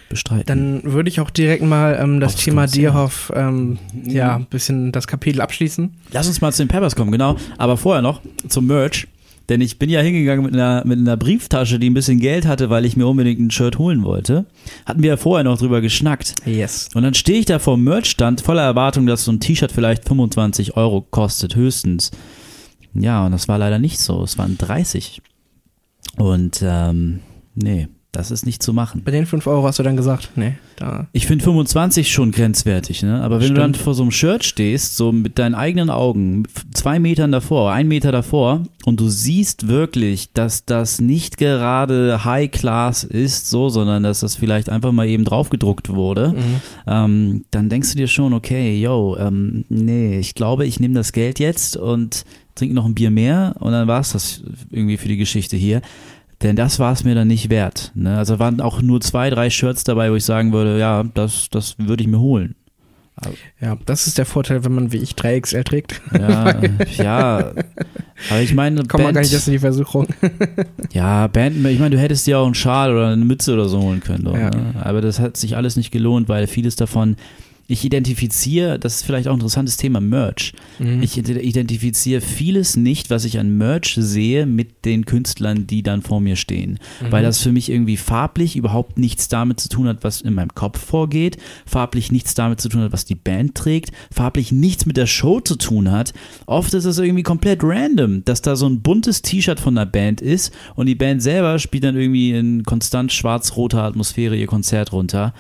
bestreiten. 0.09 0.45
Dann 0.45 0.93
würde 0.93 1.09
ich 1.09 1.19
auch 1.19 1.29
direkt 1.29 1.63
mal 1.63 1.97
ähm, 1.99 2.19
das 2.19 2.36
Aufs 2.36 2.43
Thema. 2.43 2.67
Dierhoff, 2.67 3.31
ähm, 3.36 3.77
ja, 4.05 4.36
ein 4.36 4.45
bisschen 4.45 4.91
das 4.91 5.07
Kapitel 5.07 5.41
abschließen. 5.41 5.93
Lass 6.12 6.27
uns 6.27 6.41
mal 6.41 6.51
zu 6.51 6.63
den 6.63 6.69
Peppers 6.69 6.95
kommen, 6.95 7.12
genau. 7.12 7.36
Aber 7.57 7.77
vorher 7.77 8.01
noch 8.01 8.21
zum 8.47 8.67
Merch. 8.67 9.07
Denn 9.49 9.59
ich 9.59 9.77
bin 9.77 9.89
ja 9.89 9.99
hingegangen 9.99 10.45
mit 10.45 10.53
einer, 10.53 10.83
mit 10.86 10.97
einer 10.97 11.17
Brieftasche, 11.17 11.77
die 11.77 11.89
ein 11.89 11.93
bisschen 11.93 12.19
Geld 12.19 12.45
hatte, 12.45 12.69
weil 12.69 12.86
ich 12.86 12.95
mir 12.95 13.07
unbedingt 13.07 13.41
ein 13.41 13.51
Shirt 13.51 13.77
holen 13.77 14.03
wollte. 14.03 14.45
Hatten 14.86 15.03
wir 15.03 15.09
ja 15.09 15.17
vorher 15.17 15.43
noch 15.43 15.57
drüber 15.57 15.81
geschnackt. 15.81 16.36
Yes. 16.45 16.89
Und 16.93 17.03
dann 17.03 17.13
stehe 17.13 17.39
ich 17.39 17.45
da 17.45 17.59
vor 17.59 17.75
dem 17.75 17.83
Merchstand 17.83 18.39
voller 18.39 18.62
Erwartung, 18.62 19.05
dass 19.05 19.25
so 19.25 19.31
ein 19.33 19.41
T-Shirt 19.41 19.71
vielleicht 19.71 20.07
25 20.07 20.77
Euro 20.77 21.01
kostet, 21.01 21.57
höchstens. 21.57 22.12
Ja, 22.93 23.25
und 23.25 23.33
das 23.33 23.49
war 23.49 23.57
leider 23.57 23.79
nicht 23.79 23.99
so. 23.99 24.23
Es 24.23 24.38
waren 24.38 24.57
30. 24.57 25.21
Und 26.17 26.63
ähm, 26.63 27.19
nee, 27.56 27.88
das 28.13 28.30
ist 28.30 28.45
nicht 28.45 28.62
zu 28.62 28.73
machen. 28.73 29.02
Bei 29.04 29.10
den 29.10 29.26
5 29.26 29.47
Euro 29.47 29.63
hast 29.65 29.80
du 29.80 29.84
dann 29.84 29.97
gesagt, 29.97 30.30
nee, 30.36 30.54
da. 30.76 31.08
Ich 31.13 31.26
finde 31.26 31.43
25 31.43 32.12
schon 32.12 32.32
grenzwertig, 32.32 33.02
ne? 33.02 33.21
Aber 33.23 33.41
wenn 33.41 33.49
du 33.49 33.54
dann 33.56 33.73
Stimmt. 33.73 33.84
vor 33.84 33.95
so 33.95 34.04
einem 34.04 34.12
Shirt 34.12 34.43
stehst, 34.43 34.95
so 34.97 35.12
mit 35.12 35.39
deinen 35.39 35.56
eigenen 35.56 35.89
Augen, 35.89 36.43
zwei 36.76 36.99
Metern 36.99 37.32
davor, 37.32 37.71
ein 37.71 37.88
Meter 37.88 38.12
davor, 38.12 38.62
und 38.86 38.99
du 38.99 39.10
siehst 39.10 39.67
wirklich, 39.67 40.32
dass 40.32 40.63
das 40.63 41.02
nicht 41.02 41.38
gerade 41.38 42.23
High 42.23 42.52
Class 42.52 43.04
ist, 43.04 43.49
so, 43.49 43.69
sondern 43.69 44.04
dass 44.04 44.19
das 44.19 44.36
vielleicht 44.36 44.69
einfach 44.69 44.91
mal 44.91 45.08
eben 45.08 45.26
draufgedruckt 45.26 45.89
wurde, 45.89 46.36
ähm, 46.86 47.45
dann 47.49 47.69
denkst 47.69 47.93
du 47.93 47.97
dir 47.97 48.08
schon, 48.08 48.34
okay, 48.34 48.80
yo, 48.80 49.17
ähm, 49.17 49.65
nee, 49.69 50.19
ich 50.19 50.36
glaube, 50.36 50.67
ich 50.67 50.80
nehme 50.80 50.93
das 50.93 51.13
Geld 51.13 51.39
jetzt 51.39 51.78
und 51.78 52.26
trinke 52.56 52.76
noch 52.76 52.86
ein 52.86 52.96
Bier 52.96 53.10
mehr 53.12 53.56
und 53.60 53.72
dann 53.72 53.88
war 53.88 54.00
es 54.02 54.12
das 54.13 54.44
irgendwie 54.70 54.98
für 54.98 55.08
die 55.08 55.18
Geschichte 55.18 55.58
hier. 55.58 55.82
Denn 56.42 56.56
das 56.56 56.78
war 56.80 56.92
es 56.92 57.04
mir 57.06 57.16
dann 57.16 57.28
nicht 57.30 57.50
wert. 57.50 57.92
Ne? 57.96 58.18
Also 58.18 58.38
waren 58.38 58.60
auch 58.60 58.82
nur 58.82 59.00
zwei, 59.02 59.30
drei 59.30 59.50
Shirts 59.50 59.84
dabei, 59.86 60.12
wo 60.12 60.16
ich 60.16 60.26
sagen 60.26 60.52
würde, 60.52 60.78
ja, 60.78 61.04
das, 61.13 61.48
das 61.50 61.76
würde 61.80 62.04
ich 62.04 62.10
mir 62.10 62.20
holen. 62.20 62.56
Ja, 63.62 63.78
das 63.86 64.08
ist 64.08 64.18
der 64.18 64.26
Vorteil, 64.26 64.66
wenn 64.66 64.74
man 64.74 64.92
wie 64.92 64.98
ich 64.98 65.12
3XL 65.12 65.63
trägt. 65.63 66.02
Ja, 66.20 66.56
ja. 66.98 67.38
Aber 68.30 68.42
ich 68.42 68.54
meine, 68.54 68.84
Kommt 68.86 69.04
man 69.04 69.13
gar 69.13 69.22
nicht 69.22 69.32
erst 69.32 69.48
in 69.48 69.54
die 69.54 69.60
Versuchung. 69.60 70.08
ja, 70.92 71.28
Band, 71.28 71.56
ich 71.66 71.80
meine, 71.80 71.92
du 71.96 72.02
hättest 72.02 72.26
dir 72.28 72.39
auch 72.39 72.46
einen 72.46 72.56
Schal 72.56 72.92
oder 72.92 73.10
eine 73.10 73.24
Mütze 73.24 73.54
oder 73.54 73.70
so 73.70 73.82
holen 73.82 74.00
können. 74.02 74.26
Doch, 74.26 74.36
Ja. 74.36 74.50
ne? 74.50 74.74
Aber 74.82 75.00
das 75.00 75.20
hat 75.20 75.38
sich 75.38 75.56
alles 75.56 75.76
nicht 75.78 75.92
gelohnt, 75.92 76.28
weil 76.28 76.48
vieles 76.48 76.76
davon, 76.76 77.16
ich 77.67 77.86
identifiziere, 77.86 78.78
das 78.78 78.95
ist 78.97 79.06
vielleicht 79.06 79.28
auch 79.28 79.32
ein 79.34 79.39
interessantes 79.39 79.78
Thema, 79.78 80.02
Merch. 80.02 80.52
Mhm. 80.80 81.02
Ich 81.02 81.17
ide- 81.17 81.41
identifiziere 81.41 82.19
vieles 82.21 82.76
nicht, 82.76 83.10
was 83.10 83.23
ich 83.26 83.39
an 83.39 83.58
Merch 83.58 83.95
sehe, 83.97 84.45
mit 84.45 84.84
den 84.86 85.06
Künstlern, 85.06 85.65
die 85.65 85.82
dann 85.82 86.02
vor 86.02 86.19
mir 86.19 86.36
stehen. 86.36 86.80
Weil 87.10 87.23
das 87.23 87.39
für 87.41 87.52
mich 87.52 87.69
irgendwie 87.69 87.97
farblich 87.97 88.56
überhaupt 88.56 88.97
nichts 88.97 89.28
damit 89.30 89.60
zu 89.60 89.69
tun 89.69 89.88
hat, 89.88 90.04
was 90.04 90.21
in 90.21 90.34
meinem 90.34 90.54
Kopf 90.54 90.78
vorgeht, 90.84 91.38
farblich 91.65 92.12
nichts 92.12 92.34
damit 92.34 92.60
zu 92.60 92.67
tun 92.69 92.82
hat, 92.82 92.91
was 92.91 93.06
die 93.06 93.15
Band 93.15 93.56
trägt, 93.56 93.91
farblich 94.12 94.52
nichts 94.52 94.86
mit 94.86 94.97
der 94.97 95.08
Show 95.08 95.39
zu 95.39 95.56
tun 95.56 95.89
hat. 95.91 96.13
Oft 96.45 96.73
ist 96.73 96.86
es 96.86 96.97
irgendwie 96.97 97.23
komplett 97.23 97.60
random, 97.63 98.26
dass 98.26 98.41
da 98.41 98.56
so 98.56 98.67
ein 98.67 98.82
buntes 98.82 99.21
T-Shirt 99.21 99.60
von 99.60 99.76
der 99.76 99.86
Band 99.86 100.21
ist 100.21 100.54
und 100.76 100.88
die 100.88 100.95
Band 100.95 101.21
selber 101.23 101.58
spielt 101.60 101.86
dann 101.86 101.95
irgendwie 101.95 102.32
in 102.34 102.63
konstant 102.63 103.12
schwarz-roter 103.13 103.84
Atmosphäre 103.84 104.36
ihr 104.36 104.47
Konzert 104.47 104.91
runter. 104.91 105.34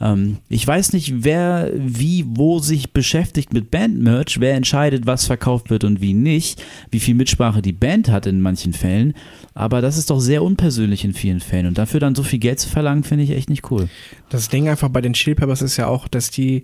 Ähm, 0.00 0.38
ich 0.48 0.66
weiß 0.66 0.92
nicht, 0.92 1.24
wer 1.24 1.70
wie 1.74 2.24
wo 2.26 2.58
sich 2.58 2.92
beschäftigt 2.92 3.52
mit 3.52 3.70
Bandmerch, 3.70 4.40
wer 4.40 4.54
entscheidet, 4.54 5.06
was 5.06 5.26
verkauft 5.26 5.70
wird 5.70 5.84
und 5.84 6.00
wie 6.00 6.14
nicht, 6.14 6.62
wie 6.90 7.00
viel 7.00 7.14
Mitsprache 7.14 7.62
die 7.62 7.72
Band 7.72 8.08
hat 8.10 8.26
in 8.26 8.40
manchen 8.40 8.72
Fällen, 8.72 9.14
aber 9.54 9.80
das 9.80 9.98
ist 9.98 10.10
doch 10.10 10.20
sehr 10.20 10.42
unpersönlich 10.42 11.04
in 11.04 11.12
vielen 11.12 11.40
Fällen 11.40 11.66
und 11.66 11.78
dafür 11.78 12.00
dann 12.00 12.14
so 12.14 12.22
viel 12.22 12.38
Geld 12.38 12.60
zu 12.60 12.68
verlangen, 12.68 13.04
finde 13.04 13.24
ich 13.24 13.30
echt 13.30 13.50
nicht 13.50 13.70
cool. 13.70 13.88
Das 14.30 14.48
Ding 14.48 14.68
einfach 14.68 14.88
bei 14.88 15.00
den 15.00 15.12
Chili 15.12 15.34
Peppers 15.34 15.62
ist 15.62 15.76
ja 15.76 15.86
auch, 15.86 16.08
dass 16.08 16.30
die 16.30 16.62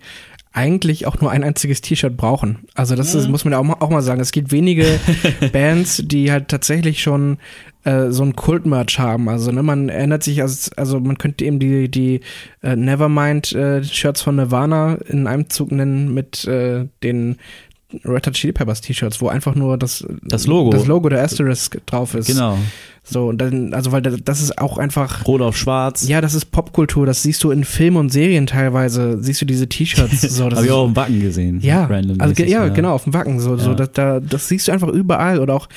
eigentlich 0.57 1.07
auch 1.07 1.21
nur 1.21 1.31
ein 1.31 1.45
einziges 1.45 1.83
T-Shirt 1.83 2.17
brauchen. 2.17 2.61
Also 2.75 2.97
das 2.97 3.15
ist, 3.15 3.29
muss 3.29 3.45
man 3.45 3.53
auch 3.53 3.63
mal, 3.63 3.77
auch 3.81 3.91
mal 3.91 4.01
sagen. 4.01 4.21
Es 4.21 4.33
gibt 4.33 4.53
wenige 4.53 4.99
Bands, 5.53 6.03
die 6.05 6.33
halt 6.33 6.49
tatsächlich 6.49 7.03
schon 7.03 7.37
äh, 7.85 8.11
so 8.11 8.23
ein 8.23 8.35
Kult-Merch 8.35 8.99
haben. 8.99 9.29
Also 9.29 9.53
ne, 9.53 9.63
man 9.63 9.91
erinnert 9.91 10.23
sich, 10.23 10.41
als, 10.41 10.73
also 10.73 10.99
man 10.99 11.19
könnte 11.19 11.45
eben 11.45 11.59
die, 11.59 11.91
die 11.91 12.21
äh, 12.63 12.75
Nevermind-Shirts 12.75 14.23
von 14.23 14.37
Nirvana 14.37 14.95
in 15.07 15.27
einem 15.27 15.51
Zug 15.51 15.73
nennen 15.73 16.15
mit 16.15 16.47
äh, 16.47 16.87
den 17.03 17.37
Red 18.05 18.27
Hot 18.27 18.35
Chili 18.35 18.53
Peppers 18.53 18.81
T-Shirts, 18.81 19.21
wo 19.21 19.29
einfach 19.29 19.55
nur 19.55 19.77
das, 19.77 20.07
Das 20.23 20.47
Logo. 20.47 20.71
das 20.71 20.87
Logo 20.87 21.09
der 21.09 21.23
Asterisk 21.23 21.85
drauf 21.87 22.15
ist. 22.15 22.27
Genau. 22.29 22.59
So, 23.09 23.29
und 23.29 23.39
dann, 23.41 23.73
also 23.73 23.93
weil 23.93 24.03
das, 24.03 24.41
ist 24.43 24.59
auch 24.59 24.79
einfach 24.79 25.27
Rot 25.27 25.41
auf 25.41 25.57
schwarz. 25.57 26.09
ja, 26.09 26.21
das 26.21 26.35
ist 26.35 26.47
Popkultur, 26.47 27.07
das 27.07 27.23
siehst 27.23 27.45
du 27.45 27.53
in 27.53 27.63
Filmen 27.63 27.97
und 27.99 28.11
Serien 28.13 28.47
teilweise, 28.49 29.23
siehst 29.23 29.41
du 29.41 29.47
diese 29.47 29.69
T-Shirts. 29.69 30.23
So, 30.23 30.49
das 30.49 30.57
Habe 30.57 30.67
ich 30.67 30.73
auch 30.73 30.87
im 30.87 30.97
Wacken 30.97 31.21
gesehen. 31.21 31.61
ja, 31.63 31.89
also, 32.19 32.35
ge- 32.35 32.51
ja, 32.51 32.67
genau, 32.69 32.93
auf 32.95 33.05
dem 33.05 33.15
Wacken. 33.15 33.39
So, 33.39 33.57
so, 33.57 33.71
Ja. 33.71 33.75
das, 33.77 33.93
da, 33.93 34.19
das 34.19 34.49
siehst 34.49 34.67
du 34.67 34.73
einfach 34.73 34.89
überall 34.89 35.39
oder 35.39 35.55
auch 35.55 35.69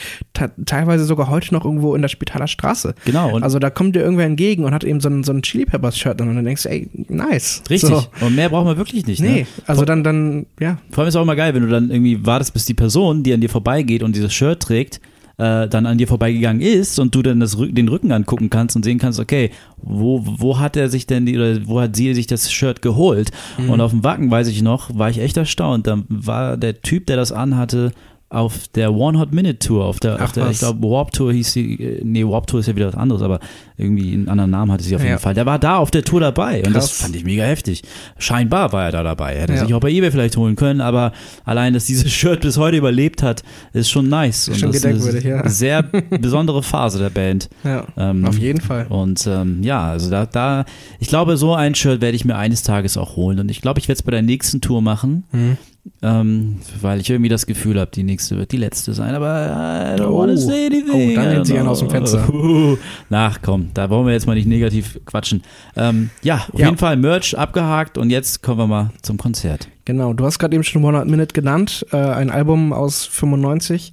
teilweise 0.65 1.05
sogar 1.05 1.29
heute 1.29 1.53
noch 1.53 1.65
irgendwo 1.65 1.95
in 1.95 2.01
der 2.01 2.09
Spitaler 2.09 2.47
Straße. 2.47 2.95
Genau, 3.05 3.35
und 3.35 3.43
also 3.43 3.59
da 3.59 3.69
kommt 3.69 3.95
dir 3.95 3.99
irgendwer 4.01 4.25
entgegen 4.25 4.63
und 4.63 4.73
hat 4.73 4.83
eben 4.83 4.99
so 4.99 5.09
ein, 5.09 5.23
so 5.23 5.31
ein 5.31 5.41
Chili 5.43 5.65
Peppers 5.65 5.97
Shirt 5.97 6.19
an 6.21 6.29
und 6.29 6.35
dann 6.35 6.45
denkst 6.45 6.63
du, 6.63 6.69
ey, 6.69 6.89
nice. 7.09 7.61
richtig. 7.69 7.89
So. 7.89 8.03
Und 8.25 8.35
mehr 8.35 8.49
braucht 8.49 8.65
man 8.65 8.77
wirklich 8.77 9.05
nicht. 9.05 9.21
Nee, 9.21 9.29
Ne? 9.41 9.45
also 9.67 9.85
dann, 9.85 10.03
dann, 10.03 10.45
ja. 10.59 10.77
Vor 10.91 11.03
allem 11.03 11.09
ist 11.09 11.13
es 11.13 11.17
auch 11.17 11.23
immer 11.23 11.35
geil, 11.35 11.53
wenn 11.53 11.61
du 11.63 11.69
dann 11.69 11.91
irgendwie 11.91 12.25
wartest, 12.25 12.53
bis 12.53 12.65
die 12.65 12.73
Person, 12.73 13.21
die 13.23 13.33
an 13.33 13.41
dir 13.41 13.49
vorbeigeht 13.49 14.01
und 14.03 14.15
dieses 14.15 14.33
Shirt 14.33 14.61
trägt, 14.61 14.99
äh, 15.39 15.67
dann 15.67 15.85
an 15.85 15.97
dir 15.97 16.07
vorbeigegangen 16.07 16.61
ist 16.61 16.99
und 16.99 17.15
du 17.15 17.21
dann 17.21 17.39
das, 17.39 17.57
den 17.57 17.87
Rücken 17.87 18.11
angucken 18.11 18.49
kannst 18.49 18.75
und 18.75 18.83
sehen 18.83 18.99
kannst, 18.99 19.19
okay, 19.19 19.51
wo, 19.77 20.21
wo 20.23 20.59
hat 20.59 20.75
er 20.75 20.89
sich 20.89 21.07
denn 21.07 21.25
die, 21.25 21.37
oder 21.37 21.65
wo 21.65 21.79
hat 21.79 21.95
sie 21.95 22.13
sich 22.13 22.27
das 22.27 22.51
Shirt 22.51 22.81
geholt? 22.81 23.31
Mhm. 23.57 23.69
Und 23.69 23.81
auf 23.81 23.91
dem 23.91 24.03
Wacken, 24.03 24.29
weiß 24.29 24.49
ich 24.49 24.61
noch, 24.61 24.95
war 24.97 25.09
ich 25.09 25.19
echt 25.19 25.37
erstaunt. 25.37 25.87
Da 25.87 26.03
war 26.09 26.57
der 26.57 26.81
Typ, 26.81 27.07
der 27.07 27.15
das 27.15 27.31
anhatte, 27.31 27.91
auf 28.29 28.67
der 28.69 28.93
One 28.93 29.17
Hot 29.19 29.33
Minute 29.33 29.57
Tour, 29.57 29.85
auf 29.85 29.99
der, 29.99 30.17
Ach, 30.17 30.25
auf 30.25 30.31
der 30.33 30.49
ich 30.51 30.59
glaube, 30.59 30.87
Warp 30.87 31.11
Tour 31.11 31.33
hieß 31.33 31.51
sie, 31.51 31.73
äh, 31.73 32.01
nee, 32.03 32.23
Warp 32.23 32.45
Tour 32.45 32.59
ist 32.59 32.67
ja 32.67 32.75
wieder 32.75 32.87
was 32.87 32.95
anderes, 32.95 33.23
aber 33.23 33.39
irgendwie 33.75 34.13
einen 34.13 34.29
anderen 34.29 34.51
Namen 34.51 34.71
hatte 34.71 34.83
sie 34.83 34.95
auf 34.95 35.03
jeden 35.03 35.17
Fall. 35.17 35.33
Der 35.33 35.47
war 35.47 35.57
da 35.57 35.77
auf 35.77 35.89
der 35.89 36.03
Tour 36.03 36.19
dabei 36.19 36.63
und 36.63 36.73
das 36.73 36.91
fand 36.91 37.15
ich 37.15 37.23
mega 37.23 37.43
heftig. 37.43 37.81
Scheinbar 38.19 38.71
war 38.71 38.85
er 38.85 38.91
da 38.91 39.03
dabei. 39.03 39.33
Er 39.33 39.41
hätte 39.43 39.53
ja. 39.53 39.65
sich 39.65 39.73
auch 39.73 39.79
bei 39.79 39.89
eBay 39.89 40.11
vielleicht 40.11 40.37
holen 40.37 40.55
können, 40.55 40.79
aber 40.79 41.11
allein, 41.43 41.73
dass 41.73 41.85
dieses 41.85 42.11
Shirt 42.11 42.41
bis 42.41 42.57
heute 42.57 42.77
überlebt 42.77 43.23
hat, 43.23 43.43
ist 43.73 43.89
schon 43.89 44.09
nice. 44.09 44.49
Und 44.49 44.57
schon 44.57 44.71
das 44.71 44.83
ist 44.83 45.07
eine 45.07 45.21
ja. 45.21 45.49
sehr 45.49 45.81
besondere 45.81 46.61
Phase 46.61 46.99
der 46.99 47.09
Band. 47.09 47.49
Ja, 47.69 47.85
ähm, 47.97 48.25
auf 48.25 48.37
jeden 48.37 48.61
Fall. 48.61 48.87
Und 48.87 49.27
ähm, 49.27 49.61
ja, 49.61 49.89
also 49.89 50.09
da, 50.09 50.25
da, 50.25 50.65
ich 50.99 51.07
glaube, 51.07 51.37
so 51.37 51.53
ein 51.53 51.75
Shirt 51.75 52.01
werde 52.01 52.15
ich 52.15 52.25
mir 52.25 52.35
eines 52.35 52.63
Tages 52.63 52.97
auch 52.97 53.15
holen 53.15 53.39
und 53.39 53.51
ich 53.51 53.61
glaube, 53.61 53.79
ich 53.79 53.87
werde 53.87 53.97
es 53.97 54.03
bei 54.03 54.11
der 54.11 54.21
nächsten 54.21 54.61
Tour 54.61 54.81
machen. 54.81 55.25
Mhm. 55.31 55.57
Ähm, 56.01 56.59
weil 56.81 57.01
ich 57.01 57.09
irgendwie 57.09 57.29
das 57.29 57.45
Gefühl 57.45 57.79
habe, 57.79 57.91
die 57.91 58.03
nächste 58.03 58.37
wird 58.37 58.51
die 58.51 58.57
letzte 58.57 58.93
sein, 58.93 59.15
aber 59.15 59.95
I 59.97 59.99
don't 59.99 60.07
oh. 60.07 60.19
wanna 60.19 60.37
say 60.37 60.67
anything. 60.67 61.11
Oh, 61.11 61.15
dann 61.15 61.29
nennt 61.29 61.47
sie 61.47 61.57
einen 61.57 61.67
aus 61.67 61.79
dem 61.79 61.89
Fenster. 61.89 62.27
Nach, 63.09 63.41
komm, 63.41 63.71
da 63.73 63.89
wollen 63.89 64.05
wir 64.05 64.13
jetzt 64.13 64.25
mal 64.25 64.35
nicht 64.35 64.47
negativ 64.47 64.99
quatschen. 65.05 65.43
Ähm, 65.75 66.09
ja, 66.21 66.45
auf 66.51 66.59
ja. 66.59 66.67
jeden 66.67 66.77
Fall 66.77 66.95
Merch 66.95 67.37
abgehakt 67.37 67.97
und 67.97 68.09
jetzt 68.09 68.41
kommen 68.43 68.59
wir 68.59 68.67
mal 68.67 68.91
zum 69.01 69.17
Konzert. 69.17 69.67
Genau, 69.85 70.13
du 70.13 70.25
hast 70.25 70.39
gerade 70.39 70.55
eben 70.55 70.63
schon 70.63 70.83
One 70.83 71.03
Minute 71.05 71.33
genannt, 71.33 71.85
äh, 71.91 71.97
ein 71.97 72.29
Album 72.29 72.71
aus 72.71 73.05
95. 73.05 73.91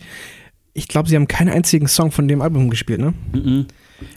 Ich 0.74 0.88
glaube, 0.88 1.08
sie 1.08 1.16
haben 1.16 1.26
keinen 1.26 1.48
einzigen 1.48 1.88
Song 1.88 2.12
von 2.12 2.28
dem 2.28 2.42
Album 2.42 2.70
gespielt, 2.70 3.00
ne? 3.00 3.14
Mm 3.32 3.36
-mm. 3.36 3.66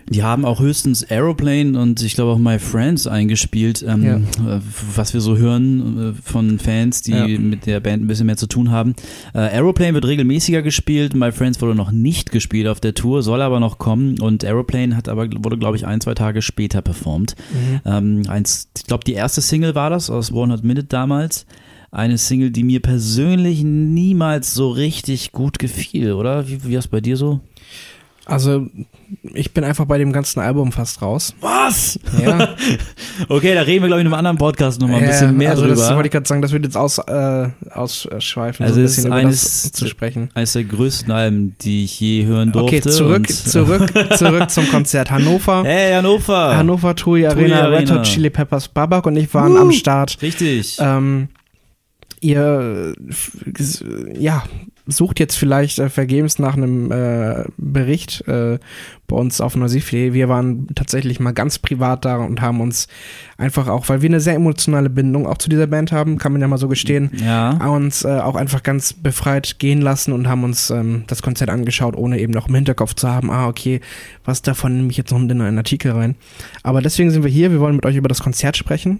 Die 0.10 0.24
haben 0.24 0.46
auch 0.46 0.60
höchstens 0.60 1.10
Aeroplane 1.10 1.80
und 1.80 2.02
ich 2.02 2.16
glaube 2.16 2.32
auch 2.32 2.38
My 2.38 2.60
Friends 2.60 3.08
eingespielt, 3.08 3.86
ähm, 3.88 4.04
ja. 4.04 4.16
Äh, 4.16 4.62
was 4.96 5.14
wir 5.14 5.22
so 5.22 5.38
hören 5.38 6.16
äh, 6.16 6.22
von 6.22 6.60
Fans, 6.60 7.02
die 7.02 7.12
ja. 7.12 7.28
mit 7.28 7.66
der 7.66 7.80
Band 7.80 8.04
ein 8.04 8.08
bisschen 8.08 8.26
mehr 8.26 8.38
zu 8.38 8.48
tun 8.48 8.72
haben. 8.72 8.96
Äh, 9.34 9.40
Aeroplane 9.40 9.94
wird 9.94 10.06
regelmäßiger 10.06 10.62
gespielt, 10.62 11.16
My 11.16 11.32
Friends 11.32 11.62
wurde 11.62 11.76
noch 11.76 11.92
nicht 11.92 12.32
gespielt 12.32 12.68
auf 12.68 12.80
der 12.80 12.94
Tour, 12.94 13.24
soll 13.24 13.42
aber 13.42 13.60
noch 13.60 13.78
kommen 13.78 14.20
und 14.20 14.44
Aeroplane 14.44 14.96
hat 14.96 15.08
aber, 15.08 15.28
wurde 15.44 15.58
glaube 15.58 15.78
ich 15.78 15.86
ein, 15.86 16.02
zwei 16.02 16.14
Tage 16.14 16.42
später 16.42 16.82
performt. 16.82 17.36
Mhm. 17.52 17.82
Ähm, 17.86 18.24
eins, 18.28 18.70
ich 18.78 18.86
glaube 18.86 19.04
die 19.04 19.14
erste 19.14 19.42
Single 19.42 19.76
war 19.76 19.90
das 19.90 20.10
aus 20.10 20.30
100 20.30 20.64
Minute 20.64 20.86
damals 20.86 21.46
eine 21.92 22.18
Single, 22.18 22.52
die 22.52 22.64
mir 22.64 22.82
persönlich 22.82 23.64
niemals 23.64 24.54
so 24.54 24.70
richtig 24.70 25.32
gut 25.32 25.58
gefiel, 25.60 26.14
oder? 26.14 26.48
Wie, 26.48 26.64
wie 26.64 26.74
war 26.74 26.80
es 26.80 26.88
bei 26.88 27.02
dir 27.02 27.18
so? 27.18 27.40
Also, 28.30 28.68
ich 29.34 29.54
bin 29.54 29.64
einfach 29.64 29.86
bei 29.86 29.98
dem 29.98 30.14
ganzen 30.14 30.40
Album 30.40 30.72
fast 30.72 31.02
raus. 31.02 31.34
Was? 31.42 32.00
Ja. 32.22 32.56
okay, 33.30 33.56
da 33.56 33.62
reden 33.62 33.84
wir, 33.84 33.88
glaube 33.88 34.02
ich, 34.02 34.06
in 34.06 34.08
einem 34.08 34.14
anderen 34.14 34.38
Podcast 34.38 34.80
nochmal 34.80 35.02
ein 35.02 35.08
bisschen 35.08 35.36
mehr 35.36 35.52
also 35.52 35.64
drüber. 35.64 35.76
Das 35.76 35.94
wollte 35.94 36.08
ich 36.08 36.12
gerade 36.12 36.28
sagen, 36.28 36.42
das 36.42 36.52
wird 36.52 36.64
jetzt 36.64 36.78
aus, 36.78 37.00
äh, 37.00 37.50
ausschweifen, 37.72 38.66
also 38.66 38.76
so 38.76 38.82
ein 38.82 38.84
bisschen 38.84 39.06
ist 39.06 39.12
eines, 39.12 39.72
zu 39.72 39.88
sprechen. 39.88 40.30
Eines 40.36 40.54
der 40.54 40.64
größten 40.64 41.12
Alben, 41.12 41.56
die 41.62 41.86
ich 41.86 42.00
je 42.00 42.26
hören 42.26 42.52
durfte. 42.52 42.78
Okay, 42.78 42.82
zurück, 42.82 43.30
zurück, 43.30 43.92
zurück 44.18 44.50
zum 44.50 44.70
Konzert. 44.70 45.10
Hannover. 45.10 45.64
Hey, 45.64 45.94
Hannover. 45.94 46.56
Hannover, 46.56 46.96
TUI 46.96 47.26
Arena, 47.26 47.62
Arena. 47.62 47.78
Red 47.78 47.92
Hot 47.92 48.04
Chili 48.04 48.30
Peppers, 48.30 48.68
Babak 48.68 49.06
und 49.08 49.16
ich 49.16 49.34
waren 49.34 49.54
uh, 49.54 49.62
am 49.62 49.72
Start. 49.72 50.22
Richtig. 50.22 50.78
Ähm, 50.80 51.30
ihr, 52.22 52.94
ja, 54.18 54.44
sucht 54.90 55.20
jetzt 55.20 55.36
vielleicht 55.36 55.80
äh, 55.80 55.90
vergebens 55.90 56.40
nach 56.40 56.56
einem 56.56 56.92
äh, 56.92 57.46
Bericht 57.58 58.28
äh, 58.28 58.60
bei 59.08 59.16
uns 59.16 59.42
auf 59.42 59.56
Neusiflee. 59.56 60.14
Wir 60.14 60.30
waren 60.30 60.68
tatsächlich 60.76 61.20
mal 61.20 61.32
ganz 61.32 61.60
privat 61.60 62.06
da 62.06 62.18
und 62.18 62.42
haben 62.42 62.62
uns 62.62 62.88
einfach 63.38 63.68
auch, 63.68 63.90
weil 63.90 64.02
wir 64.02 64.10
eine 64.10 64.20
sehr 64.20 64.36
emotionale 64.36 64.90
Bindung 64.90 65.28
auch 65.28 65.38
zu 65.38 65.50
dieser 65.50 65.68
Band 65.68 65.92
haben, 65.92 66.18
kann 66.18 66.32
man 66.32 66.42
ja 66.42 66.48
mal 66.48 66.58
so 66.58 66.68
gestehen, 66.68 67.12
ja. 67.14 67.52
uns 67.68 68.06
äh, 68.06 68.20
auch 68.20 68.36
einfach 68.36 68.64
ganz 68.64 68.94
befreit 68.94 69.60
gehen 69.60 69.82
lassen 69.82 70.14
und 70.14 70.28
haben 70.28 70.44
uns 70.44 70.70
ähm, 70.70 71.04
das 71.08 71.22
Konzert 71.22 71.50
angeschaut, 71.50 71.96
ohne 71.96 72.20
eben 72.20 72.34
noch 72.34 72.48
im 72.48 72.56
Hinterkopf 72.56 72.94
zu 72.94 73.10
haben, 73.10 73.32
ah, 73.32 73.48
okay, 73.48 73.82
was 74.26 74.42
davon 74.42 74.76
nehme 74.76 74.92
ich 74.92 74.98
jetzt 74.98 75.12
noch 75.12 75.20
in 75.20 75.30
einen 75.42 75.58
Artikel 75.58 75.92
rein. 75.92 76.16
Aber 76.64 76.82
deswegen 76.82 77.12
sind 77.12 77.24
wir 77.24 77.32
hier, 77.32 77.52
wir 77.52 77.60
wollen 77.60 77.76
mit 77.76 77.86
euch 77.86 77.96
über 77.96 78.10
das 78.10 78.22
Konzert 78.22 78.58
sprechen. 78.58 79.00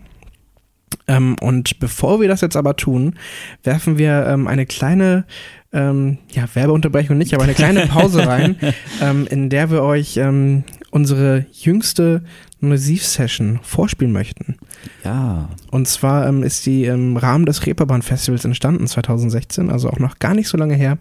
Ähm, 1.08 1.36
und 1.42 1.80
bevor 1.80 2.22
wir 2.22 2.28
das 2.28 2.42
jetzt 2.42 2.56
aber 2.56 2.76
tun, 2.76 3.16
werfen 3.64 3.98
wir 3.98 4.28
ähm, 4.28 4.48
eine 4.48 4.66
kleine 4.66 5.26
ähm, 5.72 6.18
ja, 6.32 6.46
Werbeunterbrechung 6.54 7.18
nicht, 7.18 7.34
aber 7.34 7.44
eine 7.44 7.54
kleine 7.54 7.86
Pause 7.88 8.26
rein, 8.28 8.56
ähm, 9.02 9.28
in 9.30 9.50
der 9.50 9.70
wir 9.70 9.84
euch 9.84 10.18
ähm, 10.18 10.64
unsere 10.92 11.46
jüngste 11.54 12.24
Musiv-Session 12.62 13.60
vorspielen 13.62 14.12
möchten. 14.12 14.58
Ja. 15.04 15.50
Und 15.72 15.88
zwar 15.88 16.28
ähm, 16.28 16.44
ist 16.44 16.66
die 16.66 16.86
im 16.86 17.16
Rahmen 17.16 17.46
des 17.46 17.66
Reeperbahn-Festivals 17.66 18.46
entstanden, 18.46 18.88
2016, 18.88 19.70
also 19.70 19.90
auch 19.90 20.00
noch 20.00 20.20
gar 20.20 20.34
nicht 20.34 20.48
so 20.48 20.58
lange 20.58 20.76
her. 20.76 20.98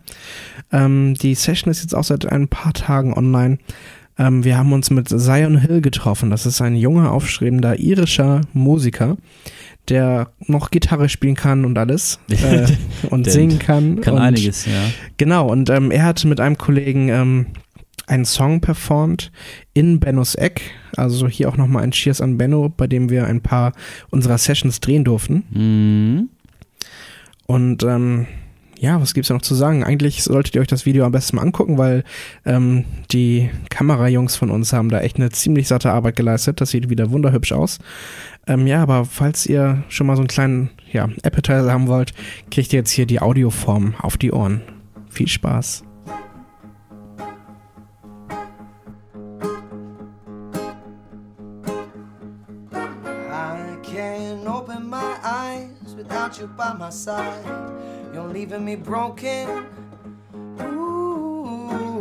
Ähm, 0.70 1.14
die 1.14 1.34
Session 1.34 1.70
ist 1.70 1.82
jetzt 1.82 1.94
auch 1.94 2.04
seit 2.04 2.26
ein 2.26 2.48
paar 2.48 2.74
Tagen 2.74 3.14
online. 3.14 3.58
Ähm, 4.18 4.44
wir 4.44 4.58
haben 4.58 4.72
uns 4.72 4.90
mit 4.90 5.08
Zion 5.08 5.58
Hill 5.58 5.80
getroffen. 5.80 6.30
Das 6.30 6.46
ist 6.46 6.60
ein 6.60 6.76
junger, 6.76 7.12
aufstrebender 7.12 7.78
irischer 7.78 8.42
Musiker, 8.52 9.16
der 9.88 10.30
noch 10.46 10.70
Gitarre 10.70 11.08
spielen 11.08 11.34
kann 11.34 11.64
und 11.64 11.78
alles 11.78 12.18
äh, 12.30 12.66
und 13.10 13.30
singen 13.30 13.58
kann. 13.58 14.00
Kann 14.00 14.14
und, 14.14 14.20
einiges, 14.20 14.66
ja. 14.66 14.72
Genau, 15.16 15.48
und 15.48 15.70
ähm, 15.70 15.90
er 15.90 16.04
hat 16.04 16.24
mit 16.24 16.40
einem 16.40 16.58
Kollegen 16.58 17.08
ähm, 17.08 17.46
einen 18.06 18.24
Song 18.24 18.60
performt 18.60 19.30
in 19.74 20.00
Bennos 20.00 20.34
Eck. 20.34 20.62
Also 20.96 21.28
hier 21.28 21.48
auch 21.48 21.56
nochmal 21.56 21.82
ein 21.82 21.92
Cheers 21.92 22.20
an 22.20 22.38
Benno, 22.38 22.68
bei 22.68 22.86
dem 22.86 23.10
wir 23.10 23.26
ein 23.26 23.42
paar 23.42 23.72
unserer 24.10 24.38
Sessions 24.38 24.80
drehen 24.80 25.04
durften. 25.04 25.44
Mhm. 25.50 26.28
Und 27.46 27.82
ähm, 27.82 28.26
ja, 28.78 29.00
was 29.00 29.12
gibt's 29.12 29.28
da 29.28 29.34
noch 29.34 29.42
zu 29.42 29.54
sagen? 29.54 29.82
Eigentlich 29.82 30.22
solltet 30.22 30.54
ihr 30.54 30.60
euch 30.60 30.68
das 30.68 30.86
Video 30.86 31.04
am 31.04 31.12
besten 31.12 31.36
mal 31.36 31.42
angucken, 31.42 31.78
weil 31.78 32.04
ähm, 32.44 32.84
die 33.10 33.50
Kamerajungs 33.70 34.36
von 34.36 34.50
uns 34.50 34.72
haben 34.72 34.88
da 34.88 35.00
echt 35.00 35.16
eine 35.16 35.30
ziemlich 35.30 35.66
satte 35.66 35.90
Arbeit 35.90 36.16
geleistet. 36.16 36.60
Das 36.60 36.70
sieht 36.70 36.88
wieder 36.88 37.10
wunderhübsch 37.10 37.52
aus. 37.52 37.78
Ähm, 38.48 38.66
ja, 38.66 38.82
aber 38.82 39.04
falls 39.04 39.44
ihr 39.46 39.84
schon 39.88 40.06
mal 40.06 40.16
so 40.16 40.22
einen 40.22 40.28
kleinen 40.28 40.70
ja, 40.90 41.04
Appetizer 41.22 41.70
haben 41.70 41.86
wollt, 41.86 42.14
kriegt 42.50 42.72
ihr 42.72 42.78
jetzt 42.78 42.90
hier 42.90 43.04
die 43.04 43.20
Audioform 43.20 43.94
auf 44.00 44.16
die 44.16 44.32
Ohren. 44.32 44.62
Viel 45.10 45.28
Spaß. 45.28 45.84
you 56.38 56.46
by 56.46 56.74
my 56.74 56.90
side. 56.90 57.42
You're 58.12 58.28
leaving 58.28 58.64
me 58.64 58.76
broken. 58.76 59.66
Ooh, 60.60 61.98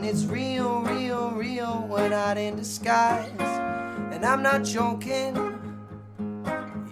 it's 0.00 0.24
real, 0.24 0.82
real, 0.82 1.32
real. 1.32 1.86
We're 1.90 2.08
not 2.08 2.38
in 2.38 2.56
disguise 2.56 3.28
and 4.18 4.26
I'm 4.26 4.42
not 4.42 4.64
joking. 4.64 5.32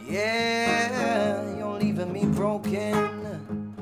Yeah, 0.08 1.56
you're 1.58 1.76
leaving 1.80 2.12
me 2.12 2.24
broken, 2.24 3.74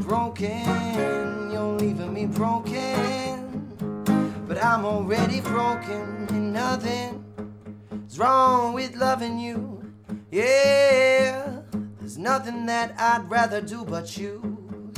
broken. 0.00 1.50
You're 1.50 1.78
leaving 1.78 2.12
me 2.12 2.26
broken, 2.26 3.72
but 4.46 4.62
I'm 4.62 4.84
already 4.84 5.40
broken, 5.40 6.26
and 6.28 6.52
nothing's 6.52 8.18
wrong 8.18 8.74
with 8.74 8.94
loving 8.94 9.38
you. 9.38 9.82
Yeah, 10.30 11.60
there's 11.98 12.18
nothing 12.18 12.66
that 12.66 12.94
I'd 13.00 13.24
rather 13.30 13.62
do 13.62 13.86
but 13.86 14.18
you, 14.18 14.42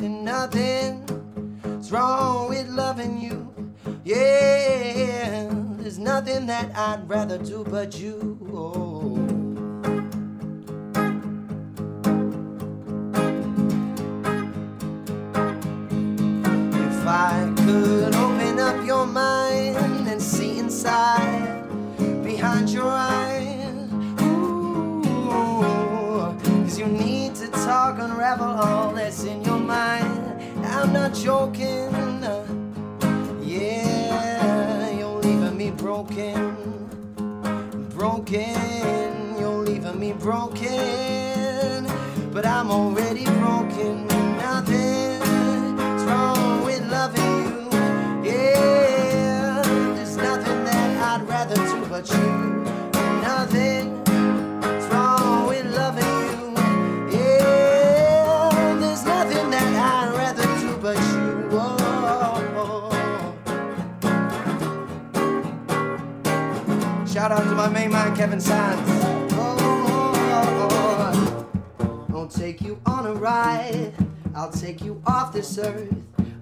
and 0.02 0.24
nothing's 0.24 1.92
wrong 1.92 2.48
with 2.48 2.68
loving 2.70 3.20
you. 3.20 3.72
Yeah, 4.02 5.67
there's 5.88 5.98
nothing 5.98 6.44
that 6.44 6.70
I'd 6.76 7.08
rather 7.08 7.38
do 7.38 7.64
but 7.64 7.98
you. 7.98 8.38
Oh. 8.52 9.16
If 16.76 17.06
I 17.06 17.50
could 17.56 18.14
open 18.14 18.58
up 18.58 18.86
your 18.86 19.06
mind 19.06 19.78
and 20.06 20.20
see 20.20 20.58
inside 20.58 21.64
behind 22.22 22.68
your 22.68 22.84
eyes, 22.84 23.90
ooh, 24.20 25.00
cause 26.44 26.78
you 26.78 26.86
need 26.86 27.34
to 27.36 27.48
talk, 27.48 27.98
unravel 27.98 28.44
all 28.44 28.92
that's 28.92 29.24
in 29.24 29.42
your 29.42 29.58
mind. 29.58 30.66
I'm 30.66 30.92
not 30.92 31.14
joking. 31.14 32.07
broken, 35.88 36.86
broken. 37.96 39.38
You're 39.40 39.64
leaving 39.64 39.98
me 39.98 40.12
broken, 40.12 41.86
but 42.30 42.44
I'm 42.44 42.70
already 42.70 43.24
broken. 43.24 44.06
Nothing's 44.36 46.04
wrong 46.04 46.62
with 46.66 46.86
loving 46.90 47.70
you. 48.22 48.30
Yeah, 48.30 49.62
there's 49.94 50.16
nothing 50.18 50.64
that 50.64 51.20
I'd 51.22 51.26
rather 51.26 51.54
do 51.54 51.86
but 51.86 52.06
you. 52.10 52.47
Kevin 68.18 68.40
Sands. 68.40 68.90
Oh, 69.34 69.54
I'll 72.12 72.26
take 72.26 72.60
you 72.60 72.80
on 72.84 73.06
a 73.06 73.14
ride. 73.14 73.92
I'll 74.34 74.50
take 74.50 74.82
you 74.82 75.00
off 75.06 75.32
this 75.32 75.56
earth. 75.58 75.94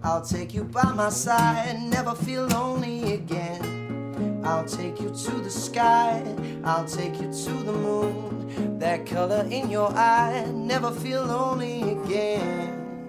I'll 0.02 0.24
take 0.24 0.54
you 0.54 0.64
by 0.64 0.90
my 0.92 1.10
side. 1.10 1.78
Never 1.82 2.14
feel 2.14 2.46
lonely 2.46 3.12
again. 3.14 4.40
I'll 4.42 4.64
take 4.64 5.00
you 5.00 5.10
to 5.10 5.30
the 5.32 5.50
sky. 5.50 6.22
I'll 6.64 6.86
take 6.86 7.20
you 7.20 7.30
to 7.30 7.52
the 7.64 7.72
moon. 7.72 8.78
That 8.78 9.04
color 9.04 9.46
in 9.50 9.68
your 9.68 9.90
eye. 9.90 10.46
Never 10.50 10.90
feel 10.90 11.24
lonely 11.26 11.82
again. 11.92 13.02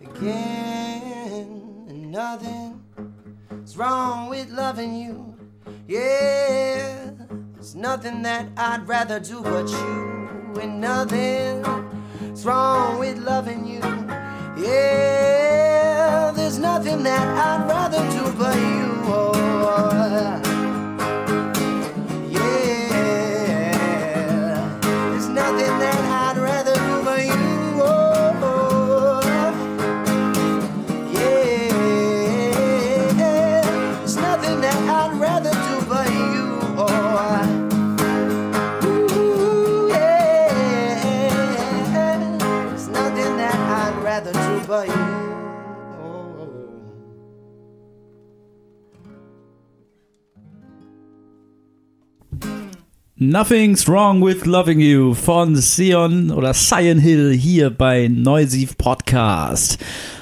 Again. 0.00 1.86
And 1.88 2.10
nothing's 2.10 3.76
wrong 3.76 4.28
with 4.28 4.50
loving 4.50 4.94
you. 4.96 5.37
Yeah. 5.88 7.12
There's 7.54 7.74
nothing 7.74 8.20
that 8.20 8.46
I'd 8.58 8.86
rather 8.86 9.18
do 9.18 9.42
but 9.42 9.66
you. 9.70 10.28
And 10.60 10.82
nothing's 10.82 12.44
wrong 12.44 12.98
with 12.98 13.16
loving 13.16 13.66
you. 13.66 13.80
Yeah, 14.62 16.30
there's 16.36 16.58
nothing 16.58 17.02
that 17.04 17.26
I'd 17.26 17.66
rather 17.66 18.00
do 18.10 18.32
but 18.36 18.54
you. 18.54 19.02
Oh, 19.06 19.32
oh, 19.34 20.42
oh. 20.44 20.57
Nothing's 53.20 53.88
Wrong 53.88 54.24
with 54.24 54.46
Loving 54.46 54.78
You 54.78 55.12
von 55.12 55.56
Sion 55.56 56.30
oder 56.30 56.54
Sion 56.54 56.98
Hill 56.98 57.32
hier 57.32 57.68
bei 57.68 58.06
Neusiv 58.06 58.78
Podcast. 58.78 59.78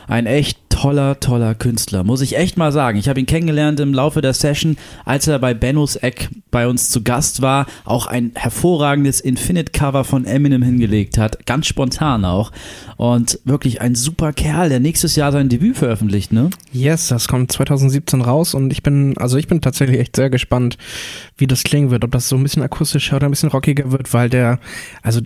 Ein 0.09 0.25
echt 0.25 0.59
toller, 0.77 1.19
toller 1.21 1.55
Künstler, 1.55 2.05
muss 2.05 2.21
ich 2.21 2.37
echt 2.37 2.57
mal 2.59 2.71
sagen. 2.71 2.99
Ich 2.99 3.09
habe 3.09 3.19
ihn 3.19 3.27
kennengelernt 3.27 3.81
im 3.81 3.95
Laufe 3.95 4.21
der 4.21 4.35
Session, 4.35 4.77
als 5.05 5.27
er 5.27 5.39
bei 5.39 5.55
Bennos 5.55 5.97
Eck 5.97 6.29
bei 6.51 6.69
uns 6.69 6.91
zu 6.91 7.03
Gast 7.03 7.41
war, 7.41 7.67
auch 7.85 8.07
ein 8.07 8.33
hervorragendes 8.35 9.21
Infinite-Cover 9.21 10.05
von 10.05 10.27
Eminem 10.27 10.63
hingelegt 10.63 11.19
hat, 11.19 11.47
ganz 11.47 11.67
spontan 11.67 12.25
auch. 12.25 12.53
Und 12.99 13.41
wirklich 13.45 13.81
ein 13.81 13.95
super 13.95 14.33
Kerl, 14.33 14.69
der 14.69 14.81
nächstes 14.81 15.17
Jahr 15.17 15.33
sein 15.33 15.49
Debüt 15.49 15.77
veröffentlicht, 15.77 16.33
ne? 16.33 16.51
Yes, 16.73 17.09
das 17.09 17.27
kommt 17.27 17.53
2017 17.53 18.21
raus 18.21 18.55
und 18.55 18.71
ich 18.71 18.83
bin, 18.83 19.17
also 19.19 19.39
ich 19.39 19.49
bin 19.49 19.61
tatsächlich 19.61 19.99
echt 19.99 20.17
sehr 20.17 20.31
gespannt, 20.31 20.77
wie 21.39 21.47
das 21.47 21.63
klingen 21.65 21.91
wird, 21.91 22.03
ob 22.03 22.13
das 22.13 22.29
so 22.31 22.37
ein 22.37 22.43
bisschen 22.43 22.63
akustischer 22.63 23.17
oder 23.17 23.27
ein 23.27 23.31
bisschen 23.31 23.51
rockiger 23.51 23.93
wird, 23.93 24.15
weil 24.15 24.31
der, 24.31 24.59
also 25.03 25.21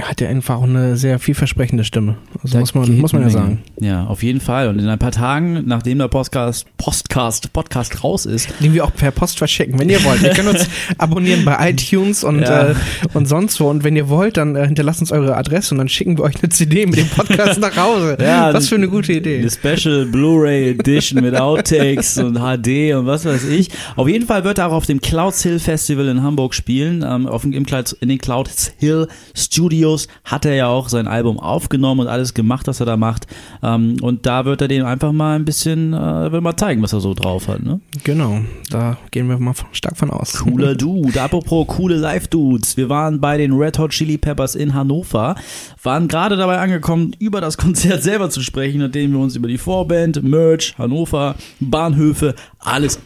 hat 0.00 0.20
ja 0.22 0.28
einfach 0.28 0.56
auch 0.56 0.62
eine 0.62 0.96
sehr 0.96 1.18
vielversprechende 1.18 1.84
Stimme. 1.84 2.16
Also 2.42 2.54
Da 2.54 2.60
muss 2.60 2.74
man, 2.74 2.98
muss 2.98 3.12
man 3.12 3.22
ja 3.22 3.28
sagen. 3.30 3.62
Ja, 3.78 4.04
auf 4.06 4.22
jeden 4.22 4.40
Fall. 4.40 4.68
Und 4.68 4.78
in 4.78 4.88
ein 4.88 4.98
paar 4.98 5.12
Tagen, 5.12 5.64
nachdem 5.66 5.98
der 5.98 6.08
Podcast, 6.08 6.66
Podcast, 6.78 7.52
Podcast 7.52 8.02
raus 8.02 8.24
ist, 8.24 8.48
Den 8.60 8.72
wir 8.72 8.82
auch 8.84 8.94
per 8.94 9.10
Post 9.10 9.36
verschicken, 9.38 9.78
wenn 9.78 9.90
ihr 9.90 10.02
wollt. 10.04 10.22
Ihr 10.22 10.30
könnt 10.30 10.48
uns 10.48 10.68
abonnieren 10.98 11.44
bei 11.44 11.70
iTunes 11.70 12.24
und, 12.24 12.40
Ja. 12.40 12.68
äh, 12.70 12.74
und 13.12 13.26
sonst 13.28 13.60
wo. 13.60 13.68
Und 13.68 13.84
wenn 13.84 13.94
ihr 13.94 14.08
wollt, 14.08 14.38
dann 14.38 14.56
äh, 14.56 14.64
hinterlasst 14.66 15.00
uns 15.00 15.12
eure 15.12 15.36
Adresse 15.36 15.74
und 15.74 15.78
dann 15.78 15.88
schicken 15.90 16.16
wir 16.16 16.24
euch 16.24 16.36
eine 16.42 16.48
CD 16.48 16.86
mit 16.86 16.96
dem 16.96 17.08
Podcast 17.08 17.60
nach 17.60 17.76
Hause. 17.76 18.16
Ja, 18.22 18.54
Was 18.54 18.68
für 18.68 18.76
eine 18.76 18.88
gute 18.88 19.12
Idee. 19.12 19.38
Eine 19.40 19.50
Special 19.50 20.06
Blu-ray 20.06 20.70
Edition 20.70 21.22
mit 21.22 21.34
Outtakes 21.38 22.16
und 22.18 22.36
HD 22.38 22.94
und 22.94 23.04
was 23.06 23.24
weiß 23.26 23.44
ich. 23.44 23.68
Auf 23.96 24.08
jeden 24.08 24.26
Fall 24.26 24.44
wird 24.44 24.58
er 24.58 24.68
auch 24.68 24.72
auf 24.72 24.86
dem 24.86 25.00
Clouds 25.42 25.44
Hill 25.44 25.58
Festival 25.58 26.08
in 26.08 26.22
Hamburg 26.22 26.54
spielen. 26.54 27.04
Ähm, 27.06 27.26
auf 27.26 27.42
dem, 27.42 27.52
im 27.52 27.66
in 28.00 28.08
den 28.08 28.18
Clouds 28.18 28.72
Hill 28.78 29.08
Studios 29.34 30.06
hat 30.24 30.44
er 30.44 30.54
ja 30.54 30.66
auch 30.68 30.88
sein 30.88 31.08
Album 31.08 31.40
aufgenommen 31.40 32.02
und 32.02 32.06
alles 32.06 32.34
gemacht, 32.34 32.68
was 32.68 32.80
er 32.80 32.86
da 32.86 32.96
macht. 32.96 33.26
Ähm, 33.62 33.96
und 34.02 34.26
da 34.26 34.44
wird 34.44 34.60
er 34.60 34.68
den 34.68 34.82
einfach 34.82 35.12
mal 35.12 35.36
ein 35.36 35.44
bisschen, 35.44 35.94
äh, 35.94 36.30
will 36.30 36.40
mal 36.40 36.56
zeigen, 36.56 36.82
was 36.82 36.92
er 36.92 37.00
so 37.00 37.14
drauf 37.14 37.48
hat. 37.48 37.62
Ne? 37.62 37.80
Genau, 38.04 38.40
da 38.70 38.98
gehen 39.10 39.28
wir 39.28 39.38
mal 39.38 39.54
stark 39.72 39.96
von 39.96 40.10
aus. 40.10 40.34
Cooler 40.34 40.76
Dude. 40.76 41.20
Apropos 41.20 41.66
coole 41.66 41.96
Live-Dudes. 41.96 42.76
Wir 42.76 42.88
waren 42.88 43.20
bei 43.20 43.36
den 43.36 43.52
Red 43.52 43.78
Hot 43.78 43.90
Chili 43.90 44.18
Peppers 44.18 44.54
in 44.54 44.74
Hannover, 44.74 45.34
waren 45.82 46.08
gerade 46.08 46.36
dabei 46.36 46.58
angekommen, 46.58 47.16
über 47.18 47.40
das 47.40 47.56
Konzert 47.56 48.02
selber 48.02 48.30
zu 48.30 48.42
sprechen, 48.42 48.80
nachdem 48.80 49.12
wir 49.12 49.18
uns 49.18 49.34
über 49.34 49.48
die 49.48 49.58
Vorband, 49.58 50.22
Merch, 50.22 50.74
Hannover, 50.78 51.34
Bahnhöfe, 51.58 52.34
alles 52.58 53.00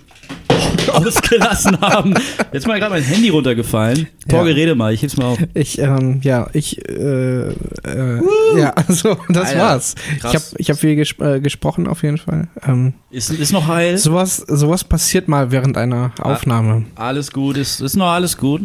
ausgelassen 0.92 1.80
haben. 1.80 2.14
Jetzt 2.52 2.54
ist 2.54 2.66
mal 2.66 2.78
gerade 2.78 2.94
mein 2.94 3.02
Handy 3.02 3.28
runtergefallen. 3.28 4.06
Torge, 4.28 4.50
Ja. 4.50 4.54
rede 4.56 4.74
mal, 4.74 4.92
ich 4.92 5.02
heb's 5.02 5.16
mal 5.16 5.26
auf. 5.26 5.38
Ich, 5.54 5.78
ähm, 5.78 6.20
ja, 6.22 6.48
ich, 6.52 6.78
äh, 6.88 7.48
äh, 7.50 8.20
ja, 8.56 8.70
also 8.70 9.16
das 9.28 9.48
Alter, 9.48 9.58
war's. 9.60 9.94
krass. 10.20 10.32
Ich 10.32 10.34
habe 10.34 10.44
ich 10.58 10.70
hab 10.70 10.78
viel 10.78 10.96
ges 10.96 11.14
äh, 11.20 11.40
gesprochen 11.40 11.86
auf 11.86 12.02
jeden 12.02 12.18
Fall. 12.18 12.48
Ähm, 12.66 12.94
Ist, 13.10 13.30
ist 13.30 13.52
noch 13.52 13.66
heil? 13.68 13.98
sowas, 13.98 14.36
sowas 14.36 14.84
passiert 14.84 15.28
mal 15.28 15.50
während 15.50 15.76
einer 15.76 16.12
Aufnahme. 16.20 16.84
Alles 16.94 17.32
gut, 17.32 17.56
ist, 17.56 17.80
ist 17.80 17.96
noch 17.96 18.10
alles 18.10 18.36
gut. 18.36 18.62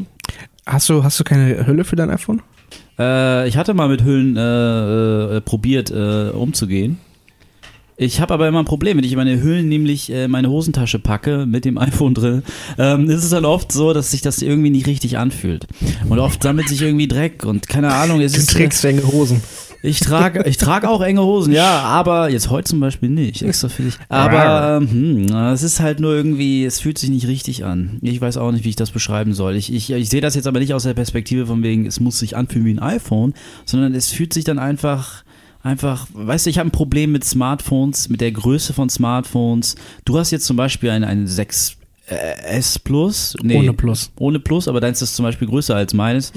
Hast 0.65 0.89
du, 0.89 1.03
hast 1.03 1.19
du 1.19 1.23
keine 1.23 1.65
Hülle 1.65 1.83
für 1.83 1.95
dein 1.95 2.09
iPhone? 2.11 2.41
Äh, 2.99 3.47
ich 3.47 3.57
hatte 3.57 3.73
mal 3.73 3.89
mit 3.89 4.03
Hüllen 4.03 4.37
äh, 4.37 5.37
äh, 5.37 5.41
probiert 5.41 5.91
äh, 5.91 6.29
umzugehen. 6.29 6.99
Ich 8.01 8.19
habe 8.19 8.33
aber 8.33 8.47
immer 8.47 8.57
ein 8.57 8.65
Problem, 8.65 8.97
wenn 8.97 9.03
ich 9.03 9.15
meine 9.15 9.43
Hüllen 9.43 9.69
nämlich 9.69 10.11
äh, 10.11 10.27
meine 10.27 10.49
Hosentasche 10.49 10.97
packe 10.97 11.45
mit 11.45 11.65
dem 11.65 11.77
iPhone 11.77 12.15
drin, 12.15 12.41
ähm, 12.79 13.07
ist 13.07 13.23
es 13.23 13.29
dann 13.29 13.45
oft 13.45 13.71
so, 13.71 13.93
dass 13.93 14.09
sich 14.09 14.21
das 14.21 14.41
irgendwie 14.41 14.71
nicht 14.71 14.87
richtig 14.87 15.19
anfühlt. 15.19 15.67
Und 16.09 16.17
oft 16.17 16.41
sammelt 16.41 16.67
sich 16.67 16.81
irgendwie 16.81 17.07
Dreck 17.07 17.45
und 17.45 17.69
keine 17.69 17.93
Ahnung. 17.93 18.19
Es 18.19 18.31
Du 18.31 18.39
ist, 18.39 18.49
trägst 18.49 18.83
enge 18.85 19.03
Hosen. 19.03 19.43
ich 19.83 19.99
trage, 19.99 20.43
ich 20.49 20.57
trage 20.57 20.89
auch 20.89 21.01
enge 21.01 21.21
Hosen, 21.21 21.53
ja, 21.53 21.79
aber 21.83 22.31
jetzt 22.31 22.49
heute 22.49 22.71
zum 22.71 22.79
Beispiel 22.79 23.09
nicht, 23.09 23.43
extra 23.43 23.69
für 23.69 23.83
dich. 23.83 23.93
Aber 24.09 24.79
ähm, 24.81 25.27
hm, 25.29 25.35
es 25.53 25.61
ist 25.61 25.79
halt 25.79 25.99
nur 25.99 26.15
irgendwie, 26.15 26.65
es 26.65 26.79
fühlt 26.79 26.97
sich 26.97 27.11
nicht 27.11 27.27
richtig 27.27 27.65
an. 27.65 27.99
Ich 28.01 28.19
weiß 28.19 28.37
auch 28.37 28.51
nicht, 28.51 28.65
wie 28.65 28.69
ich 28.69 28.75
das 28.75 28.89
beschreiben 28.89 29.35
soll. 29.35 29.55
Ich, 29.55 29.71
ich, 29.71 29.91
ich 29.91 30.09
sehe 30.09 30.21
das 30.21 30.33
jetzt 30.33 30.47
aber 30.47 30.57
nicht 30.59 30.73
aus 30.73 30.83
der 30.83 30.95
Perspektive 30.95 31.45
von 31.45 31.61
wegen, 31.61 31.85
es 31.85 31.99
muss 31.99 32.17
sich 32.17 32.35
anfühlen 32.35 32.65
wie 32.65 32.71
ein 32.73 32.79
iPhone, 32.79 33.35
sondern 33.65 33.93
es 33.93 34.09
fühlt 34.09 34.33
sich 34.33 34.43
dann 34.43 34.57
einfach, 34.57 35.23
einfach, 35.63 36.07
weißt 36.13 36.45
du, 36.45 36.49
ich 36.49 36.57
habe 36.57 36.69
ein 36.69 36.71
Problem 36.71 37.11
mit 37.11 37.23
Smartphones, 37.23 38.09
mit 38.09 38.21
der 38.21 38.31
Größe 38.31 38.73
von 38.73 38.89
Smartphones. 38.89 39.75
Du 40.05 40.17
hast 40.17 40.31
jetzt 40.31 40.45
zum 40.45 40.57
Beispiel 40.57 40.89
ein, 40.89 41.03
ein 41.03 41.27
6 41.27 41.77
äh, 42.07 42.15
S 42.57 42.79
Plus, 42.79 43.35
nee, 43.41 43.57
Ohne 43.57 43.73
Plus. 43.73 44.11
ohne 44.19 44.39
Plus, 44.39 44.67
aber 44.67 44.81
deins 44.81 45.01
ist 45.01 45.15
zum 45.15 45.23
Beispiel 45.23 45.47
größer 45.47 45.75
als 45.75 45.93
meines. 45.93 46.33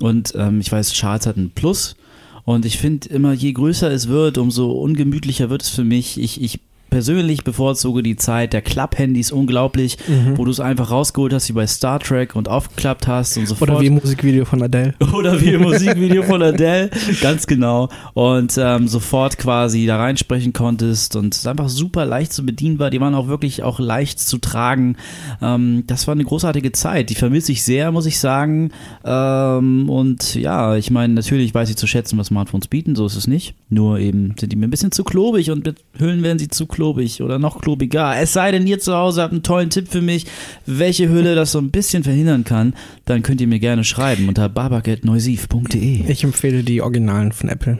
Und 0.00 0.32
ähm, 0.36 0.60
ich 0.60 0.70
weiß, 0.70 0.92
Charles 0.92 1.26
hat 1.26 1.36
ein 1.36 1.50
Plus. 1.50 1.96
Und 2.44 2.64
ich 2.64 2.78
finde 2.78 3.08
immer, 3.10 3.34
je 3.34 3.52
größer 3.52 3.90
es 3.90 4.08
wird, 4.08 4.38
umso 4.38 4.70
ungemütlicher 4.72 5.50
wird 5.50 5.62
es 5.62 5.68
für 5.68 5.84
mich. 5.84 6.18
Ich, 6.18 6.40
ich 6.40 6.60
persönlich 6.90 7.44
bevorzuge 7.44 8.02
die 8.02 8.16
Zeit 8.16 8.52
der 8.52 8.62
Klapp-Handys 8.62 9.32
unglaublich, 9.32 9.98
wo 10.36 10.44
du 10.44 10.50
es 10.50 10.60
einfach 10.60 10.90
rausgeholt 10.90 11.32
hast, 11.32 11.48
wie 11.48 11.52
bei 11.52 11.66
Star 11.66 12.00
Trek 12.00 12.34
und 12.34 12.48
aufgeklappt 12.48 13.06
hast 13.06 13.36
und 13.36 13.46
sofort. 13.46 13.70
Oder 13.70 13.80
wie 13.80 13.86
im 13.86 13.94
Musikvideo 13.94 14.44
von 14.44 14.62
Adele. 14.62 14.94
Oder 15.12 15.40
wie 15.40 15.52
im 15.52 15.62
Musikvideo 15.62 16.22
von 16.22 16.42
Adele, 16.42 16.90
ganz 17.20 17.46
genau. 17.46 17.88
Und 18.14 18.56
ähm, 18.58 18.88
sofort 18.88 19.38
quasi 19.38 19.86
da 19.86 19.98
reinsprechen 19.98 20.52
konntest 20.52 21.16
und 21.16 21.34
es 21.34 21.46
einfach 21.46 21.68
super 21.68 22.04
leicht 22.04 22.32
zu 22.32 22.44
bedienen 22.44 22.78
war. 22.78 22.90
Die 22.90 23.00
waren 23.00 23.14
auch 23.14 23.28
wirklich 23.28 23.62
auch 23.62 23.78
leicht 23.78 24.20
zu 24.20 24.38
tragen. 24.38 24.96
Ähm, 25.42 25.84
das 25.86 26.06
war 26.06 26.12
eine 26.12 26.24
großartige 26.24 26.72
Zeit. 26.72 27.10
Die 27.10 27.14
vermisse 27.14 27.52
ich 27.52 27.62
sehr, 27.62 27.92
muss 27.92 28.06
ich 28.06 28.18
sagen. 28.18 28.70
Ähm, 29.04 29.88
und 29.90 30.34
ja, 30.34 30.76
ich 30.76 30.90
meine, 30.90 31.14
natürlich 31.14 31.54
weiß 31.54 31.70
ich 31.70 31.76
zu 31.76 31.86
schätzen, 31.86 32.18
was 32.18 32.28
Smartphones 32.28 32.68
bieten, 32.68 32.96
so 32.96 33.06
ist 33.06 33.16
es 33.16 33.26
nicht. 33.26 33.54
Nur 33.68 33.98
eben 33.98 34.34
sind 34.38 34.52
die 34.52 34.56
mir 34.56 34.66
ein 34.66 34.70
bisschen 34.70 34.92
zu 34.92 35.04
klobig 35.04 35.50
und 35.50 35.64
mit 35.64 35.76
Hüllen 35.98 36.22
werden 36.22 36.38
sie 36.38 36.48
zu 36.48 36.66
klobig 36.66 36.77
oder 36.78 37.38
noch 37.38 37.60
klobiger. 37.60 38.16
Es 38.20 38.32
sei 38.32 38.50
denn, 38.52 38.66
ihr 38.66 38.78
zu 38.78 38.94
Hause 38.94 39.22
habt 39.22 39.32
einen 39.32 39.42
tollen 39.42 39.70
Tipp 39.70 39.88
für 39.88 40.00
mich, 40.02 40.26
welche 40.66 41.08
Hülle 41.08 41.34
das 41.34 41.52
so 41.52 41.58
ein 41.58 41.70
bisschen 41.70 42.04
verhindern 42.04 42.44
kann, 42.44 42.74
dann 43.04 43.22
könnt 43.22 43.40
ihr 43.40 43.46
mir 43.48 43.58
gerne 43.58 43.84
schreiben 43.84 44.28
unter 44.28 44.48
babak.neusiv.de. 44.48 46.10
Ich 46.10 46.24
empfehle 46.24 46.62
die 46.62 46.82
Originalen 46.82 47.32
von 47.32 47.48
Apple. 47.48 47.78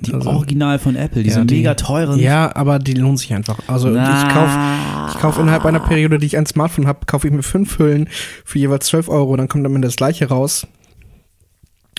Die 0.00 0.12
Also- 0.12 0.28
Original 0.30 0.78
von 0.78 0.94
Apple, 0.94 1.22
diese 1.22 1.38
Ja, 1.38 1.44
die- 1.44 1.54
mega 1.56 1.74
teuren. 1.74 2.20
Ja, 2.20 2.54
aber 2.54 2.78
die 2.78 2.92
lohnen 2.94 3.16
sich 3.16 3.32
einfach. 3.32 3.58
Also 3.66 3.88
ich 3.90 3.94
kaufe 4.28 4.58
ich 5.08 5.18
kauf 5.20 5.38
innerhalb 5.38 5.64
einer 5.64 5.80
Periode, 5.80 6.18
die 6.18 6.26
ich 6.26 6.36
ein 6.36 6.44
Smartphone 6.46 6.86
habe, 6.86 7.06
kaufe 7.06 7.26
ich 7.28 7.32
mir 7.32 7.42
fünf 7.42 7.78
Hüllen 7.78 8.08
für 8.44 8.58
jeweils 8.58 8.86
12 8.86 9.08
Euro, 9.08 9.36
dann 9.36 9.48
kommt 9.48 9.64
am 9.64 9.74
Ende 9.74 9.88
das 9.88 9.96
gleiche 9.96 10.28
raus. 10.28 10.66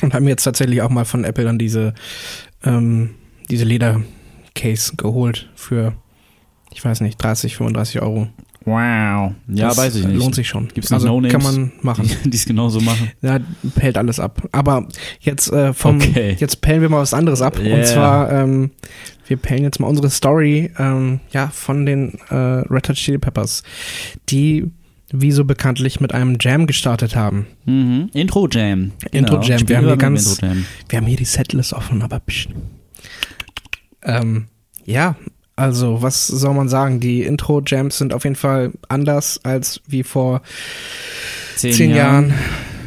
Und 0.04 0.14
habe 0.14 0.24
mir 0.26 0.30
jetzt 0.30 0.44
tatsächlich 0.44 0.84
auch 0.84 0.92
mal 0.92 1.06
von 1.06 1.24
Apple 1.24 1.44
dann 1.46 1.58
diese, 1.58 1.96
ähm, 2.64 3.12
diese 3.50 3.66
Ledercase 3.66 4.96
geholt 4.96 5.50
für, 5.56 5.94
ich 6.74 6.84
weiß 6.84 7.02
nicht, 7.02 7.18
30, 7.22 7.56
35 7.58 8.02
Euro. 8.02 8.28
Wow. 8.66 9.32
Ja, 9.48 9.70
das 9.70 9.78
weiß 9.78 9.96
ich 9.96 10.06
nicht. 10.06 10.18
lohnt 10.18 10.36
sich 10.36 10.48
schon. 10.50 10.68
Gibt's 10.68 10.90
nicht 10.90 10.96
also 10.96 11.08
No-Names? 11.08 11.32
kann 11.32 11.42
man 11.42 11.72
machen. 11.82 12.10
Die 12.26 12.36
es 12.36 12.46
genauso 12.46 12.82
machen. 12.82 13.10
Ja, 13.22 13.40
pellt 13.76 13.98
alles 13.98 14.20
ab. 14.20 14.46
Aber 14.52 14.88
jetzt 15.22 15.50
äh, 15.54 15.74
vom 15.74 15.96
Okay. 15.96 16.36
jetzt 16.38 16.60
pellen 16.60 16.82
wir 16.82 16.90
mal 16.90 17.00
was 17.00 17.14
anderes 17.14 17.42
ab. 17.42 17.58
Yeah. 17.60 17.78
Und 17.78 17.86
zwar, 17.86 18.30
ähm, 18.30 18.72
wir 19.26 19.38
pellen 19.38 19.64
jetzt 19.64 19.80
mal 19.80 19.88
unsere 19.88 20.10
Story 20.10 20.70
ähm, 20.78 21.22
ja, 21.32 21.48
von 21.48 21.86
den 21.86 22.20
äh, 22.30 22.36
Red 22.36 22.90
Hot 22.90 22.98
Chili 22.98 23.18
Peppers, 23.20 23.64
die 24.28 24.66
wie 25.14 25.32
so 25.32 25.46
bekanntlich 25.46 26.02
mit 26.02 26.14
einem 26.14 26.38
Jam 26.42 26.68
gestartet 26.68 27.16
haben. 27.16 27.48
Mhm. 27.64 28.10
Intro 28.14 28.50
Jam. 28.52 28.92
Intro 29.12 29.40
Jam. 29.42 29.60
Spielen 29.60 29.68
Wir 29.70 29.78
haben 29.78 29.86
hier 29.88 29.96
ganz-. 29.98 30.42
Wir 30.42 30.98
haben 30.98 31.06
hier 31.08 31.16
die 31.16 31.24
Setlist 31.24 31.72
offen, 31.72 32.02
aber 32.02 32.20
psch. 32.20 32.50
Ähm, 34.04 34.48
ja, 34.84 35.16
also 35.58 36.02
was 36.02 36.28
soll 36.28 36.54
man 36.54 36.70
sagen? 36.70 37.00
Die 37.00 37.24
Intro-Jams 37.24 37.98
sind 37.98 38.14
auf 38.14 38.24
jeden 38.24 38.36
Fall 38.36 38.72
anders 38.88 39.42
als 39.44 39.82
wie 39.88 40.04
vor 40.04 40.42
Zehn, 41.56 41.74
zehn 41.74 41.96
Jahren. 41.96 42.34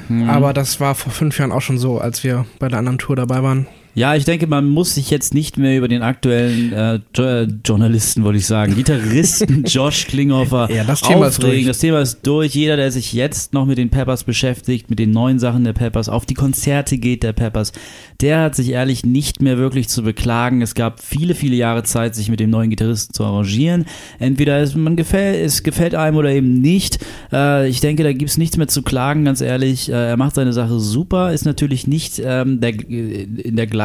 Mhm. 0.08 0.30
Aber 0.30 0.52
das 0.52 0.80
war 0.80 0.94
vor 0.94 1.12
fünf 1.12 1.38
Jahren 1.38 1.52
auch 1.52 1.60
schon 1.60 1.78
so, 1.78 1.98
als 1.98 2.24
wir 2.24 2.46
bei 2.58 2.68
der 2.68 2.78
anderen 2.78 2.98
Tour 2.98 3.16
dabei 3.16 3.42
waren. 3.42 3.66
Ja, 3.94 4.14
ich 4.14 4.24
denke, 4.24 4.46
man 4.46 4.68
muss 4.68 4.94
sich 4.94 5.10
jetzt 5.10 5.34
nicht 5.34 5.58
mehr 5.58 5.76
über 5.76 5.88
den 5.88 6.02
aktuellen 6.02 6.72
äh, 6.72 7.00
jo 7.16 7.24
äh, 7.24 7.48
Journalisten, 7.66 8.22
wollte 8.22 8.38
ich 8.38 8.46
sagen, 8.46 8.76
Gitarristen 8.76 9.64
Josh 9.66 10.06
Klinghoffer 10.06 10.70
Ja, 10.72 10.84
das 10.84 11.00
Thema 11.00 11.26
ist 11.26 11.38
aufregen. 11.38 11.56
durch. 11.56 11.66
Das 11.66 11.78
Thema 11.78 12.00
ist 12.00 12.20
durch. 12.22 12.54
Jeder, 12.54 12.76
der 12.76 12.92
sich 12.92 13.12
jetzt 13.12 13.52
noch 13.52 13.66
mit 13.66 13.78
den 13.78 13.90
Peppers 13.90 14.22
beschäftigt, 14.22 14.90
mit 14.90 15.00
den 15.00 15.10
neuen 15.10 15.40
Sachen 15.40 15.64
der 15.64 15.72
Peppers, 15.72 16.08
auf 16.08 16.24
die 16.24 16.34
Konzerte 16.34 16.98
geht 16.98 17.24
der 17.24 17.32
Peppers, 17.32 17.72
der 18.20 18.42
hat 18.42 18.54
sich 18.54 18.70
ehrlich 18.70 19.04
nicht 19.04 19.42
mehr 19.42 19.58
wirklich 19.58 19.88
zu 19.88 20.04
beklagen. 20.04 20.62
Es 20.62 20.74
gab 20.74 21.02
viele, 21.02 21.34
viele 21.34 21.56
Jahre 21.56 21.82
Zeit, 21.82 22.14
sich 22.14 22.28
mit 22.28 22.38
dem 22.38 22.50
neuen 22.50 22.70
Gitarristen 22.70 23.12
zu 23.12 23.24
arrangieren. 23.24 23.86
Entweder 24.20 24.58
es, 24.60 24.76
man 24.76 24.94
gefällt, 24.94 25.44
es 25.44 25.64
gefällt 25.64 25.96
einem 25.96 26.16
oder 26.16 26.30
eben 26.30 26.60
nicht. 26.60 26.98
Äh, 27.32 27.68
ich 27.68 27.80
denke, 27.80 28.04
da 28.04 28.12
gibt's 28.12 28.38
nichts 28.38 28.56
mehr 28.56 28.68
zu 28.68 28.82
klagen, 28.82 29.24
ganz 29.24 29.40
ehrlich. 29.40 29.88
Äh, 29.88 30.10
er 30.10 30.16
macht 30.16 30.36
seine 30.36 30.52
Sache 30.52 30.78
super, 30.78 31.32
ist 31.32 31.44
natürlich 31.44 31.88
nicht 31.88 32.22
ähm, 32.24 32.60
der, 32.60 32.88
in 32.88 33.56
der 33.56 33.66
gleichen 33.66 33.79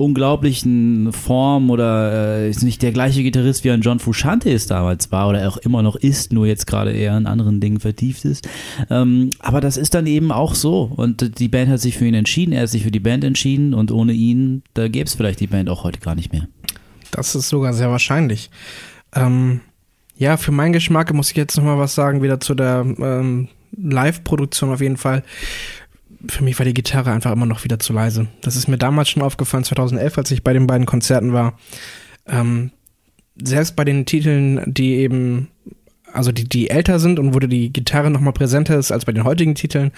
unglaublichen 0.00 1.12
Form 1.12 1.68
oder 1.68 2.38
äh, 2.38 2.48
ist 2.48 2.62
nicht 2.62 2.80
der 2.80 2.90
gleiche 2.90 3.22
Gitarrist 3.22 3.64
wie 3.64 3.70
ein 3.70 3.82
John 3.82 3.98
Frusciante 3.98 4.50
es 4.50 4.66
damals 4.66 5.12
war 5.12 5.28
oder 5.28 5.46
auch 5.46 5.58
immer 5.58 5.82
noch 5.82 5.94
ist, 5.94 6.32
nur 6.32 6.46
jetzt 6.46 6.66
gerade 6.66 6.90
eher 6.92 7.14
in 7.18 7.26
anderen 7.26 7.60
Dingen 7.60 7.80
vertieft 7.80 8.24
ist. 8.24 8.48
Ähm, 8.88 9.28
aber 9.40 9.60
das 9.60 9.76
ist 9.76 9.92
dann 9.92 10.06
eben 10.06 10.32
auch 10.32 10.54
so 10.54 10.90
und 10.96 11.38
die 11.38 11.48
Band 11.48 11.70
hat 11.70 11.80
sich 11.80 11.98
für 11.98 12.06
ihn 12.06 12.14
entschieden, 12.14 12.52
er 12.52 12.62
hat 12.62 12.70
sich 12.70 12.82
für 12.82 12.90
die 12.90 12.98
Band 12.98 13.24
entschieden 13.24 13.74
und 13.74 13.92
ohne 13.92 14.14
ihn, 14.14 14.62
da 14.72 14.88
gäbe 14.88 15.04
es 15.04 15.14
vielleicht 15.14 15.40
die 15.40 15.46
Band 15.46 15.68
auch 15.68 15.84
heute 15.84 16.00
gar 16.00 16.14
nicht 16.14 16.32
mehr. 16.32 16.48
Das 17.10 17.34
ist 17.34 17.50
sogar 17.50 17.74
sehr 17.74 17.90
wahrscheinlich. 17.90 18.50
Ähm, 19.14 19.60
ja, 20.16 20.38
für 20.38 20.52
meinen 20.52 20.72
Geschmack 20.72 21.12
muss 21.12 21.30
ich 21.30 21.36
jetzt 21.36 21.58
noch 21.58 21.64
mal 21.64 21.78
was 21.78 21.94
sagen, 21.94 22.22
wieder 22.22 22.40
zu 22.40 22.54
der 22.54 22.86
ähm, 22.86 23.48
Live-Produktion 23.76 24.72
auf 24.72 24.80
jeden 24.80 24.96
Fall. 24.96 25.24
Für 26.28 26.44
mich 26.44 26.58
war 26.58 26.66
die 26.66 26.74
Gitarre 26.74 27.12
einfach 27.12 27.32
immer 27.32 27.46
noch 27.46 27.64
wieder 27.64 27.78
zu 27.78 27.92
leise. 27.92 28.28
Das 28.42 28.56
ist 28.56 28.68
mir 28.68 28.78
damals 28.78 29.08
schon 29.08 29.22
aufgefallen, 29.22 29.64
2011, 29.64 30.18
als 30.18 30.30
ich 30.30 30.42
bei 30.42 30.52
den 30.52 30.66
beiden 30.66 30.86
Konzerten 30.86 31.32
war. 31.32 31.58
Ähm, 32.26 32.72
selbst 33.42 33.76
bei 33.76 33.84
den 33.84 34.06
Titeln, 34.06 34.62
die 34.66 34.96
eben, 34.96 35.48
also 36.12 36.32
die, 36.32 36.48
die 36.48 36.70
älter 36.70 36.98
sind 36.98 37.18
und 37.18 37.34
wo 37.34 37.38
die 37.38 37.72
Gitarre 37.72 38.10
noch 38.10 38.20
mal 38.20 38.32
präsenter 38.32 38.78
ist 38.78 38.92
als 38.92 39.04
bei 39.04 39.12
den 39.12 39.24
heutigen 39.24 39.54
Titeln. 39.54 39.92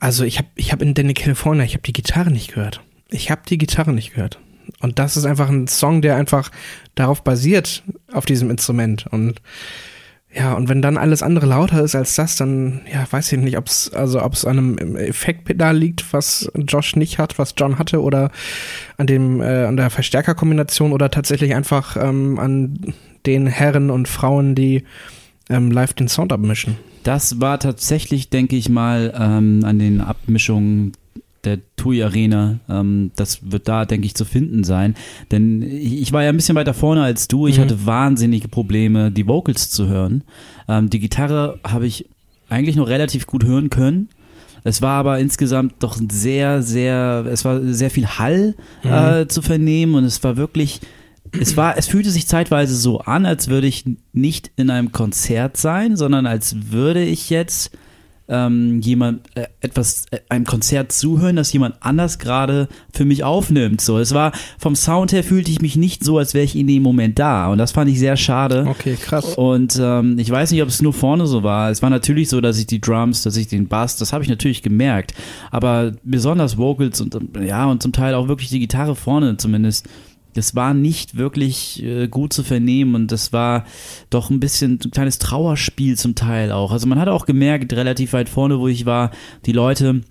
Also 0.00 0.24
ich 0.24 0.38
habe 0.38 0.48
ich 0.54 0.72
hab 0.72 0.82
in 0.82 0.94
Danny 0.94 1.14
California, 1.14 1.64
ich 1.64 1.74
habe 1.74 1.82
die 1.82 1.92
Gitarre 1.92 2.30
nicht 2.30 2.54
gehört. 2.54 2.80
Ich 3.10 3.30
habe 3.30 3.42
die 3.48 3.58
Gitarre 3.58 3.92
nicht 3.92 4.14
gehört. 4.14 4.38
Und 4.80 4.98
das 4.98 5.16
ist 5.16 5.24
einfach 5.24 5.48
ein 5.48 5.66
Song, 5.66 6.02
der 6.02 6.16
einfach 6.16 6.50
darauf 6.94 7.24
basiert, 7.24 7.82
auf 8.12 8.26
diesem 8.26 8.50
Instrument. 8.50 9.06
Und 9.10 9.40
ja, 10.34 10.52
und 10.52 10.68
wenn 10.68 10.82
dann 10.82 10.98
alles 10.98 11.22
andere 11.22 11.46
lauter 11.46 11.82
ist 11.82 11.94
als 11.94 12.14
das, 12.14 12.36
dann, 12.36 12.82
ja, 12.92 13.06
weiß 13.10 13.32
ich 13.32 13.38
nicht, 13.38 13.56
ob 13.56 13.66
es, 13.66 13.90
also 13.94 14.22
ob 14.22 14.34
es 14.34 14.44
an 14.44 14.78
einem 14.78 14.96
Effektpedal 14.96 15.76
liegt, 15.76 16.12
was 16.12 16.50
Josh 16.54 16.96
nicht 16.96 17.18
hat, 17.18 17.38
was 17.38 17.54
John 17.56 17.78
hatte, 17.78 18.02
oder 18.02 18.30
an 18.98 19.06
dem, 19.06 19.40
äh, 19.40 19.64
an 19.64 19.78
der 19.78 19.88
Verstärkerkombination 19.88 20.92
oder 20.92 21.10
tatsächlich 21.10 21.54
einfach 21.54 21.96
ähm, 21.96 22.38
an 22.38 22.94
den 23.24 23.46
Herren 23.46 23.90
und 23.90 24.06
Frauen, 24.06 24.54
die 24.54 24.84
ähm, 25.48 25.70
live 25.70 25.94
den 25.94 26.08
Sound 26.08 26.32
abmischen. 26.32 26.76
Das 27.04 27.40
war 27.40 27.58
tatsächlich, 27.58 28.28
denke 28.28 28.56
ich 28.56 28.68
mal, 28.68 29.14
ähm, 29.18 29.64
an 29.64 29.78
den 29.78 30.02
Abmischungen 30.02 30.92
der 31.44 31.58
TUI 31.76 32.02
Arena. 32.02 32.58
Ähm, 32.68 33.10
das 33.16 33.50
wird 33.50 33.68
da, 33.68 33.84
denke 33.84 34.06
ich, 34.06 34.14
zu 34.14 34.24
finden 34.24 34.64
sein. 34.64 34.94
Denn 35.30 35.62
ich 35.62 36.12
war 36.12 36.22
ja 36.22 36.30
ein 36.30 36.36
bisschen 36.36 36.56
weiter 36.56 36.74
vorne 36.74 37.02
als 37.02 37.28
du. 37.28 37.46
Ich 37.46 37.58
Mhm. 37.58 37.62
hatte 37.62 37.86
wahnsinnige 37.86 38.48
Probleme, 38.48 39.10
die 39.10 39.26
Vocals 39.26 39.70
zu 39.70 39.86
hören. 39.88 40.24
Ähm, 40.68 40.90
die 40.90 40.98
Gitarre 40.98 41.58
habe 41.64 41.86
ich 41.86 42.06
eigentlich 42.48 42.76
noch 42.76 42.88
relativ 42.88 43.26
gut 43.26 43.44
hören 43.44 43.70
können. 43.70 44.08
Es 44.64 44.82
war 44.82 44.98
aber 44.98 45.18
insgesamt 45.20 45.74
doch 45.80 45.96
sehr, 46.10 46.62
sehr, 46.62 47.24
es 47.30 47.44
war 47.44 47.60
sehr 47.62 47.90
viel 47.90 48.06
Hall 48.06 48.54
äh, 48.82 49.26
zu 49.26 49.40
vernehmen 49.40 49.94
und 49.94 50.04
es 50.04 50.22
war 50.24 50.36
wirklich, 50.36 50.80
es 51.38 51.56
war, 51.56 51.78
es 51.78 51.86
fühlte 51.86 52.10
sich 52.10 52.26
zeitweise 52.26 52.74
so 52.74 52.98
an, 53.00 53.24
als 53.24 53.48
würde 53.48 53.66
ich 53.68 53.84
nicht 54.12 54.50
in 54.56 54.70
einem 54.70 54.90
Konzert 54.90 55.56
sein, 55.56 55.96
sondern 55.96 56.26
als 56.26 56.72
würde 56.72 57.04
ich 57.04 57.30
jetzt 57.30 57.70
ähm, 58.28 58.80
jemand 58.80 59.20
äh, 59.34 59.46
etwas 59.60 60.06
äh, 60.10 60.18
einem 60.28 60.44
Konzert 60.44 60.92
zuhören, 60.92 61.36
das 61.36 61.52
jemand 61.52 61.76
anders 61.80 62.18
gerade 62.18 62.68
für 62.92 63.04
mich 63.04 63.24
aufnimmt. 63.24 63.80
So, 63.80 63.98
es 63.98 64.12
war 64.14 64.32
vom 64.58 64.76
Sound 64.76 65.12
her 65.12 65.24
fühlte 65.24 65.50
ich 65.50 65.60
mich 65.60 65.76
nicht 65.76 66.04
so, 66.04 66.18
als 66.18 66.34
wäre 66.34 66.44
ich 66.44 66.56
in 66.56 66.66
dem 66.66 66.82
Moment 66.82 67.18
da 67.18 67.48
und 67.48 67.58
das 67.58 67.72
fand 67.72 67.90
ich 67.90 67.98
sehr 67.98 68.16
schade. 68.16 68.66
Okay, 68.68 68.96
krass. 68.96 69.34
Und 69.36 69.78
ähm, 69.80 70.18
ich 70.18 70.30
weiß 70.30 70.50
nicht, 70.52 70.62
ob 70.62 70.68
es 70.68 70.82
nur 70.82 70.92
vorne 70.92 71.26
so 71.26 71.42
war. 71.42 71.70
Es 71.70 71.82
war 71.82 71.90
natürlich 71.90 72.28
so, 72.28 72.40
dass 72.40 72.58
ich 72.58 72.66
die 72.66 72.80
Drums, 72.80 73.22
dass 73.22 73.36
ich 73.36 73.48
den 73.48 73.68
Bass, 73.68 73.96
das 73.96 74.12
habe 74.12 74.22
ich 74.22 74.30
natürlich 74.30 74.62
gemerkt. 74.62 75.14
Aber 75.50 75.92
besonders 76.02 76.58
Vocals 76.58 77.00
und 77.00 77.14
ähm, 77.14 77.30
ja, 77.44 77.66
und 77.66 77.82
zum 77.82 77.92
Teil 77.92 78.14
auch 78.14 78.28
wirklich 78.28 78.50
die 78.50 78.60
Gitarre 78.60 78.94
vorne 78.94 79.36
zumindest, 79.36 79.88
das 80.38 80.54
war 80.54 80.72
nicht 80.72 81.16
wirklich 81.16 81.82
äh, 81.82 82.08
gut 82.08 82.32
zu 82.32 82.44
vernehmen 82.44 82.94
und 82.94 83.12
das 83.12 83.32
war 83.32 83.64
doch 84.08 84.30
ein 84.30 84.40
bisschen 84.40 84.78
ein 84.84 84.90
kleines 84.90 85.18
Trauerspiel 85.18 85.98
zum 85.98 86.14
Teil 86.14 86.52
auch. 86.52 86.72
Also 86.72 86.86
man 86.86 87.00
hat 87.00 87.08
auch 87.08 87.26
gemerkt, 87.26 87.72
relativ 87.72 88.12
weit 88.12 88.28
vorne, 88.28 88.58
wo 88.58 88.68
ich 88.68 88.86
war, 88.86 89.10
die 89.46 89.52
Leute 89.52 90.02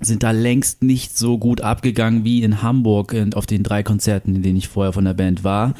sind 0.00 0.22
da 0.22 0.30
längst 0.30 0.82
nicht 0.82 1.16
so 1.16 1.38
gut 1.38 1.60
abgegangen 1.60 2.24
wie 2.24 2.42
in 2.42 2.62
Hamburg 2.62 3.14
auf 3.34 3.46
den 3.46 3.62
drei 3.62 3.82
Konzerten, 3.82 4.34
in 4.34 4.42
denen 4.42 4.56
ich 4.56 4.68
vorher 4.68 4.92
von 4.92 5.04
der 5.04 5.14
Band 5.14 5.44
war. 5.44 5.74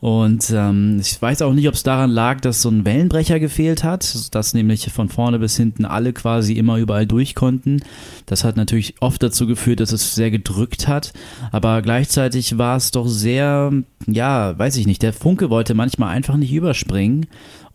Und 0.00 0.50
ähm, 0.54 0.98
ich 1.00 1.20
weiß 1.20 1.42
auch 1.42 1.52
nicht, 1.52 1.68
ob 1.68 1.74
es 1.74 1.82
daran 1.82 2.10
lag, 2.10 2.40
dass 2.40 2.62
so 2.62 2.70
ein 2.70 2.84
Wellenbrecher 2.84 3.38
gefehlt 3.38 3.84
hat, 3.84 4.34
dass 4.34 4.54
nämlich 4.54 4.90
von 4.90 5.08
vorne 5.08 5.38
bis 5.38 5.56
hinten 5.56 5.84
alle 5.84 6.12
quasi 6.12 6.54
immer 6.54 6.78
überall 6.78 7.06
durch 7.06 7.34
konnten. 7.34 7.80
Das 8.24 8.44
hat 8.44 8.56
natürlich 8.56 8.94
oft 9.00 9.22
dazu 9.22 9.46
geführt, 9.46 9.80
dass 9.80 9.92
es 9.92 10.14
sehr 10.14 10.30
gedrückt 10.30 10.88
hat, 10.88 11.12
aber 11.52 11.82
gleichzeitig 11.82 12.58
war 12.58 12.76
es 12.76 12.90
doch 12.90 13.06
sehr, 13.06 13.72
ja, 14.06 14.58
weiß 14.58 14.76
ich 14.76 14.86
nicht, 14.86 15.02
der 15.02 15.12
Funke 15.12 15.50
wollte 15.50 15.74
manchmal 15.74 16.14
einfach 16.14 16.36
nicht 16.36 16.52
überspringen. 16.52 17.26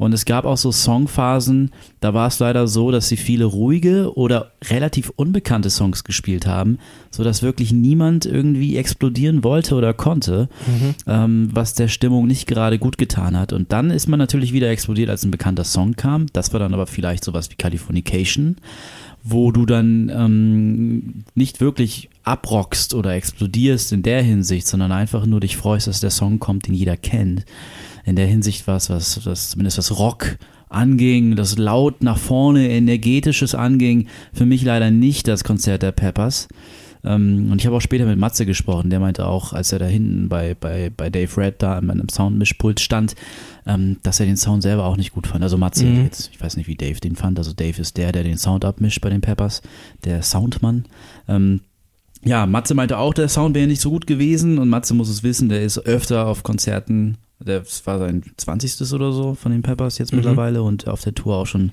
Und 0.01 0.13
es 0.13 0.25
gab 0.25 0.45
auch 0.45 0.57
so 0.57 0.71
Songphasen, 0.71 1.69
da 1.99 2.15
war 2.15 2.27
es 2.27 2.39
leider 2.39 2.67
so, 2.67 2.89
dass 2.89 3.07
sie 3.07 3.17
viele 3.17 3.45
ruhige 3.45 4.17
oder 4.17 4.53
relativ 4.63 5.11
unbekannte 5.15 5.69
Songs 5.69 6.03
gespielt 6.03 6.47
haben, 6.47 6.79
sodass 7.11 7.43
wirklich 7.43 7.71
niemand 7.71 8.25
irgendwie 8.25 8.77
explodieren 8.77 9.43
wollte 9.43 9.75
oder 9.75 9.93
konnte, 9.93 10.49
ähm, 11.05 11.49
was 11.53 11.75
der 11.75 11.87
Stimmung 11.87 12.25
nicht 12.25 12.47
gerade 12.47 12.79
gut 12.79 12.97
getan 12.97 13.37
hat. 13.37 13.53
Und 13.53 13.73
dann 13.73 13.91
ist 13.91 14.07
man 14.07 14.17
natürlich 14.17 14.53
wieder 14.53 14.71
explodiert, 14.71 15.11
als 15.11 15.23
ein 15.23 15.29
bekannter 15.29 15.65
Song 15.65 15.95
kam. 15.95 16.25
Das 16.33 16.51
war 16.51 16.59
dann 16.59 16.73
aber 16.73 16.87
vielleicht 16.87 17.23
sowas 17.23 17.51
wie 17.51 17.55
Californication, 17.55 18.55
wo 19.21 19.51
du 19.51 19.67
dann 19.67 20.09
ähm, 20.09 21.25
nicht 21.35 21.61
wirklich 21.61 22.09
abrockst 22.23 22.95
oder 22.95 23.13
explodierst 23.13 23.91
in 23.91 24.01
der 24.01 24.23
Hinsicht, 24.23 24.65
sondern 24.65 24.91
einfach 24.91 25.27
nur 25.27 25.41
dich 25.41 25.57
freust, 25.57 25.85
dass 25.85 25.99
der 25.99 26.09
Song 26.09 26.39
kommt, 26.39 26.65
den 26.65 26.73
jeder 26.73 26.97
kennt 26.97 27.45
in 28.05 28.15
der 28.15 28.27
Hinsicht 28.27 28.67
was, 28.67 28.89
was, 28.89 29.25
was 29.25 29.51
zumindest 29.51 29.77
was 29.77 29.97
Rock 29.97 30.37
anging, 30.69 31.35
das 31.35 31.57
laut 31.57 32.01
nach 32.01 32.17
vorne 32.17 32.69
energetisches 32.69 33.55
anging, 33.55 34.07
für 34.33 34.45
mich 34.45 34.63
leider 34.63 34.89
nicht 34.89 35.27
das 35.27 35.43
Konzert 35.43 35.83
der 35.83 35.91
Peppers. 35.91 36.47
Ähm, 37.03 37.51
und 37.51 37.59
ich 37.59 37.65
habe 37.65 37.75
auch 37.75 37.81
später 37.81 38.05
mit 38.05 38.17
Matze 38.17 38.45
gesprochen, 38.45 38.89
der 38.89 38.99
meinte 38.99 39.25
auch, 39.25 39.53
als 39.53 39.71
er 39.71 39.79
da 39.79 39.85
hinten 39.85 40.29
bei, 40.29 40.55
bei, 40.59 40.91
bei 40.95 41.09
Dave 41.09 41.35
Red 41.37 41.55
da 41.61 41.77
an 41.77 41.89
einem 41.89 42.09
Soundmischpult 42.09 42.79
stand, 42.79 43.15
ähm, 43.65 43.97
dass 44.03 44.19
er 44.19 44.27
den 44.27 44.37
Sound 44.37 44.61
selber 44.61 44.85
auch 44.85 44.97
nicht 44.97 45.13
gut 45.13 45.27
fand. 45.27 45.43
Also 45.43 45.57
Matze 45.57 45.85
Mhm. 45.85 46.03
jetzt, 46.03 46.29
ich 46.31 46.39
weiß 46.39 46.57
nicht, 46.57 46.67
wie 46.67 46.75
Dave 46.75 46.99
den 46.99 47.15
fand. 47.15 47.37
Also 47.39 47.53
Dave 47.53 47.81
ist 47.81 47.97
der, 47.97 48.11
der 48.11 48.23
den 48.23 48.37
Sound 48.37 48.65
abmischt 48.65 49.01
bei 49.01 49.09
den 49.09 49.21
Peppers, 49.21 49.61
der 50.03 50.21
Soundmann. 50.21 50.85
Ähm, 51.27 51.61
ja, 52.23 52.45
Matze 52.45 52.75
meinte 52.75 52.99
auch, 52.99 53.15
der 53.15 53.29
Sound 53.29 53.55
wäre 53.55 53.67
nicht 53.67 53.81
so 53.81 53.89
gut 53.89 54.05
gewesen 54.05 54.59
und 54.59 54.69
Matze 54.69 54.93
muss 54.93 55.09
es 55.09 55.23
wissen, 55.23 55.49
der 55.49 55.63
ist 55.63 55.79
öfter 55.79 56.27
auf 56.27 56.43
Konzerten, 56.43 57.17
das 57.43 57.85
war 57.87 57.99
sein 57.99 58.23
20. 58.37 58.91
oder 58.93 59.11
so 59.11 59.33
von 59.35 59.51
den 59.51 59.61
Peppers 59.61 59.97
jetzt 59.97 60.11
Mhm. 60.11 60.17
mittlerweile 60.19 60.63
und 60.63 60.87
auf 60.87 61.01
der 61.01 61.13
Tour 61.15 61.35
auch 61.37 61.45
schon 61.47 61.71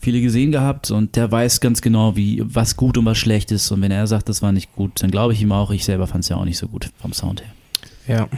viele 0.00 0.20
gesehen 0.22 0.50
gehabt 0.50 0.90
und 0.90 1.16
der 1.16 1.30
weiß 1.30 1.60
ganz 1.60 1.82
genau, 1.82 2.16
wie 2.16 2.42
was 2.44 2.76
gut 2.76 2.96
und 2.96 3.04
was 3.04 3.18
schlecht 3.18 3.52
ist 3.52 3.70
und 3.70 3.82
wenn 3.82 3.90
er 3.90 4.06
sagt, 4.06 4.28
das 4.30 4.40
war 4.40 4.50
nicht 4.52 4.72
gut, 4.74 5.02
dann 5.02 5.10
glaube 5.10 5.34
ich 5.34 5.42
ihm 5.42 5.52
auch, 5.52 5.70
ich 5.70 5.84
selber 5.84 6.06
fand 6.06 6.24
es 6.24 6.30
ja 6.30 6.36
auch 6.36 6.44
nicht 6.46 6.56
so 6.58 6.68
gut 6.68 6.88
vom 6.98 7.12
Sound 7.12 7.42
her. 7.42 8.16
Ja. 8.16 8.28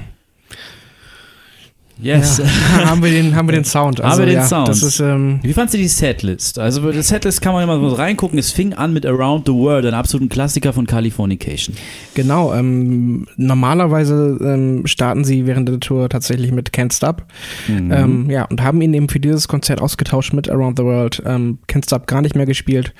Yes. 2.02 2.38
Ja, 2.38 2.44
haben 2.90 3.02
wir 3.02 3.10
den, 3.10 3.36
haben 3.36 3.48
wir 3.48 3.52
den 3.52 3.64
Sound. 3.64 4.00
Also, 4.00 4.12
haben 4.12 4.18
wir 4.20 4.26
den 4.26 4.34
ja, 4.34 4.46
Sound. 4.46 4.68
Das 4.68 4.82
ist, 4.82 4.98
ähm, 5.00 5.38
Wie 5.42 5.52
fandst 5.52 5.74
du 5.74 5.78
die 5.78 5.88
Setlist? 5.88 6.58
Also 6.58 6.90
die 6.90 7.02
Setlist 7.02 7.40
kann 7.40 7.52
man 7.52 7.62
immer 7.62 7.78
so 7.78 7.94
reingucken. 7.94 8.38
Es 8.38 8.50
fing 8.50 8.74
an 8.74 8.92
mit 8.92 9.06
Around 9.06 9.46
the 9.46 9.52
World, 9.52 9.86
einem 9.86 9.94
absoluten 9.94 10.28
Klassiker 10.28 10.72
von 10.72 10.86
Californication. 10.86 11.76
genau. 12.14 12.52
Ähm, 12.52 13.26
normalerweise 13.36 14.38
ähm, 14.42 14.86
starten 14.86 15.24
sie 15.24 15.46
während 15.46 15.68
der 15.68 15.80
Tour 15.80 16.08
tatsächlich 16.08 16.50
mit 16.50 16.70
Can't 16.70 16.92
Stop. 16.92 17.24
Mhm. 17.68 17.92
Ähm, 17.92 18.30
ja, 18.30 18.44
und 18.44 18.62
haben 18.62 18.80
ihn 18.82 18.92
eben 18.94 19.08
für 19.08 19.20
dieses 19.20 19.46
Konzert 19.46 19.80
ausgetauscht 19.80 20.32
mit 20.32 20.50
Around 20.50 20.78
the 20.78 20.84
World. 20.84 21.22
Ähm, 21.24 21.58
Can't 21.68 21.84
Stop 21.84 22.06
gar 22.08 22.20
nicht 22.22 22.34
mehr 22.34 22.46
gespielt, 22.46 22.94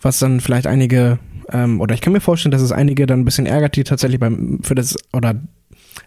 was 0.00 0.18
dann 0.18 0.40
vielleicht 0.40 0.66
einige, 0.66 1.18
ähm, 1.52 1.80
oder 1.80 1.94
ich 1.94 2.00
kann 2.00 2.12
mir 2.12 2.20
vorstellen, 2.20 2.52
dass 2.52 2.62
es 2.62 2.72
einige 2.72 3.06
dann 3.06 3.20
ein 3.20 3.24
bisschen 3.24 3.46
ärgert, 3.46 3.76
die 3.76 3.84
tatsächlich 3.84 4.18
beim, 4.18 4.60
für 4.62 4.74
das, 4.74 4.96
oder 5.12 5.34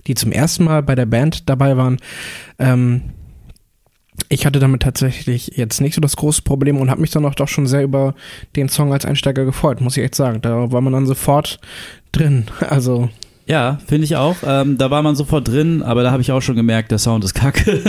die 0.07 0.15
zum 0.15 0.31
ersten 0.31 0.63
Mal 0.63 0.83
bei 0.83 0.95
der 0.95 1.05
Band 1.05 1.49
dabei 1.49 1.77
waren. 1.77 1.97
Ähm, 2.57 3.01
ich 4.27 4.45
hatte 4.45 4.59
damit 4.59 4.81
tatsächlich 4.81 5.53
jetzt 5.55 5.79
nicht 5.79 5.95
so 5.95 6.01
das 6.01 6.17
große 6.17 6.41
Problem 6.41 6.77
und 6.77 6.89
habe 6.89 7.01
mich 7.01 7.11
dann 7.11 7.25
auch 7.25 7.35
doch 7.35 7.47
schon 7.47 7.67
sehr 7.67 7.83
über 7.83 8.15
den 8.55 8.69
Song 8.69 8.91
als 8.91 9.05
Einsteiger 9.05 9.45
gefreut, 9.45 9.81
muss 9.81 9.97
ich 9.97 10.03
echt 10.03 10.15
sagen. 10.15 10.41
Da 10.41 10.71
war 10.71 10.81
man 10.81 10.93
dann 10.93 11.05
sofort 11.05 11.59
drin. 12.11 12.45
Also 12.69 13.09
Ja, 13.49 13.79
finde 13.87 14.05
ich 14.05 14.15
auch. 14.15 14.35
Ähm, 14.45 14.77
da 14.77 14.91
war 14.91 15.01
man 15.01 15.15
sofort 15.15 15.47
drin, 15.47 15.81
aber 15.81 16.03
da 16.03 16.11
habe 16.11 16.21
ich 16.21 16.31
auch 16.31 16.41
schon 16.41 16.55
gemerkt, 16.55 16.91
der 16.91 16.99
Sound 16.99 17.23
ist 17.23 17.33
kacke. 17.33 17.79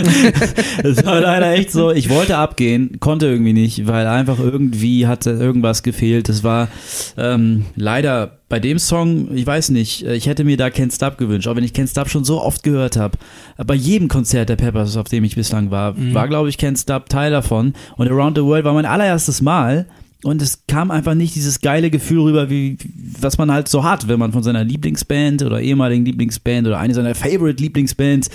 das 0.83 1.05
war 1.05 1.21
leider 1.21 1.51
echt 1.51 1.71
so. 1.71 1.91
Ich 1.91 2.09
wollte 2.09 2.37
abgehen, 2.37 2.99
konnte 2.99 3.27
irgendwie 3.27 3.53
nicht, 3.53 3.85
weil 3.85 4.07
einfach 4.07 4.39
irgendwie 4.39 5.05
hatte 5.05 5.29
irgendwas 5.29 5.83
gefehlt. 5.83 6.29
Das 6.29 6.43
war 6.43 6.67
ähm, 7.15 7.65
leider 7.75 8.39
bei 8.49 8.59
dem 8.59 8.79
Song, 8.79 9.35
ich 9.35 9.45
weiß 9.45 9.69
nicht, 9.69 10.03
äh, 10.03 10.15
ich 10.15 10.25
hätte 10.25 10.45
mir 10.45 10.57
da 10.57 10.65
Can't 10.65 10.95
Stop 10.95 11.19
gewünscht, 11.19 11.47
auch 11.47 11.55
wenn 11.55 11.63
ich 11.63 11.73
Can't 11.73 11.91
Stop 11.91 12.09
schon 12.09 12.23
so 12.23 12.41
oft 12.41 12.63
gehört 12.63 12.97
habe. 12.97 13.19
Bei 13.63 13.75
jedem 13.75 14.07
Konzert 14.07 14.49
der 14.49 14.55
Peppers, 14.55 14.97
auf 14.97 15.09
dem 15.09 15.23
ich 15.23 15.35
bislang 15.35 15.69
war, 15.69 15.93
war, 16.11 16.27
glaube 16.27 16.49
ich, 16.49 16.55
Can't 16.55 16.81
Stop 16.81 17.07
Teil 17.07 17.29
davon. 17.29 17.73
Und 17.97 18.09
Around 18.09 18.35
the 18.35 18.43
World 18.43 18.65
war 18.65 18.73
mein 18.73 18.85
allererstes 18.87 19.41
Mal. 19.41 19.85
Und 20.23 20.41
es 20.41 20.63
kam 20.67 20.91
einfach 20.91 21.15
nicht 21.15 21.35
dieses 21.35 21.61
geile 21.61 21.89
Gefühl 21.89 22.21
rüber, 22.21 22.49
wie, 22.49 22.77
was 23.19 23.37
man 23.37 23.51
halt 23.51 23.67
so 23.67 23.83
hat, 23.83 24.07
wenn 24.07 24.19
man 24.19 24.31
von 24.31 24.43
seiner 24.43 24.63
Lieblingsband 24.63 25.41
oder 25.41 25.59
ehemaligen 25.61 26.05
Lieblingsband 26.05 26.67
oder 26.67 26.79
eine 26.79 26.93
seiner 26.93 27.15
Favorite 27.15 27.61
Lieblingsbands, 27.61 28.29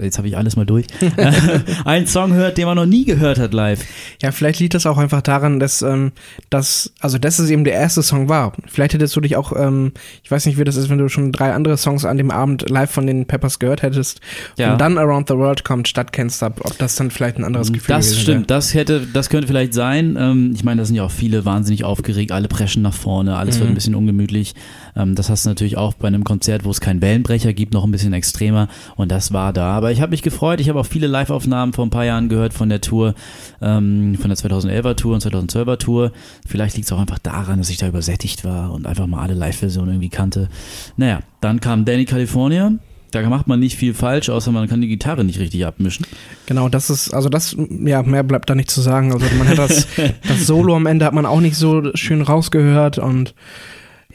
jetzt 0.00 0.18
habe 0.18 0.28
ich 0.28 0.36
alles 0.36 0.56
mal 0.56 0.64
durch, 0.66 0.86
einen 1.84 2.06
Song 2.06 2.32
hört, 2.32 2.58
den 2.58 2.66
man 2.66 2.76
noch 2.76 2.86
nie 2.86 3.04
gehört 3.04 3.38
hat 3.38 3.52
live. 3.54 3.84
Ja, 4.22 4.32
vielleicht 4.32 4.60
liegt 4.60 4.74
das 4.74 4.86
auch 4.86 4.98
einfach 4.98 5.22
daran, 5.22 5.60
dass, 5.60 5.82
ähm, 5.82 6.12
dass, 6.50 6.92
also 7.00 7.18
dass 7.18 7.38
es 7.38 7.50
eben 7.50 7.64
der 7.64 7.74
erste 7.74 8.02
Song 8.02 8.28
war. 8.28 8.52
Vielleicht 8.66 8.94
hättest 8.94 9.14
du 9.16 9.20
dich 9.20 9.36
auch, 9.36 9.52
ähm, 9.56 9.92
ich 10.22 10.30
weiß 10.30 10.46
nicht, 10.46 10.58
wie 10.58 10.64
das 10.64 10.76
ist, 10.76 10.88
wenn 10.90 10.98
du 10.98 11.08
schon 11.08 11.32
drei 11.32 11.52
andere 11.52 11.76
Songs 11.76 12.04
an 12.04 12.16
dem 12.16 12.30
Abend 12.30 12.68
live 12.68 12.90
von 12.90 13.06
den 13.06 13.26
Peppers 13.26 13.58
gehört 13.58 13.82
hättest 13.82 14.20
Ja. 14.58 14.72
und 14.72 14.80
dann 14.80 14.98
Around 14.98 15.28
the 15.28 15.34
World 15.36 15.64
kommt 15.64 15.88
statt 15.88 16.12
Can't 16.14 16.34
Stop, 16.34 16.60
ob 16.64 16.76
das 16.78 16.96
dann 16.96 17.10
vielleicht 17.10 17.36
ein 17.38 17.44
anderes 17.44 17.72
Gefühl 17.72 17.94
Das 17.94 18.18
stimmt, 18.18 18.50
das 18.50 18.74
hätte, 18.74 19.06
das 19.12 19.28
könnte 19.30 19.46
vielleicht 19.48 19.74
sein. 19.74 20.16
Ähm, 20.18 20.52
ich 20.54 20.64
meine, 20.64 20.80
da 20.82 20.84
sind 20.84 20.96
ja 20.96 21.02
auch 21.04 21.10
viele 21.10 21.44
wahnsinnig 21.44 21.84
aufgeregt, 21.84 22.32
alle 22.32 22.48
preschen 22.48 22.82
nach 22.82 22.94
vorne, 22.94 23.36
alles 23.36 23.58
wird 23.58 23.68
ein 23.68 23.74
bisschen 23.74 23.94
ungemütlich. 23.94 24.54
Ähm, 24.96 25.14
das 25.14 25.30
hast 25.30 25.44
du 25.44 25.50
natürlich 25.50 25.76
auch 25.76 25.94
bei 25.94 26.08
einem 26.08 26.24
Konzert, 26.24 26.64
wo 26.64 26.70
es 26.70 26.80
keinen 26.80 27.00
Wellenbrecher 27.02 27.52
gibt, 27.52 27.74
noch 27.74 27.84
ein 27.84 27.90
bisschen 27.90 28.12
extremer 28.12 28.68
und 28.96 29.10
das 29.10 29.32
war 29.32 29.52
da. 29.52 29.72
Aber 29.72 29.92
ich 29.92 30.00
habe 30.00 30.10
mich 30.10 30.22
gefreut, 30.22 30.60
ich 30.60 30.68
habe 30.68 30.80
auch 30.80 30.86
viele 30.86 31.06
Live-Aufnahmen 31.06 31.72
vor 31.72 31.86
ein 31.86 31.90
paar 31.90 32.04
Jahren 32.04 32.28
gehört 32.28 32.54
von 32.54 32.68
der 32.68 32.80
Tour, 32.80 33.14
ähm, 33.60 34.16
von 34.20 34.28
der 34.28 34.38
2011er 34.38 34.96
Tour 34.96 35.14
und 35.14 35.24
2012er 35.24 35.78
Tour. 35.78 36.12
Vielleicht 36.46 36.76
liegt 36.76 36.86
es 36.86 36.92
auch 36.92 37.00
einfach 37.00 37.18
daran, 37.18 37.58
dass 37.58 37.70
ich 37.70 37.78
da 37.78 37.88
übersättigt 37.88 38.44
war 38.44 38.72
und 38.72 38.86
einfach 38.86 39.06
mal 39.06 39.22
alle 39.22 39.34
Live-Versionen 39.34 39.92
irgendwie 39.92 40.10
kannte. 40.10 40.48
Naja, 40.96 41.20
dann 41.40 41.60
kam 41.60 41.84
Danny 41.84 42.04
California. 42.04 42.72
Da 43.10 43.28
macht 43.28 43.46
man 43.46 43.60
nicht 43.60 43.76
viel 43.76 43.94
falsch, 43.94 44.28
außer 44.28 44.50
man 44.50 44.68
kann 44.68 44.80
die 44.80 44.88
Gitarre 44.88 45.22
nicht 45.22 45.38
richtig 45.38 45.64
abmischen. 45.64 46.04
Genau, 46.46 46.68
das 46.68 46.90
ist, 46.90 47.14
also 47.14 47.28
das, 47.28 47.56
ja, 47.84 48.02
mehr 48.02 48.24
bleibt 48.24 48.50
da 48.50 48.56
nicht 48.56 48.70
zu 48.70 48.80
sagen. 48.80 49.12
Also 49.12 49.24
man 49.38 49.46
hat 49.46 49.58
das, 49.58 49.86
das 50.28 50.46
Solo 50.46 50.74
am 50.74 50.86
Ende 50.86 51.04
hat 51.04 51.14
man 51.14 51.24
auch 51.24 51.40
nicht 51.40 51.54
so 51.54 51.94
schön 51.94 52.22
rausgehört 52.22 52.98
und 52.98 53.34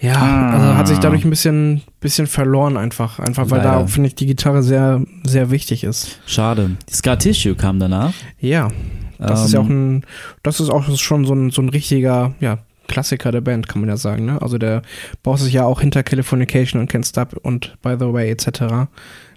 ja, 0.01 0.15
Ah. 0.15 0.49
also 0.53 0.75
hat 0.77 0.87
sich 0.87 0.99
dadurch 0.99 1.23
ein 1.25 1.29
bisschen, 1.29 1.81
bisschen 1.99 2.27
verloren 2.27 2.77
einfach. 2.77 3.19
Einfach 3.19 3.49
weil 3.49 3.59
Leider. 3.59 3.79
da, 3.79 3.87
finde 3.87 4.07
ich, 4.09 4.15
die 4.15 4.25
Gitarre 4.25 4.63
sehr, 4.63 5.01
sehr 5.25 5.51
wichtig 5.51 5.83
ist. 5.83 6.19
Schade. 6.25 6.71
Scar 6.89 7.17
Tissue 7.19 7.55
kam 7.55 7.79
danach. 7.79 8.13
Ja. 8.39 8.69
Das 9.17 9.43
ist 9.45 9.51
ja 9.53 9.59
Ähm, 9.59 9.65
auch 9.65 9.69
ein, 9.69 10.03
das 10.43 10.59
ist 10.61 10.69
auch 10.69 10.97
schon 10.97 11.25
so 11.25 11.33
ein, 11.33 11.51
so 11.51 11.61
ein 11.61 11.67
richtiger, 11.69 12.33
ja, 12.39 12.59
Klassiker 12.87 13.31
der 13.31 13.41
Band, 13.41 13.67
kann 13.67 13.81
man 13.81 13.89
ja 13.89 13.97
sagen, 13.97 14.25
ne? 14.25 14.41
Also 14.41 14.57
der 14.57 14.81
braucht 15.21 15.39
sich 15.41 15.53
ja 15.53 15.63
auch 15.65 15.81
hinter 15.81 16.01
Californication 16.03 16.81
und 16.81 16.91
Can't 16.91 17.07
Stop 17.07 17.33
und 17.43 17.75
By 17.83 17.95
the 17.99 18.11
Way 18.11 18.31
etc. 18.31 18.87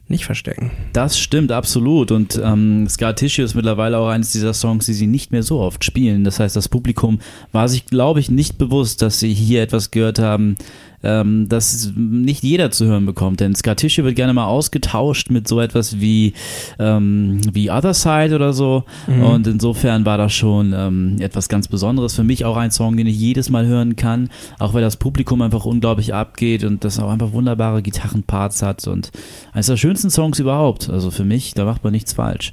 nicht 0.08 0.24
verstecken. 0.24 0.70
Das 0.92 1.18
stimmt, 1.18 1.52
absolut. 1.52 2.10
Und 2.10 2.40
ähm, 2.42 2.88
Scar 2.88 3.14
Tissue 3.16 3.44
ist 3.44 3.54
mittlerweile 3.54 3.98
auch 3.98 4.08
eines 4.08 4.32
dieser 4.32 4.52
Songs, 4.52 4.86
die 4.86 4.92
sie 4.92 5.06
nicht 5.06 5.32
mehr 5.32 5.42
so 5.42 5.60
oft 5.60 5.84
spielen. 5.84 6.24
Das 6.24 6.38
heißt, 6.38 6.54
das 6.54 6.68
Publikum 6.68 7.20
war 7.50 7.68
sich, 7.68 7.86
glaube 7.86 8.20
ich, 8.20 8.30
nicht 8.30 8.58
bewusst, 8.58 9.02
dass 9.02 9.20
sie 9.20 9.32
hier 9.32 9.62
etwas 9.62 9.90
gehört 9.90 10.18
haben, 10.18 10.56
ähm, 11.02 11.48
das 11.48 11.92
nicht 11.96 12.42
jeder 12.42 12.70
zu 12.70 12.86
hören 12.86 13.06
bekommt. 13.06 13.40
Denn 13.40 13.54
Scar 13.54 13.76
Tissue 13.76 14.04
wird 14.04 14.16
gerne 14.16 14.32
mal 14.32 14.46
ausgetauscht 14.46 15.30
mit 15.30 15.48
so 15.48 15.60
etwas 15.60 16.00
wie, 16.00 16.34
ähm, 16.78 17.40
wie 17.52 17.70
Other 17.70 17.94
Side 17.94 18.34
oder 18.34 18.52
so. 18.52 18.84
Und 19.06 19.46
insofern 19.46 20.04
war 20.04 20.18
das 20.18 20.32
schon 20.32 20.72
ähm, 20.76 21.16
etwas 21.20 21.48
ganz 21.48 21.68
Besonderes. 21.68 22.14
Für 22.14 22.24
mich 22.24 22.44
auch 22.44 22.56
ein 22.56 22.70
Song, 22.70 22.96
den 22.96 23.06
ich 23.06 23.18
jedes 23.18 23.50
Mal 23.50 23.66
hören 23.66 23.96
kann, 23.96 24.30
auch 24.58 24.74
weil 24.74 24.82
das 24.82 24.96
Publikum 24.96 25.42
einfach 25.42 25.64
unglaublich 25.64 26.14
abgeht 26.14 26.64
und 26.64 26.84
das 26.84 26.98
auch 26.98 27.10
einfach 27.10 27.32
wunderbare 27.32 27.82
Gitarrenparts 27.82 28.62
hat 28.62 28.86
und 28.86 29.10
eines 29.52 29.66
der 29.66 29.76
schönsten 29.76 30.10
Songs 30.10 30.38
überhaupt. 30.38 30.90
Also 30.90 31.10
für 31.10 31.24
mich, 31.24 31.54
da 31.54 31.64
macht 31.64 31.84
man 31.84 31.92
nichts 31.92 32.12
falsch. 32.12 32.52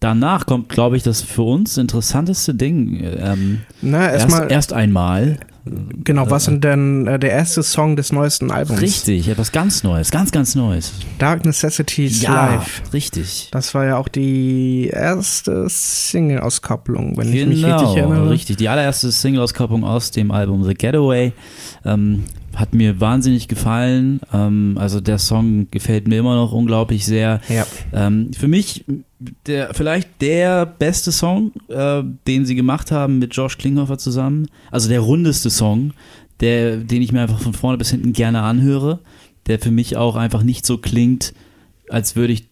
Danach 0.00 0.46
kommt, 0.46 0.68
glaube 0.68 0.96
ich, 0.96 1.02
das 1.02 1.22
für 1.22 1.42
uns 1.42 1.78
interessanteste 1.78 2.54
Ding. 2.54 3.00
Ähm, 3.02 3.62
Na, 3.80 4.10
erst, 4.10 4.26
erstmal, 4.26 4.52
erst 4.52 4.72
einmal. 4.72 5.38
Genau, 6.04 6.30
was 6.30 6.44
denn 6.46 6.60
denn 6.60 7.06
äh, 7.06 7.18
der 7.18 7.30
erste 7.32 7.62
Song 7.62 7.96
des 7.96 8.12
neuesten 8.12 8.50
Albums? 8.50 8.80
Richtig, 8.80 9.28
etwas 9.28 9.52
ganz 9.52 9.82
Neues, 9.82 10.10
ganz, 10.10 10.30
ganz 10.32 10.54
Neues. 10.54 10.92
Dark 11.18 11.44
Necessities 11.44 12.22
Live. 12.22 12.82
richtig. 12.92 13.48
Das 13.52 13.74
war 13.74 13.84
ja 13.86 13.96
auch 13.96 14.08
die 14.08 14.88
erste 14.92 15.66
Single-Auskopplung, 15.68 17.16
wenn 17.16 17.32
ich 17.32 17.46
mich 17.46 17.62
Genau, 17.62 17.78
richtig 17.80 17.96
erinnere. 17.98 18.30
richtig. 18.30 18.56
Die 18.56 18.68
allererste 18.68 19.10
Single-Auskopplung 19.12 19.84
aus 19.84 20.10
dem 20.10 20.30
Album 20.30 20.64
The 20.64 20.74
Getaway 20.74 21.32
ähm, 21.84 22.24
hat 22.56 22.74
mir 22.74 23.00
wahnsinnig 23.00 23.48
gefallen. 23.48 24.20
Ähm, 24.32 24.76
also 24.80 25.00
der 25.00 25.18
Song 25.18 25.68
gefällt 25.70 26.08
mir 26.08 26.18
immer 26.18 26.34
noch 26.34 26.52
unglaublich 26.52 27.06
sehr. 27.06 27.40
Ja. 27.48 27.66
Ähm, 27.92 28.32
für 28.32 28.48
mich 28.48 28.84
der 29.46 29.72
vielleicht 29.72 30.20
der 30.20 30.66
beste 30.66 31.12
Song, 31.12 31.52
äh, 31.68 32.02
den 32.26 32.44
sie 32.44 32.54
gemacht 32.54 32.90
haben 32.90 33.18
mit 33.18 33.34
Josh 33.34 33.58
Klinghoffer 33.58 33.98
zusammen. 33.98 34.48
Also 34.70 34.88
der 34.88 35.00
rundeste 35.00 35.50
Song, 35.50 35.92
der, 36.40 36.78
den 36.78 37.02
ich 37.02 37.12
mir 37.12 37.22
einfach 37.22 37.40
von 37.40 37.54
vorne 37.54 37.78
bis 37.78 37.90
hinten 37.90 38.12
gerne 38.12 38.42
anhöre, 38.42 39.00
der 39.46 39.58
für 39.58 39.70
mich 39.70 39.96
auch 39.96 40.16
einfach 40.16 40.42
nicht 40.42 40.66
so 40.66 40.78
klingt, 40.78 41.34
als 41.88 42.16
würde 42.16 42.32
ich 42.32 42.48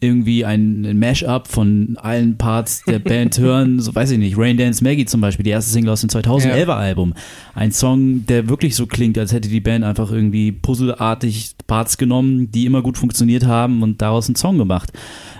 irgendwie 0.00 0.44
ein, 0.44 0.98
Mash-up 0.98 1.46
von 1.48 1.96
allen 2.00 2.36
Parts 2.38 2.82
der 2.84 2.98
Band 3.00 3.38
hören, 3.38 3.80
so 3.80 3.94
weiß 3.94 4.10
ich 4.12 4.18
nicht, 4.18 4.36
Rain 4.38 4.56
Dance 4.56 4.82
Maggie 4.82 5.04
zum 5.04 5.20
Beispiel, 5.20 5.44
die 5.44 5.50
erste 5.50 5.70
Single 5.70 5.90
aus 5.90 6.00
dem 6.00 6.10
2011er 6.10 6.74
Album. 6.74 7.14
Ein 7.54 7.70
Song, 7.72 8.24
der 8.26 8.48
wirklich 8.48 8.74
so 8.74 8.86
klingt, 8.86 9.18
als 9.18 9.32
hätte 9.32 9.48
die 9.48 9.60
Band 9.60 9.84
einfach 9.84 10.10
irgendwie 10.10 10.52
puzzelartig 10.52 11.54
Parts 11.66 11.98
genommen, 11.98 12.50
die 12.50 12.66
immer 12.66 12.82
gut 12.82 12.98
funktioniert 12.98 13.44
haben 13.46 13.82
und 13.82 14.00
daraus 14.02 14.28
einen 14.28 14.36
Song 14.36 14.58
gemacht. 14.58 14.90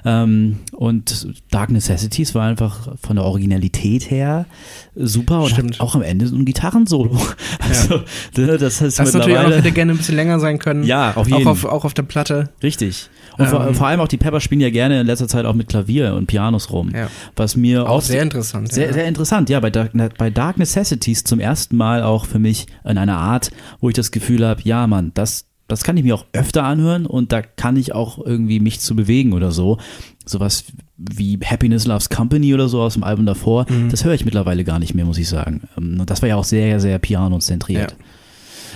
Ähm, 0.04 0.56
und 0.72 1.28
Dark 1.50 1.70
Necessities 1.70 2.34
war 2.34 2.46
einfach 2.46 2.96
von 3.02 3.16
der 3.16 3.24
Originalität 3.24 4.10
her 4.10 4.46
super 4.94 5.40
und 5.42 5.50
Stimmt. 5.50 5.74
hat 5.74 5.80
auch 5.80 5.94
am 5.94 6.02
Ende 6.02 6.26
so 6.26 6.36
ein 6.36 6.44
Gitarrensolo. 6.44 7.18
Also, 7.60 8.00
das 8.34 8.80
ist 8.80 8.98
Das 8.98 9.12
natürlich 9.12 9.38
auch 9.38 9.50
hätte 9.50 9.70
gerne 9.70 9.92
ein 9.92 9.98
bisschen 9.98 10.16
länger 10.16 10.40
sein 10.40 10.58
können. 10.58 10.82
Ja, 10.82 11.10
auf 11.10 11.18
auch 11.18 11.26
jeden. 11.38 11.46
auf, 11.46 11.64
auch 11.64 11.84
auf 11.84 11.94
der 11.94 12.02
Platte. 12.02 12.48
Richtig. 12.62 13.08
Und 13.38 13.46
vor, 13.46 13.66
Ähm. 13.66 13.74
vor 13.74 13.86
allem 13.86 14.00
auch 14.00 14.08
die 14.08 14.16
Pepper 14.16 14.40
spielen 14.50 14.60
ja 14.62 14.70
gerne 14.70 15.00
in 15.02 15.06
letzter 15.06 15.28
Zeit 15.28 15.44
auch 15.46 15.54
mit 15.54 15.68
Klavier 15.68 16.14
und 16.16 16.26
Pianos 16.26 16.72
rum. 16.72 16.90
Ja. 16.92 17.08
Was 17.36 17.54
mir 17.54 17.88
Auch 17.88 18.02
sehr 18.02 18.20
interessant. 18.20 18.72
sehr, 18.72 18.88
ja. 18.88 18.92
sehr 18.92 19.06
interessant, 19.06 19.48
ja, 19.48 19.60
bei 19.60 19.70
Dark, 19.70 19.92
bei 20.18 20.28
Dark 20.28 20.58
Necessities 20.58 21.22
zum 21.22 21.38
ersten 21.38 21.76
Mal 21.76 22.02
auch 22.02 22.24
für 22.26 22.40
mich 22.40 22.66
in 22.84 22.98
einer 22.98 23.16
Art, 23.16 23.52
wo 23.80 23.90
ich 23.90 23.94
das 23.94 24.10
Gefühl 24.10 24.44
habe, 24.44 24.60
ja, 24.64 24.88
Mann, 24.88 25.12
das, 25.14 25.44
das 25.68 25.84
kann 25.84 25.96
ich 25.96 26.02
mir 26.02 26.16
auch 26.16 26.24
öfter 26.32 26.64
anhören 26.64 27.06
und 27.06 27.30
da 27.30 27.42
kann 27.42 27.76
ich 27.76 27.94
auch 27.94 28.18
irgendwie 28.18 28.58
mich 28.58 28.80
zu 28.80 28.96
bewegen 28.96 29.34
oder 29.34 29.52
so. 29.52 29.78
Sowas 30.26 30.64
wie 30.96 31.38
Happiness 31.44 31.86
Loves 31.86 32.08
Company 32.10 32.52
oder 32.52 32.68
so 32.68 32.80
aus 32.82 32.94
dem 32.94 33.04
Album 33.04 33.26
davor, 33.26 33.66
das 33.88 34.04
höre 34.04 34.14
ich 34.14 34.24
mittlerweile 34.24 34.64
gar 34.64 34.80
nicht 34.80 34.94
mehr, 34.96 35.04
muss 35.04 35.18
ich 35.18 35.28
sagen. 35.28 35.68
Ähm, 35.78 36.00
Und 36.00 36.10
das 36.10 36.22
war 36.22 36.28
ja 36.28 36.34
auch 36.34 36.42
sehr, 36.44 36.80
sehr 36.80 36.98
piano-zentriert. 36.98 37.94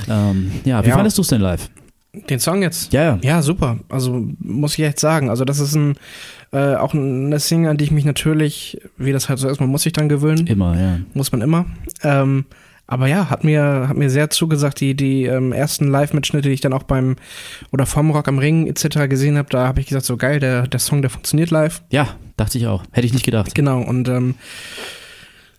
Ja, 0.07 0.31
ähm, 0.31 0.53
ja 0.65 0.85
wie 0.85 0.89
Ja. 0.91 0.95
fandest 0.95 1.19
du 1.19 1.23
es 1.23 1.29
denn 1.29 1.41
live? 1.41 1.69
Den 2.29 2.39
Song 2.39 2.63
jetzt? 2.63 2.93
Ja, 2.93 3.03
ja. 3.03 3.19
Ja, 3.23 3.43
super. 3.43 3.79
Also 3.89 4.27
muss 4.39 4.79
ich 4.79 4.85
echt 4.85 5.01
sagen. 5.01 5.31
Also 5.31 5.45
das 5.45 5.59
ist 5.61 5.75
ein 5.75 5.95
äh, 6.55 6.77
auch 6.77 6.95
eine 6.95 7.41
Single, 7.41 7.71
an 7.71 7.77
die 7.77 7.85
ich 7.85 7.91
mich 7.91 8.05
natürlich, 8.05 8.81
wie 8.97 9.13
das 9.13 9.29
halt 9.29 9.41
so 9.41 9.49
ist, 9.49 9.59
man 9.61 9.69
muss 9.69 9.83
sich 9.83 9.93
dann 9.93 10.09
gewöhnen. 10.09 10.47
Immer, 10.47 10.81
ja. 10.81 10.99
Muss 11.13 11.33
man 11.33 11.43
immer. 11.43 11.67
Ähm, 12.05 12.45
aber 12.87 13.09
ja, 13.09 13.29
hat 13.29 13.43
mir, 13.43 13.87
hat 13.89 13.97
mir 13.97 14.09
sehr 14.09 14.31
zugesagt, 14.31 14.81
die, 14.81 14.95
die 14.95 15.25
ähm, 15.25 15.53
ersten 15.53 15.89
Live-Mitschnitte, 15.89 16.49
die 16.49 16.55
ich 16.55 16.61
dann 16.61 16.73
auch 16.73 16.85
beim 16.85 17.17
oder 17.73 17.87
vom 17.87 18.11
Rock 18.11 18.29
am 18.29 18.39
Ring 18.39 18.67
etc. 18.69 19.09
gesehen 19.09 19.37
habe, 19.37 19.49
da 19.51 19.67
habe 19.67 19.81
ich 19.81 19.87
gesagt, 19.87 20.05
so 20.05 20.17
geil, 20.17 20.39
der, 20.39 20.69
der 20.69 20.81
Song, 20.81 21.03
der 21.03 21.11
funktioniert 21.11 21.51
live. 21.51 21.83
Ja, 21.91 22.09
dachte 22.37 22.59
ich 22.59 22.67
auch. 22.69 22.85
Hätte 22.93 23.07
ich 23.07 23.15
nicht 23.15 23.25
gedacht. 23.25 23.55
Genau, 23.55 23.81
und 23.81 24.09
ähm, 24.09 24.35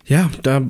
ja, 0.07 0.29
da 0.43 0.61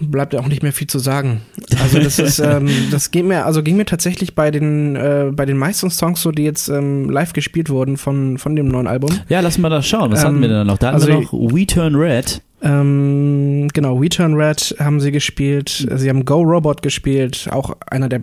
bleibt 0.00 0.34
ja 0.34 0.40
auch 0.40 0.46
nicht 0.46 0.62
mehr 0.62 0.72
viel 0.72 0.86
zu 0.86 0.98
sagen. 0.98 1.40
Also 1.82 1.98
das 1.98 2.18
ist, 2.18 2.38
ähm, 2.44 2.68
das 2.90 3.10
ging 3.10 3.26
mir, 3.26 3.44
also 3.44 3.62
ging 3.62 3.76
mir 3.76 3.86
tatsächlich 3.86 4.34
bei 4.34 4.50
den, 4.50 4.94
äh, 4.94 5.30
bei 5.32 5.46
den 5.46 5.56
meisten 5.56 5.90
Songs 5.90 6.22
so, 6.22 6.30
die 6.30 6.44
jetzt 6.44 6.68
ähm, 6.68 7.10
live 7.10 7.32
gespielt 7.32 7.70
wurden 7.70 7.96
von, 7.96 8.38
von 8.38 8.54
dem 8.54 8.68
neuen 8.68 8.86
Album. 8.86 9.10
Ja, 9.28 9.40
lass 9.40 9.58
mal 9.58 9.68
da 9.68 9.82
schauen. 9.82 10.12
Was 10.12 10.20
Ähm, 10.20 10.26
hatten 10.26 10.40
wir 10.42 10.48
denn 10.48 10.66
noch? 10.66 10.78
Da 10.78 10.88
hatten 10.88 10.94
also 10.94 11.08
wir 11.08 11.20
noch 11.20 11.32
We 11.32 11.66
Turn 11.66 11.96
Red. 11.96 12.40
Ähm, 12.62 13.68
genau, 13.72 14.00
We 14.00 14.08
Turn 14.08 14.34
Red 14.34 14.76
haben 14.78 15.00
sie 15.00 15.12
gespielt. 15.12 15.88
Sie 15.94 16.08
haben 16.08 16.24
Go 16.24 16.42
Robot 16.42 16.82
gespielt, 16.82 17.48
auch 17.50 17.76
einer 17.90 18.08
der 18.08 18.22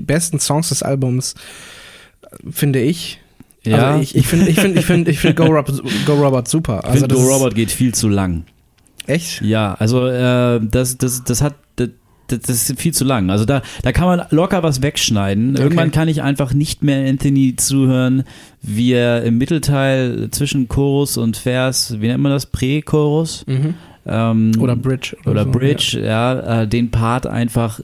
besten 0.00 0.40
Songs 0.40 0.70
des 0.70 0.82
Albums, 0.82 1.34
finde 2.50 2.80
ich. 2.80 3.20
Ja, 3.64 3.92
Also 3.92 4.02
ich, 4.02 4.14
ich 4.16 4.26
finde, 4.26 4.48
ich 4.48 4.60
finde, 4.60 4.78
ich 4.80 4.86
finde, 4.86 5.10
ich 5.10 5.18
finde 5.18 5.34
Go, 5.44 5.44
Rob 5.52 5.72
Go 6.06 6.14
Robot 6.14 6.48
super. 6.48 6.80
ich 6.82 6.88
Also 6.90 6.98
finde, 7.00 7.14
das 7.14 7.24
Go 7.24 7.32
Robot 7.32 7.54
geht 7.54 7.70
viel 7.70 7.94
zu 7.94 8.08
lang. 8.08 8.44
Echt? 9.06 9.42
Ja, 9.42 9.74
also 9.74 10.06
äh, 10.06 10.60
das, 10.62 10.98
das, 10.98 11.24
das 11.24 11.42
hat. 11.42 11.54
Das, 12.26 12.48
ist 12.48 12.80
viel 12.80 12.94
zu 12.94 13.04
lang. 13.04 13.28
Also 13.28 13.44
da, 13.44 13.60
da 13.82 13.92
kann 13.92 14.06
man 14.06 14.22
locker 14.30 14.62
was 14.62 14.80
wegschneiden. 14.80 15.50
Okay. 15.50 15.62
Irgendwann 15.62 15.90
kann 15.90 16.08
ich 16.08 16.22
einfach 16.22 16.54
nicht 16.54 16.82
mehr 16.82 17.06
Anthony 17.06 17.54
zuhören, 17.56 18.24
wie 18.62 18.92
er 18.92 19.24
im 19.24 19.36
Mittelteil 19.36 20.30
zwischen 20.30 20.66
Chorus 20.66 21.18
und 21.18 21.36
Vers, 21.36 22.00
wie 22.00 22.06
nennt 22.06 22.22
man 22.22 22.32
das? 22.32 22.46
Prä-Chorus? 22.46 23.44
Mhm. 23.46 23.74
Ähm, 24.06 24.52
Oder 24.58 24.74
Bridge. 24.74 25.16
oder 25.26 25.44
so, 25.44 25.50
Bridge, 25.50 26.00
ja, 26.02 26.62
äh, 26.62 26.68
den 26.68 26.90
Part 26.90 27.26
einfach. 27.26 27.80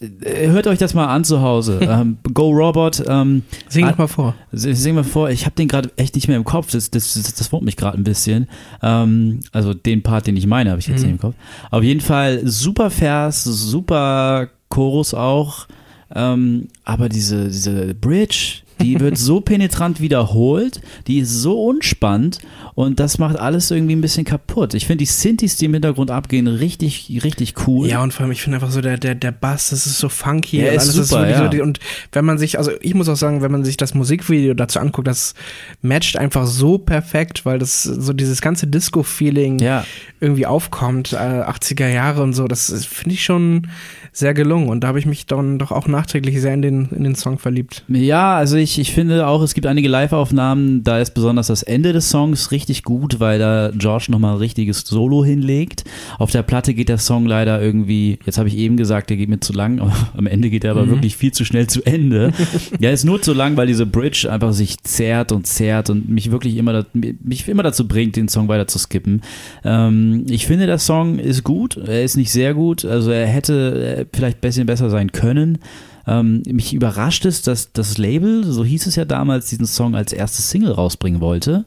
Äh, 0.00 0.48
Hört 0.48 0.66
euch 0.66 0.78
das 0.78 0.94
mal 0.94 1.06
an 1.06 1.24
zu 1.24 1.40
Hause. 1.42 1.78
ähm, 1.82 2.18
Go 2.34 2.50
Robot, 2.50 3.02
ähm. 3.08 3.42
Sing 3.68 3.86
mal 3.96 4.06
vor. 4.06 4.34
sing 4.52 4.94
mal 4.94 5.04
vor, 5.04 5.30
ich 5.30 5.44
habe 5.46 5.54
den 5.56 5.68
gerade 5.68 5.90
echt 5.96 6.14
nicht 6.14 6.28
mehr 6.28 6.36
im 6.36 6.44
Kopf, 6.44 6.70
das, 6.70 6.90
das, 6.90 7.14
das, 7.14 7.34
das 7.34 7.52
wurmt 7.52 7.64
mich 7.64 7.76
gerade 7.76 7.96
ein 7.98 8.04
bisschen. 8.04 8.48
Ähm, 8.82 9.40
also 9.52 9.74
den 9.74 10.02
Part, 10.02 10.26
den 10.26 10.36
ich 10.36 10.46
meine, 10.46 10.70
habe 10.70 10.80
ich 10.80 10.86
jetzt 10.86 11.00
Mhm. 11.00 11.06
nicht 11.06 11.12
im 11.12 11.20
Kopf. 11.20 11.34
Auf 11.70 11.82
jeden 11.82 12.00
Fall 12.00 12.40
super 12.44 12.90
Vers, 12.90 13.44
super 13.44 14.48
Chorus 14.68 15.14
auch, 15.14 15.66
ähm, 16.14 16.68
aber 16.84 17.08
diese, 17.08 17.48
diese 17.48 17.94
Bridge, 17.94 18.62
die 18.80 18.98
wird 19.00 19.16
so 19.18 19.40
penetrant 19.40 20.00
wiederholt, 20.00 20.80
die 21.06 21.18
ist 21.18 21.32
so 21.34 21.62
unspannend 21.64 22.38
und 22.80 23.00
das 23.00 23.18
macht 23.18 23.36
alles 23.36 23.70
irgendwie 23.70 23.94
ein 23.94 24.00
bisschen 24.00 24.24
kaputt. 24.24 24.74
Ich 24.74 24.86
finde 24.86 24.98
die 24.98 25.06
Synthes, 25.06 25.56
die 25.56 25.66
im 25.66 25.72
Hintergrund 25.72 26.10
abgehen, 26.10 26.46
richtig, 26.46 27.20
richtig 27.24 27.54
cool. 27.66 27.88
Ja, 27.88 28.02
und 28.02 28.12
vor 28.12 28.22
allem, 28.24 28.32
ich 28.32 28.42
finde 28.42 28.56
einfach 28.56 28.70
so 28.70 28.80
der, 28.80 28.96
der, 28.98 29.14
der 29.14 29.32
Bass, 29.32 29.70
das 29.70 29.86
ist 29.86 29.98
so 29.98 30.08
funky. 30.08 30.58
Ja, 30.58 30.70
und 30.70 30.76
ist 30.76 30.82
alles 30.94 31.08
super, 31.08 31.28
ja. 31.28 31.42
so 31.42 31.48
die, 31.48 31.60
und 31.60 31.78
wenn 32.12 32.24
man 32.24 32.38
sich, 32.38 32.58
also 32.58 32.70
ich 32.80 32.94
muss 32.94 33.08
auch 33.08 33.16
sagen, 33.16 33.42
wenn 33.42 33.52
man 33.52 33.64
sich 33.64 33.76
das 33.76 33.94
Musikvideo 33.94 34.54
dazu 34.54 34.78
anguckt, 34.80 35.08
das 35.08 35.34
matcht 35.82 36.16
einfach 36.16 36.46
so 36.46 36.78
perfekt, 36.78 37.44
weil 37.44 37.58
das 37.58 37.82
so 37.82 38.12
dieses 38.12 38.40
ganze 38.40 38.66
Disco-Feeling 38.66 39.58
ja. 39.58 39.84
irgendwie 40.20 40.46
aufkommt, 40.46 41.12
äh, 41.12 41.16
80er 41.16 41.88
Jahre 41.88 42.22
und 42.22 42.32
so, 42.34 42.48
das 42.48 42.70
ist- 42.70 42.86
finde 42.86 43.14
ich 43.14 43.24
schon 43.24 43.68
sehr 44.12 44.34
gelungen. 44.34 44.68
Und 44.68 44.80
da 44.80 44.88
habe 44.88 44.98
ich 44.98 45.06
mich 45.06 45.26
dann 45.26 45.58
doch 45.58 45.70
auch 45.70 45.86
nachträglich 45.86 46.40
sehr 46.40 46.54
in 46.54 46.62
den, 46.62 46.88
in 46.90 47.04
den 47.04 47.14
Song 47.14 47.38
verliebt. 47.38 47.84
Ja, 47.88 48.36
also 48.36 48.56
ich, 48.56 48.78
ich 48.78 48.92
finde 48.92 49.26
auch, 49.26 49.42
es 49.42 49.54
gibt 49.54 49.66
einige 49.66 49.88
Live-Aufnahmen, 49.88 50.82
da 50.82 50.98
ist 50.98 51.14
besonders 51.14 51.46
das 51.46 51.62
Ende 51.62 51.92
des 51.92 52.10
Songs 52.10 52.50
richtig 52.50 52.69
gut, 52.82 53.20
weil 53.20 53.38
da 53.38 53.70
George 53.76 54.06
nochmal 54.08 54.32
ein 54.34 54.38
richtiges 54.38 54.80
Solo 54.80 55.24
hinlegt. 55.24 55.84
Auf 56.18 56.30
der 56.30 56.42
Platte 56.42 56.74
geht 56.74 56.88
der 56.88 56.98
Song 56.98 57.26
leider 57.26 57.60
irgendwie, 57.60 58.18
jetzt 58.24 58.38
habe 58.38 58.48
ich 58.48 58.56
eben 58.56 58.76
gesagt, 58.76 59.10
der 59.10 59.16
geht 59.16 59.28
mir 59.28 59.40
zu 59.40 59.52
lang, 59.52 59.80
am 60.16 60.26
Ende 60.26 60.50
geht 60.50 60.64
er 60.64 60.72
aber 60.72 60.86
Mhm. 60.86 60.90
wirklich 60.90 61.16
viel 61.16 61.32
zu 61.32 61.44
schnell 61.44 61.66
zu 61.66 61.82
Ende. 61.84 62.32
ja, 62.80 62.90
ist 62.90 63.04
nur 63.04 63.20
zu 63.22 63.32
lang, 63.32 63.56
weil 63.56 63.66
diese 63.66 63.86
Bridge 63.86 64.28
einfach 64.30 64.52
sich 64.52 64.78
zerrt 64.82 65.32
und 65.32 65.46
zerrt 65.46 65.90
und 65.90 66.08
mich 66.08 66.30
wirklich 66.30 66.56
immer, 66.56 66.86
mich 66.92 67.46
immer 67.48 67.62
dazu 67.62 67.86
bringt, 67.86 68.16
den 68.16 68.28
Song 68.28 68.48
weiter 68.48 68.66
zu 68.66 68.78
skippen. 68.78 69.22
Ähm, 69.64 70.24
ich 70.28 70.46
finde, 70.46 70.66
der 70.66 70.78
Song 70.78 71.18
ist 71.18 71.44
gut, 71.44 71.76
er 71.76 72.02
ist 72.04 72.16
nicht 72.16 72.30
sehr 72.32 72.54
gut, 72.54 72.84
also 72.84 73.10
er 73.10 73.26
hätte 73.26 73.96
äh, 74.00 74.06
vielleicht 74.14 74.38
ein 74.38 74.42
bisschen 74.42 74.66
besser 74.66 74.90
sein 74.90 75.12
können. 75.12 75.58
Ähm, 76.06 76.42
mich 76.46 76.72
überrascht 76.72 77.24
es, 77.26 77.42
dass 77.42 77.72
das 77.72 77.98
Label, 77.98 78.44
so 78.44 78.64
hieß 78.64 78.86
es 78.86 78.96
ja 78.96 79.04
damals, 79.04 79.46
diesen 79.50 79.66
Song 79.66 79.94
als 79.94 80.12
erstes 80.12 80.50
Single 80.50 80.72
rausbringen 80.72 81.20
wollte. 81.20 81.64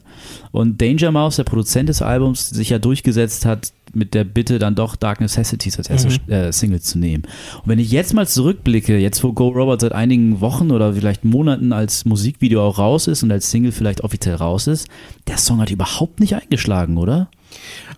Und 0.52 0.80
Danger 0.80 1.12
Mouse, 1.12 1.36
der 1.36 1.44
Produzent 1.44 1.88
des 1.88 2.02
Albums, 2.02 2.50
sich 2.50 2.70
ja 2.70 2.78
durchgesetzt 2.78 3.46
hat, 3.46 3.72
mit 3.92 4.12
der 4.12 4.24
Bitte 4.24 4.58
dann 4.58 4.74
doch 4.74 4.96
Dark 4.96 5.20
Necessities 5.20 5.78
als 5.78 5.88
erste 5.88 6.08
Mhm. 6.08 6.32
äh, 6.32 6.52
Single 6.52 6.80
zu 6.80 6.98
nehmen. 6.98 7.22
Und 7.62 7.68
wenn 7.68 7.78
ich 7.78 7.92
jetzt 7.92 8.12
mal 8.12 8.26
zurückblicke, 8.26 8.98
jetzt 8.98 9.22
wo 9.22 9.32
Go 9.32 9.48
Robot 9.48 9.82
seit 9.82 9.92
einigen 9.92 10.40
Wochen 10.40 10.72
oder 10.72 10.94
vielleicht 10.94 11.24
Monaten 11.24 11.72
als 11.72 12.04
Musikvideo 12.04 12.60
auch 12.66 12.78
raus 12.78 13.06
ist 13.06 13.22
und 13.22 13.30
als 13.30 13.50
Single 13.52 13.70
vielleicht 13.70 14.02
offiziell 14.02 14.34
raus 14.34 14.66
ist, 14.66 14.88
der 15.28 15.38
Song 15.38 15.60
hat 15.60 15.70
überhaupt 15.70 16.18
nicht 16.18 16.34
eingeschlagen, 16.34 16.96
oder? 16.96 17.28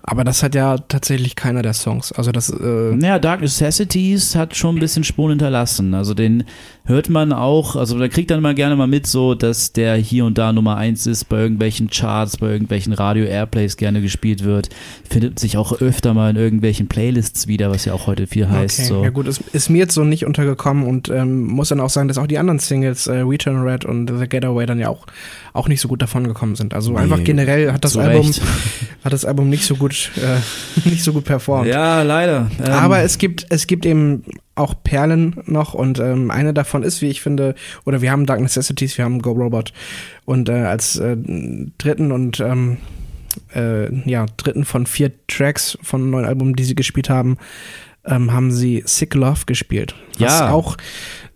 Aber 0.03 0.23
das 0.25 0.43
hat 0.43 0.55
ja 0.55 0.79
tatsächlich 0.79 1.35
keiner 1.37 1.63
der 1.63 1.73
Songs. 1.73 2.13
Also 2.13 2.31
das, 2.33 2.51
äh, 2.51 2.95
Naja, 2.95 3.19
Dark 3.19 3.41
Necessities 3.41 4.37
hat 4.37 4.57
schon 4.57 4.77
ein 4.77 4.79
bisschen 4.79 5.05
Spuren 5.05 5.31
hinterlassen. 5.31 5.95
Also 5.95 6.15
den 6.15 6.45
hört 6.85 7.09
man 7.09 7.33
auch, 7.33 7.75
also 7.75 7.99
da 7.99 8.07
kriegt 8.09 8.31
dann 8.31 8.41
mal 8.41 8.55
gerne 8.55 8.77
mal 8.77 8.87
mit, 8.87 9.07
so 9.07 9.35
dass 9.35 9.73
der 9.73 9.97
hier 9.97 10.25
und 10.25 10.39
da 10.39 10.53
Nummer 10.53 10.77
eins 10.77 11.07
ist, 11.07 11.25
bei 11.25 11.39
irgendwelchen 11.39 11.91
Charts, 11.91 12.37
bei 12.37 12.49
irgendwelchen 12.49 12.93
Radio-Airplays 12.93 13.77
gerne 13.77 14.01
gespielt 14.01 14.45
wird. 14.45 14.69
Findet 15.09 15.39
sich 15.41 15.57
auch 15.57 15.81
öfter 15.81 16.15
mal 16.15 16.31
in 16.31 16.37
irgendwelchen 16.37 16.87
Playlists 16.87 17.49
wieder, 17.49 17.71
was 17.71 17.85
ja 17.85 17.93
auch 17.93 18.07
heute 18.07 18.27
viel 18.27 18.49
heißt. 18.49 18.79
okay. 18.79 18.89
So. 18.89 19.03
Ja 19.03 19.11
gut, 19.11 19.27
es 19.27 19.39
ist 19.53 19.71
mir 19.71 19.79
jetzt 19.79 19.95
so 19.95 20.05
nicht 20.05 20.25
untergekommen 20.27 20.87
und 20.87 21.09
ähm, 21.09 21.47
muss 21.47 21.69
dann 21.69 21.81
auch 21.81 21.91
sagen, 21.91 22.09
dass 22.09 22.19
auch 22.19 22.29
die 22.29 22.39
anderen 22.39 22.61
Singles, 22.61 23.09
äh, 23.09 23.19
Return 23.19 23.63
Red 23.63 23.85
und 23.85 24.09
The 24.09 24.29
Getaway, 24.29 24.67
dann 24.67 24.79
ja 24.79 24.89
auch, 24.89 25.07
auch 25.53 25.67
nicht 25.67 25.81
so 25.81 25.89
gut 25.89 26.01
davon 26.03 26.27
gekommen 26.29 26.55
sind. 26.55 26.75
Also 26.75 26.93
Nee, 26.93 26.99
einfach 26.99 27.25
generell 27.25 27.73
hat 27.73 27.85
das 27.85 27.97
Album, 27.97 28.27
Recht. 28.27 28.43
hat 29.05 29.13
das 29.13 29.25
Album 29.25 29.46
nicht 29.49 29.65
so 29.65 29.77
gut, 29.77 30.11
äh, 30.17 30.41
nicht 30.89 31.03
so 31.03 31.13
gut 31.13 31.25
performt. 31.25 31.67
Ja, 31.69 32.03
leider. 32.03 32.51
Ähm, 32.65 32.73
Aber 32.73 33.01
es 33.01 33.19
gibt, 33.19 33.47
es 33.51 33.67
gibt 33.67 33.87
eben 33.87 34.25
auch 34.55 34.75
Perlen 34.83 35.37
noch 35.47 35.75
und 35.75 35.99
ähm, 35.99 36.31
eine 36.31 36.55
davon 36.55 36.83
ist, 36.83 37.03
wie 37.03 37.09
ich 37.09 37.21
finde, 37.21 37.55
oder 37.85 38.01
wir 38.01 38.11
haben 38.11 38.27
Dark 38.27 38.41
Necessities, 38.41 38.97
wir 38.99 39.05
haben 39.05 39.21
Go 39.21 39.33
Robot 39.33 39.73
und 40.25 40.49
äh, 40.49 40.53
als 40.53 40.97
äh, 40.97 41.17
dritten 41.79 42.11
und 42.13 42.41
ähm, 42.41 42.79
äh, 43.55 43.93
ja, 44.09 44.27
dritten 44.37 44.65
von 44.65 44.87
vier 44.87 45.13
Tracks 45.29 45.77
von 45.83 46.11
neuen 46.11 46.25
Album, 46.25 46.57
die 46.57 46.65
sie 46.65 46.75
gespielt 46.75 47.11
haben, 47.11 47.37
ähm, 48.07 48.33
haben 48.33 48.51
sie 48.51 48.83
Sick 48.87 49.15
Love 49.15 49.41
gespielt. 49.47 49.95
Was 50.19 50.41
Ja. 50.41 50.51
auch, 50.53 50.77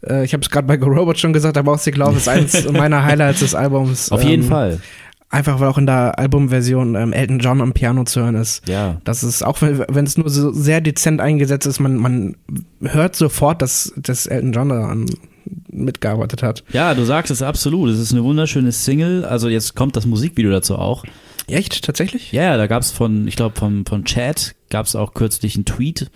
äh, 0.06 0.24
ich 0.24 0.32
habe 0.32 0.42
es 0.42 0.50
gerade 0.50 0.66
bei 0.66 0.76
Go 0.76 0.86
Robot 0.86 1.18
schon 1.18 1.32
gesagt, 1.32 1.58
aber 1.58 1.72
auch 1.72 1.78
Sick 1.78 1.96
Love 1.96 2.16
ist 2.16 2.28
eins 2.28 2.66
meiner 2.72 3.04
Highlights 3.04 3.40
des 3.40 3.54
Albums. 3.54 4.10
auf 4.12 4.22
jeden 4.22 4.44
ähm, 4.44 4.48
Fall. 4.48 4.80
Einfach 5.32 5.60
weil 5.60 5.68
auch 5.68 5.78
in 5.78 5.86
der 5.86 6.18
Albumversion 6.18 6.96
ähm, 6.96 7.12
Elton 7.12 7.38
John 7.38 7.60
am 7.60 7.72
Piano 7.72 8.02
zu 8.02 8.20
hören 8.20 8.34
ist. 8.34 8.68
Ja. 8.68 9.00
Das 9.04 9.22
ist, 9.22 9.44
auch 9.44 9.62
wenn 9.62 10.04
es 10.04 10.18
nur 10.18 10.28
so 10.28 10.50
sehr 10.50 10.80
dezent 10.80 11.20
eingesetzt 11.20 11.66
ist, 11.66 11.78
man, 11.78 11.96
man 11.96 12.36
hört 12.82 13.14
sofort, 13.14 13.62
dass, 13.62 13.92
dass 13.96 14.26
Elton 14.26 14.52
John 14.52 14.68
daran 14.70 15.06
mitgearbeitet 15.70 16.42
hat. 16.42 16.64
Ja, 16.72 16.94
du 16.94 17.04
sagst 17.04 17.30
es 17.30 17.42
absolut. 17.42 17.90
Es 17.90 18.00
ist 18.00 18.12
eine 18.12 18.24
wunderschöne 18.24 18.72
Single. 18.72 19.24
Also 19.24 19.48
jetzt 19.48 19.76
kommt 19.76 19.94
das 19.94 20.04
Musikvideo 20.04 20.50
dazu 20.50 20.76
auch. 20.76 21.04
Echt? 21.46 21.84
Tatsächlich? 21.84 22.32
Ja, 22.32 22.42
ja, 22.42 22.56
da 22.56 22.66
gab 22.66 22.82
es 22.82 22.90
von, 22.90 23.28
ich 23.28 23.36
glaube, 23.36 23.56
von, 23.58 23.84
von 23.86 24.04
Chad 24.04 24.54
gab 24.68 24.86
es 24.86 24.96
auch 24.96 25.14
kürzlich 25.14 25.54
einen 25.56 25.64
Tweet 25.64 26.10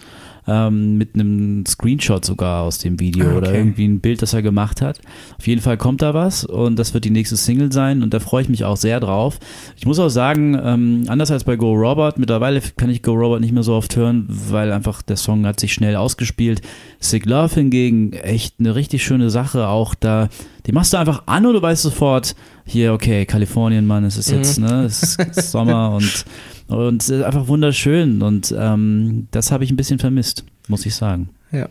ähm, 0.46 0.98
mit 0.98 1.14
einem 1.14 1.64
Screenshot 1.66 2.24
sogar 2.24 2.62
aus 2.64 2.78
dem 2.78 3.00
Video 3.00 3.30
Ah, 3.30 3.36
oder 3.36 3.48
okay. 3.48 3.58
irgendwie 3.58 3.86
ein 3.86 4.00
Bild, 4.00 4.20
das 4.22 4.34
er 4.34 4.42
gemacht 4.42 4.82
hat. 4.82 5.00
Auf 5.38 5.46
jeden 5.46 5.60
Fall 5.62 5.76
kommt 5.76 6.02
da 6.02 6.12
was 6.14 6.44
und 6.44 6.78
das 6.78 6.92
wird 6.94 7.04
die 7.04 7.10
nächste 7.10 7.36
Single 7.36 7.72
sein 7.72 8.02
und 8.02 8.12
da 8.12 8.20
freue 8.20 8.42
ich 8.42 8.48
mich 8.48 8.64
auch 8.64 8.76
sehr 8.76 9.00
drauf. 9.00 9.38
Ich 9.76 9.86
muss 9.86 9.98
auch 9.98 10.08
sagen, 10.10 10.58
ähm, 10.62 11.04
anders 11.08 11.30
als 11.30 11.44
bei 11.44 11.56
Go 11.56 11.72
Robot, 11.72 12.18
mittlerweile 12.18 12.60
kann 12.76 12.90
ich 12.90 13.02
Go 13.02 13.12
Robot 13.12 13.40
nicht 13.40 13.52
mehr 13.52 13.62
so 13.62 13.74
oft 13.74 13.96
hören, 13.96 14.26
weil 14.28 14.72
einfach 14.72 15.02
der 15.02 15.16
Song 15.16 15.46
hat 15.46 15.58
sich 15.60 15.72
schnell 15.72 15.96
ausgespielt. 15.96 16.60
Sick 17.00 17.26
Love 17.26 17.54
hingegen, 17.54 18.12
echt 18.12 18.56
eine 18.60 18.74
richtig 18.74 19.04
schöne 19.04 19.30
Sache, 19.30 19.68
auch 19.68 19.94
da, 19.94 20.28
die 20.66 20.72
machst 20.72 20.92
du 20.92 20.96
einfach 20.98 21.22
an 21.26 21.46
und 21.46 21.54
du 21.54 21.62
weißt 21.62 21.82
sofort, 21.82 22.34
hier, 22.66 22.92
okay, 22.94 23.26
Kalifornien, 23.26 23.86
Mann, 23.86 24.04
es 24.04 24.16
ist 24.16 24.30
jetzt, 24.30 24.58
Mhm. 24.58 24.66
ne, 24.66 24.84
es 24.84 25.16
ist 25.16 25.50
Sommer 25.52 25.90
und 25.92 26.24
und 26.68 27.02
es 27.02 27.10
ist 27.10 27.22
einfach 27.22 27.48
wunderschön 27.48 28.22
und 28.22 28.54
ähm, 28.58 29.28
das 29.30 29.50
habe 29.52 29.64
ich 29.64 29.70
ein 29.70 29.76
bisschen 29.76 29.98
vermisst, 29.98 30.44
muss 30.68 30.86
ich 30.86 30.94
sagen. 30.94 31.28
Ja. 31.52 31.68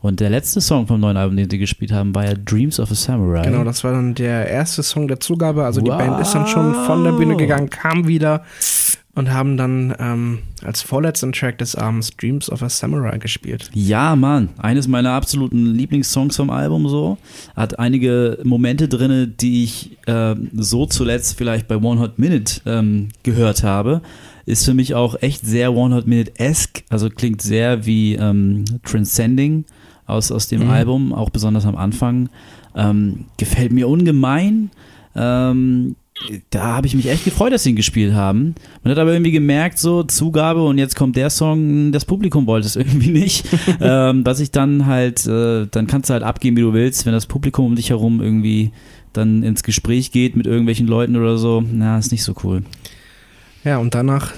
Und 0.00 0.20
der 0.20 0.28
letzte 0.28 0.60
Song 0.60 0.86
vom 0.86 1.00
neuen 1.00 1.16
Album, 1.16 1.36
den 1.36 1.48
sie 1.48 1.58
gespielt 1.58 1.90
haben, 1.90 2.14
war 2.14 2.26
ja 2.26 2.34
Dreams 2.34 2.78
of 2.78 2.90
a 2.90 2.94
Samurai. 2.94 3.42
Genau, 3.42 3.64
das 3.64 3.82
war 3.82 3.92
dann 3.92 4.14
der 4.14 4.46
erste 4.48 4.82
Song 4.82 5.08
der 5.08 5.20
Zugabe. 5.20 5.64
Also 5.64 5.80
die 5.80 5.90
Wow. 5.90 5.98
Band 5.98 6.20
ist 6.20 6.32
dann 6.34 6.46
schon 6.46 6.74
von 6.74 7.02
der 7.02 7.12
Bühne 7.12 7.36
gegangen, 7.36 7.70
kam 7.70 8.06
wieder 8.06 8.42
und 9.14 9.30
haben 9.32 9.56
dann 9.56 9.94
ähm, 9.98 10.38
als 10.62 10.82
vorletzten 10.82 11.32
Track 11.32 11.58
des 11.58 11.74
Abends 11.74 12.10
Dreams 12.16 12.50
of 12.50 12.62
a 12.62 12.68
Samurai 12.68 13.18
gespielt. 13.18 13.70
Ja, 13.72 14.16
Mann, 14.16 14.50
eines 14.58 14.88
meiner 14.88 15.12
absoluten 15.12 15.74
Lieblingssongs 15.74 16.36
vom 16.36 16.50
Album 16.50 16.88
so. 16.88 17.18
Hat 17.56 17.78
einige 17.78 18.38
Momente 18.42 18.88
drin, 18.88 19.34
die 19.40 19.64
ich 19.64 19.96
äh, 20.06 20.34
so 20.54 20.86
zuletzt 20.86 21.36
vielleicht 21.38 21.68
bei 21.68 21.76
One 21.76 22.00
Hot 22.00 22.18
Minute 22.18 22.60
ähm, 22.66 23.08
gehört 23.22 23.62
habe. 23.62 24.02
Ist 24.46 24.64
für 24.64 24.74
mich 24.74 24.94
auch 24.94 25.20
echt 25.22 25.44
sehr 25.46 25.72
One 25.74 25.94
Hot 25.94 26.06
Minute-esque, 26.06 26.82
also 26.90 27.08
klingt 27.10 27.42
sehr 27.42 27.86
wie 27.86 28.14
ähm, 28.14 28.64
Transcending 28.84 29.64
aus, 30.06 30.32
aus 30.32 30.48
dem 30.48 30.64
Mhm. 30.64 30.70
Album, 30.70 31.12
auch 31.12 31.30
besonders 31.30 31.64
am 31.66 31.76
Anfang. 31.76 32.28
Ähm, 32.74 33.26
gefällt 33.38 33.72
mir 33.72 33.86
ungemein. 33.88 34.70
Ähm, 35.14 35.96
da 36.50 36.76
habe 36.76 36.86
ich 36.86 36.94
mich 36.94 37.08
echt 37.08 37.24
gefreut, 37.24 37.52
dass 37.52 37.64
sie 37.64 37.70
ihn 37.70 37.76
gespielt 37.76 38.12
haben. 38.14 38.54
Man 38.84 38.92
hat 38.92 38.98
aber 38.98 39.12
irgendwie 39.12 39.32
gemerkt, 39.32 39.78
so 39.78 40.02
Zugabe 40.04 40.62
und 40.64 40.78
jetzt 40.78 40.94
kommt 40.94 41.16
der 41.16 41.30
Song, 41.30 41.90
das 41.90 42.04
Publikum 42.04 42.46
wollte 42.46 42.66
es 42.66 42.76
irgendwie 42.76 43.10
nicht. 43.10 43.46
ähm, 43.80 44.24
was 44.24 44.38
ich 44.40 44.50
dann 44.50 44.86
halt, 44.86 45.26
äh, 45.26 45.66
dann 45.70 45.86
kannst 45.86 46.10
du 46.10 46.14
halt 46.14 46.22
abgeben, 46.22 46.56
wie 46.56 46.60
du 46.62 46.72
willst, 46.72 47.06
wenn 47.06 47.12
das 47.12 47.26
Publikum 47.26 47.66
um 47.66 47.76
dich 47.76 47.90
herum 47.90 48.20
irgendwie 48.20 48.72
dann 49.12 49.42
ins 49.42 49.62
Gespräch 49.62 50.10
geht 50.12 50.36
mit 50.36 50.46
irgendwelchen 50.46 50.86
Leuten 50.86 51.16
oder 51.16 51.36
so. 51.38 51.62
Na, 51.70 51.98
ist 51.98 52.12
nicht 52.12 52.24
so 52.24 52.34
cool. 52.44 52.62
Ja, 53.64 53.78
und 53.78 53.94
danach 53.94 54.32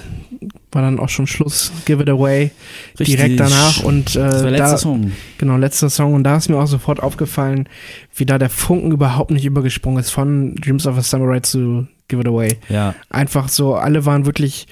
war 0.72 0.82
dann 0.82 0.98
auch 0.98 1.08
schon 1.08 1.26
Schluss, 1.26 1.72
Give 1.84 2.02
It 2.02 2.08
Away, 2.10 2.50
Richtig. 2.98 3.16
direkt 3.16 3.40
danach 3.40 3.82
und 3.84 4.16
äh, 4.16 4.18
Das 4.20 4.34
war 4.34 4.42
der 4.42 4.50
letzte 4.50 4.70
da, 4.72 4.78
Song. 4.78 5.12
genau, 5.38 5.56
letzter 5.56 5.88
Song. 5.90 6.14
Und 6.14 6.24
da 6.24 6.36
ist 6.36 6.48
mir 6.48 6.56
auch 6.58 6.66
sofort 6.66 7.00
aufgefallen, 7.02 7.68
wie 8.14 8.26
da 8.26 8.38
der 8.38 8.50
Funken 8.50 8.90
überhaupt 8.92 9.30
nicht 9.30 9.44
übergesprungen 9.44 10.00
ist 10.00 10.10
von 10.10 10.54
Dreams 10.56 10.86
of 10.86 10.98
a 10.98 11.02
Samurai 11.02 11.40
zu 11.40 11.86
Give 12.08 12.20
It 12.20 12.28
Away. 12.28 12.58
Ja, 12.68 12.94
Einfach 13.08 13.48
so, 13.48 13.74
alle 13.76 14.04
waren 14.04 14.26
wirklich 14.26 14.66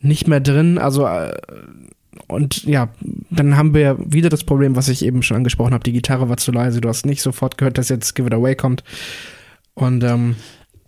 nicht 0.00 0.28
mehr 0.28 0.40
drin, 0.40 0.78
also 0.78 1.06
äh, 1.06 1.32
und 2.28 2.64
ja, 2.64 2.88
dann 3.30 3.56
haben 3.56 3.74
wir 3.74 3.96
wieder 3.98 4.28
das 4.28 4.44
Problem, 4.44 4.74
was 4.76 4.88
ich 4.88 5.04
eben 5.04 5.22
schon 5.22 5.36
angesprochen 5.38 5.72
habe, 5.74 5.84
die 5.84 5.92
Gitarre 5.92 6.28
war 6.28 6.36
zu 6.36 6.50
leise, 6.52 6.80
du 6.80 6.88
hast 6.88 7.06
nicht 7.06 7.22
sofort 7.22 7.56
gehört, 7.58 7.78
dass 7.78 7.88
jetzt 7.88 8.14
Give 8.14 8.26
It 8.28 8.34
Away 8.34 8.54
kommt. 8.56 8.84
Und 9.74 10.02
ähm, 10.04 10.36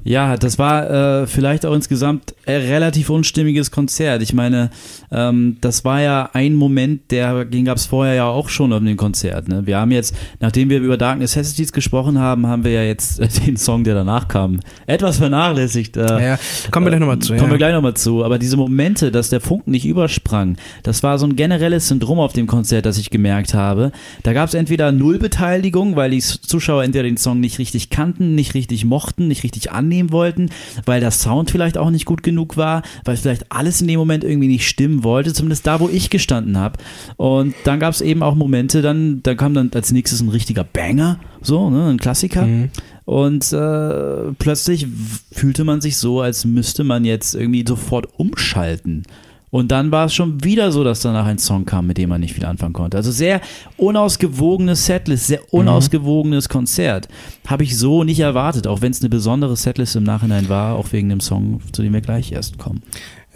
Ja, 0.09 0.38
das 0.38 0.59
war 0.59 0.90
äh, 1.20 1.26
vielleicht 1.26 1.66
auch 1.66 1.74
insgesamt 1.74 2.34
ein 2.46 2.62
relativ 2.62 3.11
unstimmiges 3.11 3.70
Konzert. 3.70 4.22
Ich 4.22 4.32
meine, 4.32 4.70
ähm, 5.12 5.59
das 5.61 5.84
war 5.84 6.00
ja 6.00 6.30
ein 6.32 6.54
Moment, 6.54 7.11
der 7.11 7.44
den 7.44 7.66
gab 7.66 7.76
es 7.76 7.84
vorher 7.84 8.14
ja 8.14 8.24
auch 8.24 8.48
schon 8.48 8.72
auf 8.72 8.82
dem 8.82 8.96
Konzert. 8.96 9.48
Ne? 9.48 9.66
Wir 9.66 9.76
haben 9.76 9.90
jetzt, 9.90 10.16
nachdem 10.40 10.70
wir 10.70 10.80
über 10.80 10.96
Dark 10.96 11.18
Necessities 11.18 11.74
gesprochen 11.74 12.18
haben, 12.18 12.46
haben 12.46 12.64
wir 12.64 12.72
ja 12.72 12.84
jetzt 12.84 13.20
äh, 13.20 13.28
den 13.46 13.59
Song, 13.59 13.84
der 13.84 13.94
danach 13.94 14.28
kam, 14.28 14.61
etwas 14.86 15.18
vernachlässigt. 15.18 15.98
Äh, 15.98 16.26
ja, 16.26 16.38
kommen 16.70 16.86
wir 16.86 16.90
gleich 16.90 17.00
nochmal 17.00 17.18
zu. 17.18 17.34
Kommen 17.34 17.48
ja. 17.48 17.50
wir 17.50 17.59
gleich 17.59 17.74
nochmal 17.74 17.94
zu. 17.94 18.24
Aber 18.24 18.38
diese 18.38 18.56
Momente, 18.56 19.12
dass 19.12 19.28
der 19.28 19.42
Funken 19.42 19.72
nicht 19.72 19.84
übersprang, 19.84 20.56
das 20.84 21.02
war 21.02 21.18
so 21.18 21.26
ein 21.26 21.36
generelles 21.36 21.86
Syndrom 21.86 22.18
auf 22.18 22.32
dem 22.32 22.46
Konzert, 22.46 22.86
das 22.86 22.96
ich 22.96 23.11
gemerkt 23.11 23.52
habe. 23.52 23.92
Da 24.22 24.32
gab 24.32 24.48
es 24.48 24.54
entweder 24.54 24.90
Nullbeteiligung, 24.90 25.96
weil 25.96 26.12
die 26.12 26.20
Zuschauer 26.20 26.82
entweder 26.82 27.02
den 27.02 27.18
Song 27.18 27.40
nicht 27.40 27.59
richtig 27.59 27.90
kannten, 27.90 28.34
nicht 28.34 28.54
richtig 28.54 28.86
mochten, 28.86 29.28
nicht 29.28 29.44
richtig 29.44 29.70
annehmen 29.70 29.97
wollten, 30.12 30.51
weil 30.84 31.01
der 31.01 31.11
Sound 31.11 31.51
vielleicht 31.51 31.78
auch 31.78 31.90
nicht 31.90 32.05
gut 32.05 32.22
genug 32.22 32.57
war, 32.57 32.82
weil 33.05 33.16
vielleicht 33.16 33.51
alles 33.51 33.80
in 33.80 33.88
dem 33.88 33.99
Moment 33.99 34.24
irgendwie 34.24 34.49
nicht 34.49 34.66
stimmen 34.66 35.05
wollte, 35.05 35.32
zumindest 35.32 35.66
da, 35.66 35.80
wo 35.80 35.88
ich 35.88 36.11
gestanden 36.11 36.59
habe. 36.59 36.78
Und 37.16 37.55
dann 37.64 37.80
gab 37.80 37.92
es 37.92 38.01
eben 38.01 38.22
auch 38.22 38.34
Momente, 38.34 38.82
dann, 38.82 39.22
da 39.22 39.34
kam 39.34 39.55
dann 39.55 39.70
als 39.74 39.92
nächstes 39.92 40.20
ein 40.20 40.28
richtiger 40.28 40.64
Banger, 40.64 41.18
so, 41.40 41.70
ne, 41.70 41.88
ein 41.88 41.99
Klassiker. 41.99 42.46
Mhm. 42.46 42.70
Und 43.05 43.53
äh, 43.53 44.32
plötzlich 44.38 44.86
fühlte 45.32 45.64
man 45.64 45.80
sich 45.80 45.96
so, 45.96 46.20
als 46.20 46.44
müsste 46.44 46.84
man 46.84 47.05
jetzt 47.05 47.34
irgendwie 47.34 47.64
sofort 47.66 48.07
umschalten. 48.18 49.05
Und 49.51 49.70
dann 49.70 49.90
war 49.90 50.07
es 50.07 50.14
schon 50.14 50.42
wieder 50.44 50.72
so, 50.72 50.84
dass 50.84 51.01
danach 51.01 51.26
ein 51.26 51.38
Song 51.38 51.64
kam, 51.64 51.86
mit 51.86 51.99
dem 51.99 52.11
man 52.11 52.20
nicht 52.20 52.34
viel 52.34 52.44
anfangen 52.44 52.72
konnte. 52.72 52.96
Also 52.96 53.11
sehr 53.11 53.40
unausgewogenes 53.76 54.86
Setlist, 54.86 55.26
sehr 55.26 55.53
unausgewogenes 55.53 56.49
Konzert. 56.49 57.09
Habe 57.46 57.64
ich 57.64 57.76
so 57.78 58.05
nicht 58.05 58.20
erwartet, 58.20 58.66
auch 58.66 58.82
wenn 58.82 58.92
es 58.92 59.01
eine 59.01 59.09
besondere 59.09 59.57
Setlist 59.57 59.96
im 59.96 60.05
Nachhinein 60.05 60.49
war, 60.49 60.76
auch 60.76 60.92
wegen 60.92 61.09
dem 61.09 61.20
Song, 61.20 61.61
zu 61.72 61.82
dem 61.82 61.92
wir 61.92 62.01
gleich 62.01 62.32
erst 62.32 62.59
kommen. 62.59 62.82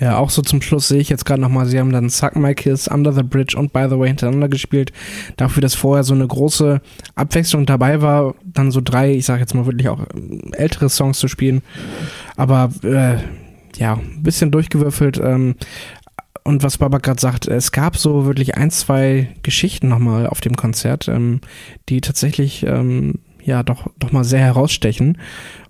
Ja, 0.00 0.18
auch 0.18 0.30
so 0.30 0.42
zum 0.42 0.60
Schluss 0.62 0.88
sehe 0.88 0.98
ich 0.98 1.10
jetzt 1.10 1.24
gerade 1.24 1.40
nochmal, 1.40 1.66
sie 1.66 1.78
haben 1.78 1.92
dann 1.92 2.10
Suck 2.10 2.34
My 2.34 2.56
Kiss, 2.56 2.88
Under 2.88 3.12
the 3.12 3.22
Bridge 3.22 3.56
und 3.56 3.72
By 3.72 3.86
the 3.88 3.98
Way 3.98 4.08
hintereinander 4.08 4.48
gespielt. 4.48 4.90
Dafür, 5.36 5.60
dass 5.60 5.76
vorher 5.76 6.02
so 6.02 6.12
eine 6.12 6.26
große 6.26 6.80
Abwechslung 7.14 7.66
dabei 7.66 8.02
war, 8.02 8.34
dann 8.44 8.72
so 8.72 8.80
drei, 8.82 9.14
ich 9.14 9.26
sag 9.26 9.38
jetzt 9.38 9.54
mal 9.54 9.64
wirklich 9.64 9.88
auch 9.88 10.00
ähm, 10.12 10.50
ältere 10.54 10.88
Songs 10.88 11.20
zu 11.20 11.28
spielen. 11.28 11.62
Aber 12.36 12.70
äh, 12.82 13.18
ja, 13.78 13.94
ein 13.94 14.22
bisschen 14.24 14.50
durchgewürfelt. 14.50 15.20
Ähm, 15.22 15.54
und 16.44 16.62
was 16.62 16.78
Baba 16.78 16.98
gerade 16.98 17.20
sagt, 17.20 17.46
es 17.46 17.72
gab 17.72 17.96
so 17.96 18.26
wirklich 18.26 18.56
ein, 18.56 18.70
zwei 18.70 19.28
Geschichten 19.42 19.88
nochmal 19.88 20.26
auf 20.26 20.40
dem 20.40 20.56
Konzert, 20.56 21.08
ähm, 21.08 21.40
die 21.88 22.00
tatsächlich 22.00 22.64
ähm, 22.66 23.20
ja 23.44 23.62
doch, 23.62 23.88
doch 23.98 24.12
mal 24.12 24.24
sehr 24.24 24.40
herausstechen. 24.40 25.18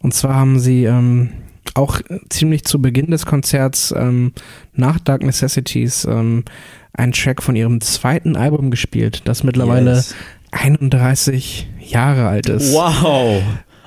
Und 0.01 0.14
zwar 0.14 0.35
haben 0.35 0.59
sie 0.59 0.85
ähm, 0.85 1.31
auch 1.75 2.01
ziemlich 2.29 2.64
zu 2.64 2.81
Beginn 2.81 3.11
des 3.11 3.27
Konzerts 3.27 3.95
ähm, 3.97 4.33
nach 4.75 4.99
Dark 4.99 5.23
Necessities 5.23 6.05
ähm, 6.05 6.45
einen 6.93 7.12
Track 7.12 7.43
von 7.43 7.57
ihrem 7.57 7.81
zweiten 7.81 8.37
Album 8.37 8.70
gespielt, 8.70 9.23
das 9.25 9.43
mittlerweile 9.45 9.95
Yes. 9.95 10.14
31 10.51 11.68
Jahre 11.81 12.29
alt 12.29 12.49
ist. 12.49 12.73
Wow! 12.75 13.43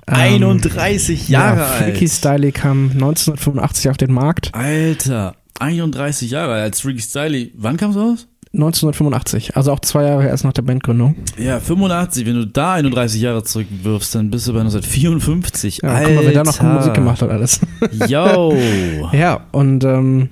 Ähm, 0.08 0.14
31 0.14 1.30
Jahre 1.30 1.60
ja, 1.60 1.66
alt. 1.68 1.84
Freaky 1.84 2.08
Style 2.08 2.52
kam 2.52 2.92
1985 2.92 3.90
auf 3.90 3.98
den 3.98 4.12
Markt. 4.12 4.54
Alter, 4.54 5.36
31 5.60 6.32
Jahre. 6.32 6.53
Als 6.53 6.82
Freaky 6.82 7.01
Styley, 7.01 7.51
wann 7.56 7.78
kam 7.78 7.91
es 7.91 7.97
raus? 7.97 8.28
1985, 8.53 9.58
also 9.58 9.74
auch 9.74 9.80
zwei 9.82 10.03
Jahre 10.03 10.28
erst 10.28 10.45
nach 10.45 10.53
der 10.53 10.62
Bandgründung. 10.62 11.16
Ja, 11.38 11.60
85. 11.60 12.26
Wenn 12.26 12.36
du 12.36 12.47
da 12.47 12.74
31 12.74 13.22
Jahre 13.22 13.43
zurückwirfst, 13.43 14.16
dann 14.16 14.32
bist 14.32 14.47
du 14.47 14.53
bei 14.53 14.60
1954. 14.60 15.82
Ja, 15.84 15.99
guck 16.01 16.16
mal, 16.16 16.26
wer 16.26 16.32
da 16.32 16.43
noch 16.43 16.62
Musik 16.62 16.93
gemacht 16.93 17.22
hat 17.22 17.30
alles. 17.30 17.60
Yo. 18.08 18.56
Ja, 19.12 19.45
und 19.51 19.84
ähm, 19.84 20.30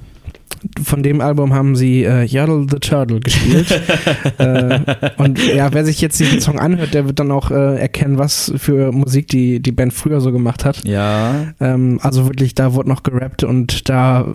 von 0.84 1.04
dem 1.04 1.22
Album 1.22 1.54
haben 1.54 1.76
sie 1.76 2.04
äh, 2.04 2.24
Yaddle 2.24 2.68
the 2.70 2.80
Turtle 2.80 3.20
gespielt. 3.20 3.68
äh, 4.38 4.80
und 5.18 5.40
ja, 5.54 5.74
wer 5.74 5.86
sich 5.86 6.02
jetzt 6.02 6.20
diesen 6.20 6.40
Song 6.42 6.60
anhört, 6.60 6.94
der 6.94 7.06
wird 7.06 7.20
dann 7.20 7.32
auch 7.32 7.52
äh, 7.52 7.80
erkennen, 7.80 8.18
was 8.18 8.52
für 8.58 8.92
Musik 8.92 9.28
die, 9.28 9.60
die 9.60 9.72
Band 9.72 9.94
früher 9.94 10.22
so 10.22 10.32
gemacht 10.32 10.66
hat. 10.66 10.86
Ja, 10.86 11.54
Ähm, 11.60 12.00
also 12.02 12.26
wirklich, 12.26 12.56
da 12.56 12.74
wurde 12.74 12.90
noch 12.90 13.04
gerappt 13.04 13.44
und 13.44 13.90
da 13.90 14.28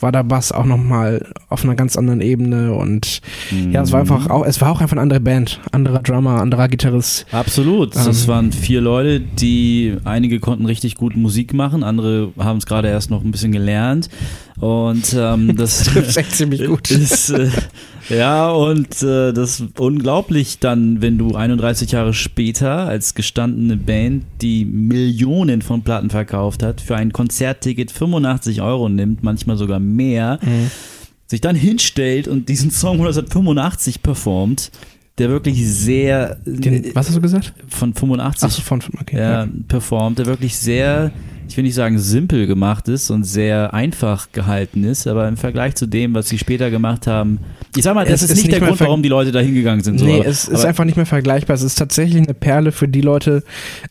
war 0.00 0.12
der 0.12 0.24
Bass 0.24 0.52
auch 0.52 0.64
nochmal 0.64 1.26
auf 1.48 1.64
einer 1.64 1.74
ganz 1.74 1.96
anderen 1.96 2.20
Ebene 2.20 2.74
und 2.74 3.20
ja, 3.70 3.82
es 3.82 3.92
war 3.92 4.00
einfach 4.00 4.30
auch, 4.30 4.44
es 4.46 4.60
war 4.60 4.70
auch 4.70 4.80
einfach 4.80 4.92
eine 4.92 5.02
andere 5.02 5.20
Band, 5.20 5.60
anderer 5.72 6.00
Drummer, 6.00 6.40
anderer 6.40 6.68
Gitarrist. 6.68 7.26
absolut. 7.32 7.96
Ähm. 7.96 8.02
Das 8.04 8.28
waren 8.28 8.52
vier 8.52 8.80
Leute, 8.80 9.20
die 9.20 9.96
einige 10.04 10.40
konnten 10.40 10.66
richtig 10.66 10.96
gut 10.96 11.16
Musik 11.16 11.54
machen, 11.54 11.82
andere 11.82 12.32
haben 12.38 12.58
es 12.58 12.66
gerade 12.66 12.88
erst 12.88 13.10
noch 13.10 13.24
ein 13.24 13.30
bisschen 13.30 13.52
gelernt. 13.52 14.08
Und 14.60 15.16
ähm, 15.18 15.56
das 15.56 15.71
trifft's 15.84 16.16
echt 16.16 16.32
ziemlich 16.32 16.66
gut. 16.66 16.90
Ist, 16.90 17.30
äh, 17.30 17.50
ja, 18.08 18.50
und 18.50 19.02
äh, 19.02 19.32
das 19.32 19.60
ist 19.60 19.78
unglaublich 19.78 20.58
dann, 20.58 21.00
wenn 21.00 21.18
du 21.18 21.34
31 21.34 21.92
Jahre 21.92 22.14
später 22.14 22.86
als 22.86 23.14
gestandene 23.14 23.76
Band, 23.76 24.24
die 24.40 24.64
Millionen 24.64 25.62
von 25.62 25.82
Platten 25.82 26.10
verkauft 26.10 26.62
hat, 26.62 26.80
für 26.80 26.96
ein 26.96 27.12
Konzertticket 27.12 27.90
85 27.90 28.62
Euro 28.62 28.88
nimmt, 28.88 29.22
manchmal 29.22 29.56
sogar 29.56 29.80
mehr, 29.80 30.38
sich 31.26 31.40
dann 31.40 31.56
hinstellt 31.56 32.28
und 32.28 32.48
diesen 32.48 32.70
Song 32.70 32.98
1985 32.98 34.02
performt, 34.02 34.70
der 35.18 35.28
wirklich 35.28 35.66
sehr 35.66 36.36
Den, 36.44 36.94
was 36.94 37.08
hast 37.08 37.16
du 37.16 37.20
gesagt? 37.20 37.54
von 37.68 37.94
85 37.94 38.44
Achso, 38.44 38.62
von, 38.62 38.82
okay. 39.00 39.18
ja, 39.18 39.48
performt, 39.68 40.18
der 40.18 40.26
wirklich 40.26 40.56
sehr, 40.56 41.10
ich 41.48 41.56
will 41.56 41.64
nicht 41.64 41.74
sagen 41.74 41.98
simpel 41.98 42.46
gemacht 42.46 42.88
ist 42.88 43.10
und 43.10 43.24
sehr 43.24 43.74
einfach 43.74 44.32
gehalten 44.32 44.84
ist, 44.84 45.06
aber 45.06 45.28
im 45.28 45.36
Vergleich 45.36 45.74
zu 45.74 45.86
dem, 45.86 46.14
was 46.14 46.28
sie 46.28 46.38
später 46.38 46.70
gemacht 46.70 47.06
haben, 47.06 47.38
ich 47.76 47.84
sag 47.84 47.94
mal, 47.94 48.04
das 48.04 48.22
Es 48.22 48.30
ist, 48.30 48.36
nicht 48.36 48.46
nicht 48.48 48.60
der 48.60 48.66
Grund, 48.66 48.80
warum 48.80 49.02
die 49.02 49.08
Leute 49.08 49.32
da 49.32 49.40
hingegangen 49.40 49.82
sind. 49.82 49.98
So, 49.98 50.04
Nee, 50.04 50.20
aber, 50.20 50.26
es 50.26 50.46
ist 50.46 50.64
einfach 50.64 50.84
nicht 50.84 50.96
mehr 50.96 51.06
vergleichbar. 51.06 51.54
Es 51.54 51.62
ist 51.62 51.76
tatsächlich 51.76 52.22
eine 52.22 52.34
Perle 52.34 52.72
für 52.72 52.88
die 52.88 53.00
Leute, 53.00 53.42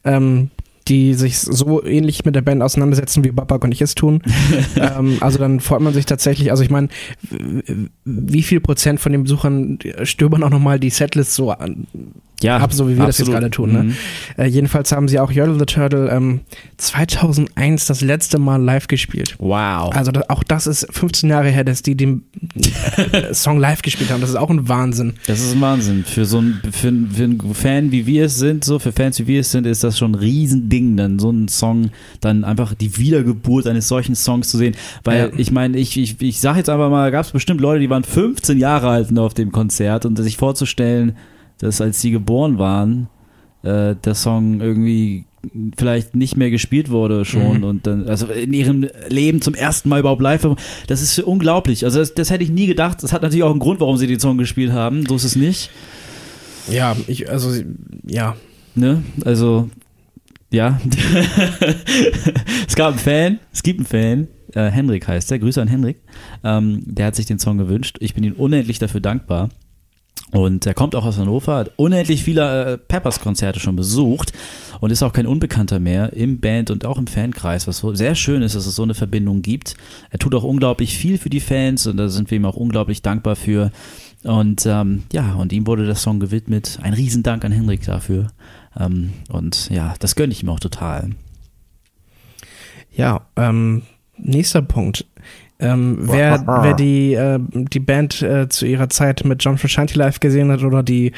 ähm, 0.03 0.51
die 0.87 1.13
sich 1.13 1.39
so 1.39 1.83
ähnlich 1.83 2.25
mit 2.25 2.35
der 2.35 2.41
Band 2.41 2.61
auseinandersetzen, 2.61 3.23
wie 3.23 3.31
Babak 3.31 3.63
und 3.63 3.71
ich 3.71 3.81
es 3.81 3.95
tun. 3.95 4.21
ähm, 4.75 5.17
also 5.21 5.37
dann 5.37 5.59
freut 5.59 5.81
man 5.81 5.93
sich 5.93 6.05
tatsächlich, 6.05 6.51
also 6.51 6.63
ich 6.63 6.69
meine, 6.69 6.89
wie 8.05 8.43
viel 8.43 8.59
Prozent 8.59 8.99
von 8.99 9.11
den 9.11 9.23
Besuchern 9.23 9.79
stöbern 10.03 10.43
auch 10.43 10.49
nochmal 10.49 10.79
die 10.79 10.89
Setlist 10.89 11.33
so 11.33 11.51
an, 11.51 11.87
Ja, 12.43 12.57
ab, 12.57 12.73
so 12.73 12.87
wie 12.89 12.97
wir 12.97 13.05
das 13.05 13.17
jetzt 13.17 13.29
absolut. 13.29 13.39
gerade 13.41 13.51
tun. 13.51 13.71
Ne? 13.73 13.83
Mhm. 13.83 13.95
Äh, 14.37 14.45
jedenfalls 14.47 14.91
haben 14.91 15.07
sie 15.07 15.19
auch 15.19 15.31
Yodel 15.31 15.59
the 15.59 15.65
Turtle 15.65 16.09
ähm, 16.09 16.41
2001 16.77 17.85
das 17.85 18.01
letzte 18.01 18.39
Mal 18.39 18.61
live 18.61 18.87
gespielt. 18.87 19.35
Wow. 19.39 19.93
Also 19.95 20.11
da, 20.11 20.23
auch 20.29 20.43
das 20.43 20.67
ist 20.67 20.87
15 20.91 21.29
Jahre 21.29 21.49
her, 21.49 21.63
dass 21.63 21.81
die 21.81 21.95
den 21.95 22.23
äh, 23.11 23.33
Song 23.33 23.59
live 23.59 23.81
gespielt 23.81 24.11
haben. 24.11 24.21
Das 24.21 24.29
ist 24.29 24.35
auch 24.35 24.49
ein 24.49 24.67
Wahnsinn. 24.67 25.13
Das 25.27 25.39
ist 25.39 25.53
ein 25.53 25.61
Wahnsinn. 25.61 26.03
Für 26.05 26.25
so 26.25 26.39
ein, 26.39 26.61
für, 26.71 26.91
für 27.13 27.23
einen 27.23 27.53
Fan, 27.53 27.91
wie 27.91 28.05
wir 28.05 28.25
es 28.25 28.37
sind, 28.37 28.63
so 28.63 28.79
für 28.79 28.91
Fans, 28.91 29.19
wie 29.19 29.27
wir 29.27 29.41
es 29.41 29.51
sind, 29.51 29.65
ist 29.65 29.83
das 29.83 29.97
schon 29.97 30.11
ein 30.11 30.15
Riesending, 30.15 30.97
dann 30.97 31.19
so 31.19 31.29
einen 31.29 31.47
Song, 31.47 31.91
dann 32.19 32.43
einfach 32.43 32.73
die 32.73 32.97
Wiedergeburt 32.97 33.67
eines 33.67 33.87
solchen 33.87 34.15
Songs 34.15 34.49
zu 34.49 34.57
sehen. 34.57 34.75
Weil 35.03 35.19
Ja. 35.19 35.29
ich 35.37 35.51
meine, 35.51 35.77
ich, 35.77 35.97
ich, 35.97 36.21
ich 36.21 36.39
sag 36.39 36.57
jetzt 36.57 36.69
einfach 36.69 36.89
mal, 36.89 37.11
gab 37.11 37.25
es 37.25 37.31
bestimmt 37.31 37.61
Leute, 37.61 37.79
die 37.79 37.89
waren 37.89 38.03
15 38.03 38.57
Jahre 38.57 38.89
alt 38.89 39.17
auf 39.17 39.33
dem 39.33 39.51
Konzert 39.51 40.05
und 40.05 40.17
sich 40.17 40.37
vorzustellen, 40.37 41.15
dass 41.61 41.79
als 41.81 42.01
sie 42.01 42.11
geboren 42.11 42.57
waren, 42.57 43.07
äh, 43.63 43.95
der 43.95 44.15
Song 44.15 44.59
irgendwie 44.59 45.25
vielleicht 45.77 46.15
nicht 46.15 46.37
mehr 46.37 46.51
gespielt 46.51 46.89
wurde 46.91 47.25
schon 47.25 47.57
Mhm. 47.57 47.63
und 47.63 47.87
dann, 47.87 48.07
also 48.07 48.27
in 48.27 48.53
ihrem 48.53 48.87
Leben 49.09 49.41
zum 49.41 49.55
ersten 49.55 49.89
Mal 49.89 49.99
überhaupt 49.99 50.21
live, 50.21 50.47
das 50.87 51.01
ist 51.01 51.17
unglaublich. 51.19 51.83
Also 51.83 51.99
das, 51.99 52.13
das 52.13 52.29
hätte 52.29 52.43
ich 52.43 52.51
nie 52.51 52.67
gedacht. 52.67 53.01
Das 53.01 53.11
hat 53.11 53.21
natürlich 53.23 53.43
auch 53.43 53.51
einen 53.51 53.59
Grund, 53.59 53.79
warum 53.79 53.97
sie 53.97 54.05
den 54.07 54.19
Song 54.19 54.37
gespielt 54.37 54.71
haben. 54.71 55.05
So 55.07 55.15
ist 55.15 55.23
es 55.23 55.35
nicht. 55.35 55.71
Ja, 56.69 56.95
ich, 57.07 57.29
also, 57.29 57.49
ja. 58.05 58.35
Ne? 58.75 59.03
Also, 59.25 59.69
ja. 60.51 60.79
es 62.67 62.75
gab 62.75 62.89
einen 62.89 62.99
Fan, 62.99 63.39
es 63.51 63.63
gibt 63.63 63.79
einen 63.79 63.87
Fan, 63.87 64.27
äh, 64.53 64.69
Henrik 64.69 65.07
heißt 65.07 65.31
der, 65.31 65.39
Grüße 65.39 65.61
an 65.61 65.67
Henrik. 65.67 65.97
Ähm, 66.43 66.83
der 66.85 67.07
hat 67.07 67.15
sich 67.15 67.25
den 67.25 67.39
Song 67.39 67.57
gewünscht. 67.57 67.97
Ich 67.99 68.13
bin 68.13 68.23
ihm 68.23 68.33
unendlich 68.33 68.79
dafür 68.79 68.99
dankbar. 69.01 69.49
Und 70.31 70.65
er 70.65 70.73
kommt 70.73 70.95
auch 70.95 71.05
aus 71.05 71.17
Hannover, 71.17 71.57
hat 71.57 71.71
unendlich 71.75 72.23
viele 72.23 72.73
äh, 72.73 72.77
Peppers-Konzerte 72.77 73.59
schon 73.59 73.75
besucht 73.75 74.31
und 74.79 74.89
ist 74.89 75.03
auch 75.03 75.11
kein 75.11 75.27
Unbekannter 75.27 75.79
mehr 75.79 76.13
im 76.13 76.39
Band 76.39 76.71
und 76.71 76.85
auch 76.85 76.97
im 76.97 77.07
Fankreis, 77.07 77.67
was 77.67 77.83
sehr 77.97 78.15
schön 78.15 78.41
ist, 78.41 78.55
dass 78.55 78.65
es 78.65 78.75
so 78.75 78.83
eine 78.83 78.93
Verbindung 78.93 79.41
gibt. 79.41 79.75
Er 80.09 80.19
tut 80.19 80.33
auch 80.33 80.43
unglaublich 80.43 80.97
viel 80.97 81.17
für 81.17 81.29
die 81.29 81.41
Fans 81.41 81.85
und 81.85 81.97
da 81.97 82.07
sind 82.07 82.31
wir 82.31 82.37
ihm 82.37 82.45
auch 82.45 82.55
unglaublich 82.55 83.01
dankbar 83.01 83.35
für. 83.35 83.71
Und 84.23 84.65
ähm, 84.65 85.03
ja, 85.11 85.33
und 85.33 85.51
ihm 85.51 85.67
wurde 85.67 85.85
der 85.85 85.95
Song 85.95 86.21
gewidmet. 86.21 86.79
Ein 86.81 86.93
Riesendank 86.93 87.43
an 87.43 87.51
Henrik 87.51 87.83
dafür. 87.83 88.27
Ähm, 88.79 89.11
und 89.29 89.69
ja, 89.69 89.95
das 89.99 90.15
gönne 90.15 90.31
ich 90.31 90.43
ihm 90.43 90.49
auch 90.49 90.61
total. 90.61 91.09
Ja, 92.95 93.27
ähm, 93.35 93.81
nächster 94.17 94.61
Punkt. 94.61 95.05
Ähm, 95.61 95.97
wer, 96.01 96.43
wer 96.45 96.73
die, 96.73 97.13
äh, 97.13 97.39
die 97.53 97.79
Band 97.79 98.21
äh, 98.21 98.49
zu 98.49 98.65
ihrer 98.65 98.89
Zeit 98.89 99.23
mit 99.23 99.43
John 99.43 99.57
Frusciante 99.57 99.97
live 99.97 100.19
gesehen 100.19 100.51
hat 100.51 100.63
oder 100.63 100.81
die 100.81 101.11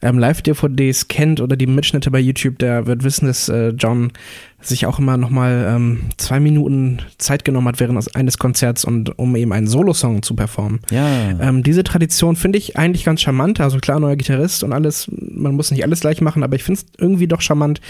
ähm, 0.00 0.18
Live-DVDs 0.18 1.08
kennt 1.08 1.40
oder 1.40 1.56
die 1.56 1.66
Mitschnitte 1.66 2.10
bei 2.10 2.18
YouTube, 2.18 2.58
der 2.58 2.86
wird 2.86 3.04
wissen, 3.04 3.26
dass 3.26 3.48
äh, 3.48 3.68
John 3.70 4.12
sich 4.60 4.86
auch 4.86 4.98
immer 4.98 5.16
nochmal 5.16 5.66
ähm, 5.68 6.00
zwei 6.16 6.40
Minuten 6.40 7.00
Zeit 7.18 7.44
genommen 7.44 7.68
hat 7.68 7.80
während 7.80 8.16
eines 8.16 8.38
Konzerts 8.38 8.84
und 8.84 9.18
um 9.18 9.36
eben 9.36 9.52
einen 9.52 9.66
Solo-Song 9.66 10.22
zu 10.22 10.34
performen. 10.34 10.80
Ja. 10.90 11.30
Ähm, 11.40 11.62
diese 11.62 11.84
Tradition 11.84 12.36
finde 12.36 12.58
ich 12.58 12.76
eigentlich 12.78 13.04
ganz 13.04 13.20
charmant. 13.20 13.60
Also 13.60 13.78
klar, 13.78 14.00
neuer 14.00 14.16
Gitarrist 14.16 14.62
und 14.64 14.72
alles, 14.72 15.10
man 15.10 15.54
muss 15.54 15.70
nicht 15.70 15.84
alles 15.84 16.00
gleich 16.00 16.20
machen, 16.20 16.42
aber 16.42 16.56
ich 16.56 16.62
finde 16.62 16.80
es 16.80 16.86
irgendwie 16.98 17.26
doch 17.26 17.40
charmant, 17.40 17.80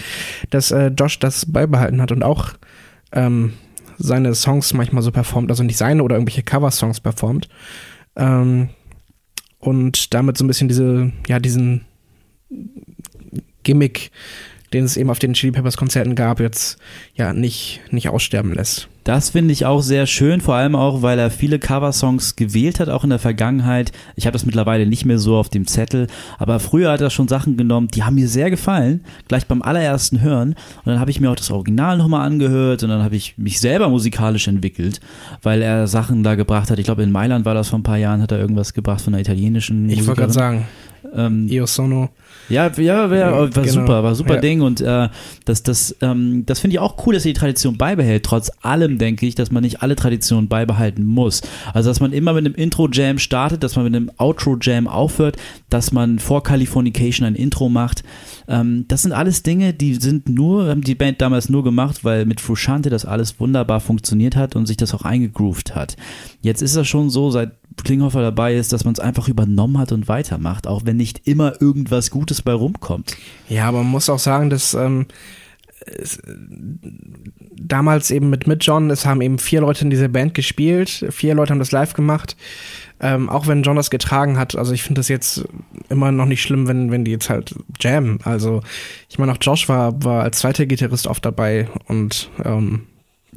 dass 0.49 0.71
äh, 0.71 0.87
Josh 0.87 1.19
das 1.19 1.45
beibehalten 1.45 2.01
hat 2.01 2.11
und 2.11 2.23
auch 2.23 2.49
ähm, 3.11 3.53
seine 3.97 4.35
Songs 4.35 4.73
manchmal 4.73 5.03
so 5.03 5.11
performt, 5.11 5.49
also 5.49 5.63
nicht 5.63 5.77
seine 5.77 6.03
oder 6.03 6.15
irgendwelche 6.15 6.43
Cover-Songs 6.43 6.99
performt. 6.99 7.49
Ähm, 8.15 8.69
und 9.59 10.13
damit 10.13 10.37
so 10.37 10.43
ein 10.43 10.47
bisschen 10.47 10.67
diese, 10.67 11.11
ja, 11.27 11.39
diesen 11.39 11.85
Gimmick, 13.63 14.11
den 14.73 14.83
es 14.83 14.97
eben 14.97 15.09
auf 15.09 15.19
den 15.19 15.33
Chili 15.33 15.51
Peppers 15.51 15.77
Konzerten 15.77 16.15
gab, 16.15 16.39
jetzt 16.39 16.77
ja 17.15 17.33
nicht, 17.33 17.81
nicht 17.91 18.09
aussterben 18.09 18.53
lässt. 18.53 18.89
Das 19.03 19.31
finde 19.31 19.51
ich 19.51 19.65
auch 19.65 19.81
sehr 19.81 20.05
schön, 20.05 20.39
vor 20.39 20.55
allem 20.55 20.75
auch, 20.75 21.01
weil 21.01 21.19
er 21.19 21.29
viele 21.29 21.59
Coversongs 21.59 22.35
gewählt 22.37 22.79
hat, 22.79 22.87
auch 22.87 23.03
in 23.03 23.09
der 23.09 23.19
Vergangenheit. 23.19 23.91
Ich 24.15 24.25
habe 24.25 24.33
das 24.33 24.45
mittlerweile 24.45 24.85
nicht 24.85 25.05
mehr 25.05 25.19
so 25.19 25.35
auf 25.35 25.49
dem 25.49 25.67
Zettel, 25.67 26.07
aber 26.39 26.59
früher 26.59 26.91
hat 26.91 27.01
er 27.01 27.09
schon 27.09 27.27
Sachen 27.27 27.57
genommen, 27.57 27.89
die 27.89 28.03
haben 28.03 28.15
mir 28.15 28.29
sehr 28.29 28.49
gefallen, 28.49 29.03
gleich 29.27 29.45
beim 29.45 29.61
allerersten 29.61 30.21
Hören. 30.21 30.49
Und 30.49 30.85
dann 30.85 30.99
habe 30.99 31.11
ich 31.11 31.19
mir 31.19 31.29
auch 31.29 31.35
das 31.35 31.51
Original 31.51 31.97
nochmal 31.97 32.25
angehört 32.25 32.83
und 32.83 32.89
dann 32.89 33.03
habe 33.03 33.15
ich 33.15 33.37
mich 33.37 33.59
selber 33.59 33.89
musikalisch 33.89 34.47
entwickelt, 34.47 35.01
weil 35.41 35.61
er 35.61 35.87
Sachen 35.87 36.23
da 36.23 36.35
gebracht 36.35 36.71
hat. 36.71 36.79
Ich 36.79 36.85
glaube, 36.85 37.03
in 37.03 37.11
Mailand 37.11 37.43
war 37.43 37.53
das 37.53 37.69
vor 37.69 37.79
ein 37.79 37.83
paar 37.83 37.97
Jahren, 37.97 38.21
hat 38.21 38.31
er 38.31 38.39
irgendwas 38.39 38.73
gebracht 38.73 39.01
von 39.01 39.13
einer 39.13 39.21
italienischen 39.21 39.89
Ich 39.89 40.07
wollte 40.07 40.21
gerade 40.21 40.33
sagen, 40.33 40.65
Ähm, 41.15 41.47
Io 41.47 41.65
Sono. 41.65 42.09
ja, 42.49 42.71
ja, 42.77 43.09
war, 43.09 43.49
Genau. 43.49 43.67
super, 43.67 44.03
war 44.03 44.15
super 44.15 44.35
Ja. 44.35 44.41
Ding 44.41 44.61
und 44.61 44.81
äh, 44.81 45.09
das, 45.45 45.63
das, 45.63 45.95
ähm, 46.01 46.43
das 46.45 46.59
finde 46.59 46.75
ich 46.75 46.79
auch 46.79 47.05
cool, 47.05 47.13
dass 47.13 47.25
er 47.25 47.33
die 47.33 47.39
Tradition 47.39 47.77
beibehält. 47.77 48.23
Trotz 48.23 48.51
allem 48.61 48.97
denke 48.97 49.25
ich, 49.25 49.35
dass 49.35 49.51
man 49.51 49.63
nicht 49.63 49.81
alle 49.81 49.95
Traditionen 49.95 50.47
beibehalten 50.47 51.05
muss. 51.05 51.41
Also, 51.73 51.89
dass 51.89 51.99
man 51.99 52.13
immer 52.13 52.33
mit 52.33 52.45
einem 52.45 52.55
Intro-Jam 52.55 53.17
startet, 53.19 53.63
dass 53.63 53.75
man 53.75 53.85
mit 53.85 53.95
einem 53.95 54.11
Outro-Jam 54.17 54.87
aufhört, 54.87 55.37
dass 55.69 55.91
man 55.91 56.19
vor 56.19 56.43
Californication 56.43 57.25
ein 57.27 57.35
Intro 57.35 57.69
macht. 57.69 58.03
Ähm, 58.47 58.85
das 58.87 59.03
sind 59.03 59.11
alles 59.11 59.43
Dinge, 59.43 59.73
die 59.73 59.95
sind 59.95 60.29
nur, 60.29 60.67
haben 60.67 60.81
die 60.81 60.95
Band 60.95 61.21
damals 61.21 61.49
nur 61.49 61.63
gemacht, 61.63 62.03
weil 62.03 62.25
mit 62.25 62.41
Frusciante 62.41 62.89
das 62.89 63.05
alles 63.05 63.39
wunderbar 63.39 63.79
funktioniert 63.79 64.35
hat 64.35 64.55
und 64.55 64.65
sich 64.65 64.77
das 64.77 64.93
auch 64.93 65.03
eingegroovt 65.03 65.75
hat. 65.75 65.95
Jetzt 66.41 66.61
ist 66.61 66.75
es 66.75 66.87
schon 66.87 67.09
so, 67.09 67.31
seit 67.31 67.51
Klinghoffer 67.83 68.21
dabei 68.21 68.55
ist, 68.55 68.73
dass 68.73 68.85
man 68.85 68.93
es 68.93 68.99
einfach 68.99 69.27
übernommen 69.27 69.77
hat 69.77 69.91
und 69.91 70.07
weitermacht, 70.07 70.67
auch 70.67 70.81
wenn 70.85 70.97
nicht 70.97 71.27
immer 71.27 71.61
irgendwas 71.61 72.11
Gutes 72.11 72.41
bei 72.41 72.53
rumkommt. 72.53 73.15
Ja, 73.49 73.67
aber 73.67 73.79
man 73.79 73.91
muss 73.91 74.09
auch 74.09 74.19
sagen, 74.19 74.49
dass 74.49 74.73
ähm, 74.73 75.07
es, 75.85 76.19
damals 77.55 78.11
eben 78.11 78.29
mit 78.29 78.47
mit 78.47 78.63
John, 78.63 78.89
es 78.89 79.05
haben 79.05 79.21
eben 79.21 79.39
vier 79.39 79.61
Leute 79.61 79.83
in 79.83 79.89
dieser 79.89 80.07
Band 80.07 80.33
gespielt, 80.33 81.05
vier 81.09 81.35
Leute 81.35 81.51
haben 81.51 81.59
das 81.59 81.71
live 81.71 81.93
gemacht. 81.93 82.35
Ähm, 83.05 83.29
auch 83.29 83.47
wenn 83.47 83.63
John 83.63 83.75
das 83.75 83.89
getragen 83.89 84.37
hat, 84.37 84.55
also 84.55 84.71
ich 84.71 84.81
finde 84.81 84.99
das 84.99 85.09
jetzt 85.09 85.43
immer 85.89 86.13
noch 86.13 86.25
nicht 86.25 86.41
schlimm, 86.41 86.69
wenn, 86.69 86.89
wenn 86.89 87.03
die 87.03 87.11
jetzt 87.11 87.29
halt 87.29 87.53
jammen. 87.81 88.19
Also 88.23 88.61
ich 89.09 89.19
meine, 89.19 89.33
auch 89.33 89.37
Josh 89.41 89.67
war, 89.67 90.01
war 90.05 90.23
als 90.23 90.39
zweiter 90.39 90.65
Gitarrist 90.65 91.05
oft 91.07 91.25
dabei 91.25 91.67
und 91.87 92.29
ähm, 92.45 92.83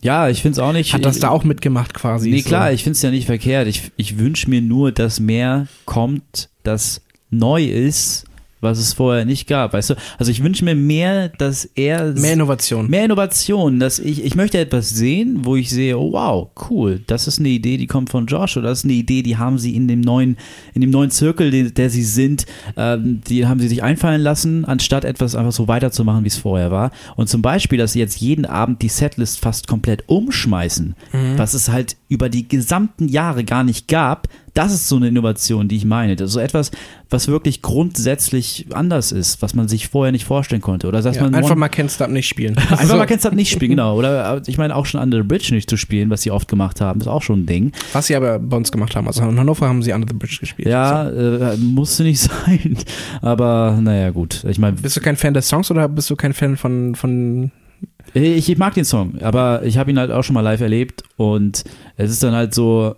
Ja, 0.00 0.28
ich 0.28 0.42
finde 0.42 0.52
es 0.52 0.58
auch 0.60 0.72
nicht. 0.72 0.94
hat 0.94 1.04
das 1.04 1.18
da 1.18 1.30
auch 1.30 1.42
mitgemacht 1.42 1.94
quasi. 1.94 2.30
Nee, 2.30 2.42
so. 2.42 2.48
klar, 2.48 2.70
ich 2.72 2.84
finde 2.84 2.96
es 2.96 3.02
ja 3.02 3.10
nicht 3.10 3.26
verkehrt. 3.26 3.66
Ich, 3.66 3.90
ich 3.96 4.18
wünsche 4.18 4.48
mir 4.48 4.62
nur, 4.62 4.92
dass 4.92 5.18
mehr 5.18 5.66
kommt, 5.84 6.48
das 6.62 7.02
neu 7.30 7.64
ist, 7.64 8.25
was 8.66 8.78
es 8.78 8.92
vorher 8.92 9.24
nicht 9.24 9.46
gab. 9.46 9.72
Weißt 9.72 9.90
du? 9.90 9.94
Also 10.18 10.30
ich 10.30 10.42
wünsche 10.42 10.64
mir 10.64 10.74
mehr, 10.74 11.28
dass 11.28 11.64
er 11.74 12.12
Mehr 12.12 12.34
Innovation. 12.34 12.90
Mehr 12.90 13.04
Innovation, 13.04 13.80
dass 13.80 13.98
ich, 13.98 14.24
ich 14.24 14.34
möchte 14.34 14.58
etwas 14.58 14.90
sehen, 14.90 15.40
wo 15.44 15.56
ich 15.56 15.70
sehe, 15.70 15.98
oh 15.98 16.12
wow, 16.12 16.48
cool, 16.68 17.00
das 17.06 17.26
ist 17.26 17.38
eine 17.38 17.48
Idee, 17.48 17.76
die 17.76 17.86
kommt 17.86 18.10
von 18.10 18.26
Josh 18.26 18.56
oder 18.56 18.68
das 18.68 18.80
ist 18.80 18.84
eine 18.84 18.94
Idee, 18.94 19.22
die 19.22 19.36
haben 19.36 19.58
sie 19.58 19.74
in 19.74 19.88
dem 19.88 20.00
neuen, 20.00 20.36
in 20.74 20.80
dem 20.80 20.90
neuen 20.90 21.10
Zirkel, 21.10 21.50
den, 21.50 21.72
der 21.72 21.90
sie 21.90 22.04
sind, 22.04 22.46
ähm, 22.76 23.22
die 23.26 23.46
haben 23.46 23.60
sie 23.60 23.68
sich 23.68 23.82
einfallen 23.82 24.20
lassen, 24.20 24.64
anstatt 24.64 25.04
etwas 25.04 25.34
einfach 25.34 25.52
so 25.52 25.68
weiterzumachen, 25.68 26.24
wie 26.24 26.28
es 26.28 26.36
vorher 26.36 26.70
war. 26.70 26.90
Und 27.16 27.28
zum 27.28 27.42
Beispiel, 27.42 27.78
dass 27.78 27.92
sie 27.92 28.00
jetzt 28.00 28.20
jeden 28.20 28.44
Abend 28.44 28.82
die 28.82 28.88
Setlist 28.88 29.40
fast 29.40 29.68
komplett 29.68 30.04
umschmeißen, 30.08 30.94
was 31.36 31.54
es 31.54 31.68
halt 31.68 31.96
über 32.08 32.28
die 32.28 32.48
gesamten 32.48 33.08
Jahre 33.08 33.44
gar 33.44 33.64
nicht 33.64 33.88
gab, 33.88 34.28
das 34.56 34.72
ist 34.72 34.88
so 34.88 34.96
eine 34.96 35.08
Innovation, 35.08 35.68
die 35.68 35.76
ich 35.76 35.84
meine. 35.84 36.16
Das 36.16 36.28
ist 36.28 36.32
so 36.34 36.40
etwas, 36.40 36.70
was 37.10 37.28
wirklich 37.28 37.60
grundsätzlich 37.60 38.66
anders 38.72 39.12
ist, 39.12 39.42
was 39.42 39.54
man 39.54 39.68
sich 39.68 39.88
vorher 39.88 40.12
nicht 40.12 40.24
vorstellen 40.24 40.62
konnte. 40.62 40.88
Oder 40.88 41.02
dass 41.02 41.16
Ja, 41.16 41.22
man 41.22 41.34
einfach 41.34 41.54
mal 41.56 41.68
Stop 41.88 42.08
nicht 42.08 42.26
spielen. 42.26 42.56
Einfach 42.56 42.82
So. 42.84 42.96
mal 42.96 43.04
Can't 43.06 43.18
Stop 43.20 43.34
nicht 43.34 43.50
spielen, 43.50 43.72
genau. 43.72 43.96
Oder 43.96 44.36
äh, 44.36 44.42
ich 44.46 44.56
meine 44.56 44.74
auch 44.74 44.86
schon 44.86 45.00
Under 45.00 45.18
the 45.18 45.24
Bridge 45.24 45.54
nicht 45.54 45.68
zu 45.68 45.76
spielen, 45.76 46.08
was 46.08 46.22
sie 46.22 46.30
oft 46.30 46.48
gemacht 46.48 46.80
haben, 46.80 47.00
ist 47.00 47.06
auch 47.06 47.22
schon 47.22 47.40
ein 47.40 47.46
Ding. 47.46 47.72
Was 47.92 48.06
sie 48.06 48.16
aber 48.16 48.38
bei 48.38 48.56
uns 48.56 48.72
gemacht 48.72 48.96
haben. 48.96 49.06
Also 49.06 49.22
in 49.28 49.38
Hannover 49.38 49.68
haben 49.68 49.82
sie 49.82 49.92
Under 49.92 50.08
the 50.08 50.14
Bridge 50.16 50.38
gespielt. 50.40 50.68
Ja, 50.68 51.08
äh, 51.10 51.56
musste 51.58 52.02
nicht 52.02 52.20
sein. 52.20 52.78
Aber 53.20 53.78
naja, 53.80 54.10
gut. 54.10 54.42
Ich 54.48 54.58
meine, 54.58 54.76
Bist 54.76 54.96
du 54.96 55.00
kein 55.00 55.16
Fan 55.16 55.34
des 55.34 55.48
Songs 55.48 55.70
oder 55.70 55.88
bist 55.88 56.08
du 56.08 56.16
kein 56.16 56.32
Fan 56.32 56.56
von, 56.56 56.94
von 56.94 57.50
ich, 58.14 58.48
ich 58.48 58.56
mag 58.56 58.72
den 58.72 58.86
Song, 58.86 59.20
aber 59.20 59.62
ich 59.64 59.76
habe 59.76 59.90
ihn 59.90 59.98
halt 59.98 60.10
auch 60.10 60.22
schon 60.24 60.32
mal 60.34 60.40
live 60.40 60.62
erlebt 60.62 61.02
und 61.18 61.64
es 61.98 62.10
ist 62.10 62.22
dann 62.22 62.34
halt 62.34 62.54
so, 62.54 62.96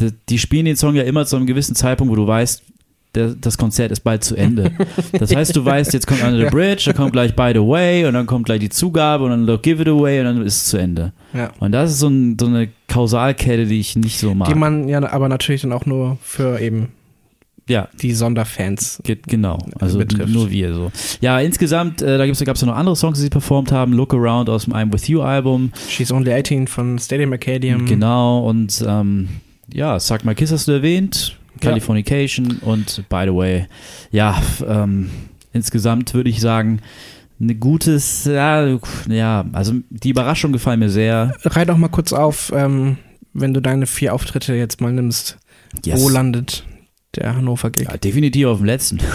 die, 0.00 0.12
die 0.28 0.38
spielen 0.38 0.64
den 0.64 0.76
Song 0.76 0.94
ja 0.94 1.02
immer 1.02 1.26
zu 1.26 1.36
einem 1.36 1.46
gewissen 1.46 1.74
Zeitpunkt, 1.74 2.10
wo 2.10 2.16
du 2.16 2.26
weißt, 2.26 2.62
das 3.14 3.58
Konzert 3.58 3.92
ist 3.92 4.00
bald 4.00 4.24
zu 4.24 4.34
Ende. 4.34 4.72
Das 5.12 5.34
heißt, 5.34 5.54
du 5.54 5.64
weißt, 5.64 5.92
jetzt 5.92 6.06
kommt 6.06 6.22
Under 6.22 6.44
the 6.44 6.50
Bridge, 6.50 6.82
dann 6.86 6.96
kommt 6.96 7.12
gleich 7.12 7.34
By 7.36 7.52
the 7.54 7.60
Way 7.60 8.06
und 8.06 8.14
dann 8.14 8.26
kommt 8.26 8.46
gleich 8.46 8.58
die 8.58 8.68
Zugabe 8.68 9.24
und 9.24 9.30
dann 9.30 9.46
Look, 9.46 9.62
Give 9.62 9.80
It 9.80 9.88
Away 9.88 10.18
und 10.20 10.24
dann 10.24 10.42
ist 10.44 10.56
es 10.56 10.64
zu 10.66 10.78
Ende. 10.78 11.12
ja. 11.32 11.50
Und 11.60 11.72
das 11.72 11.92
ist 11.92 12.00
so, 12.00 12.08
ein, 12.08 12.36
so 12.38 12.46
eine 12.46 12.68
Kausalkette, 12.88 13.66
die 13.66 13.78
ich 13.78 13.94
nicht 13.94 14.18
so 14.18 14.34
mag. 14.34 14.48
Die 14.48 14.54
man 14.54 14.88
ja 14.88 15.00
aber 15.12 15.28
natürlich 15.28 15.62
dann 15.62 15.72
auch 15.72 15.86
nur 15.86 16.18
für 16.22 16.60
eben 16.60 16.88
ja, 17.68 17.88
die 18.02 18.12
Sonderfans. 18.12 19.00
Geht, 19.04 19.26
genau, 19.26 19.58
also 19.80 19.98
betrifft. 19.98 20.32
nur 20.32 20.50
wir 20.50 20.74
so. 20.74 20.92
Ja, 21.20 21.40
insgesamt, 21.40 22.02
äh, 22.02 22.18
da 22.18 22.26
gab 22.26 22.56
es 22.56 22.60
ja 22.60 22.66
noch 22.66 22.76
andere 22.76 22.94
Songs, 22.94 23.18
die 23.18 23.22
sie 23.22 23.30
performt 23.30 23.72
haben. 23.72 23.94
Look 23.94 24.12
Around 24.12 24.50
aus 24.50 24.64
dem 24.64 24.74
I'm 24.74 24.92
With 24.92 25.08
You 25.08 25.22
Album. 25.22 25.72
She's 25.88 26.12
Only 26.12 26.32
18 26.32 26.66
von 26.66 26.98
Stadium 26.98 27.32
Arcadium. 27.32 27.86
Genau, 27.86 28.46
und 28.46 28.84
ähm, 28.86 29.28
ja, 29.74 29.98
Suck 29.98 30.24
My 30.24 30.34
Kiss 30.34 30.52
hast 30.52 30.68
du 30.68 30.72
erwähnt. 30.72 31.36
Ja. 31.60 31.70
Californication 31.70 32.58
und 32.62 33.04
By 33.08 33.24
the 33.26 33.34
Way, 33.34 33.66
ja, 34.10 34.40
ähm, 34.66 35.10
insgesamt 35.52 36.12
würde 36.14 36.30
ich 36.30 36.40
sagen, 36.40 36.80
ein 37.40 37.60
gutes, 37.60 38.24
ja, 38.24 38.66
ja, 39.08 39.44
also 39.52 39.74
die 39.90 40.10
Überraschung 40.10 40.52
gefallen 40.52 40.80
mir 40.80 40.90
sehr. 40.90 41.34
Rei 41.44 41.64
doch 41.64 41.76
mal 41.76 41.88
kurz 41.88 42.12
auf, 42.12 42.52
ähm, 42.54 42.98
wenn 43.32 43.54
du 43.54 43.60
deine 43.60 43.86
vier 43.86 44.14
Auftritte 44.14 44.54
jetzt 44.54 44.80
mal 44.80 44.92
nimmst. 44.92 45.38
Yes. 45.84 46.00
Wo 46.00 46.08
landet 46.08 46.64
der 47.16 47.36
Hannover 47.36 47.70
Gig? 47.70 47.88
Ja, 47.88 47.96
definitiv 47.96 48.46
auf 48.46 48.58
dem 48.58 48.66
letzten. 48.66 48.98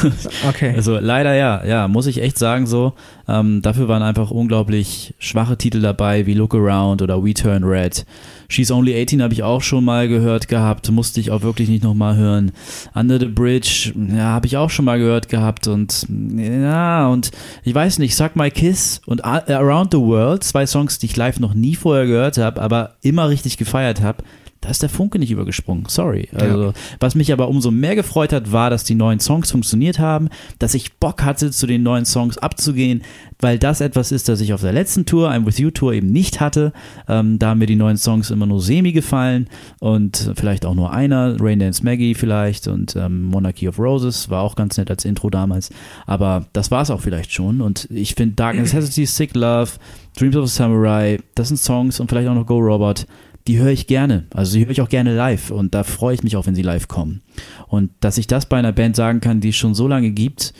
Okay. 0.48 0.74
Also 0.76 1.00
leider 1.00 1.36
ja, 1.36 1.66
ja, 1.66 1.88
muss 1.88 2.08
ich 2.08 2.22
echt 2.22 2.38
sagen 2.38 2.66
so. 2.66 2.94
Ähm, 3.28 3.62
dafür 3.62 3.88
waren 3.88 4.02
einfach 4.02 4.32
unglaublich 4.32 5.14
schwache 5.20 5.58
Titel 5.58 5.82
dabei, 5.82 6.26
wie 6.26 6.34
Look 6.34 6.56
Around 6.56 7.02
oder 7.02 7.24
We 7.24 7.34
Turn 7.34 7.64
Red. 7.64 8.06
She's 8.48 8.72
Only 8.72 9.00
18 9.00 9.22
habe 9.22 9.34
ich 9.34 9.44
auch 9.44 9.62
schon 9.62 9.86
mal 9.86 10.08
gehört 10.08 10.48
gehabt, 10.48 10.90
musste 10.92 11.20
ich 11.20 11.30
auch 11.30 11.44
wirklich 11.44 11.70
nicht 11.70 11.84
nochmal 11.84 12.16
hören. 12.18 12.52
Under 12.96 13.20
the 13.20 13.28
Bridge, 13.28 13.94
ja, 14.10 14.24
habe 14.24 14.48
ich 14.48 14.58
auch 14.58 14.72
schon 14.72 14.86
mal 14.86 14.98
gehört 14.98 15.30
gehabt 15.30 15.68
und 15.68 16.08
ja, 16.36 17.08
und 17.08 17.32
ich 17.64 17.76
weiß 17.76 18.00
nicht, 18.00 18.16
Suck 18.16 18.36
My 18.36 18.50
Kiss 18.50 19.02
und 19.06 19.24
Around 19.24 19.92
the 19.92 20.00
World, 20.00 20.44
zwei 20.44 20.66
Songs, 20.66 20.98
die 20.98 21.06
ich 21.06 21.16
live 21.16 21.40
noch 21.40 21.54
nie 21.54 21.76
vorher 21.76 22.08
gehört 22.08 22.38
habe, 22.38 22.62
aber 22.62 22.96
immer 23.02 23.30
richtig 23.30 23.58
gefeiert 23.58 24.02
habe. 24.02 24.24
Da 24.62 24.70
ist 24.70 24.82
der 24.82 24.90
Funke 24.90 25.20
nicht 25.20 25.32
übergesprungen. 25.32 25.86
Sorry. 25.88 26.28
Also, 26.34 26.74
was 27.00 27.16
mich 27.16 27.32
aber 27.32 27.48
umso 27.48 27.72
mehr 27.72 27.96
gefreut 27.96 28.34
hat, 28.34 28.52
war, 28.52 28.70
dass 28.70 28.84
die 28.84 28.96
neuen 28.96 29.22
Songs 29.22 29.52
funktioniert 29.52 30.00
haben, 30.00 30.28
dass 30.60 30.74
ich 30.74 30.96
Bock 30.96 31.24
hatte, 31.24 31.52
zu 31.52 31.66
den 31.66 31.82
neuen 31.82 32.04
Songs 32.04 32.38
abzugehen, 32.38 33.04
weil 33.40 33.58
das 33.58 33.80
etwas 33.80 34.12
ist, 34.12 34.28
das 34.28 34.42
ich 34.42 34.54
auf 34.54 34.60
der 34.60 34.74
letzten 34.74 35.06
Tour, 35.06 35.32
I'm 35.32 35.46
With 35.46 35.60
You 35.60 35.72
Tour, 35.72 35.94
eben 35.94 36.12
nicht 36.12 36.42
hatte. 36.42 36.74
Ähm, 37.08 37.40
da 37.40 37.50
haben 37.50 37.60
mir 37.60 37.68
die 37.68 37.78
neuen 37.78 37.96
Songs 37.96 38.32
immer 38.32 38.46
nur 38.46 38.62
semi 38.62 38.92
gefallen 38.92 39.48
und 39.80 40.32
vielleicht 40.36 40.66
auch 40.66 40.76
nur 40.76 40.92
einer, 40.92 41.38
Rain 41.40 41.60
Dance 41.60 41.84
Maggie 41.84 42.14
vielleicht 42.14 42.68
und 42.68 42.98
ähm, 42.98 43.24
Monarchy 43.24 43.70
of 43.70 43.80
Roses 43.80 44.30
war 44.30 44.42
auch 44.42 44.56
ganz 44.56 44.78
nett 44.78 44.90
als 44.90 45.06
Intro 45.06 45.30
damals. 45.30 45.70
Aber 46.06 46.48
das 46.52 46.70
war 46.70 46.82
es 46.82 46.92
auch 46.92 47.00
vielleicht 47.00 47.32
schon. 47.32 47.62
Und 47.62 47.88
ich 47.90 48.16
finde 48.16 48.36
Dark 48.36 48.58
Necessity, 48.58 49.06
Sick 49.06 49.36
Love, 49.36 49.72
Dreams 50.18 50.36
of 50.36 50.44
a 50.44 50.48
Samurai, 50.48 51.20
das 51.36 51.48
sind 51.48 51.58
Songs 51.58 52.02
und 52.02 52.10
vielleicht 52.10 52.28
auch 52.28 52.36
noch 52.36 52.46
Go 52.46 52.58
Robot 52.58 53.06
die 53.50 53.58
höre 53.58 53.72
ich 53.72 53.88
gerne. 53.88 54.26
Also 54.32 54.56
die 54.58 54.64
höre 54.66 54.72
ich 54.72 54.82
auch 54.82 54.90
gerne 54.90 55.16
live 55.16 55.50
und 55.50 55.74
da 55.74 55.84
freue 55.84 56.14
ich 56.14 56.22
mich 56.22 56.38
auch, 56.38 56.46
wenn 56.46 56.54
sie 56.54 56.62
live 56.62 56.88
kommen. 56.88 57.22
Und 57.68 57.90
dass 58.00 58.20
ich 58.20 58.28
das 58.28 58.46
bei 58.46 58.58
einer 58.58 58.72
Band 58.72 58.96
sagen 58.96 59.22
kann, 59.22 59.42
die 59.42 59.50
es 59.50 59.56
schon 59.56 59.74
so 59.74 59.88
lange 59.88 60.12
gibt, 60.12 60.54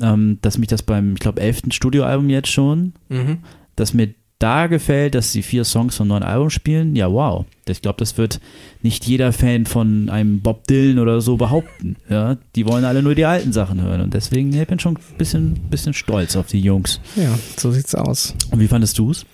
ähm, 0.00 0.38
dass 0.42 0.58
mich 0.58 0.66
das 0.68 0.82
beim, 0.82 1.12
ich 1.14 1.20
glaube, 1.20 1.40
elften 1.40 1.70
Studioalbum 1.70 2.28
jetzt 2.30 2.48
schon, 2.50 2.94
Mhm. 3.08 3.38
dass 3.76 3.94
mir 3.94 4.08
da 4.42 4.66
gefällt, 4.66 5.14
dass 5.14 5.32
sie 5.32 5.42
vier 5.42 5.64
Songs 5.64 5.96
vom 5.96 6.08
neuen 6.08 6.22
Album 6.22 6.50
spielen, 6.50 6.96
ja 6.96 7.10
wow. 7.10 7.44
Ich 7.68 7.80
glaube, 7.80 7.98
das 7.98 8.18
wird 8.18 8.40
nicht 8.82 9.06
jeder 9.06 9.32
Fan 9.32 9.66
von 9.66 10.10
einem 10.10 10.40
Bob 10.40 10.66
Dylan 10.66 10.98
oder 10.98 11.20
so 11.20 11.36
behaupten. 11.36 11.96
Ja, 12.08 12.36
die 12.56 12.66
wollen 12.66 12.84
alle 12.84 13.02
nur 13.02 13.14
die 13.14 13.24
alten 13.24 13.52
Sachen 13.52 13.80
hören 13.80 14.00
und 14.00 14.14
deswegen, 14.14 14.52
ich 14.52 14.66
bin 14.66 14.80
schon 14.80 14.96
ein 14.96 15.16
bisschen, 15.16 15.54
bisschen 15.70 15.94
stolz 15.94 16.34
auf 16.34 16.48
die 16.48 16.60
Jungs. 16.60 17.00
Ja, 17.14 17.38
so 17.56 17.70
sieht's 17.70 17.94
aus. 17.94 18.34
Und 18.50 18.58
wie 18.58 18.68
fandest 18.68 18.98
du 18.98 19.12
es? 19.12 19.24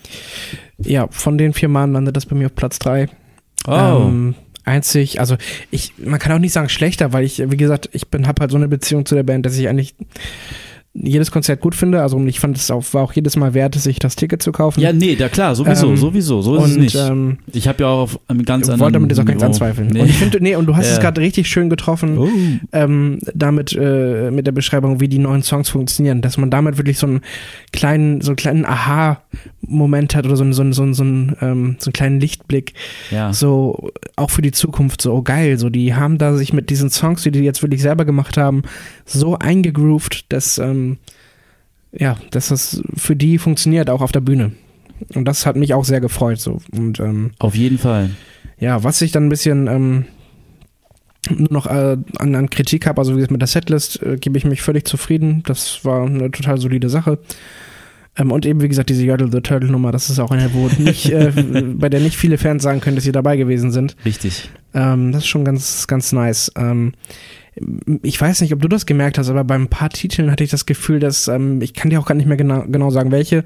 Ja, 0.77 1.07
von 1.09 1.37
den 1.37 1.53
vier 1.53 1.69
Mann 1.69 1.93
landet 1.93 2.15
das 2.15 2.27
bei 2.27 2.35
mir 2.35 2.45
auf 2.45 2.55
Platz 2.55 2.77
drei. 2.77 3.09
Oh. 3.67 3.71
Ähm, 3.71 4.35
einzig, 4.63 5.19
also 5.19 5.35
ich, 5.71 5.93
man 5.97 6.19
kann 6.19 6.31
auch 6.31 6.39
nicht 6.39 6.53
sagen 6.53 6.69
schlechter, 6.69 7.13
weil 7.13 7.25
ich, 7.25 7.39
wie 7.49 7.57
gesagt, 7.57 7.89
ich 7.93 8.09
bin, 8.09 8.27
hab 8.27 8.39
halt 8.39 8.51
so 8.51 8.57
eine 8.57 8.67
Beziehung 8.67 9.05
zu 9.05 9.15
der 9.15 9.23
Band, 9.23 9.45
dass 9.45 9.57
ich 9.57 9.67
eigentlich 9.67 9.95
jedes 10.93 11.31
Konzert 11.31 11.61
gut 11.61 11.75
finde. 11.75 12.01
Also 12.01 12.19
ich 12.25 12.39
fand 12.39 12.57
es 12.57 12.69
auch, 12.71 12.83
war 12.93 13.03
auch 13.03 13.13
jedes 13.13 13.35
Mal 13.37 13.53
wert, 13.53 13.75
sich 13.75 13.99
das 13.99 14.15
Ticket 14.15 14.41
zu 14.41 14.51
kaufen. 14.51 14.81
ja, 14.81 14.91
nee, 14.91 15.15
da 15.15 15.29
klar, 15.29 15.55
sowieso, 15.55 15.89
Ähm, 15.89 15.97
sowieso, 15.97 16.41
so 16.41 16.55
ist 16.57 16.63
es 16.71 16.75
und 16.75 16.81
nicht. 16.81 16.95
ähm, 16.95 17.37
ich 17.53 17.67
habe 17.67 17.83
ja 17.83 17.89
auch 17.89 18.01
auf 18.01 18.19
einem 18.27 18.43
ganz 18.43 18.65
ich 18.65 18.71
anderen 18.73 18.79
wollte 18.81 18.93
damit 18.93 19.11
jetzt 19.11 19.19
auch 19.19 19.25
gar 19.25 19.33
nichts 19.33 19.43
anzweifeln. 19.45 19.87
Nee. 19.93 20.01
Und 20.01 20.09
ich 20.09 20.17
finde, 20.17 20.41
nee, 20.41 20.55
und 20.55 20.65
du 20.65 20.75
hast 20.75 20.87
es 20.87 20.95
Ja. 20.97 21.01
gerade 21.03 21.21
richtig 21.21 21.47
schön 21.47 21.69
getroffen, 21.69 22.17
Oh. 22.17 22.27
ähm, 22.73 23.19
damit 23.35 23.73
äh, 23.79 24.31
mit 24.31 24.47
der 24.47 24.51
Beschreibung, 24.51 24.99
wie 24.99 25.07
die 25.07 25.19
neuen 25.19 25.43
Songs 25.43 25.69
funktionieren, 25.69 26.21
dass 26.21 26.37
man 26.37 26.49
damit 26.49 26.77
wirklich 26.77 26.97
so 26.97 27.05
einen 27.07 27.21
kleinen, 27.71 28.21
so 28.21 28.31
einen 28.31 28.35
kleinen 28.37 28.65
Aha-Moment 29.69 30.15
hat 30.15 30.25
oder 30.25 30.35
so, 30.35 30.43
einen- 30.43 30.53
so, 30.53 30.71
so, 30.73 30.81
einen- 30.81 30.93
so, 30.93 31.03
ähm, 31.03 31.75
so 31.79 31.87
einen 31.89 31.93
kleinen 31.93 32.19
Lichtblick, 32.19 32.73
Ja. 33.11 33.31
so 33.33 33.89
auch 34.15 34.29
für 34.29 34.41
die 34.41 34.51
Zukunft, 34.51 35.01
so 35.01 35.13
oh, 35.13 35.21
geil, 35.21 35.57
so 35.57 35.69
die 35.69 35.93
haben 35.95 36.17
da 36.17 36.35
sich 36.35 36.53
mit 36.53 36.69
diesen 36.69 36.89
Songs, 36.89 37.23
die 37.23 37.31
die 37.31 37.39
jetzt 37.39 37.61
wirklich 37.61 37.81
selber 37.81 38.05
gemacht 38.05 38.37
haben, 38.37 38.63
so 39.05 39.37
eingegroovt, 39.37 40.31
dass 40.31 40.57
ähm, 40.57 40.97
ja, 41.91 42.17
dass 42.31 42.49
das 42.49 42.81
für 42.95 43.15
die 43.15 43.37
funktioniert, 43.39 43.89
auch 43.89 44.01
auf 44.01 44.11
der 44.11 44.21
Bühne. 44.21 44.51
Und 45.15 45.25
das 45.25 45.45
hat 45.45 45.55
mich 45.55 45.73
auch 45.73 45.85
sehr 45.85 46.01
gefreut, 46.01 46.39
so 46.39 46.59
und 46.71 46.99
ähm, 46.99 47.31
Auf 47.39 47.55
jeden 47.55 47.77
Fall. 47.77 48.11
ja, 48.59 48.83
was 48.83 49.01
ich 49.01 49.11
dann 49.11 49.25
ein 49.25 49.29
bisschen 49.29 49.67
ähm, 49.67 50.05
nur 51.29 51.51
noch 51.51 51.65
äh, 51.67 51.97
an, 52.17 52.35
an 52.35 52.49
Kritik 52.49 52.85
habe, 52.85 52.99
also 52.99 53.11
wie 53.13 53.15
gesagt, 53.17 53.31
mit 53.31 53.41
der 53.41 53.47
Setlist 53.47 54.01
äh, 54.03 54.17
gebe 54.17 54.37
ich 54.37 54.45
mich 54.45 54.61
völlig 54.61 54.87
zufrieden. 54.87 55.43
Das 55.45 55.83
war 55.83 56.05
eine 56.05 56.31
total 56.31 56.59
solide 56.59 56.89
Sache. 56.89 57.19
Ähm, 58.19 58.31
und 58.31 58.45
eben, 58.45 58.61
wie 58.61 58.67
gesagt, 58.67 58.89
diese 58.89 59.03
Yodel 59.05 59.31
the 59.31 59.41
Turtle 59.41 59.71
Nummer, 59.71 59.91
das 59.91 60.09
ist 60.09 60.19
auch 60.19 60.31
eine, 60.31 60.53
wo 60.53 60.69
nicht, 60.77 61.09
äh, 61.11 61.31
bei 61.75 61.89
der 61.89 62.01
nicht 62.01 62.17
viele 62.17 62.37
Fans 62.37 62.61
sagen 62.61 62.81
können, 62.81 62.95
dass 62.95 63.05
sie 63.05 63.11
dabei 63.11 63.37
gewesen 63.37 63.71
sind. 63.71 63.95
Richtig. 64.05 64.49
Ähm, 64.73 65.11
das 65.11 65.23
ist 65.23 65.29
schon 65.29 65.45
ganz, 65.45 65.87
ganz 65.87 66.11
nice. 66.11 66.51
Ähm, 66.55 66.93
ich 68.03 68.19
weiß 68.19 68.41
nicht, 68.41 68.53
ob 68.53 68.61
du 68.61 68.67
das 68.67 68.85
gemerkt 68.85 69.17
hast, 69.17 69.29
aber 69.29 69.43
bei 69.43 69.55
ein 69.55 69.69
paar 69.69 69.89
Titeln 69.89 70.31
hatte 70.31 70.43
ich 70.43 70.49
das 70.49 70.65
Gefühl, 70.65 70.99
dass, 70.99 71.27
ähm, 71.27 71.61
ich 71.61 71.73
kann 71.73 71.89
dir 71.89 71.99
auch 71.99 72.05
gar 72.05 72.15
nicht 72.15 72.27
mehr 72.27 72.37
genau, 72.37 72.63
genau 72.67 72.89
sagen, 72.89 73.11
welche, 73.11 73.43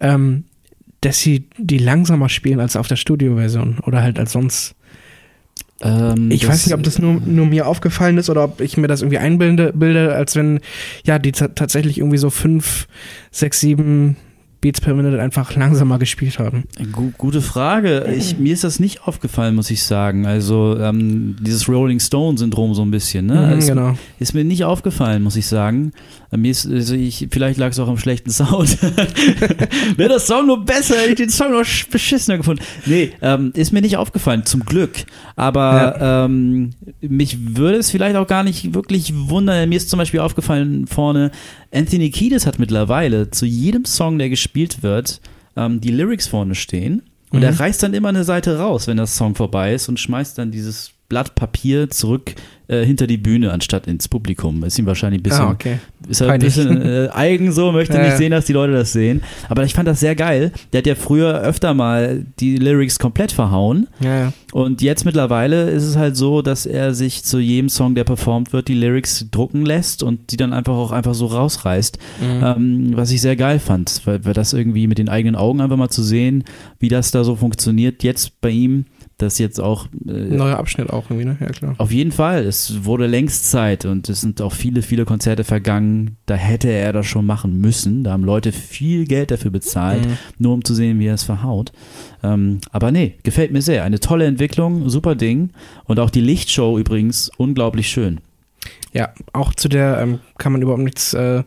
ähm, 0.00 0.44
dass 1.00 1.20
sie 1.20 1.48
die 1.58 1.78
langsamer 1.78 2.28
spielen 2.28 2.60
als 2.60 2.76
auf 2.76 2.88
der 2.88 2.96
Studioversion 2.96 3.78
oder 3.86 4.02
halt 4.02 4.18
als 4.18 4.32
sonst. 4.32 4.74
Ähm, 5.82 6.30
Ich 6.30 6.46
weiß 6.48 6.66
nicht, 6.66 6.74
ob 6.74 6.82
das 6.82 6.98
nur, 6.98 7.20
nur 7.24 7.46
mir 7.46 7.66
aufgefallen 7.66 8.18
ist 8.18 8.30
oder 8.30 8.44
ob 8.44 8.60
ich 8.60 8.76
mir 8.76 8.88
das 8.88 9.02
irgendwie 9.02 9.18
einbilde, 9.18 9.72
bilde, 9.74 10.14
als 10.14 10.34
wenn, 10.36 10.60
ja, 11.04 11.18
die 11.18 11.32
ta- 11.32 11.48
tatsächlich 11.48 11.98
irgendwie 11.98 12.18
so 12.18 12.30
fünf, 12.30 12.86
sechs, 13.30 13.60
sieben 13.60 14.16
Beats 14.60 14.80
per 14.80 14.94
Minute 14.94 15.20
einfach 15.20 15.54
langsamer 15.54 15.98
gespielt 15.98 16.38
haben. 16.38 16.64
Gu 16.92 17.12
gute 17.18 17.40
Frage. 17.42 18.06
Ich, 18.16 18.38
mir 18.38 18.52
ist 18.52 18.64
das 18.64 18.80
nicht 18.80 19.02
aufgefallen, 19.06 19.54
muss 19.54 19.70
ich 19.70 19.82
sagen. 19.82 20.26
Also 20.26 20.76
ähm, 20.80 21.36
dieses 21.40 21.68
Rolling 21.68 22.00
Stone-Syndrom 22.00 22.74
so 22.74 22.82
ein 22.82 22.90
bisschen. 22.90 23.26
Ne? 23.26 23.50
Mhm, 23.52 23.58
ist, 23.58 23.68
genau. 23.68 23.94
ist 24.18 24.34
mir 24.34 24.44
nicht 24.44 24.64
aufgefallen, 24.64 25.22
muss 25.22 25.36
ich 25.36 25.46
sagen. 25.46 25.92
Äh, 26.32 26.38
Mir 26.38 26.50
ist, 26.50 26.66
also 26.66 26.94
ich, 26.94 27.28
vielleicht 27.30 27.58
lag 27.58 27.70
es 27.70 27.78
auch 27.78 27.88
am 27.88 27.98
schlechten 27.98 28.30
Sound. 28.30 28.78
Wäre 29.96 30.08
das 30.08 30.26
Song 30.26 30.46
nur 30.46 30.64
besser, 30.64 30.96
hätte 30.96 31.10
ich 31.10 31.14
den 31.16 31.30
Song 31.30 31.52
noch 31.52 31.60
sch- 31.62 31.90
beschissener 31.90 32.38
gefunden. 32.38 32.62
Nee, 32.86 33.12
ähm, 33.22 33.52
ist 33.54 33.72
mir 33.72 33.82
nicht 33.82 33.96
aufgefallen, 33.96 34.44
zum 34.46 34.64
Glück. 34.64 35.04
Aber 35.36 35.96
ähm, 36.26 36.70
mich 37.00 37.56
würde 37.56 37.78
es 37.78 37.90
vielleicht 37.90 38.16
auch 38.16 38.26
gar 38.26 38.42
nicht 38.42 38.74
wirklich 38.74 39.12
wundern. 39.14 39.68
Mir 39.68 39.76
ist 39.76 39.90
zum 39.90 39.98
Beispiel 39.98 40.20
aufgefallen 40.20 40.86
vorne, 40.86 41.30
Anthony 41.72 42.10
Kiedis 42.10 42.46
hat 42.46 42.58
mittlerweile 42.58 43.30
zu 43.30 43.46
jedem 43.46 43.84
Song, 43.84 44.18
der 44.18 44.28
gespielt 44.30 44.82
wird, 44.82 45.20
ähm, 45.56 45.80
die 45.80 45.90
Lyrics 45.90 46.26
vorne 46.28 46.54
stehen. 46.54 47.02
Und 47.30 47.38
Mhm. 47.40 47.44
er 47.44 47.58
reißt 47.60 47.82
dann 47.82 47.94
immer 47.94 48.08
eine 48.10 48.24
Seite 48.24 48.58
raus, 48.58 48.86
wenn 48.86 48.96
das 48.96 49.16
Song 49.16 49.34
vorbei 49.34 49.74
ist 49.74 49.88
und 49.88 49.98
schmeißt 49.98 50.38
dann 50.38 50.50
dieses 50.50 50.92
Blatt 51.08 51.34
Papier 51.34 51.88
zurück 51.90 52.34
äh, 52.68 52.84
hinter 52.84 53.06
die 53.06 53.16
Bühne 53.16 53.52
anstatt 53.52 53.86
ins 53.86 54.08
Publikum. 54.08 54.64
Ist 54.64 54.76
ihm 54.78 54.86
wahrscheinlich 54.86 55.20
ein 55.20 55.22
bisschen, 55.22 55.44
Ah, 55.44 55.50
okay. 55.52 55.78
ist 56.08 56.20
halt 56.20 56.32
ein 56.32 56.40
bisschen 56.40 56.82
äh, 56.82 57.08
eigen 57.14 57.52
so, 57.52 57.70
möchte 57.70 57.94
Ja, 57.96 58.02
nicht 58.04 58.16
sehen, 58.16 58.32
dass 58.32 58.46
die 58.46 58.52
Leute 58.52 58.72
das 58.72 58.92
sehen. 58.92 59.22
Aber 59.48 59.62
ich 59.62 59.72
fand 59.74 59.86
das 59.86 60.00
sehr 60.00 60.16
geil. 60.16 60.50
Der 60.72 60.78
hat 60.78 60.86
ja 60.86 60.96
früher 60.96 61.40
öfter 61.40 61.74
mal 61.74 62.26
die 62.40 62.56
Lyrics 62.56 62.98
komplett 62.98 63.30
verhauen. 63.30 63.86
Ja, 64.00 64.18
ja. 64.18 64.32
Und 64.52 64.82
jetzt 64.82 65.04
mittlerweile 65.04 65.70
ist 65.70 65.84
es 65.84 65.96
halt 65.96 66.16
so, 66.16 66.42
dass 66.42 66.66
er 66.66 66.92
sich 66.92 67.22
zu 67.22 67.38
jedem 67.38 67.68
Song, 67.68 67.94
der 67.94 68.04
performt 68.04 68.52
wird, 68.52 68.66
die 68.66 68.74
Lyrics 68.74 69.26
drucken 69.30 69.64
lässt 69.64 70.02
und 70.02 70.32
die 70.32 70.36
dann 70.36 70.52
einfach 70.52 70.74
auch 70.74 70.90
einfach 70.90 71.14
so 71.14 71.26
rausreißt. 71.26 71.98
Mhm. 72.20 72.42
Ähm, 72.44 72.90
was 72.96 73.12
ich 73.12 73.20
sehr 73.20 73.36
geil 73.36 73.60
fand, 73.60 74.00
weil, 74.06 74.24
weil 74.24 74.34
das 74.34 74.52
irgendwie 74.54 74.88
mit 74.88 74.98
den 74.98 75.08
eigenen 75.08 75.36
Augen 75.36 75.60
einfach 75.60 75.76
mal 75.76 75.90
zu 75.90 76.02
sehen, 76.02 76.42
wie 76.80 76.88
das 76.88 77.12
da 77.12 77.22
so 77.22 77.36
funktioniert, 77.36 78.02
jetzt 78.02 78.40
bei 78.40 78.50
ihm, 78.50 78.86
das 79.18 79.38
jetzt 79.38 79.58
auch 79.60 79.86
äh, 80.06 80.10
Neuer 80.12 80.58
Abschnitt 80.58 80.90
auch 80.90 81.08
irgendwie, 81.10 81.24
ne? 81.24 81.36
Ja, 81.40 81.46
klar. 81.46 81.74
auf 81.78 81.90
jeden 81.90 82.12
Fall, 82.12 82.44
es 82.44 82.84
wurde 82.84 83.06
längst 83.06 83.50
Zeit 83.50 83.84
und 83.86 84.08
es 84.10 84.20
sind 84.20 84.42
auch 84.42 84.52
viele, 84.52 84.82
viele 84.82 85.04
Konzerte 85.06 85.42
vergangen. 85.44 86.16
Da 86.26 86.34
hätte 86.34 86.68
er 86.68 86.92
das 86.92 87.06
schon 87.06 87.24
machen 87.24 87.60
müssen. 87.60 88.04
Da 88.04 88.12
haben 88.12 88.24
Leute 88.24 88.52
viel 88.52 89.06
Geld 89.06 89.30
dafür 89.30 89.50
bezahlt, 89.50 90.06
Mhm. 90.06 90.18
nur 90.38 90.52
um 90.54 90.64
zu 90.64 90.74
sehen, 90.74 90.98
wie 90.98 91.06
er 91.06 91.14
es 91.14 91.22
verhaut. 91.22 91.72
Ähm, 92.22 92.60
aber 92.72 92.90
nee, 92.92 93.14
gefällt 93.22 93.52
mir 93.52 93.62
sehr. 93.62 93.84
Eine 93.84 94.00
tolle 94.00 94.26
Entwicklung, 94.26 94.88
super 94.90 95.14
Ding. 95.14 95.50
Und 95.84 95.98
auch 95.98 96.10
die 96.10 96.20
Lichtshow 96.20 96.78
übrigens 96.78 97.30
unglaublich 97.38 97.88
schön. 97.88 98.20
Ja, 98.92 99.10
auch 99.32 99.54
zu 99.54 99.68
der 99.68 99.98
ähm, 100.00 100.18
kann 100.38 100.52
man 100.52 100.60
überhaupt 100.62 100.82
nichts 100.82 101.14
äh, 101.14 101.42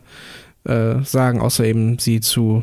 äh, 0.64 1.02
sagen, 1.04 1.40
außer 1.40 1.64
eben 1.64 1.98
sie 1.98 2.20
zu 2.20 2.62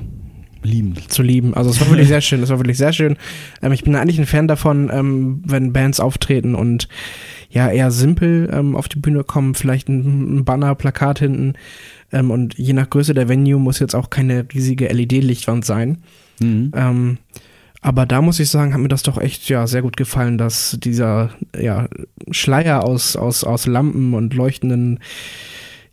Lieben. 0.67 0.95
zu 1.07 1.23
lieben. 1.23 1.53
Also 1.53 1.69
es 1.69 1.79
war 1.81 1.89
wirklich 1.89 2.07
sehr 2.09 2.21
schön, 2.21 2.43
es 2.43 2.49
war 2.49 2.59
wirklich 2.59 2.77
sehr 2.77 2.93
schön. 2.93 3.17
Ähm, 3.61 3.71
ich 3.71 3.83
bin 3.83 3.95
eigentlich 3.95 4.19
ein 4.19 4.25
Fan 4.25 4.47
davon, 4.47 4.89
ähm, 4.91 5.41
wenn 5.45 5.73
Bands 5.73 5.99
auftreten 5.99 6.55
und 6.55 6.87
ja 7.49 7.69
eher 7.69 7.91
simpel 7.91 8.49
ähm, 8.51 8.75
auf 8.75 8.87
die 8.87 8.99
Bühne 8.99 9.23
kommen, 9.23 9.55
vielleicht 9.55 9.87
ein, 9.89 10.37
ein 10.37 10.45
Banner, 10.45 10.75
Plakat 10.75 11.19
hinten 11.19 11.53
ähm, 12.11 12.31
und 12.31 12.57
je 12.57 12.73
nach 12.73 12.89
Größe 12.89 13.13
der 13.13 13.29
Venue 13.29 13.59
muss 13.59 13.79
jetzt 13.79 13.95
auch 13.95 14.09
keine 14.09 14.45
riesige 14.53 14.87
LED-Lichtwand 14.87 15.65
sein. 15.65 15.99
Mhm. 16.39 16.71
Ähm, 16.75 17.17
aber 17.81 18.05
da 18.05 18.21
muss 18.21 18.39
ich 18.39 18.49
sagen, 18.49 18.73
hat 18.73 18.81
mir 18.81 18.87
das 18.87 19.03
doch 19.03 19.17
echt 19.17 19.47
ja 19.49 19.67
sehr 19.67 19.81
gut 19.81 19.97
gefallen, 19.97 20.37
dass 20.37 20.77
dieser 20.83 21.29
ja, 21.57 21.87
Schleier 22.31 22.83
aus, 22.83 23.15
aus, 23.15 23.43
aus 23.43 23.65
Lampen 23.65 24.13
und 24.13 24.33
leuchtenden 24.33 24.99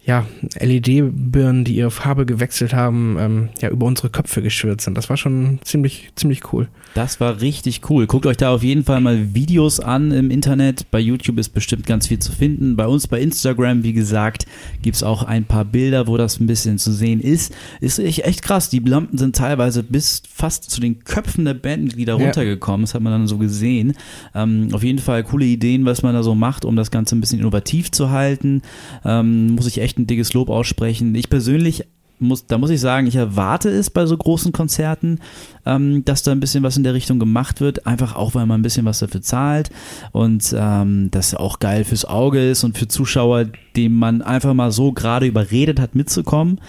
ja, 0.07 0.27
LED-Birnen, 0.61 1.65
die 1.65 1.77
ihre 1.77 1.91
Farbe 1.91 2.27
gewechselt 2.27 2.75
haben, 2.75 3.17
ähm, 3.19 3.49
ja, 3.61 3.71
über 3.71 3.87
unsere 3.87 4.11
Köpfe 4.11 4.43
geschwirrt 4.43 4.81
sind. 4.81 4.97
Das 4.99 5.09
war 5.09 5.17
schon 5.17 5.59
ziemlich, 5.65 6.11
ziemlich 6.15 6.53
cool. 6.53 6.69
Das 6.95 7.21
war 7.21 7.41
richtig 7.41 7.81
cool. 7.91 8.07
Guckt 8.07 8.27
euch 8.27 8.37
da 8.37 8.55
auf 8.55 8.63
jeden 8.63 8.85
Fall 8.85 9.01
mal 9.01 9.35
Videos 9.35 9.81
an 9.81 10.13
im 10.13 10.31
Internet. 10.31 10.91
Bei 10.91 11.01
YouTube 11.01 11.39
ist 11.39 11.49
bestimmt 11.51 11.87
ganz 11.87 12.07
viel 12.09 12.19
zu 12.19 12.33
finden. 12.33 12.77
Bei 12.77 12.87
uns 12.87 13.09
bei 13.09 13.21
Instagram, 13.21 13.83
wie 13.83 13.93
gesagt, 13.95 14.47
gibt's 14.83 15.03
auch 15.03 15.23
ein 15.25 15.45
paar 15.45 15.65
Bilder, 15.65 16.07
wo 16.07 16.17
das 16.17 16.39
ein 16.39 16.47
bisschen 16.47 16.79
zu 16.79 16.93
sehen 16.93 17.21
ist. 17.21 17.53
Ist 17.81 17.99
echt 17.99 18.43
krass. 18.43 18.69
Die 18.69 18.79
Lampen 18.81 19.19
sind 19.19 19.35
teilweise 19.35 19.83
bis 19.83 20.23
fast 20.33 20.71
zu 20.71 20.81
den 20.81 21.03
Köpfen 21.05 21.45
der 21.47 21.55
Bandmitglieder 21.55 22.19
Ja. 22.19 22.25
runtergekommen. 22.25 22.83
Das 22.83 22.95
hat 22.95 23.03
man 23.03 23.13
dann 23.13 23.27
so 23.27 23.39
gesehen. 23.39 23.95
Ähm, 24.35 24.69
auf 24.73 24.83
jeden 24.85 24.99
Fall 24.99 25.25
coole 25.25 25.47
Ideen, 25.47 25.85
was 25.87 26.03
man 26.03 26.15
da 26.15 26.23
so 26.23 26.35
macht, 26.35 26.65
um 26.65 26.77
das 26.77 26.91
Ganze 26.91 27.17
ein 27.17 27.21
bisschen 27.21 27.41
innovativ 27.41 27.91
zu 27.91 28.11
halten. 28.11 28.63
Ähm, 29.05 29.53
muss 29.53 29.67
ich 29.67 29.81
echt 29.81 29.94
ein 29.99 30.07
dickes 30.07 30.33
Lob 30.35 30.51
aussprechen. 30.51 31.15
Ich 31.15 31.31
persönlich 31.31 31.85
muss, 32.19 32.47
da 32.47 32.59
muss 32.59 32.71
ich 32.71 32.81
sagen, 32.81 33.07
ich 33.07 33.17
erwarte 33.17 33.69
es 33.69 33.91
bei 33.91 34.07
so 34.07 34.17
großen 34.17 34.53
Konzerten, 34.53 35.19
ähm, 35.67 36.05
dass 36.05 36.23
da 36.23 36.33
ein 36.33 36.41
bisschen 36.41 36.63
was 36.63 36.77
in 36.77 36.85
der 36.85 36.95
Richtung 36.95 37.19
gemacht 37.19 37.61
wird, 37.61 37.87
einfach 37.87 38.15
auch, 38.15 38.35
weil 38.35 38.47
man 38.47 38.61
ein 38.61 38.63
bisschen 38.63 38.85
was 38.85 39.01
dafür 39.01 39.23
zahlt 39.23 39.71
und 40.13 40.55
ähm, 40.57 41.11
das 41.11 41.35
auch 41.35 41.59
geil 41.59 41.85
fürs 41.85 42.05
Auge 42.05 42.51
ist 42.51 42.65
und 42.65 42.79
für 42.79 42.89
Zuschauer, 42.89 43.47
dem 43.77 43.95
man 43.95 44.23
einfach 44.23 44.55
mal 44.55 44.73
so 44.73 44.93
gerade 44.93 45.27
überredet 45.27 45.81
hat, 45.81 45.95
mitzukommen, 45.95 46.61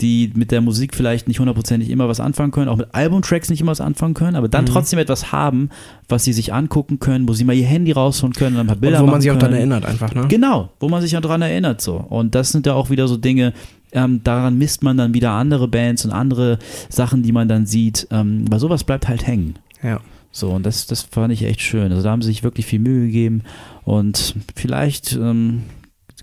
die 0.00 0.32
mit 0.34 0.50
der 0.50 0.60
Musik 0.60 0.94
vielleicht 0.94 1.28
nicht 1.28 1.38
hundertprozentig 1.38 1.90
immer 1.90 2.08
was 2.08 2.20
anfangen 2.20 2.52
können, 2.52 2.68
auch 2.68 2.76
mit 2.76 2.94
Albumtracks 2.94 3.50
nicht 3.50 3.60
immer 3.60 3.72
was 3.72 3.80
anfangen 3.80 4.14
können, 4.14 4.36
aber 4.36 4.48
dann 4.48 4.66
trotzdem 4.66 4.98
etwas 4.98 5.32
haben, 5.32 5.70
was 6.08 6.24
sie 6.24 6.32
sich 6.32 6.52
angucken 6.52 6.98
können, 6.98 7.28
wo 7.28 7.32
sie 7.32 7.44
mal 7.44 7.54
ihr 7.54 7.66
Handy 7.66 7.92
rausholen 7.92 8.34
können 8.34 8.56
und 8.56 8.62
ein 8.62 8.66
paar 8.66 8.76
Bilder 8.76 9.00
Und 9.00 9.06
wo 9.06 9.10
man 9.10 9.20
sich 9.20 9.30
auch 9.30 9.38
können. 9.38 9.52
dann 9.52 9.58
erinnert 9.58 9.84
einfach, 9.84 10.14
ne? 10.14 10.26
Genau, 10.28 10.70
wo 10.80 10.88
man 10.88 11.02
sich 11.02 11.12
ja 11.12 11.20
dran 11.20 11.42
erinnert 11.42 11.80
so. 11.80 11.96
Und 11.96 12.34
das 12.34 12.50
sind 12.50 12.66
ja 12.66 12.74
auch 12.74 12.90
wieder 12.90 13.08
so 13.08 13.16
Dinge, 13.16 13.52
ähm, 13.92 14.22
daran 14.22 14.58
misst 14.58 14.82
man 14.82 14.96
dann 14.96 15.14
wieder 15.14 15.32
andere 15.32 15.68
Bands 15.68 16.04
und 16.04 16.12
andere 16.12 16.58
Sachen, 16.88 17.22
die 17.22 17.32
man 17.32 17.48
dann 17.48 17.66
sieht. 17.66 18.06
Ähm, 18.10 18.44
weil 18.50 18.60
sowas 18.60 18.84
bleibt 18.84 19.08
halt 19.08 19.26
hängen. 19.26 19.54
Ja. 19.82 20.00
So, 20.32 20.50
und 20.50 20.64
das, 20.64 20.86
das 20.86 21.02
fand 21.02 21.32
ich 21.32 21.44
echt 21.44 21.60
schön. 21.60 21.90
Also 21.90 22.04
da 22.04 22.10
haben 22.10 22.22
sie 22.22 22.28
sich 22.28 22.44
wirklich 22.44 22.66
viel 22.66 22.78
Mühe 22.78 23.06
gegeben. 23.06 23.42
Und 23.82 24.36
vielleicht 24.54 25.12
ähm, 25.14 25.62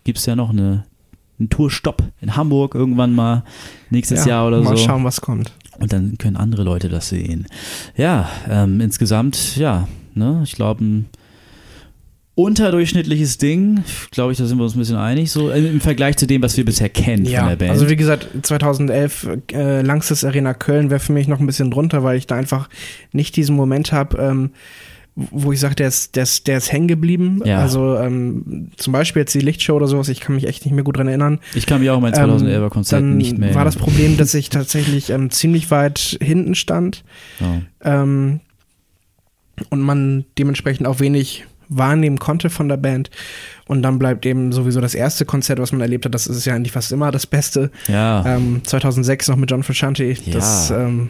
gibt 0.04 0.20
es 0.20 0.26
ja 0.26 0.36
noch 0.36 0.52
eine, 0.52 0.86
einen 1.40 1.50
Tourstopp 1.50 2.04
in 2.22 2.36
Hamburg 2.36 2.76
irgendwann 2.76 3.14
mal 3.14 3.44
nächstes 3.90 4.26
ja, 4.26 4.32
Jahr 4.32 4.48
oder 4.48 4.62
mal 4.62 4.76
so. 4.78 4.84
schauen, 4.84 5.04
was 5.04 5.22
kommt. 5.22 5.52
Und 5.80 5.94
dann 5.94 6.18
können 6.18 6.38
andere 6.38 6.64
Leute 6.64 6.90
das 6.90 7.10
sehen. 7.10 7.48
Ja, 7.96 8.30
ähm, 8.50 8.82
insgesamt, 8.82 9.58
ja, 9.58 9.88
ne, 10.16 10.42
ich 10.44 10.54
glaube, 10.54 10.84
ein 10.84 11.06
unterdurchschnittliches 12.38 13.40
Ding. 13.40 13.84
Glaube 14.12 14.32
ich, 14.32 14.38
da 14.38 14.46
sind 14.46 14.60
wir 14.60 14.64
uns 14.64 14.76
ein 14.76 14.80
bisschen 14.80 14.96
einig, 14.98 15.32
so 15.32 15.50
äh, 15.50 15.60
im 15.60 15.82
Vergleich 15.82 16.18
zu 16.18 16.28
dem, 16.28 16.44
was 16.44 16.56
wir 16.56 16.66
bisher 16.66 16.88
kennen 16.88 17.26
von 17.26 17.34
Ja, 17.34 17.50
der 17.50 17.56
Band. 17.56 17.72
also 17.72 17.90
wie 17.90 17.96
gesagt, 17.96 18.28
2011 18.44 19.28
äh, 19.54 19.82
Langstes 19.82 20.24
Arena 20.24 20.54
Köln 20.54 20.92
wäre 20.92 21.00
für 21.00 21.14
mich 21.14 21.28
noch 21.28 21.40
ein 21.40 21.48
bisschen 21.48 21.72
drunter, 21.72 22.04
weil 22.04 22.16
ich 22.16 22.28
da 22.28 22.36
einfach 22.36 22.70
nicht 23.12 23.36
diesen 23.36 23.56
Moment 23.56 23.92
habe, 23.92 24.18
ähm, 24.20 24.52
wo 25.32 25.52
ich 25.52 25.60
sage, 25.60 25.74
der 25.74 25.88
ist, 25.88 26.16
der 26.16 26.24
ist, 26.24 26.46
der 26.46 26.58
ist 26.60 26.72
hängen 26.72 26.88
geblieben. 26.88 27.42
Ja. 27.44 27.58
Also 27.60 27.98
ähm, 27.98 28.70
zum 28.78 28.94
Beispiel 28.94 29.22
jetzt 29.22 29.34
die 29.34 29.40
Lichtshow 29.40 29.74
oder 29.74 29.88
sowas, 29.88 30.10
ich 30.10 30.20
kann 30.20 30.36
mich 30.36 30.48
echt 30.48 30.64
nicht 30.64 30.76
mehr 30.76 30.84
gut 30.84 30.98
dran 30.98 31.08
erinnern. 31.08 31.40
ich 31.56 31.66
kann 31.66 31.80
mich 31.82 31.90
auch 31.90 32.00
mein 32.00 32.14
Ähm, 32.16 32.30
2011er 32.30 32.70
Konzert 32.70 33.02
dann 33.02 33.18
nicht 33.18 33.36
mehr 33.38 33.56
war 33.56 33.66
das. 33.66 33.76
Problem, 33.78 34.18
dass 34.18 34.34
ich 34.36 34.50
tatsächlich 34.50 35.10
ähm, 35.10 35.32
ziemlich 35.32 35.72
weit 35.72 36.18
hinten 36.22 36.54
stand 36.54 37.04
Ja. 37.40 37.62
ähm, 37.84 38.42
und 39.72 39.82
man 39.82 40.26
dementsprechend 40.38 40.86
auch 40.86 41.00
wenig 41.00 41.46
wahrnehmen 41.68 42.20
konnte 42.20 42.50
von 42.52 42.70
der 42.70 42.78
Band. 42.78 43.10
Und 43.68 43.82
dann 43.82 43.98
bleibt 43.98 44.24
eben 44.26 44.52
sowieso 44.52 44.82
das 44.82 44.94
erste 44.94 45.26
Konzert, 45.26 45.60
was 45.60 45.72
man 45.72 45.82
erlebt 45.82 46.06
hat, 46.06 46.14
das 46.14 46.28
ist 46.28 46.46
ja 46.46 46.54
eigentlich 46.54 46.72
fast 46.72 46.92
immer 46.92 47.12
das 47.12 47.26
Beste. 47.26 47.72
ja. 47.88 48.24
Ähm, 48.26 48.62
2006 48.64 49.28
noch 49.30 49.36
mit 49.36 49.50
John 49.50 49.64
Frusciante. 49.64 50.14
Das, 50.32 50.70
ähm, 50.70 51.10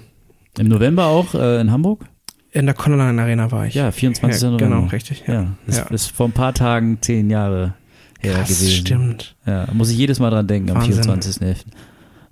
Im 0.58 0.68
November 0.70 1.08
auch 1.08 1.36
äh, 1.36 1.60
in 1.60 1.72
Hamburg? 1.72 2.06
In 2.52 2.66
der 2.66 2.76
Connoline 2.76 3.22
Arena 3.22 3.52
war 3.52 3.66
ich. 3.68 3.74
Ja, 3.76 3.92
24. 3.92 4.42
Ja, 4.42 4.50
November. 4.52 4.76
genau, 4.78 4.88
richtig, 4.92 5.24
ja. 5.28 5.34
Ja, 5.34 5.48
das 5.66 5.78
Ja. 5.78 5.84
ist 5.88 6.12
vor 6.12 6.28
ein 6.28 6.32
paar 6.32 6.54
Tagen 6.54 6.98
zehn 7.02 7.30
Jahre 7.30 7.74
her 8.20 8.34
Krass, 8.36 8.48
gewesen. 8.50 8.72
stimmt. 8.72 9.36
Ja, 9.46 9.68
muss 9.74 9.90
ich 9.92 9.98
jedes 9.98 10.20
Mal 10.20 10.30
dran 10.32 10.48
denken 10.48 10.72
am 10.72 10.78
Wahnsinn. 10.78 11.04
24.11. 11.04 11.66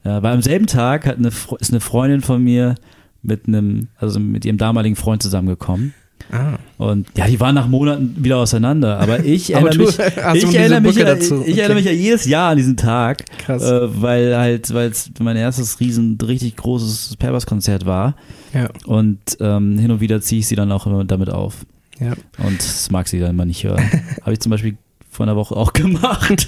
Ja, 0.03 0.21
weil 0.23 0.33
am 0.33 0.41
selben 0.41 0.67
Tag 0.67 1.05
hat 1.05 1.17
eine, 1.17 1.29
ist 1.59 1.71
eine 1.71 1.79
Freundin 1.79 2.21
von 2.21 2.43
mir 2.43 2.75
mit 3.23 3.47
einem, 3.47 3.87
also 3.97 4.19
mit 4.19 4.45
ihrem 4.45 4.57
damaligen 4.57 4.95
Freund 4.95 5.21
zusammengekommen. 5.23 5.93
Ah. 6.31 6.57
Und 6.77 7.07
ja, 7.15 7.27
die 7.27 7.39
waren 7.39 7.53
nach 7.55 7.67
Monaten 7.67 8.15
wieder 8.23 8.37
auseinander. 8.37 8.99
Aber 8.99 9.23
ich 9.23 9.55
Aber 9.55 9.67
erinnere 9.69 9.85
mich, 9.87 10.43
ich 10.43 10.55
erinnere 10.55 10.81
mich, 10.81 10.95
ja, 10.95 11.05
dazu. 11.05 11.43
ich 11.45 11.57
erinnere 11.57 11.65
Okay. 11.65 11.73
mich 11.75 11.85
ja 11.85 11.91
jedes 11.91 12.25
Jahr 12.25 12.51
an 12.51 12.57
diesen 12.57 12.77
Tag, 12.77 13.23
Krass. 13.37 13.63
äh, 13.63 14.01
weil 14.01 14.35
halt, 14.35 14.73
weil 14.73 14.89
es 14.89 15.11
mein 15.19 15.37
erstes 15.37 15.79
riesen, 15.79 16.17
richtig 16.25 16.55
großes 16.55 17.15
Peppers-Konzert 17.17 17.85
war. 17.85 18.15
Ja, 18.53 18.69
Und 18.85 19.19
ähm, 19.39 19.77
hin 19.77 19.91
und 19.91 19.99
wieder 20.01 20.19
ziehe 20.21 20.39
ich 20.39 20.47
sie 20.47 20.55
dann 20.55 20.71
auch 20.71 20.87
immer 20.87 21.03
damit 21.05 21.29
auf. 21.29 21.65
ja. 21.99 22.13
Und 22.43 22.57
das 22.59 22.89
mag 22.89 23.07
sie 23.07 23.19
dann 23.19 23.29
immer 23.31 23.45
nicht 23.45 23.63
hören. 23.63 23.83
Habe 24.21 24.33
ich 24.33 24.39
zum 24.39 24.49
Beispiel 24.49 24.77
vor 25.15 25.25
einer 25.25 25.35
Woche 25.35 25.55
auch 25.55 25.73
gemacht. 25.73 26.47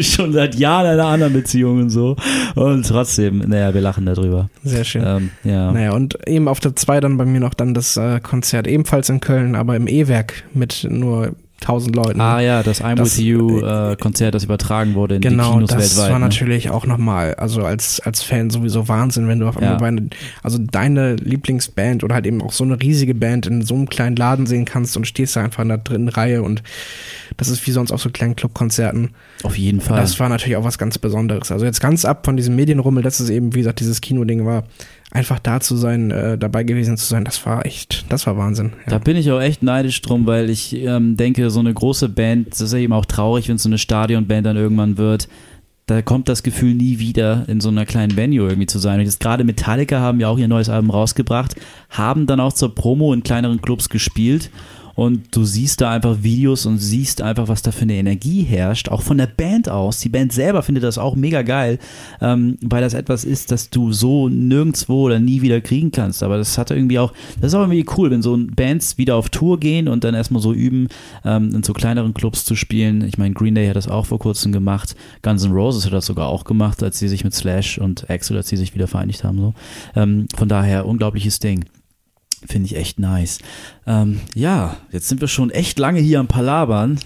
Schon 0.00 0.32
seit 0.32 0.54
Jahren 0.54 0.86
in 0.86 0.92
einer 0.92 1.06
anderen 1.06 1.32
Beziehung 1.32 1.82
und 1.82 1.90
so. 1.90 2.16
Und 2.54 2.86
trotzdem, 2.86 3.38
naja, 3.38 3.74
wir 3.74 3.80
lachen 3.80 4.06
darüber. 4.06 4.48
Sehr 4.64 4.84
schön. 4.84 5.02
Ähm, 5.04 5.30
ja. 5.44 5.72
Naja, 5.72 5.92
und 5.92 6.26
eben 6.26 6.48
auf 6.48 6.60
der 6.60 6.74
2 6.76 7.00
dann 7.00 7.16
bei 7.16 7.24
mir 7.24 7.40
noch 7.40 7.54
dann 7.54 7.74
das 7.74 7.96
äh, 7.96 8.20
Konzert, 8.20 8.66
ebenfalls 8.66 9.08
in 9.08 9.20
Köln, 9.20 9.54
aber 9.54 9.76
im 9.76 9.86
E-Werk 9.86 10.44
mit 10.54 10.86
nur 10.88 11.34
1000 11.60 11.96
Leuten. 11.96 12.20
Ah 12.20 12.40
ja, 12.40 12.62
das 12.62 12.80
I'm 12.82 12.94
Das, 12.94 13.16
With 13.18 13.24
You 13.24 13.60
äh, 13.60 13.96
Konzert, 13.96 14.34
das 14.34 14.44
übertragen 14.44 14.94
wurde 14.94 15.16
in 15.16 15.20
die 15.22 15.28
Genau, 15.28 15.54
Kinos 15.54 15.70
das 15.70 15.96
weltweit. 15.96 16.12
war 16.12 16.18
ne? 16.20 16.24
natürlich 16.26 16.70
auch 16.70 16.86
nochmal, 16.86 17.34
also 17.34 17.64
als, 17.64 17.98
als 18.00 18.22
Fan 18.22 18.48
sowieso 18.50 18.86
Wahnsinn, 18.88 19.26
wenn 19.26 19.40
du 19.40 19.48
auf 19.48 19.56
einmal 19.56 19.80
Ja. 19.80 19.86
eine, 19.86 20.08
also 20.42 20.58
deine 20.58 21.16
Lieblingsband 21.16 22.04
oder 22.04 22.14
halt 22.14 22.26
eben 22.26 22.40
auch 22.42 22.52
so 22.52 22.62
eine 22.64 22.80
riesige 22.80 23.14
Band 23.14 23.46
in 23.46 23.62
so 23.62 23.74
einem 23.74 23.88
kleinen 23.88 24.14
Laden 24.16 24.46
sehen 24.46 24.64
kannst 24.66 24.96
und 24.96 25.06
stehst 25.06 25.34
da 25.36 25.42
einfach 25.42 25.62
in 25.62 25.68
der 25.68 25.78
dritten 25.78 26.08
Reihe 26.08 26.42
und 26.42 26.62
das 27.36 27.48
ist 27.48 27.66
wie 27.66 27.72
sonst 27.72 27.90
auf 27.92 28.00
so 28.02 28.10
kleinen 28.10 28.36
Clubkonzerten. 28.36 29.10
Auf 29.42 29.58
jeden 29.58 29.80
Fall. 29.80 29.96
Das 30.00 30.18
war 30.20 30.28
natürlich 30.28 30.56
auch 30.56 30.64
was 30.64 30.78
ganz 30.78 30.98
Besonderes. 30.98 31.50
Also 31.52 31.64
jetzt 31.64 31.80
ganz 31.80 32.04
ab 32.04 32.24
von 32.24 32.36
diesem 32.36 32.54
Medienrummel, 32.56 33.02
dass 33.02 33.20
es 33.20 33.30
eben, 33.30 33.54
wie 33.54 33.58
gesagt, 33.58 33.80
dieses 33.80 34.00
Kinoding 34.00 34.44
war, 34.46 34.64
einfach 35.10 35.38
da 35.38 35.60
zu 35.60 35.76
sein, 35.76 36.10
äh, 36.10 36.36
dabei 36.36 36.64
gewesen 36.64 36.96
zu 36.96 37.06
sein, 37.06 37.24
das 37.24 37.44
war 37.46 37.64
echt, 37.64 38.04
das 38.10 38.26
war 38.26 38.36
Wahnsinn. 38.36 38.72
Da 38.86 38.92
Ja. 38.92 38.98
bin 38.98 39.16
ich 39.16 39.30
auch 39.30 39.40
echt 39.40 39.62
neidisch 39.62 40.00
drum, 40.02 40.26
weil 40.26 40.50
ich 40.50 40.74
ähm, 40.76 41.16
denke, 41.16 41.48
so 41.50 41.60
eine 41.60 41.72
große 41.72 42.08
Band, 42.10 42.50
das 42.50 42.60
ist 42.60 42.72
ja 42.72 42.78
eben 42.78 42.92
auch 42.92 43.06
traurig, 43.06 43.48
wenn 43.48 43.56
es 43.56 43.62
so 43.62 43.68
eine 43.68 43.78
Stadionband 43.78 44.44
dann 44.46 44.56
irgendwann 44.56 44.98
wird. 44.98 45.28
Da 45.86 46.02
kommt 46.02 46.28
das 46.28 46.42
Gefühl 46.42 46.74
nie 46.74 46.98
wieder, 46.98 47.44
in 47.48 47.62
so 47.62 47.70
einer 47.70 47.86
kleinen 47.86 48.14
Venue 48.14 48.46
irgendwie 48.46 48.66
zu 48.66 48.78
sein. 48.78 48.98
Und 49.00 49.06
jetzt 49.06 49.20
gerade 49.20 49.42
Metallica 49.44 50.00
haben 50.00 50.20
ja 50.20 50.28
auch 50.28 50.36
ihr 50.38 50.46
neues 50.48 50.68
Album 50.68 50.90
rausgebracht, 50.90 51.56
haben 51.88 52.26
dann 52.26 52.40
auch 52.40 52.52
zur 52.52 52.74
Promo 52.74 53.14
in 53.14 53.22
kleineren 53.22 53.62
Clubs 53.62 53.88
gespielt. 53.88 54.50
Und 54.98 55.28
du 55.30 55.44
siehst 55.44 55.80
da 55.80 55.92
einfach 55.92 56.24
Videos 56.24 56.66
und 56.66 56.78
siehst 56.78 57.22
einfach, 57.22 57.46
was 57.46 57.62
da 57.62 57.70
für 57.70 57.82
eine 57.82 57.94
Energie 57.94 58.42
herrscht, 58.42 58.88
auch 58.88 59.02
von 59.02 59.16
der 59.16 59.28
Band 59.28 59.68
aus. 59.68 60.00
Die 60.00 60.08
Band 60.08 60.32
selber 60.32 60.64
findet 60.64 60.82
das 60.82 60.98
auch 60.98 61.14
mega 61.14 61.42
geil, 61.42 61.78
ähm, 62.20 62.58
weil 62.62 62.80
das 62.80 62.94
etwas 62.94 63.22
ist, 63.22 63.52
das 63.52 63.70
du 63.70 63.92
so 63.92 64.28
nirgendwo 64.28 65.02
oder 65.02 65.20
nie 65.20 65.40
wieder 65.40 65.60
kriegen 65.60 65.92
kannst. 65.92 66.24
Aber 66.24 66.36
das 66.36 66.58
hat 66.58 66.72
irgendwie 66.72 66.98
auch, 66.98 67.12
das 67.40 67.52
ist 67.52 67.54
auch 67.54 67.60
irgendwie 67.60 67.86
cool, 67.96 68.10
wenn 68.10 68.22
so 68.22 68.36
Bands 68.36 68.98
wieder 68.98 69.14
auf 69.14 69.28
Tour 69.28 69.60
gehen 69.60 69.86
und 69.86 70.02
dann 70.02 70.16
erstmal 70.16 70.42
so 70.42 70.52
üben, 70.52 70.88
ähm, 71.24 71.54
in 71.54 71.62
so 71.62 71.74
kleineren 71.74 72.12
Clubs 72.12 72.44
zu 72.44 72.56
spielen. 72.56 73.02
Ich 73.06 73.18
meine, 73.18 73.34
Green 73.34 73.54
Day 73.54 73.68
hat 73.68 73.76
das 73.76 73.86
auch 73.86 74.06
vor 74.06 74.18
kurzem 74.18 74.50
gemacht. 74.50 74.96
Guns 75.22 75.44
N' 75.44 75.52
Roses 75.52 75.86
hat 75.86 75.92
das 75.92 76.06
sogar 76.06 76.26
auch 76.26 76.42
gemacht, 76.42 76.82
als 76.82 76.98
sie 76.98 77.06
sich 77.06 77.22
mit 77.22 77.34
Slash 77.34 77.78
und 77.78 78.10
Axel, 78.10 78.36
als 78.36 78.48
sie 78.48 78.56
sich 78.56 78.74
wieder 78.74 78.88
vereinigt 78.88 79.22
haben. 79.22 79.38
So. 79.38 79.54
Ähm, 79.94 80.26
von 80.36 80.48
daher, 80.48 80.86
unglaubliches 80.86 81.38
Ding. 81.38 81.66
Finde 82.46 82.66
ich 82.66 82.76
echt 82.76 82.98
nice. 82.98 83.38
Ähm, 83.86 84.20
ja, 84.34 84.76
jetzt 84.92 85.08
sind 85.08 85.20
wir 85.20 85.28
schon 85.28 85.50
echt 85.50 85.78
lange 85.78 86.00
hier 86.00 86.20
am 86.20 86.28
Palabern. 86.28 86.98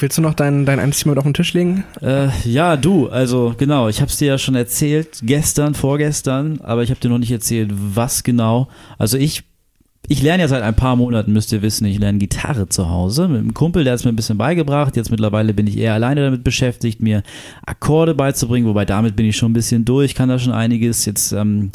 Willst 0.00 0.16
du 0.16 0.22
noch 0.22 0.34
dein, 0.34 0.64
dein 0.64 0.78
Einzimmer 0.78 1.12
mit 1.12 1.18
auf 1.18 1.24
den 1.24 1.34
Tisch 1.34 1.54
legen? 1.54 1.82
Äh, 2.00 2.28
ja, 2.44 2.76
du, 2.76 3.08
also 3.08 3.54
genau, 3.58 3.88
ich 3.88 4.00
habe 4.00 4.10
es 4.10 4.16
dir 4.16 4.28
ja 4.28 4.38
schon 4.38 4.54
erzählt, 4.54 5.18
gestern, 5.22 5.74
vorgestern, 5.74 6.60
aber 6.62 6.84
ich 6.84 6.90
habe 6.90 7.00
dir 7.00 7.08
noch 7.08 7.18
nicht 7.18 7.32
erzählt, 7.32 7.72
was 7.74 8.22
genau. 8.22 8.68
Also 8.96 9.18
ich, 9.18 9.42
ich 10.06 10.22
lerne 10.22 10.44
ja 10.44 10.48
seit 10.48 10.62
ein 10.62 10.76
paar 10.76 10.94
Monaten, 10.94 11.32
müsst 11.32 11.52
ihr 11.52 11.62
wissen, 11.62 11.84
ich 11.84 11.98
lerne 11.98 12.18
Gitarre 12.18 12.68
zu 12.68 12.88
Hause 12.88 13.26
mit 13.26 13.40
einem 13.40 13.54
Kumpel, 13.54 13.82
der 13.82 13.94
hat 13.94 13.98
es 13.98 14.04
mir 14.04 14.12
ein 14.12 14.16
bisschen 14.16 14.38
beigebracht. 14.38 14.94
Jetzt 14.94 15.10
mittlerweile 15.10 15.52
bin 15.52 15.66
ich 15.66 15.76
eher 15.76 15.94
alleine 15.94 16.22
damit 16.22 16.44
beschäftigt, 16.44 17.02
mir 17.02 17.24
Akkorde 17.66 18.14
beizubringen, 18.14 18.68
wobei 18.68 18.84
damit 18.84 19.16
bin 19.16 19.26
ich 19.26 19.36
schon 19.36 19.50
ein 19.50 19.54
bisschen 19.54 19.84
durch, 19.84 20.14
kann 20.14 20.28
da 20.28 20.38
schon 20.38 20.52
einiges. 20.52 21.06
Jetzt 21.06 21.32
ähm, 21.32 21.72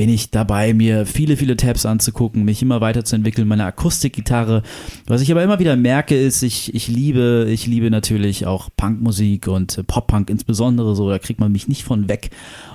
bin 0.00 0.08
ich 0.08 0.30
dabei, 0.30 0.72
mir 0.72 1.04
viele, 1.04 1.36
viele 1.36 1.58
Tabs 1.58 1.84
anzugucken, 1.84 2.42
mich 2.42 2.62
immer 2.62 2.80
weiterzuentwickeln, 2.80 3.46
meine 3.46 3.66
Akustikgitarre. 3.66 4.62
Was 5.06 5.20
ich 5.20 5.30
aber 5.30 5.44
immer 5.44 5.58
wieder 5.58 5.76
merke, 5.76 6.18
ist, 6.18 6.42
ich, 6.42 6.74
ich 6.74 6.88
liebe, 6.88 7.46
ich 7.50 7.66
liebe 7.66 7.90
natürlich 7.90 8.46
auch 8.46 8.70
Punkmusik 8.78 9.46
und 9.46 9.76
äh, 9.76 9.82
Pop-Punk 9.82 10.30
insbesondere 10.30 10.96
so, 10.96 11.10
da 11.10 11.18
kriegt 11.18 11.38
man 11.38 11.52
mich 11.52 11.68
nicht 11.68 11.84
von 11.84 12.08
weg. 12.08 12.30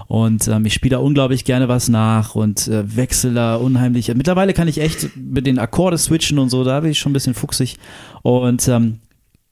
Und 0.05 0.47
ähm, 0.47 0.67
ich 0.67 0.75
spiele 0.75 0.97
da 0.97 1.01
unglaublich 1.01 1.45
gerne 1.45 1.67
was 1.67 1.89
nach 1.89 2.35
und 2.35 2.67
äh, 2.67 2.95
wechsle 2.95 3.33
da 3.33 3.55
unheimlich. 3.55 4.13
Mittlerweile 4.13 4.53
kann 4.53 4.67
ich 4.67 4.79
echt 4.79 5.17
mit 5.17 5.47
den 5.47 5.57
Akkorde 5.57 5.97
switchen 5.97 6.37
und 6.37 6.51
so, 6.51 6.63
da 6.63 6.81
bin 6.81 6.91
ich 6.91 6.99
schon 6.99 7.09
ein 7.09 7.13
bisschen 7.13 7.33
fuchsig. 7.33 7.77
Und 8.21 8.67
ähm, 8.67 8.99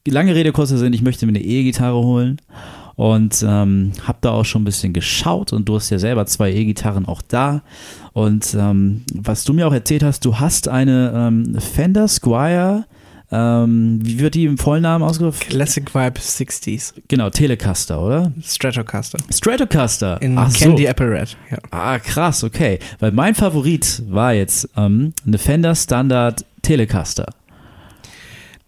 lange 0.08 0.36
Rede, 0.36 0.52
kurzer 0.52 0.78
Sinn, 0.78 0.94
ich 0.94 1.02
möchte 1.02 1.26
mir 1.26 1.32
eine 1.32 1.42
E-Gitarre 1.42 2.04
holen. 2.04 2.40
Und 2.96 3.44
ähm, 3.48 3.92
habe 4.06 4.20
da 4.22 4.32
auch 4.32 4.46
schon 4.46 4.62
ein 4.62 4.66
bisschen 4.66 4.94
geschaut 4.94 5.54
und 5.54 5.68
du 5.68 5.76
hast 5.76 5.90
ja 5.90 6.00
selber 6.00 6.26
zwei 6.26 6.52
E-Gitarren 6.52 7.06
auch 7.06 7.22
da 7.22 7.62
und 8.14 8.56
ähm, 8.58 9.04
was 9.14 9.44
du 9.44 9.54
mir 9.54 9.68
auch 9.68 9.74
erzählt 9.74 10.04
hast, 10.04 10.26
du 10.26 10.40
hast 10.40 10.68
eine 10.68 11.12
ähm, 11.16 11.60
Fender 11.60 12.08
Squire, 12.08 12.86
ähm, 13.34 14.00
wie 14.04 14.20
wird 14.20 14.36
die 14.36 14.46
im 14.46 14.60
Vollnamen 14.60 15.04
ausgesprochen? 15.04 15.50
Classic 15.50 15.96
Vibe 15.96 16.20
60s. 16.20 16.94
Genau, 17.08 17.32
Telecaster, 17.32 18.00
oder? 18.00 18.32
Stratocaster. 18.44 19.18
Stratocaster. 19.32 20.22
In 20.22 20.38
Ach 20.38 20.54
Candy 20.54 20.84
so. 20.84 20.90
Apple 20.90 21.10
Red. 21.10 21.36
Ja. 21.50 21.58
Ah, 21.72 21.98
krass, 21.98 22.44
okay. 22.44 22.78
Weil 23.00 23.12
mein 23.12 23.34
Favorit 23.34 24.04
war 24.08 24.34
jetzt 24.34 24.70
ähm, 24.78 25.14
eine 25.26 25.40
Fender 25.40 25.74
Standard 25.74 26.46
Telecaster. 26.62 27.26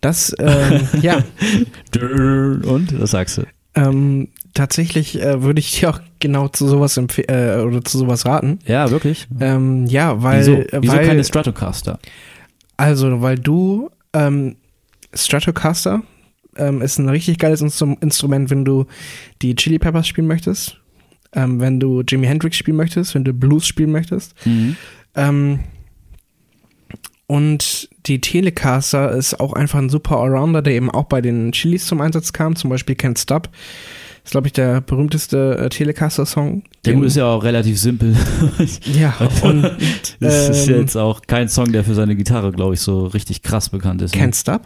Das, 0.02 0.35
ähm, 0.39 0.88
ja. 1.02 1.18
Und? 1.93 2.99
Was 2.99 3.11
sagst 3.11 3.38
du? 3.38 3.43
Ähm, 3.76 4.30
tatsächlich 4.53 5.22
äh, 5.22 5.41
würde 5.43 5.60
ich 5.60 5.80
dir 5.80 5.89
auch 5.89 5.99
genau 6.19 6.47
zu 6.47 6.68
sowas 6.68 6.97
äh, 6.97 7.61
oder 7.61 7.84
zu 7.84 7.97
sowas 7.97 8.26
raten. 8.26 8.60
Ja, 8.65 8.89
wirklich? 8.89 9.27
Ähm, 9.39 9.85
ja, 9.85 10.23
weil, 10.23 10.39
Wieso? 10.39 10.53
äh, 10.53 10.81
Wieso 10.81 10.93
weil 10.93 11.06
keine 11.06 11.23
Stratocaster? 11.23 11.99
also 12.77 13.22
weil 13.22 13.38
du 13.38 13.89
ähm, 14.14 14.56
Stratocaster 15.14 16.03
ähm, 16.57 16.81
ist 16.81 16.97
ein 16.99 17.10
richtig 17.10 17.38
geiles 17.38 17.61
Instru 17.61 17.95
Instrument, 18.02 18.49
wenn 18.49 18.65
du 18.65 18.85
die 19.41 19.56
Chili 19.56 19.80
Peppers 19.80 20.07
spielen 20.07 20.27
möchtest, 20.27 20.77
ähm, 21.34 21.60
wenn 21.60 21.80
du 21.80 22.02
Jimi 22.02 22.27
Hendrix 22.27 22.57
spielen 22.57 22.77
möchtest, 22.77 23.14
wenn 23.15 23.23
du 23.23 23.34
Blues 23.34 23.68
spielen 23.68 23.91
möchtest. 23.91 24.34
Mhm. 24.45 24.77
Und 27.27 27.89
die 28.06 28.22
Telecaster 28.22 29.11
ist 29.11 29.39
auch 29.39 29.53
einfach 29.53 29.80
ein 29.80 29.89
super 29.89 30.18
Allrounder, 30.18 30.61
der 30.61 30.73
eben 30.73 30.91
auch 30.91 31.06
bei 31.06 31.22
den 31.22 31.52
Chilis 31.52 31.88
zum 31.88 32.02
Einsatz 32.02 32.34
kam, 32.34 32.56
zum 32.56 32.69
Beispiel 32.69 32.95
Can't 32.95 33.19
Stop. 33.19 33.49
Ist, 34.23 34.31
glaube 34.31 34.47
ich, 34.47 34.53
der 34.53 34.81
berühmteste 34.81 35.57
äh, 35.57 35.69
Telecaster-Song. 35.69 36.64
Der 36.84 36.93
Gut 36.93 37.06
ist 37.06 37.15
ja 37.15 37.27
auch 37.27 37.43
relativ 37.43 37.80
simpel. 37.80 38.15
Ja, 38.93 39.15
und 39.43 39.64
das 40.19 40.49
ist 40.49 40.68
ähm, 40.68 40.81
jetzt 40.81 40.95
auch 40.97 41.22
kein 41.27 41.47
Song, 41.47 41.72
der 41.72 41.84
für 41.84 41.93
seine 41.93 42.15
Gitarre, 42.15 42.52
glaube 42.52 42.73
ich, 42.73 42.80
so 42.80 43.06
richtig 43.06 43.43
krass 43.43 43.69
bekannt 43.69 44.02
ist. 44.02 44.15
ne? 44.15 44.22
Can't 44.22 44.39
Stop? 44.39 44.61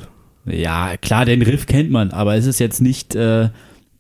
Ja, 0.46 0.96
klar, 0.98 1.26
den 1.26 1.42
Riff 1.42 1.66
kennt 1.66 1.92
man, 1.92 2.12
aber 2.12 2.36
es 2.36 2.46
ist 2.46 2.60
jetzt 2.60 2.82
nicht, 2.82 3.16
äh, 3.16 3.50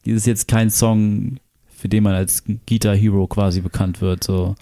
es 0.06 0.14
ist 0.14 0.27
jetzt 0.27 0.48
kein 0.48 0.69
Song, 0.69 1.40
für 1.68 1.90
den 1.90 2.03
man 2.03 2.15
als 2.15 2.44
Guitar 2.68 2.95
Hero 2.95 3.27
quasi 3.27 3.60
bekannt 3.61 4.02
wird. 4.02 4.23
So, 4.23 4.56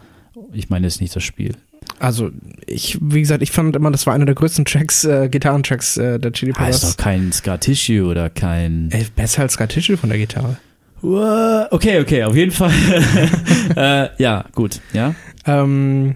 ich 0.51 0.69
meine 0.69 0.87
jetzt 0.87 0.99
nicht 1.01 1.15
das 1.15 1.23
Spiel. 1.23 1.55
Also, 1.99 2.29
ich, 2.65 2.97
wie 3.01 3.21
gesagt, 3.21 3.41
ich 3.41 3.51
fand 3.51 3.75
immer, 3.75 3.89
das 3.91 4.05
war 4.05 4.13
einer 4.13 4.25
der 4.25 4.35
größten 4.35 4.65
Tracks, 4.65 5.03
äh, 5.03 5.29
Gitarrentracks 5.29 5.97
äh, 5.97 6.19
der 6.19 6.31
Chili 6.31 6.53
Ah, 6.55 6.67
ist 6.67 6.81
Peppers. 6.81 6.95
doch 6.97 7.03
kein 7.03 7.31
Scar 7.31 7.59
Tissue 7.59 8.03
oder 8.05 8.29
kein. 8.29 8.89
Ey, 8.91 9.05
besser 9.15 9.41
als 9.43 9.53
Scar 9.53 9.67
Tissue 9.67 9.97
von 9.97 10.09
der 10.09 10.17
Gitarre. 10.19 10.57
What? 11.01 11.71
Okay, 11.71 11.99
okay, 12.01 12.23
auf 12.23 12.35
jeden 12.35 12.51
Fall. 12.51 12.71
äh, 13.75 14.09
ja, 14.21 14.45
gut, 14.53 14.79
ja. 14.93 15.15
Ähm, 15.45 16.15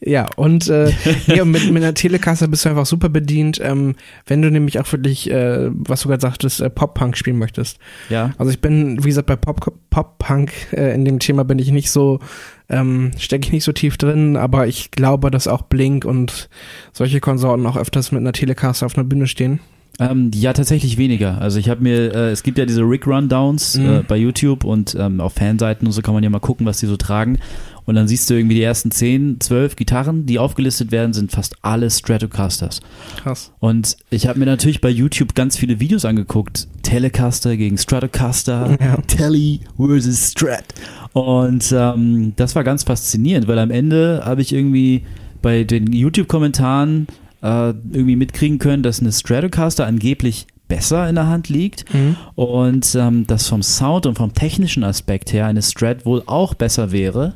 ja, 0.00 0.26
und 0.36 0.68
äh, 0.68 0.92
nee, 1.26 1.42
mit, 1.44 1.70
mit 1.72 1.82
einer 1.82 1.94
Telecaster 1.94 2.48
bist 2.48 2.64
du 2.64 2.68
einfach 2.70 2.86
super 2.86 3.08
bedient, 3.08 3.60
ähm, 3.62 3.94
wenn 4.26 4.42
du 4.42 4.50
nämlich 4.50 4.78
auch 4.80 4.90
wirklich, 4.92 5.30
äh, 5.30 5.68
was 5.72 6.02
du 6.02 6.08
gerade 6.08 6.20
sagtest, 6.22 6.60
äh, 6.60 6.70
Pop-Punk 6.70 7.16
spielen 7.16 7.38
möchtest. 7.38 7.78
Ja. 8.08 8.32
Also 8.38 8.50
ich 8.52 8.60
bin, 8.60 9.02
wie 9.04 9.08
gesagt, 9.08 9.26
bei 9.26 9.36
Pop- 9.36 9.74
Pop-Punk 9.90 10.52
äh, 10.72 10.94
in 10.94 11.04
dem 11.04 11.18
Thema 11.18 11.44
bin 11.44 11.58
ich 11.58 11.70
nicht 11.70 11.90
so, 11.90 12.20
ähm, 12.68 13.12
stecke 13.18 13.46
ich 13.46 13.52
nicht 13.52 13.64
so 13.64 13.72
tief 13.72 13.96
drin, 13.96 14.36
aber 14.36 14.66
ich 14.66 14.90
glaube, 14.90 15.30
dass 15.30 15.46
auch 15.48 15.62
Blink 15.62 16.04
und 16.04 16.48
solche 16.92 17.20
Konsorten 17.20 17.64
auch 17.66 17.76
öfters 17.76 18.12
mit 18.12 18.20
einer 18.20 18.32
Telecaster 18.32 18.86
auf 18.86 18.96
einer 18.96 19.04
Bühne 19.04 19.26
stehen. 19.26 19.60
Ähm, 19.98 20.30
ja, 20.34 20.52
tatsächlich 20.52 20.98
weniger. 20.98 21.40
Also 21.40 21.58
ich 21.58 21.70
habe 21.70 21.82
mir, 21.82 22.14
äh, 22.14 22.30
es 22.30 22.42
gibt 22.42 22.58
ja 22.58 22.66
diese 22.66 22.82
Rick 22.82 23.06
Rundowns 23.06 23.78
Mhm. 23.78 23.86
äh, 23.86 24.02
bei 24.06 24.16
YouTube 24.18 24.64
und 24.64 24.94
ähm, 24.98 25.22
auf 25.22 25.32
Fanseiten 25.32 25.86
und 25.86 25.92
so 25.92 26.02
kann 26.02 26.12
man 26.12 26.22
ja 26.22 26.28
mal 26.28 26.38
gucken, 26.38 26.66
was 26.66 26.78
die 26.80 26.86
so 26.86 26.98
tragen. 26.98 27.38
Und 27.86 27.94
dann 27.94 28.08
siehst 28.08 28.28
du 28.28 28.34
irgendwie 28.34 28.56
die 28.56 28.62
ersten 28.62 28.90
10, 28.90 29.36
12 29.40 29.76
Gitarren, 29.76 30.26
die 30.26 30.38
aufgelistet 30.38 30.90
werden, 30.90 31.12
sind 31.12 31.30
fast 31.32 31.54
alle 31.62 31.88
Stratocasters. 31.90 32.80
Krass. 33.22 33.52
Und 33.60 33.96
ich 34.10 34.26
habe 34.26 34.38
mir 34.40 34.46
natürlich 34.46 34.80
bei 34.80 34.88
YouTube 34.90 35.34
ganz 35.34 35.56
viele 35.56 35.78
Videos 35.80 36.04
angeguckt. 36.04 36.66
Telecaster 36.82 37.56
gegen 37.56 37.78
Stratocaster, 37.78 38.76
Ja. 38.80 38.96
Telly 39.06 39.60
versus 39.76 40.32
Strat. 40.32 40.64
Und 41.12 41.72
ähm, 41.74 42.32
das 42.36 42.54
war 42.56 42.64
ganz 42.64 42.82
faszinierend, 42.82 43.46
weil 43.48 43.58
am 43.58 43.70
Ende 43.70 44.22
habe 44.24 44.42
ich 44.42 44.52
irgendwie 44.52 45.02
bei 45.40 45.64
den 45.64 45.92
YouTube-Kommentaren 45.92 47.06
äh, 47.42 47.68
irgendwie 47.70 48.16
mitkriegen 48.16 48.58
können, 48.58 48.82
dass 48.82 49.00
eine 49.00 49.12
Stratocaster 49.12 49.86
angeblich 49.86 50.46
besser 50.68 51.08
in 51.08 51.14
der 51.14 51.28
Hand 51.28 51.48
liegt 51.48 51.84
Mhm. 51.94 52.16
und 52.34 52.94
ähm, 52.96 53.26
dass 53.28 53.46
vom 53.46 53.62
Sound 53.62 54.06
und 54.06 54.16
vom 54.18 54.34
technischen 54.34 54.82
Aspekt 54.82 55.32
her 55.32 55.46
eine 55.46 55.62
Strat 55.62 56.04
wohl 56.04 56.24
auch 56.26 56.54
besser 56.54 56.90
wäre. 56.90 57.34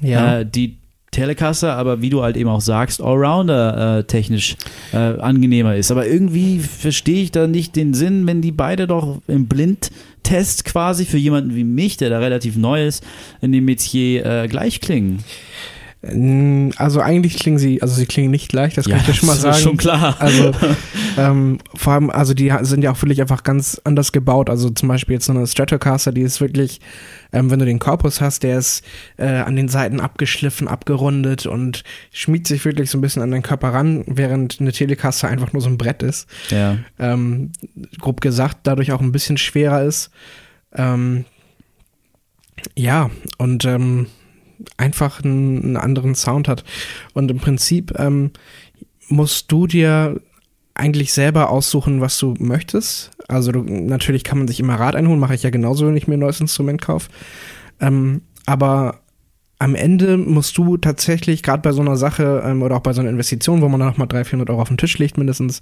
Ja. 0.00 0.40
Äh, 0.40 0.46
die 0.46 0.80
Telecaster, 1.10 1.74
aber 1.74 2.02
wie 2.02 2.10
du 2.10 2.22
halt 2.22 2.36
eben 2.36 2.48
auch 2.48 2.60
sagst, 2.60 3.02
Allrounder 3.02 3.98
äh, 3.98 4.04
technisch 4.04 4.56
äh, 4.92 4.96
angenehmer 4.96 5.74
ist. 5.74 5.90
Aber 5.90 6.06
irgendwie 6.06 6.60
verstehe 6.60 7.22
ich 7.24 7.32
da 7.32 7.48
nicht 7.48 7.74
den 7.74 7.94
Sinn, 7.94 8.26
wenn 8.28 8.40
die 8.42 8.52
beide 8.52 8.86
doch 8.86 9.20
im 9.26 9.48
Blindtest 9.48 10.64
quasi 10.64 11.04
für 11.04 11.18
jemanden 11.18 11.56
wie 11.56 11.64
mich, 11.64 11.96
der 11.96 12.10
da 12.10 12.20
relativ 12.20 12.56
neu 12.56 12.86
ist, 12.86 13.04
in 13.40 13.50
dem 13.50 13.64
Metier 13.64 14.24
äh, 14.24 14.48
gleich 14.48 14.80
klingen. 14.80 15.24
Also 16.02 17.00
eigentlich 17.00 17.38
klingen 17.38 17.58
sie, 17.58 17.82
also 17.82 17.94
sie 17.94 18.06
klingen 18.06 18.30
nicht 18.30 18.48
gleich, 18.48 18.72
das 18.72 18.88
kann 18.88 19.00
ich 19.00 19.04
dir 19.04 19.12
schon 19.12 19.26
mal 19.26 19.34
das 19.34 19.42
sagen. 19.42 19.56
ist 19.56 19.62
schon 19.62 19.76
klar. 19.76 20.16
Also 20.18 20.52
ähm, 21.18 21.58
vor 21.74 21.92
allem, 21.92 22.08
also 22.08 22.32
die 22.32 22.50
sind 22.62 22.82
ja 22.82 22.90
auch 22.90 23.02
wirklich 23.02 23.20
einfach 23.20 23.42
ganz 23.42 23.78
anders 23.84 24.10
gebaut. 24.10 24.48
Also 24.48 24.70
zum 24.70 24.88
Beispiel 24.88 25.14
jetzt 25.14 25.26
so 25.26 25.32
eine 25.32 25.46
Stratocaster, 25.46 26.10
die 26.10 26.22
ist 26.22 26.40
wirklich, 26.40 26.80
ähm, 27.34 27.50
wenn 27.50 27.58
du 27.58 27.66
den 27.66 27.80
Korpus 27.80 28.22
hast, 28.22 28.44
der 28.44 28.58
ist 28.58 28.82
äh, 29.18 29.26
an 29.26 29.56
den 29.56 29.68
Seiten 29.68 30.00
abgeschliffen, 30.00 30.68
abgerundet 30.68 31.44
und 31.44 31.84
schmiegt 32.12 32.46
sich 32.46 32.64
wirklich 32.64 32.88
so 32.88 32.96
ein 32.96 33.02
bisschen 33.02 33.20
an 33.20 33.30
den 33.30 33.42
Körper 33.42 33.74
ran, 33.74 34.02
während 34.06 34.58
eine 34.58 34.72
Telecaster 34.72 35.28
einfach 35.28 35.52
nur 35.52 35.60
so 35.60 35.68
ein 35.68 35.76
Brett 35.76 36.02
ist. 36.02 36.26
ja. 36.48 36.78
Ähm, 36.98 37.52
grob 37.98 38.22
gesagt, 38.22 38.60
dadurch 38.62 38.92
auch 38.92 39.02
ein 39.02 39.12
bisschen 39.12 39.36
schwerer 39.36 39.82
ist. 39.82 40.10
Ähm, 40.74 41.26
ja, 42.74 43.10
und 43.36 43.66
ähm, 43.66 44.06
einfach 44.76 45.22
einen, 45.24 45.76
anderen 45.76 46.14
Sound 46.14 46.48
hat. 46.48 46.64
Und 47.12 47.30
im 47.30 47.38
Prinzip 47.38 47.92
ähm, 47.98 48.30
musst 49.08 49.50
du 49.52 49.66
dir 49.66 50.20
eigentlich 50.74 51.12
selber 51.12 51.50
aussuchen, 51.50 52.00
was 52.00 52.18
du 52.18 52.34
möchtest. 52.38 53.10
Also 53.28 53.52
du, 53.52 53.62
natürlich 53.62 54.24
kann 54.24 54.38
man 54.38 54.48
sich 54.48 54.60
immer 54.60 54.76
Rat 54.76 54.96
einholen, 54.96 55.20
mache 55.20 55.34
ich 55.34 55.42
ja 55.42 55.50
genauso, 55.50 55.86
wenn 55.86 55.96
ich 55.96 56.08
mir 56.08 56.14
ein 56.14 56.20
neues 56.20 56.40
Instrument 56.40 56.80
kaufe. 56.80 57.10
Ähm, 57.80 58.22
aber 58.46 59.00
am 59.58 59.74
Ende 59.74 60.16
musst 60.16 60.56
du 60.56 60.78
tatsächlich, 60.78 61.42
gerade 61.42 61.62
bei 61.62 61.72
so 61.72 61.82
einer 61.82 61.96
Sache 61.96 62.42
ähm, 62.44 62.62
oder 62.62 62.76
auch 62.76 62.80
bei 62.80 62.94
so 62.94 63.02
einer 63.02 63.10
Investition, 63.10 63.60
wo 63.60 63.68
man 63.68 63.78
dann 63.78 63.90
noch 63.90 63.98
mal 63.98 64.06
300, 64.06 64.28
400 64.28 64.50
Euro 64.50 64.62
auf 64.62 64.68
den 64.68 64.78
Tisch 64.78 64.96
legt 64.98 65.18
mindestens, 65.18 65.60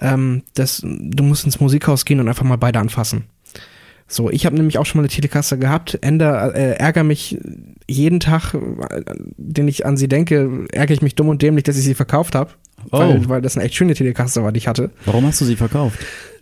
ähm, 0.00 0.42
das, 0.54 0.80
du 0.82 1.22
musst 1.22 1.44
ins 1.44 1.60
Musikhaus 1.60 2.04
gehen 2.04 2.20
und 2.20 2.28
einfach 2.28 2.44
mal 2.44 2.56
beide 2.56 2.78
anfassen. 2.78 3.24
So, 4.10 4.30
ich 4.30 4.46
habe 4.46 4.56
nämlich 4.56 4.78
auch 4.78 4.86
schon 4.86 4.98
mal 4.98 5.02
eine 5.02 5.10
Telecaster 5.10 5.58
gehabt, 5.58 5.98
änder, 6.00 6.54
äh, 6.54 6.78
ärgere 6.78 7.04
mich 7.04 7.38
jeden 7.86 8.20
Tag, 8.20 8.54
äh, 8.54 9.02
den 9.36 9.68
ich 9.68 9.84
an 9.84 9.98
sie 9.98 10.08
denke, 10.08 10.66
ärgere 10.72 10.94
ich 10.94 11.02
mich 11.02 11.14
dumm 11.14 11.28
und 11.28 11.42
dämlich, 11.42 11.64
dass 11.64 11.76
ich 11.76 11.84
sie 11.84 11.94
verkauft 11.94 12.34
habe. 12.34 12.52
Oh. 12.90 12.98
Weil, 12.98 13.28
weil 13.28 13.42
das 13.42 13.56
eine 13.56 13.66
echt 13.66 13.74
schöne 13.74 13.94
Telecaster 13.94 14.42
war, 14.42 14.52
die 14.52 14.58
ich 14.58 14.68
hatte. 14.68 14.90
Warum 15.04 15.26
hast 15.26 15.40
du 15.40 15.44
sie 15.44 15.56
verkauft? 15.56 15.98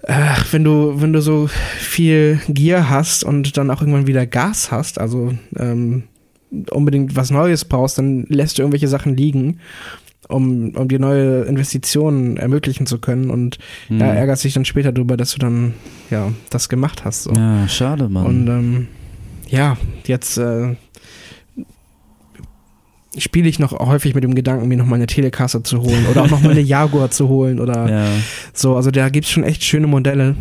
Ach, 0.06 0.52
wenn 0.52 0.62
du, 0.62 1.00
wenn 1.00 1.12
du 1.12 1.20
so 1.20 1.48
viel 1.48 2.40
Gier 2.48 2.88
hast 2.88 3.24
und 3.24 3.56
dann 3.56 3.70
auch 3.70 3.80
irgendwann 3.80 4.06
wieder 4.06 4.26
Gas 4.26 4.70
hast, 4.70 5.00
also 5.00 5.32
ähm, 5.58 6.04
unbedingt 6.70 7.16
was 7.16 7.30
Neues 7.30 7.64
brauchst, 7.64 7.98
dann 7.98 8.26
lässt 8.28 8.58
du 8.58 8.62
irgendwelche 8.62 8.86
Sachen 8.86 9.16
liegen, 9.16 9.58
um, 10.28 10.70
um 10.70 10.88
dir 10.88 10.98
neue 10.98 11.42
Investitionen 11.42 12.36
ermöglichen 12.36 12.86
zu 12.86 12.98
können 12.98 13.30
und 13.30 13.58
Hm. 13.88 14.00
ja, 14.00 14.06
ärgerst 14.06 14.44
dich 14.44 14.54
dann 14.54 14.64
später 14.64 14.92
darüber, 14.92 15.16
dass 15.16 15.32
du 15.32 15.38
dann 15.38 15.74
ja 16.10 16.32
das 16.50 16.68
gemacht 16.68 17.04
hast. 17.04 17.24
So. 17.24 17.32
Ja, 17.32 17.68
schade, 17.68 18.08
Mann. 18.08 18.26
Und 18.26 18.48
ähm, 18.48 18.88
ja, 19.48 19.76
jetzt 20.06 20.38
äh, 20.38 20.74
spiele 23.18 23.48
ich 23.48 23.58
noch 23.58 23.72
häufig 23.72 24.14
mit 24.14 24.24
dem 24.24 24.34
Gedanken, 24.34 24.68
mir 24.68 24.76
noch 24.76 24.86
mal 24.86 24.96
eine 24.96 25.06
Telecaster 25.06 25.64
zu 25.64 25.80
holen 25.80 26.06
oder 26.10 26.22
auch 26.22 26.30
noch 26.30 26.42
mal 26.42 26.50
eine 26.50 26.60
Jaguar 26.74 27.10
zu 27.10 27.28
holen 27.28 27.60
oder 27.60 27.88
ja. 27.88 28.06
so. 28.52 28.76
Also 28.76 28.90
da 28.90 29.08
gibt's 29.08 29.30
schon 29.30 29.44
echt 29.44 29.64
schöne 29.64 29.86
Modelle. 29.86 30.36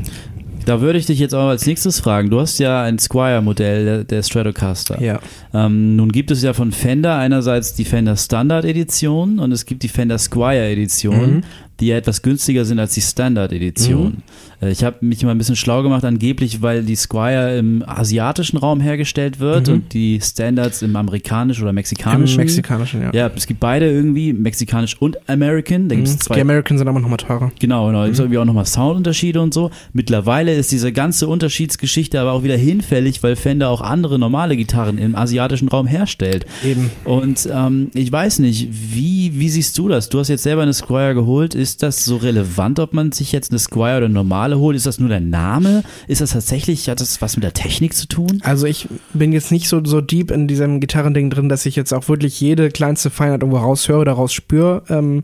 Da 0.66 0.82
würde 0.82 0.98
ich 0.98 1.06
dich 1.06 1.20
jetzt 1.20 1.34
auch 1.36 1.48
als 1.48 1.66
nächstes 1.66 2.00
fragen. 2.00 2.30
Du 2.30 2.40
hast 2.40 2.58
ja 2.58 2.84
ein 2.84 2.98
Squire-Modell 2.98 3.86
der, 3.86 4.04
der 4.04 4.24
Stratocaster. 4.24 5.02
Ja. 5.02 5.20
Ähm, 5.54 5.96
nun 5.96 6.12
gibt 6.12 6.32
es 6.32 6.42
ja 6.42 6.54
von 6.54 6.72
Fender 6.72 7.18
einerseits 7.18 7.74
die 7.76 7.86
Fender 7.86 8.18
Standard 8.18 8.66
Edition 8.66 9.40
und 9.40 9.52
es 9.52 9.66
gibt 9.66 9.84
die 9.84 9.90
Fender 9.90 10.18
Squire 10.18 10.66
Edition. 10.66 11.36
Mhm. 11.36 11.44
Die 11.80 11.88
ja 11.88 11.98
etwas 11.98 12.22
günstiger 12.22 12.64
sind 12.66 12.80
als 12.80 12.94
die 12.94 13.02
Standard-Edition. 13.02 14.24
Äh, 14.62 14.72
Ich 14.72 14.84
habe 14.84 14.98
mich 15.02 15.22
immer 15.22 15.32
ein 15.34 15.38
bisschen 15.38 15.56
schlau 15.56 15.84
gemacht, 15.84 16.04
angeblich, 16.06 16.62
weil 16.62 16.84
die 16.84 16.96
Squire 16.96 17.58
im 17.58 17.84
asiatischen 17.86 18.58
Raum 18.58 18.80
hergestellt 18.80 19.40
wird 19.40 19.68
Mhm. 19.68 19.74
und 19.74 19.94
die 19.94 20.20
Standards 20.22 20.82
im 20.82 20.96
amerikanischen 20.96 21.62
oder 21.64 21.70
Im 21.72 21.76
mexikanischen. 21.76 22.38
mexikanischen, 22.38 23.02
ja. 23.02 23.12
Ja, 23.14 23.32
es 23.36 23.46
gibt 23.46 23.60
beide 23.60 23.90
irgendwie, 23.92 24.34
mexikanisch 24.34 24.96
und 25.02 25.18
American. 25.30 25.90
Da 25.90 25.96
gibt 25.96 26.08
es 26.08 26.16
Mhm. 26.16 26.20
zwei 26.22 26.36
Die 26.36 26.42
Americans 26.42 26.80
sind 26.80 26.88
aber 26.88 27.00
nochmal 27.00 27.18
teurer. 27.18 27.52
Genau, 27.60 27.88
genau. 27.88 28.06
Gibt 28.06 28.18
irgendwie 28.20 28.38
auch 28.38 28.46
nochmal 28.46 28.66
Soundunterschiede 28.66 29.42
und 29.42 29.54
so. 29.54 29.72
Mittlerweile 29.94 30.54
ist 30.56 30.72
diese 30.72 30.92
ganze 30.94 31.28
Unterschiedsgeschichte 31.28 32.20
aber 32.20 32.32
auch 32.32 32.44
wieder 32.44 32.58
hinfällig, 32.58 33.22
weil 33.24 33.36
Fender 33.36 33.70
auch 33.70 33.82
andere 33.82 34.18
normale 34.18 34.56
Gitarren 34.58 34.98
im 34.98 35.16
asiatischen 35.16 35.68
Raum 35.68 35.88
herstellt. 35.88 36.46
Eben. 36.64 36.90
Und 37.04 37.48
ähm, 37.52 37.92
ich 37.94 38.12
weiß 38.12 38.40
nicht, 38.40 38.70
wie, 38.72 39.32
wie 39.36 39.50
siehst 39.50 39.78
du 39.78 39.88
das? 39.90 40.10
Du 40.10 40.20
hast 40.20 40.30
jetzt 40.30 40.44
selber 40.44 40.62
eine 40.64 40.74
Squire 40.74 41.14
geholt. 41.14 41.54
Ist 41.66 41.82
das 41.82 42.06
so 42.06 42.18
relevant, 42.18 42.78
ob 42.78 42.94
man 42.94 43.12
sich 43.12 43.32
jetzt 43.32 43.50
eine 43.50 43.58
Squire 43.58 43.98
oder 43.98 44.06
eine 44.06 44.14
normale 44.14 44.60
holt? 44.60 44.76
Ist 44.76 44.86
das 44.86 45.00
nur 45.00 45.10
der 45.10 45.20
Name? 45.20 45.82
Ist 46.08 46.22
das 46.22 46.30
tatsächlich, 46.30 46.88
hat 46.90 47.02
das 47.02 47.24
was 47.24 47.38
mit 47.38 47.44
der 47.44 47.54
Technik 47.54 47.96
zu 47.96 48.08
tun? 48.08 48.40
Also 48.44 48.68
ich 48.68 48.88
bin 49.16 49.34
jetzt 49.34 49.52
nicht 49.52 49.68
so, 49.68 49.84
so 49.84 50.00
deep 50.00 50.30
in 50.30 50.48
diesem 50.48 50.80
Gitarrending 50.80 51.32
drin, 51.32 51.50
dass 51.50 51.66
ich 51.66 51.76
jetzt 51.76 51.92
auch 51.92 52.08
wirklich 52.08 52.40
jede 52.40 52.70
kleinste 52.70 53.10
Feinheit 53.10 53.42
irgendwo 53.42 53.58
raushöre 53.58 53.98
oder 53.98 54.12
rausspüre, 54.12 54.84
ähm, 54.90 55.24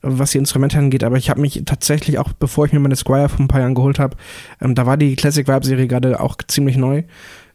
was 0.00 0.30
die 0.30 0.38
Instrumente 0.38 0.78
angeht. 0.78 1.02
Aber 1.02 1.16
ich 1.16 1.28
habe 1.28 1.40
mich 1.40 1.60
tatsächlich 1.66 2.20
auch, 2.20 2.32
bevor 2.34 2.66
ich 2.66 2.72
mir 2.72 2.78
meine 2.78 2.94
Squire 2.94 3.28
vor 3.28 3.40
ein 3.40 3.48
paar 3.48 3.60
Jahren 3.60 3.74
geholt 3.74 3.98
habe, 3.98 4.16
ähm, 4.60 4.76
da 4.76 4.86
war 4.86 4.96
die 4.96 5.16
Classic 5.16 5.48
Vibe 5.48 5.66
Serie 5.66 5.88
gerade 5.88 6.20
auch 6.20 6.36
ziemlich 6.46 6.76
neu. 6.76 7.02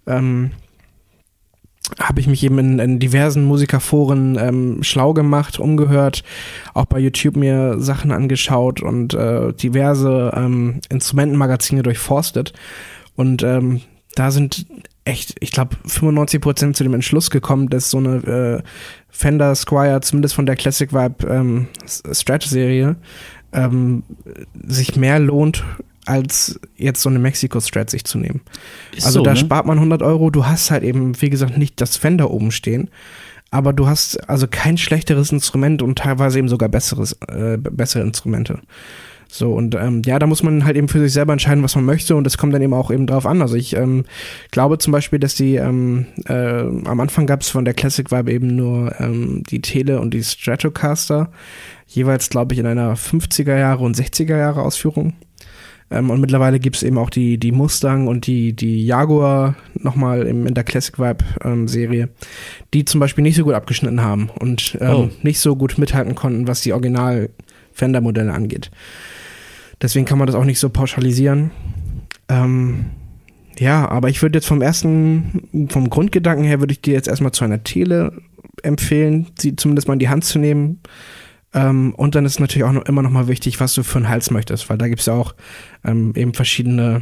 Ähm, 0.08 0.52
habe 1.99 2.20
ich 2.20 2.28
mich 2.28 2.44
eben 2.44 2.60
in, 2.60 2.80
in 2.80 2.99
diversen 2.99 3.45
Musikerforen 3.45 4.38
ähm, 4.40 4.84
schlau 4.84 5.14
gemacht, 5.14 5.60
umgehört, 5.60 6.24
auch 6.74 6.86
bei 6.86 6.99
YouTube 6.99 7.36
mir 7.36 7.80
Sachen 7.80 8.11
angeschaut 8.11 8.82
und 8.82 9.14
äh, 9.14 9.53
diverse 9.53 10.32
ähm, 10.36 10.82
Instrumentenmagazine 10.90 11.84
durchforstet. 11.84 12.53
Und 13.16 13.44
ähm, 13.44 13.82
da 14.16 14.32
sind 14.32 14.66
echt, 15.06 15.36
ich 15.40 15.52
glaube, 15.52 15.76
95% 15.88 16.74
zu 16.74 16.84
dem 16.84 16.94
Entschluss 16.94 17.30
gekommen, 17.30 17.70
dass 17.70 17.90
so 17.90 17.98
eine 17.98 18.16
äh, 18.18 18.64
Fender 19.10 19.56
Squire, 19.56 20.02
zumindest 20.02 20.36
von 20.36 20.45
der 20.45 20.56
Classic 20.56 20.94
Vibe 20.94 21.28
ähm, 21.28 21.68
Strat-Serie, 21.86 22.95
ähm, 23.52 24.03
sich 24.53 24.95
mehr 24.95 25.20
lohnt, 25.20 25.64
als 26.06 26.60
jetzt 26.76 27.02
so 27.02 27.10
eine 27.10 27.20
Mexico-Strat 27.20 27.90
sich 27.90 28.04
zu 28.04 28.18
nehmen. 28.18 28.42
Ist 28.96 29.06
Also 29.06 29.20
so, 29.20 29.24
da 29.24 29.32
ne? 29.32 29.38
spart 29.38 29.66
man 29.66 29.78
100 29.78 30.02
Euro. 30.02 30.30
Du 30.30 30.46
hast 30.46 30.72
halt 30.72 30.84
eben, 30.84 31.22
wie 31.22 31.30
gesagt, 31.30 31.58
nicht 31.58 31.80
das 31.82 31.98
Fender 31.98 32.32
oben 32.32 32.52
stehen, 32.52 32.90
aber 33.52 33.74
du 33.74 33.88
hast 33.88 34.30
also 34.30 34.48
kein 34.48 34.78
schlechteres 34.78 35.32
Instrument 35.32 35.82
und 35.82 35.98
teilweise 35.98 36.40
eben 36.40 36.50
sogar 36.50 36.70
besseres, 36.70 37.14
äh, 37.28 37.58
bessere 37.58 38.04
Instrumente. 38.04 38.60
So, 39.32 39.54
und 39.54 39.76
ähm, 39.76 40.02
ja, 40.06 40.18
da 40.18 40.26
muss 40.26 40.42
man 40.42 40.66
halt 40.66 40.76
eben 40.76 40.88
für 40.88 41.00
sich 41.00 41.14
selber 41.14 41.34
entscheiden, 41.34 41.64
was 41.64 41.76
man 41.76 41.86
möchte 41.86 42.16
und 42.16 42.26
es 42.26 42.40
kommt 42.40 42.52
dann 42.52 42.64
eben 42.64 42.74
auch 42.74 42.90
eben 42.90 43.06
drauf 43.06 43.28
an. 43.28 43.44
Also 43.44 43.56
ich 43.56 43.76
ähm, 43.76 44.06
glaube 44.50 44.80
zum 44.80 44.92
Beispiel, 44.92 45.20
dass 45.20 45.36
die, 45.36 45.56
ähm, 45.56 46.08
äh, 46.26 46.34
am 46.34 47.00
Anfang 47.00 47.28
gab 47.28 47.42
es 47.42 47.50
von 47.50 47.64
der 47.64 47.76
Classic 47.76 48.12
Vibe 48.12 48.32
eben 48.32 48.56
nur 48.56 49.00
ähm, 49.00 49.44
die 49.48 49.62
Tele 49.62 50.00
und 50.00 50.16
die 50.16 50.24
Stratocaster, 50.24 51.32
jeweils 51.86 52.32
glaube 52.32 52.56
ich 52.56 52.60
in 52.60 52.66
einer 52.66 52.96
50er 52.96 53.56
Jahre 53.56 53.84
und 53.84 53.96
60er 53.96 54.36
Jahre 54.36 54.64
Ausführung. 54.64 55.14
Ähm, 55.91 56.10
und 56.10 56.22
mittlerweile 56.22 56.60
gibt's 56.60 56.84
eben 56.84 56.98
auch 56.98 57.10
die, 57.10 57.38
die 57.38 57.52
Mustang 57.52 58.07
und 58.07 58.28
die, 58.28 58.53
die 58.53 58.86
Jaguar 58.86 59.56
nochmal 59.74 60.28
im, 60.28 60.45
in 60.45 60.53
der 60.53 60.64
Classic 60.64 60.98
Vibe 60.99 61.26
ähm, 61.44 61.68
Serie, 61.68 62.10
die 62.74 62.86
zum 62.86 62.99
Beispiel 62.99 63.24
nicht 63.24 63.36
so 63.36 63.44
gut 63.44 63.53
abgeschnitten 63.56 64.02
haben 64.02 64.30
und 64.40 64.78
ähm, 64.82 64.90
Oh. 64.90 65.10
nicht 65.24 65.40
so 65.40 65.56
gut 65.56 65.78
mithalten 65.78 66.16
konnten, 66.16 66.48
was 66.48 66.61
die 66.61 66.74
Original 66.74 67.30
Fender 67.74 68.02
Modelle 68.02 68.34
angeht. 68.34 68.70
Deswegen 69.82 70.06
kann 70.06 70.18
man 70.18 70.28
das 70.28 70.36
auch 70.36 70.44
nicht 70.45 70.60
so 70.60 70.70
pauschalisieren. 70.70 71.52
Ähm, 72.28 72.86
ja, 73.57 73.90
aber 73.90 74.10
ich 74.10 74.22
würde 74.22 74.38
jetzt 74.38 74.48
vom 74.48 74.61
ersten, 74.61 75.68
vom 75.70 75.90
Grundgedanken 75.90 76.45
her, 76.45 76.60
würde 76.60 76.74
ich 76.74 76.82
dir 76.82 76.94
jetzt 76.94 77.07
erstmal 77.07 77.32
zu 77.32 77.44
einer 77.45 77.64
Tele 77.64 78.14
empfehlen, 78.64 79.28
sie 79.40 79.56
zumindest 79.56 79.88
mal 79.88 79.94
in 79.94 79.99
die 79.99 80.10
Hand 80.10 80.26
zu 80.26 80.38
nehmen. 80.40 80.82
Ähm, 81.54 81.94
und 81.96 82.16
dann 82.16 82.26
ist 82.26 82.40
natürlich 82.40 82.64
auch 82.64 82.72
noch, 82.72 82.86
immer 82.86 83.02
noch 83.02 83.10
mal 83.10 83.28
wichtig, 83.28 83.60
was 83.60 83.74
du 83.74 83.84
für 83.84 83.98
einen 83.98 84.10
Hals 84.10 84.32
möchtest, 84.32 84.70
weil 84.70 84.78
da 84.78 84.88
gibt 84.88 85.00
es 85.02 85.08
ja 85.08 85.14
auch 85.14 85.34
ähm, 85.84 86.14
eben 86.16 86.34
verschiedene 86.34 87.02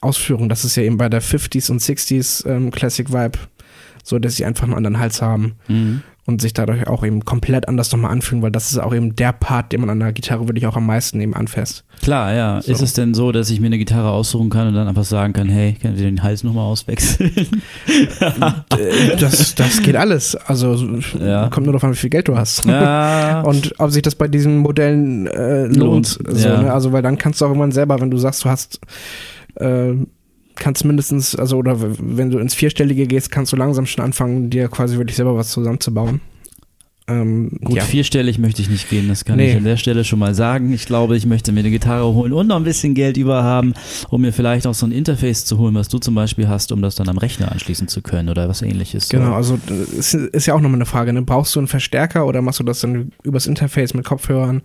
Ausführungen. 0.00 0.48
Das 0.48 0.64
ist 0.64 0.76
ja 0.76 0.82
eben 0.82 0.96
bei 0.96 1.08
der 1.08 1.22
50s 1.22 1.70
und 1.70 1.80
60s 1.80 2.46
ähm, 2.48 2.70
Classic 2.70 3.10
Vibe 3.12 3.38
so, 4.02 4.18
dass 4.18 4.36
sie 4.36 4.44
einfach 4.44 4.64
einen 4.64 4.74
anderen 4.74 4.98
Hals 4.98 5.22
haben 5.22 5.54
Mhm. 5.68 6.02
Und 6.26 6.40
sich 6.40 6.54
dadurch 6.54 6.86
auch 6.86 7.04
eben 7.04 7.24
komplett 7.26 7.68
anders 7.68 7.92
nochmal 7.92 8.10
anfühlen, 8.10 8.42
weil 8.42 8.50
das 8.50 8.72
ist 8.72 8.78
auch 8.78 8.94
eben 8.94 9.14
der 9.14 9.32
Part, 9.32 9.72
den 9.72 9.80
man 9.82 9.90
an 9.90 10.00
der 10.00 10.12
Gitarre 10.12 10.48
wirklich 10.48 10.66
auch 10.66 10.76
am 10.76 10.86
meisten 10.86 11.20
eben 11.20 11.34
anfasst. 11.34 11.84
Klar, 12.02 12.32
ja. 12.32 12.62
So. 12.62 12.72
Ist 12.72 12.80
es 12.80 12.92
denn 12.94 13.12
so, 13.12 13.30
dass 13.30 13.50
ich 13.50 13.60
mir 13.60 13.66
eine 13.66 13.76
Gitarre 13.78 14.10
aussuchen 14.10 14.48
kann 14.48 14.68
und 14.68 14.74
dann 14.74 14.88
einfach 14.88 15.04
sagen 15.04 15.32
kann, 15.34 15.48
hey, 15.50 15.74
können 15.80 15.96
wir 15.98 16.04
den 16.04 16.22
Hals 16.22 16.42
nochmal 16.42 16.64
auswechseln? 16.64 17.30
Äh, 17.86 19.16
das, 19.18 19.54
das 19.54 19.82
geht 19.82 19.96
alles. 19.96 20.34
Also 20.36 20.74
Ja. 21.20 21.48
kommt 21.48 21.66
nur 21.66 21.72
darauf 21.72 21.84
an, 21.84 21.92
wie 21.92 21.96
viel 21.96 22.10
Geld 22.10 22.28
du 22.28 22.36
hast. 22.36 22.64
ja. 22.64 23.40
Und 23.44 23.74
ob 23.78 23.90
sich 23.90 24.02
das 24.02 24.14
bei 24.14 24.28
diesen 24.28 24.58
Modellen 24.58 25.26
äh, 25.26 25.64
lohnt. 25.66 25.76
Lohnt, 25.76 26.38
So, 26.38 26.48
ja. 26.48 26.62
ne? 26.62 26.72
Also, 26.72 26.92
weil 26.92 27.02
dann 27.02 27.18
kannst 27.18 27.40
du 27.40 27.44
auch 27.44 27.50
irgendwann 27.50 27.72
selber, 27.72 28.00
wenn 28.00 28.10
du 28.10 28.16
sagst, 28.18 28.44
du 28.44 28.48
hast, 28.48 28.80
äh, 29.56 29.92
kannst 30.56 30.84
mindestens, 30.84 31.34
also, 31.36 31.56
oder 31.56 31.76
wenn 31.80 32.30
du 32.30 32.38
ins 32.38 32.54
Vierstellige 32.54 33.06
gehst, 33.06 33.30
kannst 33.30 33.52
du 33.52 33.56
langsam 33.56 33.86
schon 33.86 34.04
anfangen, 34.04 34.50
dir 34.50 34.68
quasi 34.68 34.96
wirklich 34.96 35.16
selber 35.16 35.36
was 35.36 35.50
zusammenzubauen. 35.50 36.20
Ähm, 37.06 37.50
Gut, 37.62 37.76
ja. 37.76 37.82
vierstellig 37.82 38.38
möchte 38.38 38.62
ich 38.62 38.70
nicht 38.70 38.88
gehen, 38.88 39.08
das 39.08 39.26
kann 39.26 39.36
Nee. 39.36 39.50
ich 39.50 39.56
an 39.58 39.64
der 39.64 39.76
Stelle 39.76 40.04
schon 40.04 40.18
mal 40.18 40.34
sagen. 40.34 40.72
Ich 40.72 40.86
glaube, 40.86 41.18
ich 41.18 41.26
möchte 41.26 41.52
mir 41.52 41.60
eine 41.60 41.68
Gitarre 41.70 42.14
holen 42.14 42.32
und 42.32 42.46
noch 42.46 42.56
ein 42.56 42.64
bisschen 42.64 42.94
Geld 42.94 43.18
über 43.18 43.42
haben, 43.42 43.74
um 44.08 44.22
mir 44.22 44.32
vielleicht 44.32 44.66
auch 44.66 44.72
so 44.72 44.86
ein 44.86 44.92
Interface 44.92 45.44
zu 45.44 45.58
holen, 45.58 45.74
was 45.74 45.88
du 45.88 45.98
zum 45.98 46.14
Beispiel 46.14 46.48
hast, 46.48 46.72
um 46.72 46.80
das 46.80 46.94
dann 46.94 47.10
am 47.10 47.18
Rechner 47.18 47.52
anschließen 47.52 47.88
zu 47.88 48.00
können 48.00 48.30
oder 48.30 48.48
was 48.48 48.62
ähnliches. 48.62 49.10
Genau, 49.10 49.34
also 49.34 49.58
es 49.98 50.14
ist 50.14 50.46
ja 50.46 50.54
auch 50.54 50.62
nochmal 50.62 50.78
eine 50.78 50.86
Frage, 50.86 51.12
ne? 51.12 51.20
Brauchst 51.20 51.54
du 51.54 51.60
einen 51.60 51.68
Verstärker 51.68 52.26
oder 52.26 52.40
machst 52.40 52.60
du 52.60 52.64
das 52.64 52.80
dann 52.80 53.12
übers 53.22 53.46
Interface 53.46 53.92
mit 53.92 54.06
Kopfhörern? 54.06 54.62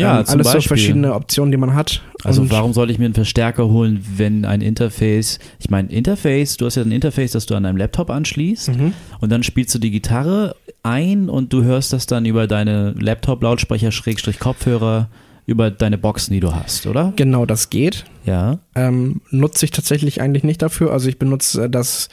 Ja, 0.00 0.20
ähm, 0.20 0.24
alles 0.28 0.46
so 0.48 0.52
Beispiel. 0.54 0.62
verschiedene 0.68 1.14
Optionen, 1.14 1.50
die 1.52 1.56
man 1.58 1.74
hat. 1.74 2.02
Also 2.24 2.42
Und- 2.42 2.50
warum 2.50 2.72
sollte 2.72 2.92
ich 2.92 2.98
mir 2.98 3.04
einen 3.06 3.14
Verstärker 3.14 3.68
holen, 3.68 4.04
wenn 4.16 4.44
ein 4.44 4.60
Interface, 4.60 5.38
ich 5.58 5.70
meine 5.70 5.90
Interface, 5.90 6.56
du 6.56 6.66
hast 6.66 6.76
ja 6.76 6.82
ein 6.82 6.92
Interface, 6.92 7.32
das 7.32 7.46
du 7.46 7.54
an 7.54 7.62
deinem 7.62 7.76
Laptop 7.76 8.10
anschließt 8.10 8.68
Mhm. 8.68 8.92
und 9.20 9.30
dann 9.30 9.42
spielst 9.42 9.74
du 9.74 9.78
die 9.78 9.90
Gitarre 9.90 10.56
ein 10.82 11.28
und 11.28 11.52
du 11.52 11.62
hörst 11.62 11.92
das 11.92 12.06
dann 12.06 12.24
über 12.24 12.46
deine 12.46 12.92
Laptop-Lautsprecher, 12.98 13.92
Schrägstrich 13.92 14.38
Kopfhörer, 14.38 15.08
über 15.46 15.70
deine 15.70 15.98
Boxen, 15.98 16.32
die 16.32 16.40
du 16.40 16.54
hast, 16.54 16.86
oder? 16.86 17.12
Genau, 17.16 17.44
das 17.44 17.70
geht. 17.70 18.04
Ja. 18.24 18.60
Ähm, 18.76 19.20
nutze 19.30 19.64
ich 19.64 19.72
tatsächlich 19.72 20.20
eigentlich 20.20 20.44
nicht 20.44 20.62
dafür. 20.62 20.92
Also 20.92 21.08
ich 21.08 21.18
benutze 21.18 21.64
äh, 21.64 21.70
das, 21.70 22.08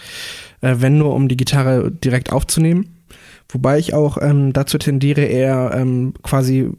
äh, 0.61 0.75
wenn 0.79 0.97
nur, 0.97 1.13
um 1.13 1.27
die 1.27 1.37
Gitarre 1.37 1.91
direkt 1.91 2.31
aufzunehmen. 2.31 2.95
Wobei 3.49 3.77
ich 3.79 3.93
auch 3.93 4.17
ähm, 4.21 4.53
dazu 4.53 4.77
tendiere, 4.77 5.21
eher 5.21 5.71
ähm, 5.75 6.13
quasi 6.23 6.69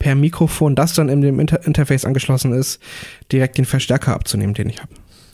per 0.00 0.16
Mikrofon, 0.16 0.74
das 0.74 0.94
dann 0.94 1.08
in 1.08 1.20
dem 1.20 1.38
Inter 1.38 1.64
Interface 1.64 2.04
angeschlossen 2.04 2.52
ist, 2.52 2.80
direkt 3.30 3.56
den 3.58 3.64
Verstärker 3.66 4.14
abzunehmen, 4.14 4.54
den 4.54 4.68
ich 4.68 4.80
habe. 4.80 4.90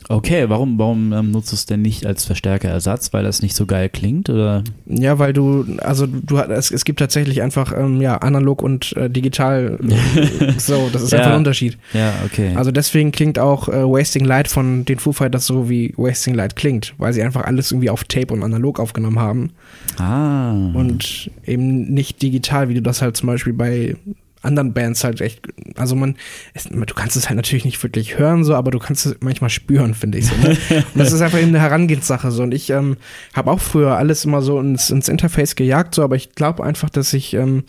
Okay, 0.09 0.45
warum, 0.47 0.79
warum 0.79 1.11
ähm, 1.11 1.31
nutzt 1.31 1.51
du 1.51 1.55
es 1.55 1.65
denn 1.65 1.81
nicht 1.81 2.05
als 2.05 2.23
Verstärkerersatz? 2.23 3.11
Weil 3.11 3.23
das 3.23 3.41
nicht 3.41 3.55
so 3.55 3.65
geil 3.65 3.89
klingt? 3.89 4.29
Oder? 4.29 4.63
Ja, 4.85 5.19
weil 5.19 5.33
du, 5.33 5.65
also 5.79 6.07
du 6.07 6.37
es, 6.37 6.71
es 6.71 6.85
gibt 6.85 6.99
tatsächlich 6.99 7.41
einfach 7.41 7.73
ähm, 7.77 7.99
ja 7.99 8.17
analog 8.17 8.61
und 8.61 8.95
äh, 8.95 9.09
digital. 9.09 9.77
so, 10.57 10.89
das 10.93 11.01
ist 11.01 11.11
Ja. 11.11 11.19
einfach 11.19 11.31
ein 11.31 11.39
Unterschied. 11.39 11.77
Ja, 11.93 12.13
okay. 12.25 12.53
Also 12.55 12.71
deswegen 12.71 13.11
klingt 13.11 13.37
auch 13.37 13.67
äh, 13.67 13.83
Wasting 13.83 14.23
Light 14.23 14.47
von 14.47 14.85
den 14.85 14.97
Foo 14.97 15.11
Fighters 15.11 15.45
so 15.45 15.69
wie 15.69 15.93
Wasting 15.97 16.35
Light 16.35 16.55
klingt, 16.55 16.93
weil 16.97 17.11
sie 17.11 17.21
einfach 17.21 17.43
alles 17.43 17.71
irgendwie 17.71 17.89
auf 17.89 18.05
Tape 18.05 18.33
und 18.33 18.43
analog 18.43 18.79
aufgenommen 18.79 19.19
haben 19.19 19.51
ah. 19.97 20.51
und 20.73 21.31
eben 21.45 21.93
nicht 21.93 22.21
digital, 22.21 22.69
wie 22.69 22.75
du 22.75 22.81
das 22.81 23.01
halt 23.01 23.17
zum 23.17 23.27
Beispiel 23.27 23.53
bei 23.53 23.95
anderen 24.41 24.73
Bands 24.73 25.03
halt 25.03 25.21
echt, 25.21 25.41
also 25.75 25.95
man, 25.95 26.15
es, 26.53 26.65
du 26.65 26.93
kannst 26.93 27.15
es 27.15 27.27
halt 27.27 27.37
natürlich 27.37 27.65
nicht 27.65 27.81
wirklich 27.81 28.17
hören 28.17 28.43
so, 28.43 28.55
aber 28.55 28.71
du 28.71 28.79
kannst 28.79 29.05
es 29.05 29.17
manchmal 29.19 29.49
spüren, 29.49 29.93
finde 29.93 30.19
ich 30.19 30.27
so. 30.27 30.35
Ne? 30.35 30.57
Und 30.69 30.97
das 30.99 31.11
ist 31.11 31.21
einfach 31.21 31.39
eben 31.39 31.49
eine 31.49 31.61
Herangehenssache 31.61 32.31
so 32.31 32.43
und 32.43 32.53
ich 32.53 32.69
ähm, 32.69 32.97
habe 33.33 33.51
auch 33.51 33.59
früher 33.59 33.97
alles 33.97 34.25
immer 34.25 34.41
so 34.41 34.59
ins, 34.59 34.89
ins 34.89 35.09
Interface 35.09 35.55
gejagt 35.55 35.95
so, 35.95 36.03
aber 36.03 36.15
ich 36.15 36.35
glaube 36.35 36.63
einfach, 36.63 36.89
dass 36.89 37.13
ich 37.13 37.33
ähm, 37.33 37.63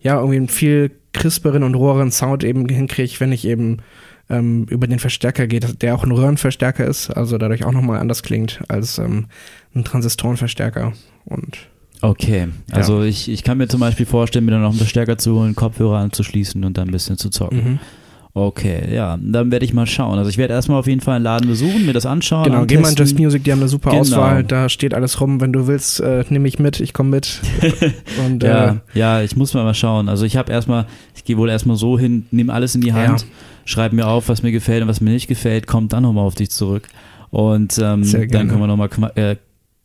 ja 0.00 0.16
irgendwie 0.16 0.36
einen 0.36 0.48
viel 0.48 0.90
crisperen 1.12 1.62
und 1.62 1.74
roheren 1.74 2.10
Sound 2.10 2.44
eben 2.44 2.68
hinkriege, 2.68 3.14
wenn 3.18 3.32
ich 3.32 3.46
eben 3.46 3.78
ähm, 4.30 4.66
über 4.70 4.86
den 4.86 4.98
Verstärker 4.98 5.46
geht, 5.46 5.82
der 5.82 5.94
auch 5.94 6.04
ein 6.04 6.12
Röhrenverstärker 6.12 6.86
ist, 6.86 7.10
also 7.10 7.38
dadurch 7.38 7.64
auch 7.64 7.72
nochmal 7.72 8.00
anders 8.00 8.22
klingt 8.22 8.62
als 8.68 8.98
ähm, 8.98 9.26
ein 9.74 9.84
Transistorenverstärker 9.84 10.92
und 11.24 11.58
Okay, 12.02 12.48
also 12.72 13.02
ich, 13.02 13.30
ich 13.30 13.44
kann 13.44 13.58
mir 13.58 13.68
zum 13.68 13.78
Beispiel 13.80 14.06
vorstellen, 14.06 14.44
mir 14.44 14.50
dann 14.50 14.62
noch 14.62 14.70
einen 14.70 14.78
Verstärker 14.78 15.18
zu 15.18 15.36
holen, 15.36 15.54
Kopfhörer 15.54 15.98
anzuschließen 15.98 16.64
und 16.64 16.76
dann 16.76 16.88
ein 16.88 16.92
bisschen 16.92 17.16
zu 17.16 17.30
zocken. 17.30 17.58
mhm. 17.64 17.78
Okay, 18.34 18.94
ja, 18.94 19.18
dann 19.22 19.50
werde 19.50 19.66
ich 19.66 19.74
mal 19.74 19.86
schauen. 19.86 20.16
Also 20.16 20.30
ich 20.30 20.38
werde 20.38 20.54
erstmal 20.54 20.78
auf 20.78 20.86
jeden 20.86 21.02
Fall 21.02 21.16
einen 21.16 21.24
Laden 21.24 21.46
besuchen, 21.48 21.84
mir 21.84 21.92
das 21.92 22.06
anschauen. 22.06 22.44
Genau, 22.44 22.64
geh 22.64 22.78
mal 22.78 22.88
in. 22.88 22.94
Just 22.96 23.18
Music, 23.18 23.44
die 23.44 23.52
haben 23.52 23.58
eine 23.58 23.68
super 23.68 23.90
Genau. 23.90 24.00
Auswahl, 24.00 24.42
da 24.42 24.70
steht 24.70 24.94
alles 24.94 25.20
rum. 25.20 25.42
Wenn 25.42 25.52
du 25.52 25.66
willst, 25.66 26.00
äh, 26.00 26.24
nehme 26.30 26.48
ich 26.48 26.58
mit, 26.58 26.80
ich 26.80 26.94
komme 26.94 27.10
mit. 27.10 27.42
Und, 28.26 28.42
Ja, 28.42 28.70
äh, 28.70 28.74
ja, 28.98 29.20
ich 29.20 29.36
muss 29.36 29.52
mal 29.52 29.64
mal 29.64 29.74
schauen. 29.74 30.08
Also 30.08 30.24
ich 30.24 30.38
habe 30.38 30.50
erstmal, 30.50 30.86
ich 31.14 31.24
gehe 31.24 31.36
wohl 31.36 31.50
erstmal 31.50 31.76
so 31.76 31.98
hin, 31.98 32.24
nehme 32.30 32.54
alles 32.54 32.74
in 32.74 32.80
die 32.80 32.94
Hand, 32.94 33.20
Ja. 33.20 33.26
schreibe 33.66 33.96
mir 33.96 34.06
auf, 34.06 34.30
was 34.30 34.42
mir 34.42 34.50
gefällt 34.50 34.80
und 34.82 34.88
was 34.88 35.02
mir 35.02 35.10
nicht 35.10 35.28
gefällt, 35.28 35.66
kommt 35.66 35.92
dann 35.92 36.02
nochmal 36.04 36.24
auf 36.24 36.34
dich 36.34 36.50
zurück. 36.50 36.88
Und 37.28 37.78
ähm, 37.82 38.02
dann 38.30 38.48
können 38.48 38.60
wir 38.60 38.66
nochmal 38.66 38.88
äh, 39.14 39.36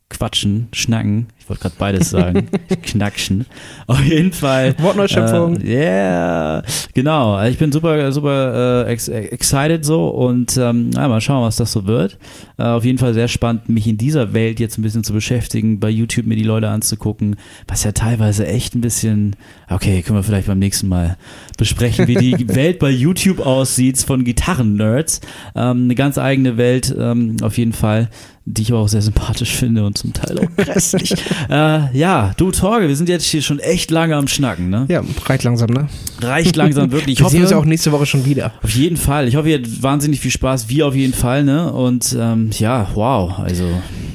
quatschen, 0.09 0.69
schnacken. 0.71 1.27
Ich 1.37 1.49
wollte 1.49 1.61
gerade 1.63 1.75
beides 1.77 2.09
sagen. 2.09 2.47
Knackschen. 2.81 3.45
Auf 3.87 4.01
jeden 4.03 4.31
Fall. 4.31 4.75
Wortneuschöpfung. 4.79 5.61
Äh, 5.61 5.67
yeah, 5.67 6.63
genau. 6.93 7.35
Also 7.35 7.51
ich 7.51 7.57
bin 7.57 7.71
super, 7.71 8.11
super 8.11 8.85
äh, 8.85 8.91
ex 8.91 9.07
excited 9.07 9.85
so 9.85 10.09
und 10.09 10.57
ähm, 10.57 10.91
ja, 10.93 11.07
mal 11.07 11.21
schauen, 11.21 11.43
was 11.43 11.57
das 11.57 11.71
so 11.71 11.87
wird. 11.87 12.17
Äh, 12.57 12.63
auf 12.63 12.85
jeden 12.85 12.97
Fall 12.97 13.13
sehr 13.13 13.27
spannend, 13.27 13.69
mich 13.69 13.87
in 13.87 13.97
dieser 13.97 14.33
Welt 14.33 14.59
jetzt 14.59 14.77
ein 14.77 14.81
bisschen 14.81 15.03
zu 15.03 15.13
beschäftigen, 15.13 15.79
bei 15.79 15.89
YouTube 15.89 16.25
mir 16.25 16.35
die 16.35 16.43
Leute 16.43 16.69
anzugucken, 16.69 17.35
was 17.67 17.83
ja 17.83 17.91
teilweise 17.91 18.47
echt 18.47 18.75
ein 18.75 18.81
bisschen, 18.81 19.35
okay, 19.69 20.01
können 20.01 20.17
wir 20.17 20.23
vielleicht 20.23 20.47
beim 20.47 20.59
nächsten 20.59 20.87
Mal 20.87 21.17
besprechen, 21.57 22.07
wie 22.07 22.15
die 22.15 22.47
Welt 22.55 22.79
bei 22.79 22.89
YouTube 22.89 23.39
aussieht 23.39 23.97
von 23.99 24.23
Gitarren-Nerds. 24.23 25.21
Ähm, 25.55 25.83
eine 25.85 25.95
ganz 25.95 26.17
eigene 26.17 26.57
Welt, 26.57 26.93
ähm, 26.97 27.37
auf 27.41 27.57
jeden 27.57 27.73
Fall 27.73 28.09
die 28.49 28.61
ich 28.61 28.71
aber 28.71 28.79
auch 28.79 28.87
sehr 28.87 29.01
sympathisch 29.01 29.53
finde 29.55 29.85
und 29.85 29.97
zum 29.97 30.13
Teil 30.13 30.39
auch 30.39 30.55
grässlich. 30.63 31.13
äh, 31.49 31.97
ja, 31.97 32.31
du 32.37 32.51
Torge, 32.51 32.87
wir 32.87 32.95
sind 32.95 33.09
jetzt 33.09 33.25
hier 33.25 33.41
schon 33.41 33.59
echt 33.59 33.91
lange 33.91 34.15
am 34.15 34.27
Schnacken, 34.29 34.69
ne? 34.69 34.85
ja, 34.87 35.03
reicht 35.25 35.43
langsam, 35.43 35.69
ne? 35.69 35.89
Reicht 36.21 36.55
langsam 36.55 36.91
wirklich. 36.91 37.15
Ich 37.15 37.19
Wir 37.19 37.29
sehen 37.29 37.41
uns 37.41 37.49
hoffe, 37.51 37.55
ja 37.55 37.61
auch 37.61 37.65
nächste 37.65 37.91
Woche 37.91 38.05
schon 38.05 38.25
wieder. 38.25 38.53
auf 38.63 38.69
jeden 38.69 38.95
Fall. 38.95 39.27
Ich 39.27 39.35
hoffe, 39.35 39.49
ihr 39.49 39.57
habt 39.57 39.83
wahnsinnig 39.83 40.21
viel 40.21 40.31
Spaß. 40.31 40.69
Wir 40.69 40.87
auf 40.87 40.95
jeden 40.95 41.13
Fall, 41.13 41.43
ne? 41.43 41.71
Und 41.73 42.15
ähm, 42.17 42.49
ja, 42.57 42.87
wow. 42.93 43.37
Also 43.39 43.65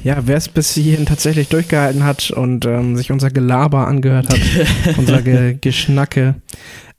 Ja, 0.03 0.17
wer 0.25 0.37
es 0.37 0.49
bis 0.49 0.73
hierhin 0.73 1.05
tatsächlich 1.05 1.49
durchgehalten 1.49 2.03
hat 2.03 2.31
und 2.31 2.65
ähm, 2.65 2.97
sich 2.97 3.11
unser 3.11 3.29
Gelaber 3.29 3.87
angehört 3.87 4.29
hat, 4.29 4.39
unser 4.97 5.21
Ge 5.21 5.57
Geschnacke, 5.61 6.35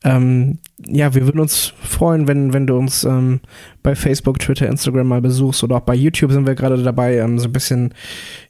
ähm, 0.05 0.59
ja, 0.87 1.15
wir 1.15 1.25
würden 1.25 1.41
uns 1.41 1.73
freuen, 1.83 2.29
wenn, 2.29 2.53
wenn 2.53 2.67
du 2.67 2.77
uns 2.77 3.05
ähm, 3.05 3.41
bei 3.85 3.95
Facebook, 3.95 4.39
Twitter, 4.39 4.67
Instagram 4.67 5.07
mal 5.07 5.21
besuchst 5.21 5.63
oder 5.63 5.77
auch 5.77 5.81
bei 5.81 5.95
YouTube 5.95 6.33
sind 6.33 6.47
wir 6.47 6.55
gerade 6.55 6.83
dabei, 6.83 7.19
ähm, 7.19 7.39
so 7.39 7.49
ein 7.49 7.53
bisschen, 7.53 7.93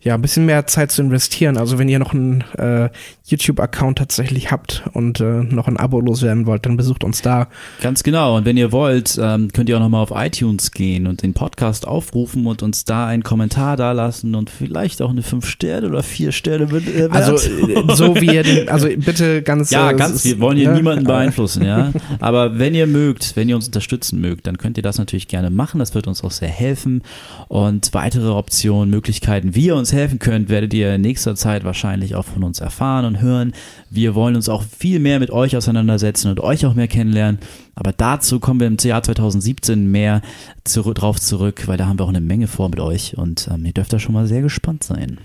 ja, 0.00 0.14
ein 0.14 0.22
bisschen 0.22 0.46
mehr 0.46 0.66
Zeit 0.68 0.92
zu 0.92 1.02
investieren. 1.02 1.56
Also 1.56 1.76
wenn 1.78 1.88
ihr 1.88 1.98
noch 1.98 2.14
einen 2.14 2.42
äh, 2.56 2.88
YouTube-Account 3.26 3.98
tatsächlich 3.98 4.52
habt 4.52 4.84
und 4.92 5.20
äh, 5.20 5.42
noch 5.42 5.66
ein 5.66 5.76
Abo 5.76 6.00
loswerden 6.00 6.46
wollt, 6.46 6.66
dann 6.66 6.76
besucht 6.76 7.02
uns 7.02 7.20
da. 7.20 7.48
ganz 7.82 8.04
genau. 8.04 8.36
Und 8.36 8.44
wenn 8.44 8.56
ihr 8.56 8.70
wollt, 8.70 9.18
ähm, 9.20 9.50
könnt 9.52 9.68
ihr 9.68 9.76
auch 9.76 9.80
nochmal 9.80 10.02
auf 10.02 10.12
iTunes 10.14 10.70
gehen 10.70 11.08
und 11.08 11.22
den 11.22 11.34
Podcast 11.34 11.88
aufrufen 11.88 12.46
und 12.46 12.62
uns 12.62 12.84
da 12.84 13.06
einen 13.06 13.24
Kommentar 13.24 13.76
dalassen 13.76 14.36
und 14.36 14.50
vielleicht 14.50 15.02
auch 15.02 15.10
eine 15.10 15.22
5 15.22 15.46
Sterne 15.46 15.88
oder 15.88 16.04
4 16.04 16.30
Sterne 16.30 16.64
äh, 16.64 17.08
Also 17.10 17.34
äh, 17.34 17.94
so 17.94 18.14
wie 18.20 18.34
ihr 18.34 18.44
den, 18.44 18.68
also 18.74 18.86
bitte 18.86 19.42
ganz 19.42 19.70
Ja, 19.70 19.90
äh, 19.90 19.94
ganz, 19.94 20.24
wir 20.24 20.38
wollen 20.38 20.58
hier 20.58 20.70
ne? 20.70 20.76
niemanden 20.76 21.04
beeinflussen, 21.04 21.64
ja. 21.64 21.92
Aber 22.24 22.58
wenn 22.58 22.74
ihr 22.74 22.86
mögt, 22.86 23.36
wenn 23.36 23.50
ihr 23.50 23.54
uns 23.54 23.66
unterstützen 23.66 24.18
mögt, 24.18 24.46
dann 24.46 24.56
könnt 24.56 24.78
ihr 24.78 24.82
das 24.82 24.96
natürlich 24.96 25.28
gerne 25.28 25.50
machen. 25.50 25.78
Das 25.78 25.94
wird 25.94 26.06
uns 26.06 26.24
auch 26.24 26.30
sehr 26.30 26.48
helfen. 26.48 27.02
Und 27.48 27.92
weitere 27.92 28.30
Optionen, 28.30 28.88
Möglichkeiten, 28.88 29.54
wie 29.54 29.66
ihr 29.66 29.76
uns 29.76 29.92
helfen 29.92 30.18
könnt, 30.18 30.48
werdet 30.48 30.72
ihr 30.72 30.94
in 30.94 31.02
nächster 31.02 31.34
Zeit 31.34 31.64
wahrscheinlich 31.64 32.14
auch 32.14 32.24
von 32.24 32.42
uns 32.42 32.60
erfahren 32.60 33.04
und 33.04 33.20
hören. 33.20 33.52
Wir 33.90 34.14
wollen 34.14 34.36
uns 34.36 34.48
auch 34.48 34.62
viel 34.62 35.00
mehr 35.00 35.20
mit 35.20 35.30
euch 35.32 35.54
auseinandersetzen 35.54 36.30
und 36.30 36.40
euch 36.40 36.64
auch 36.64 36.72
mehr 36.72 36.88
kennenlernen. 36.88 37.40
Aber 37.74 37.92
dazu 37.92 38.40
kommen 38.40 38.58
wir 38.58 38.68
im 38.68 38.78
Jahr 38.80 39.02
2017 39.02 39.90
mehr 39.90 40.22
zurück, 40.64 40.94
drauf 40.94 41.20
zurück, 41.20 41.64
weil 41.66 41.76
da 41.76 41.88
haben 41.88 41.98
wir 41.98 42.04
auch 42.04 42.08
eine 42.08 42.22
Menge 42.22 42.46
vor 42.46 42.70
mit 42.70 42.80
euch 42.80 43.18
und 43.18 43.50
ähm, 43.52 43.66
ihr 43.66 43.74
dürft 43.74 43.92
da 43.92 43.98
schon 43.98 44.14
mal 44.14 44.26
sehr 44.26 44.40
gespannt 44.40 44.82
sein. 44.82 45.18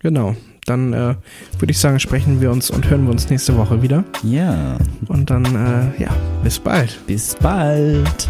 Genau. 0.00 0.34
Dann 0.66 0.92
äh, 0.92 1.14
würde 1.58 1.70
ich 1.70 1.78
sagen, 1.78 2.00
sprechen 2.00 2.40
wir 2.40 2.50
uns 2.50 2.70
und 2.70 2.88
hören 2.88 3.04
wir 3.04 3.10
uns 3.10 3.28
nächste 3.28 3.56
Woche 3.56 3.82
wieder. 3.82 4.04
Ja, 4.22 4.78
Und 5.08 5.30
dann, 5.30 5.44
äh, 5.44 6.02
ja, 6.02 6.10
bis 6.42 6.58
bald. 6.58 6.98
bis 7.06 7.34
bald. 7.36 8.28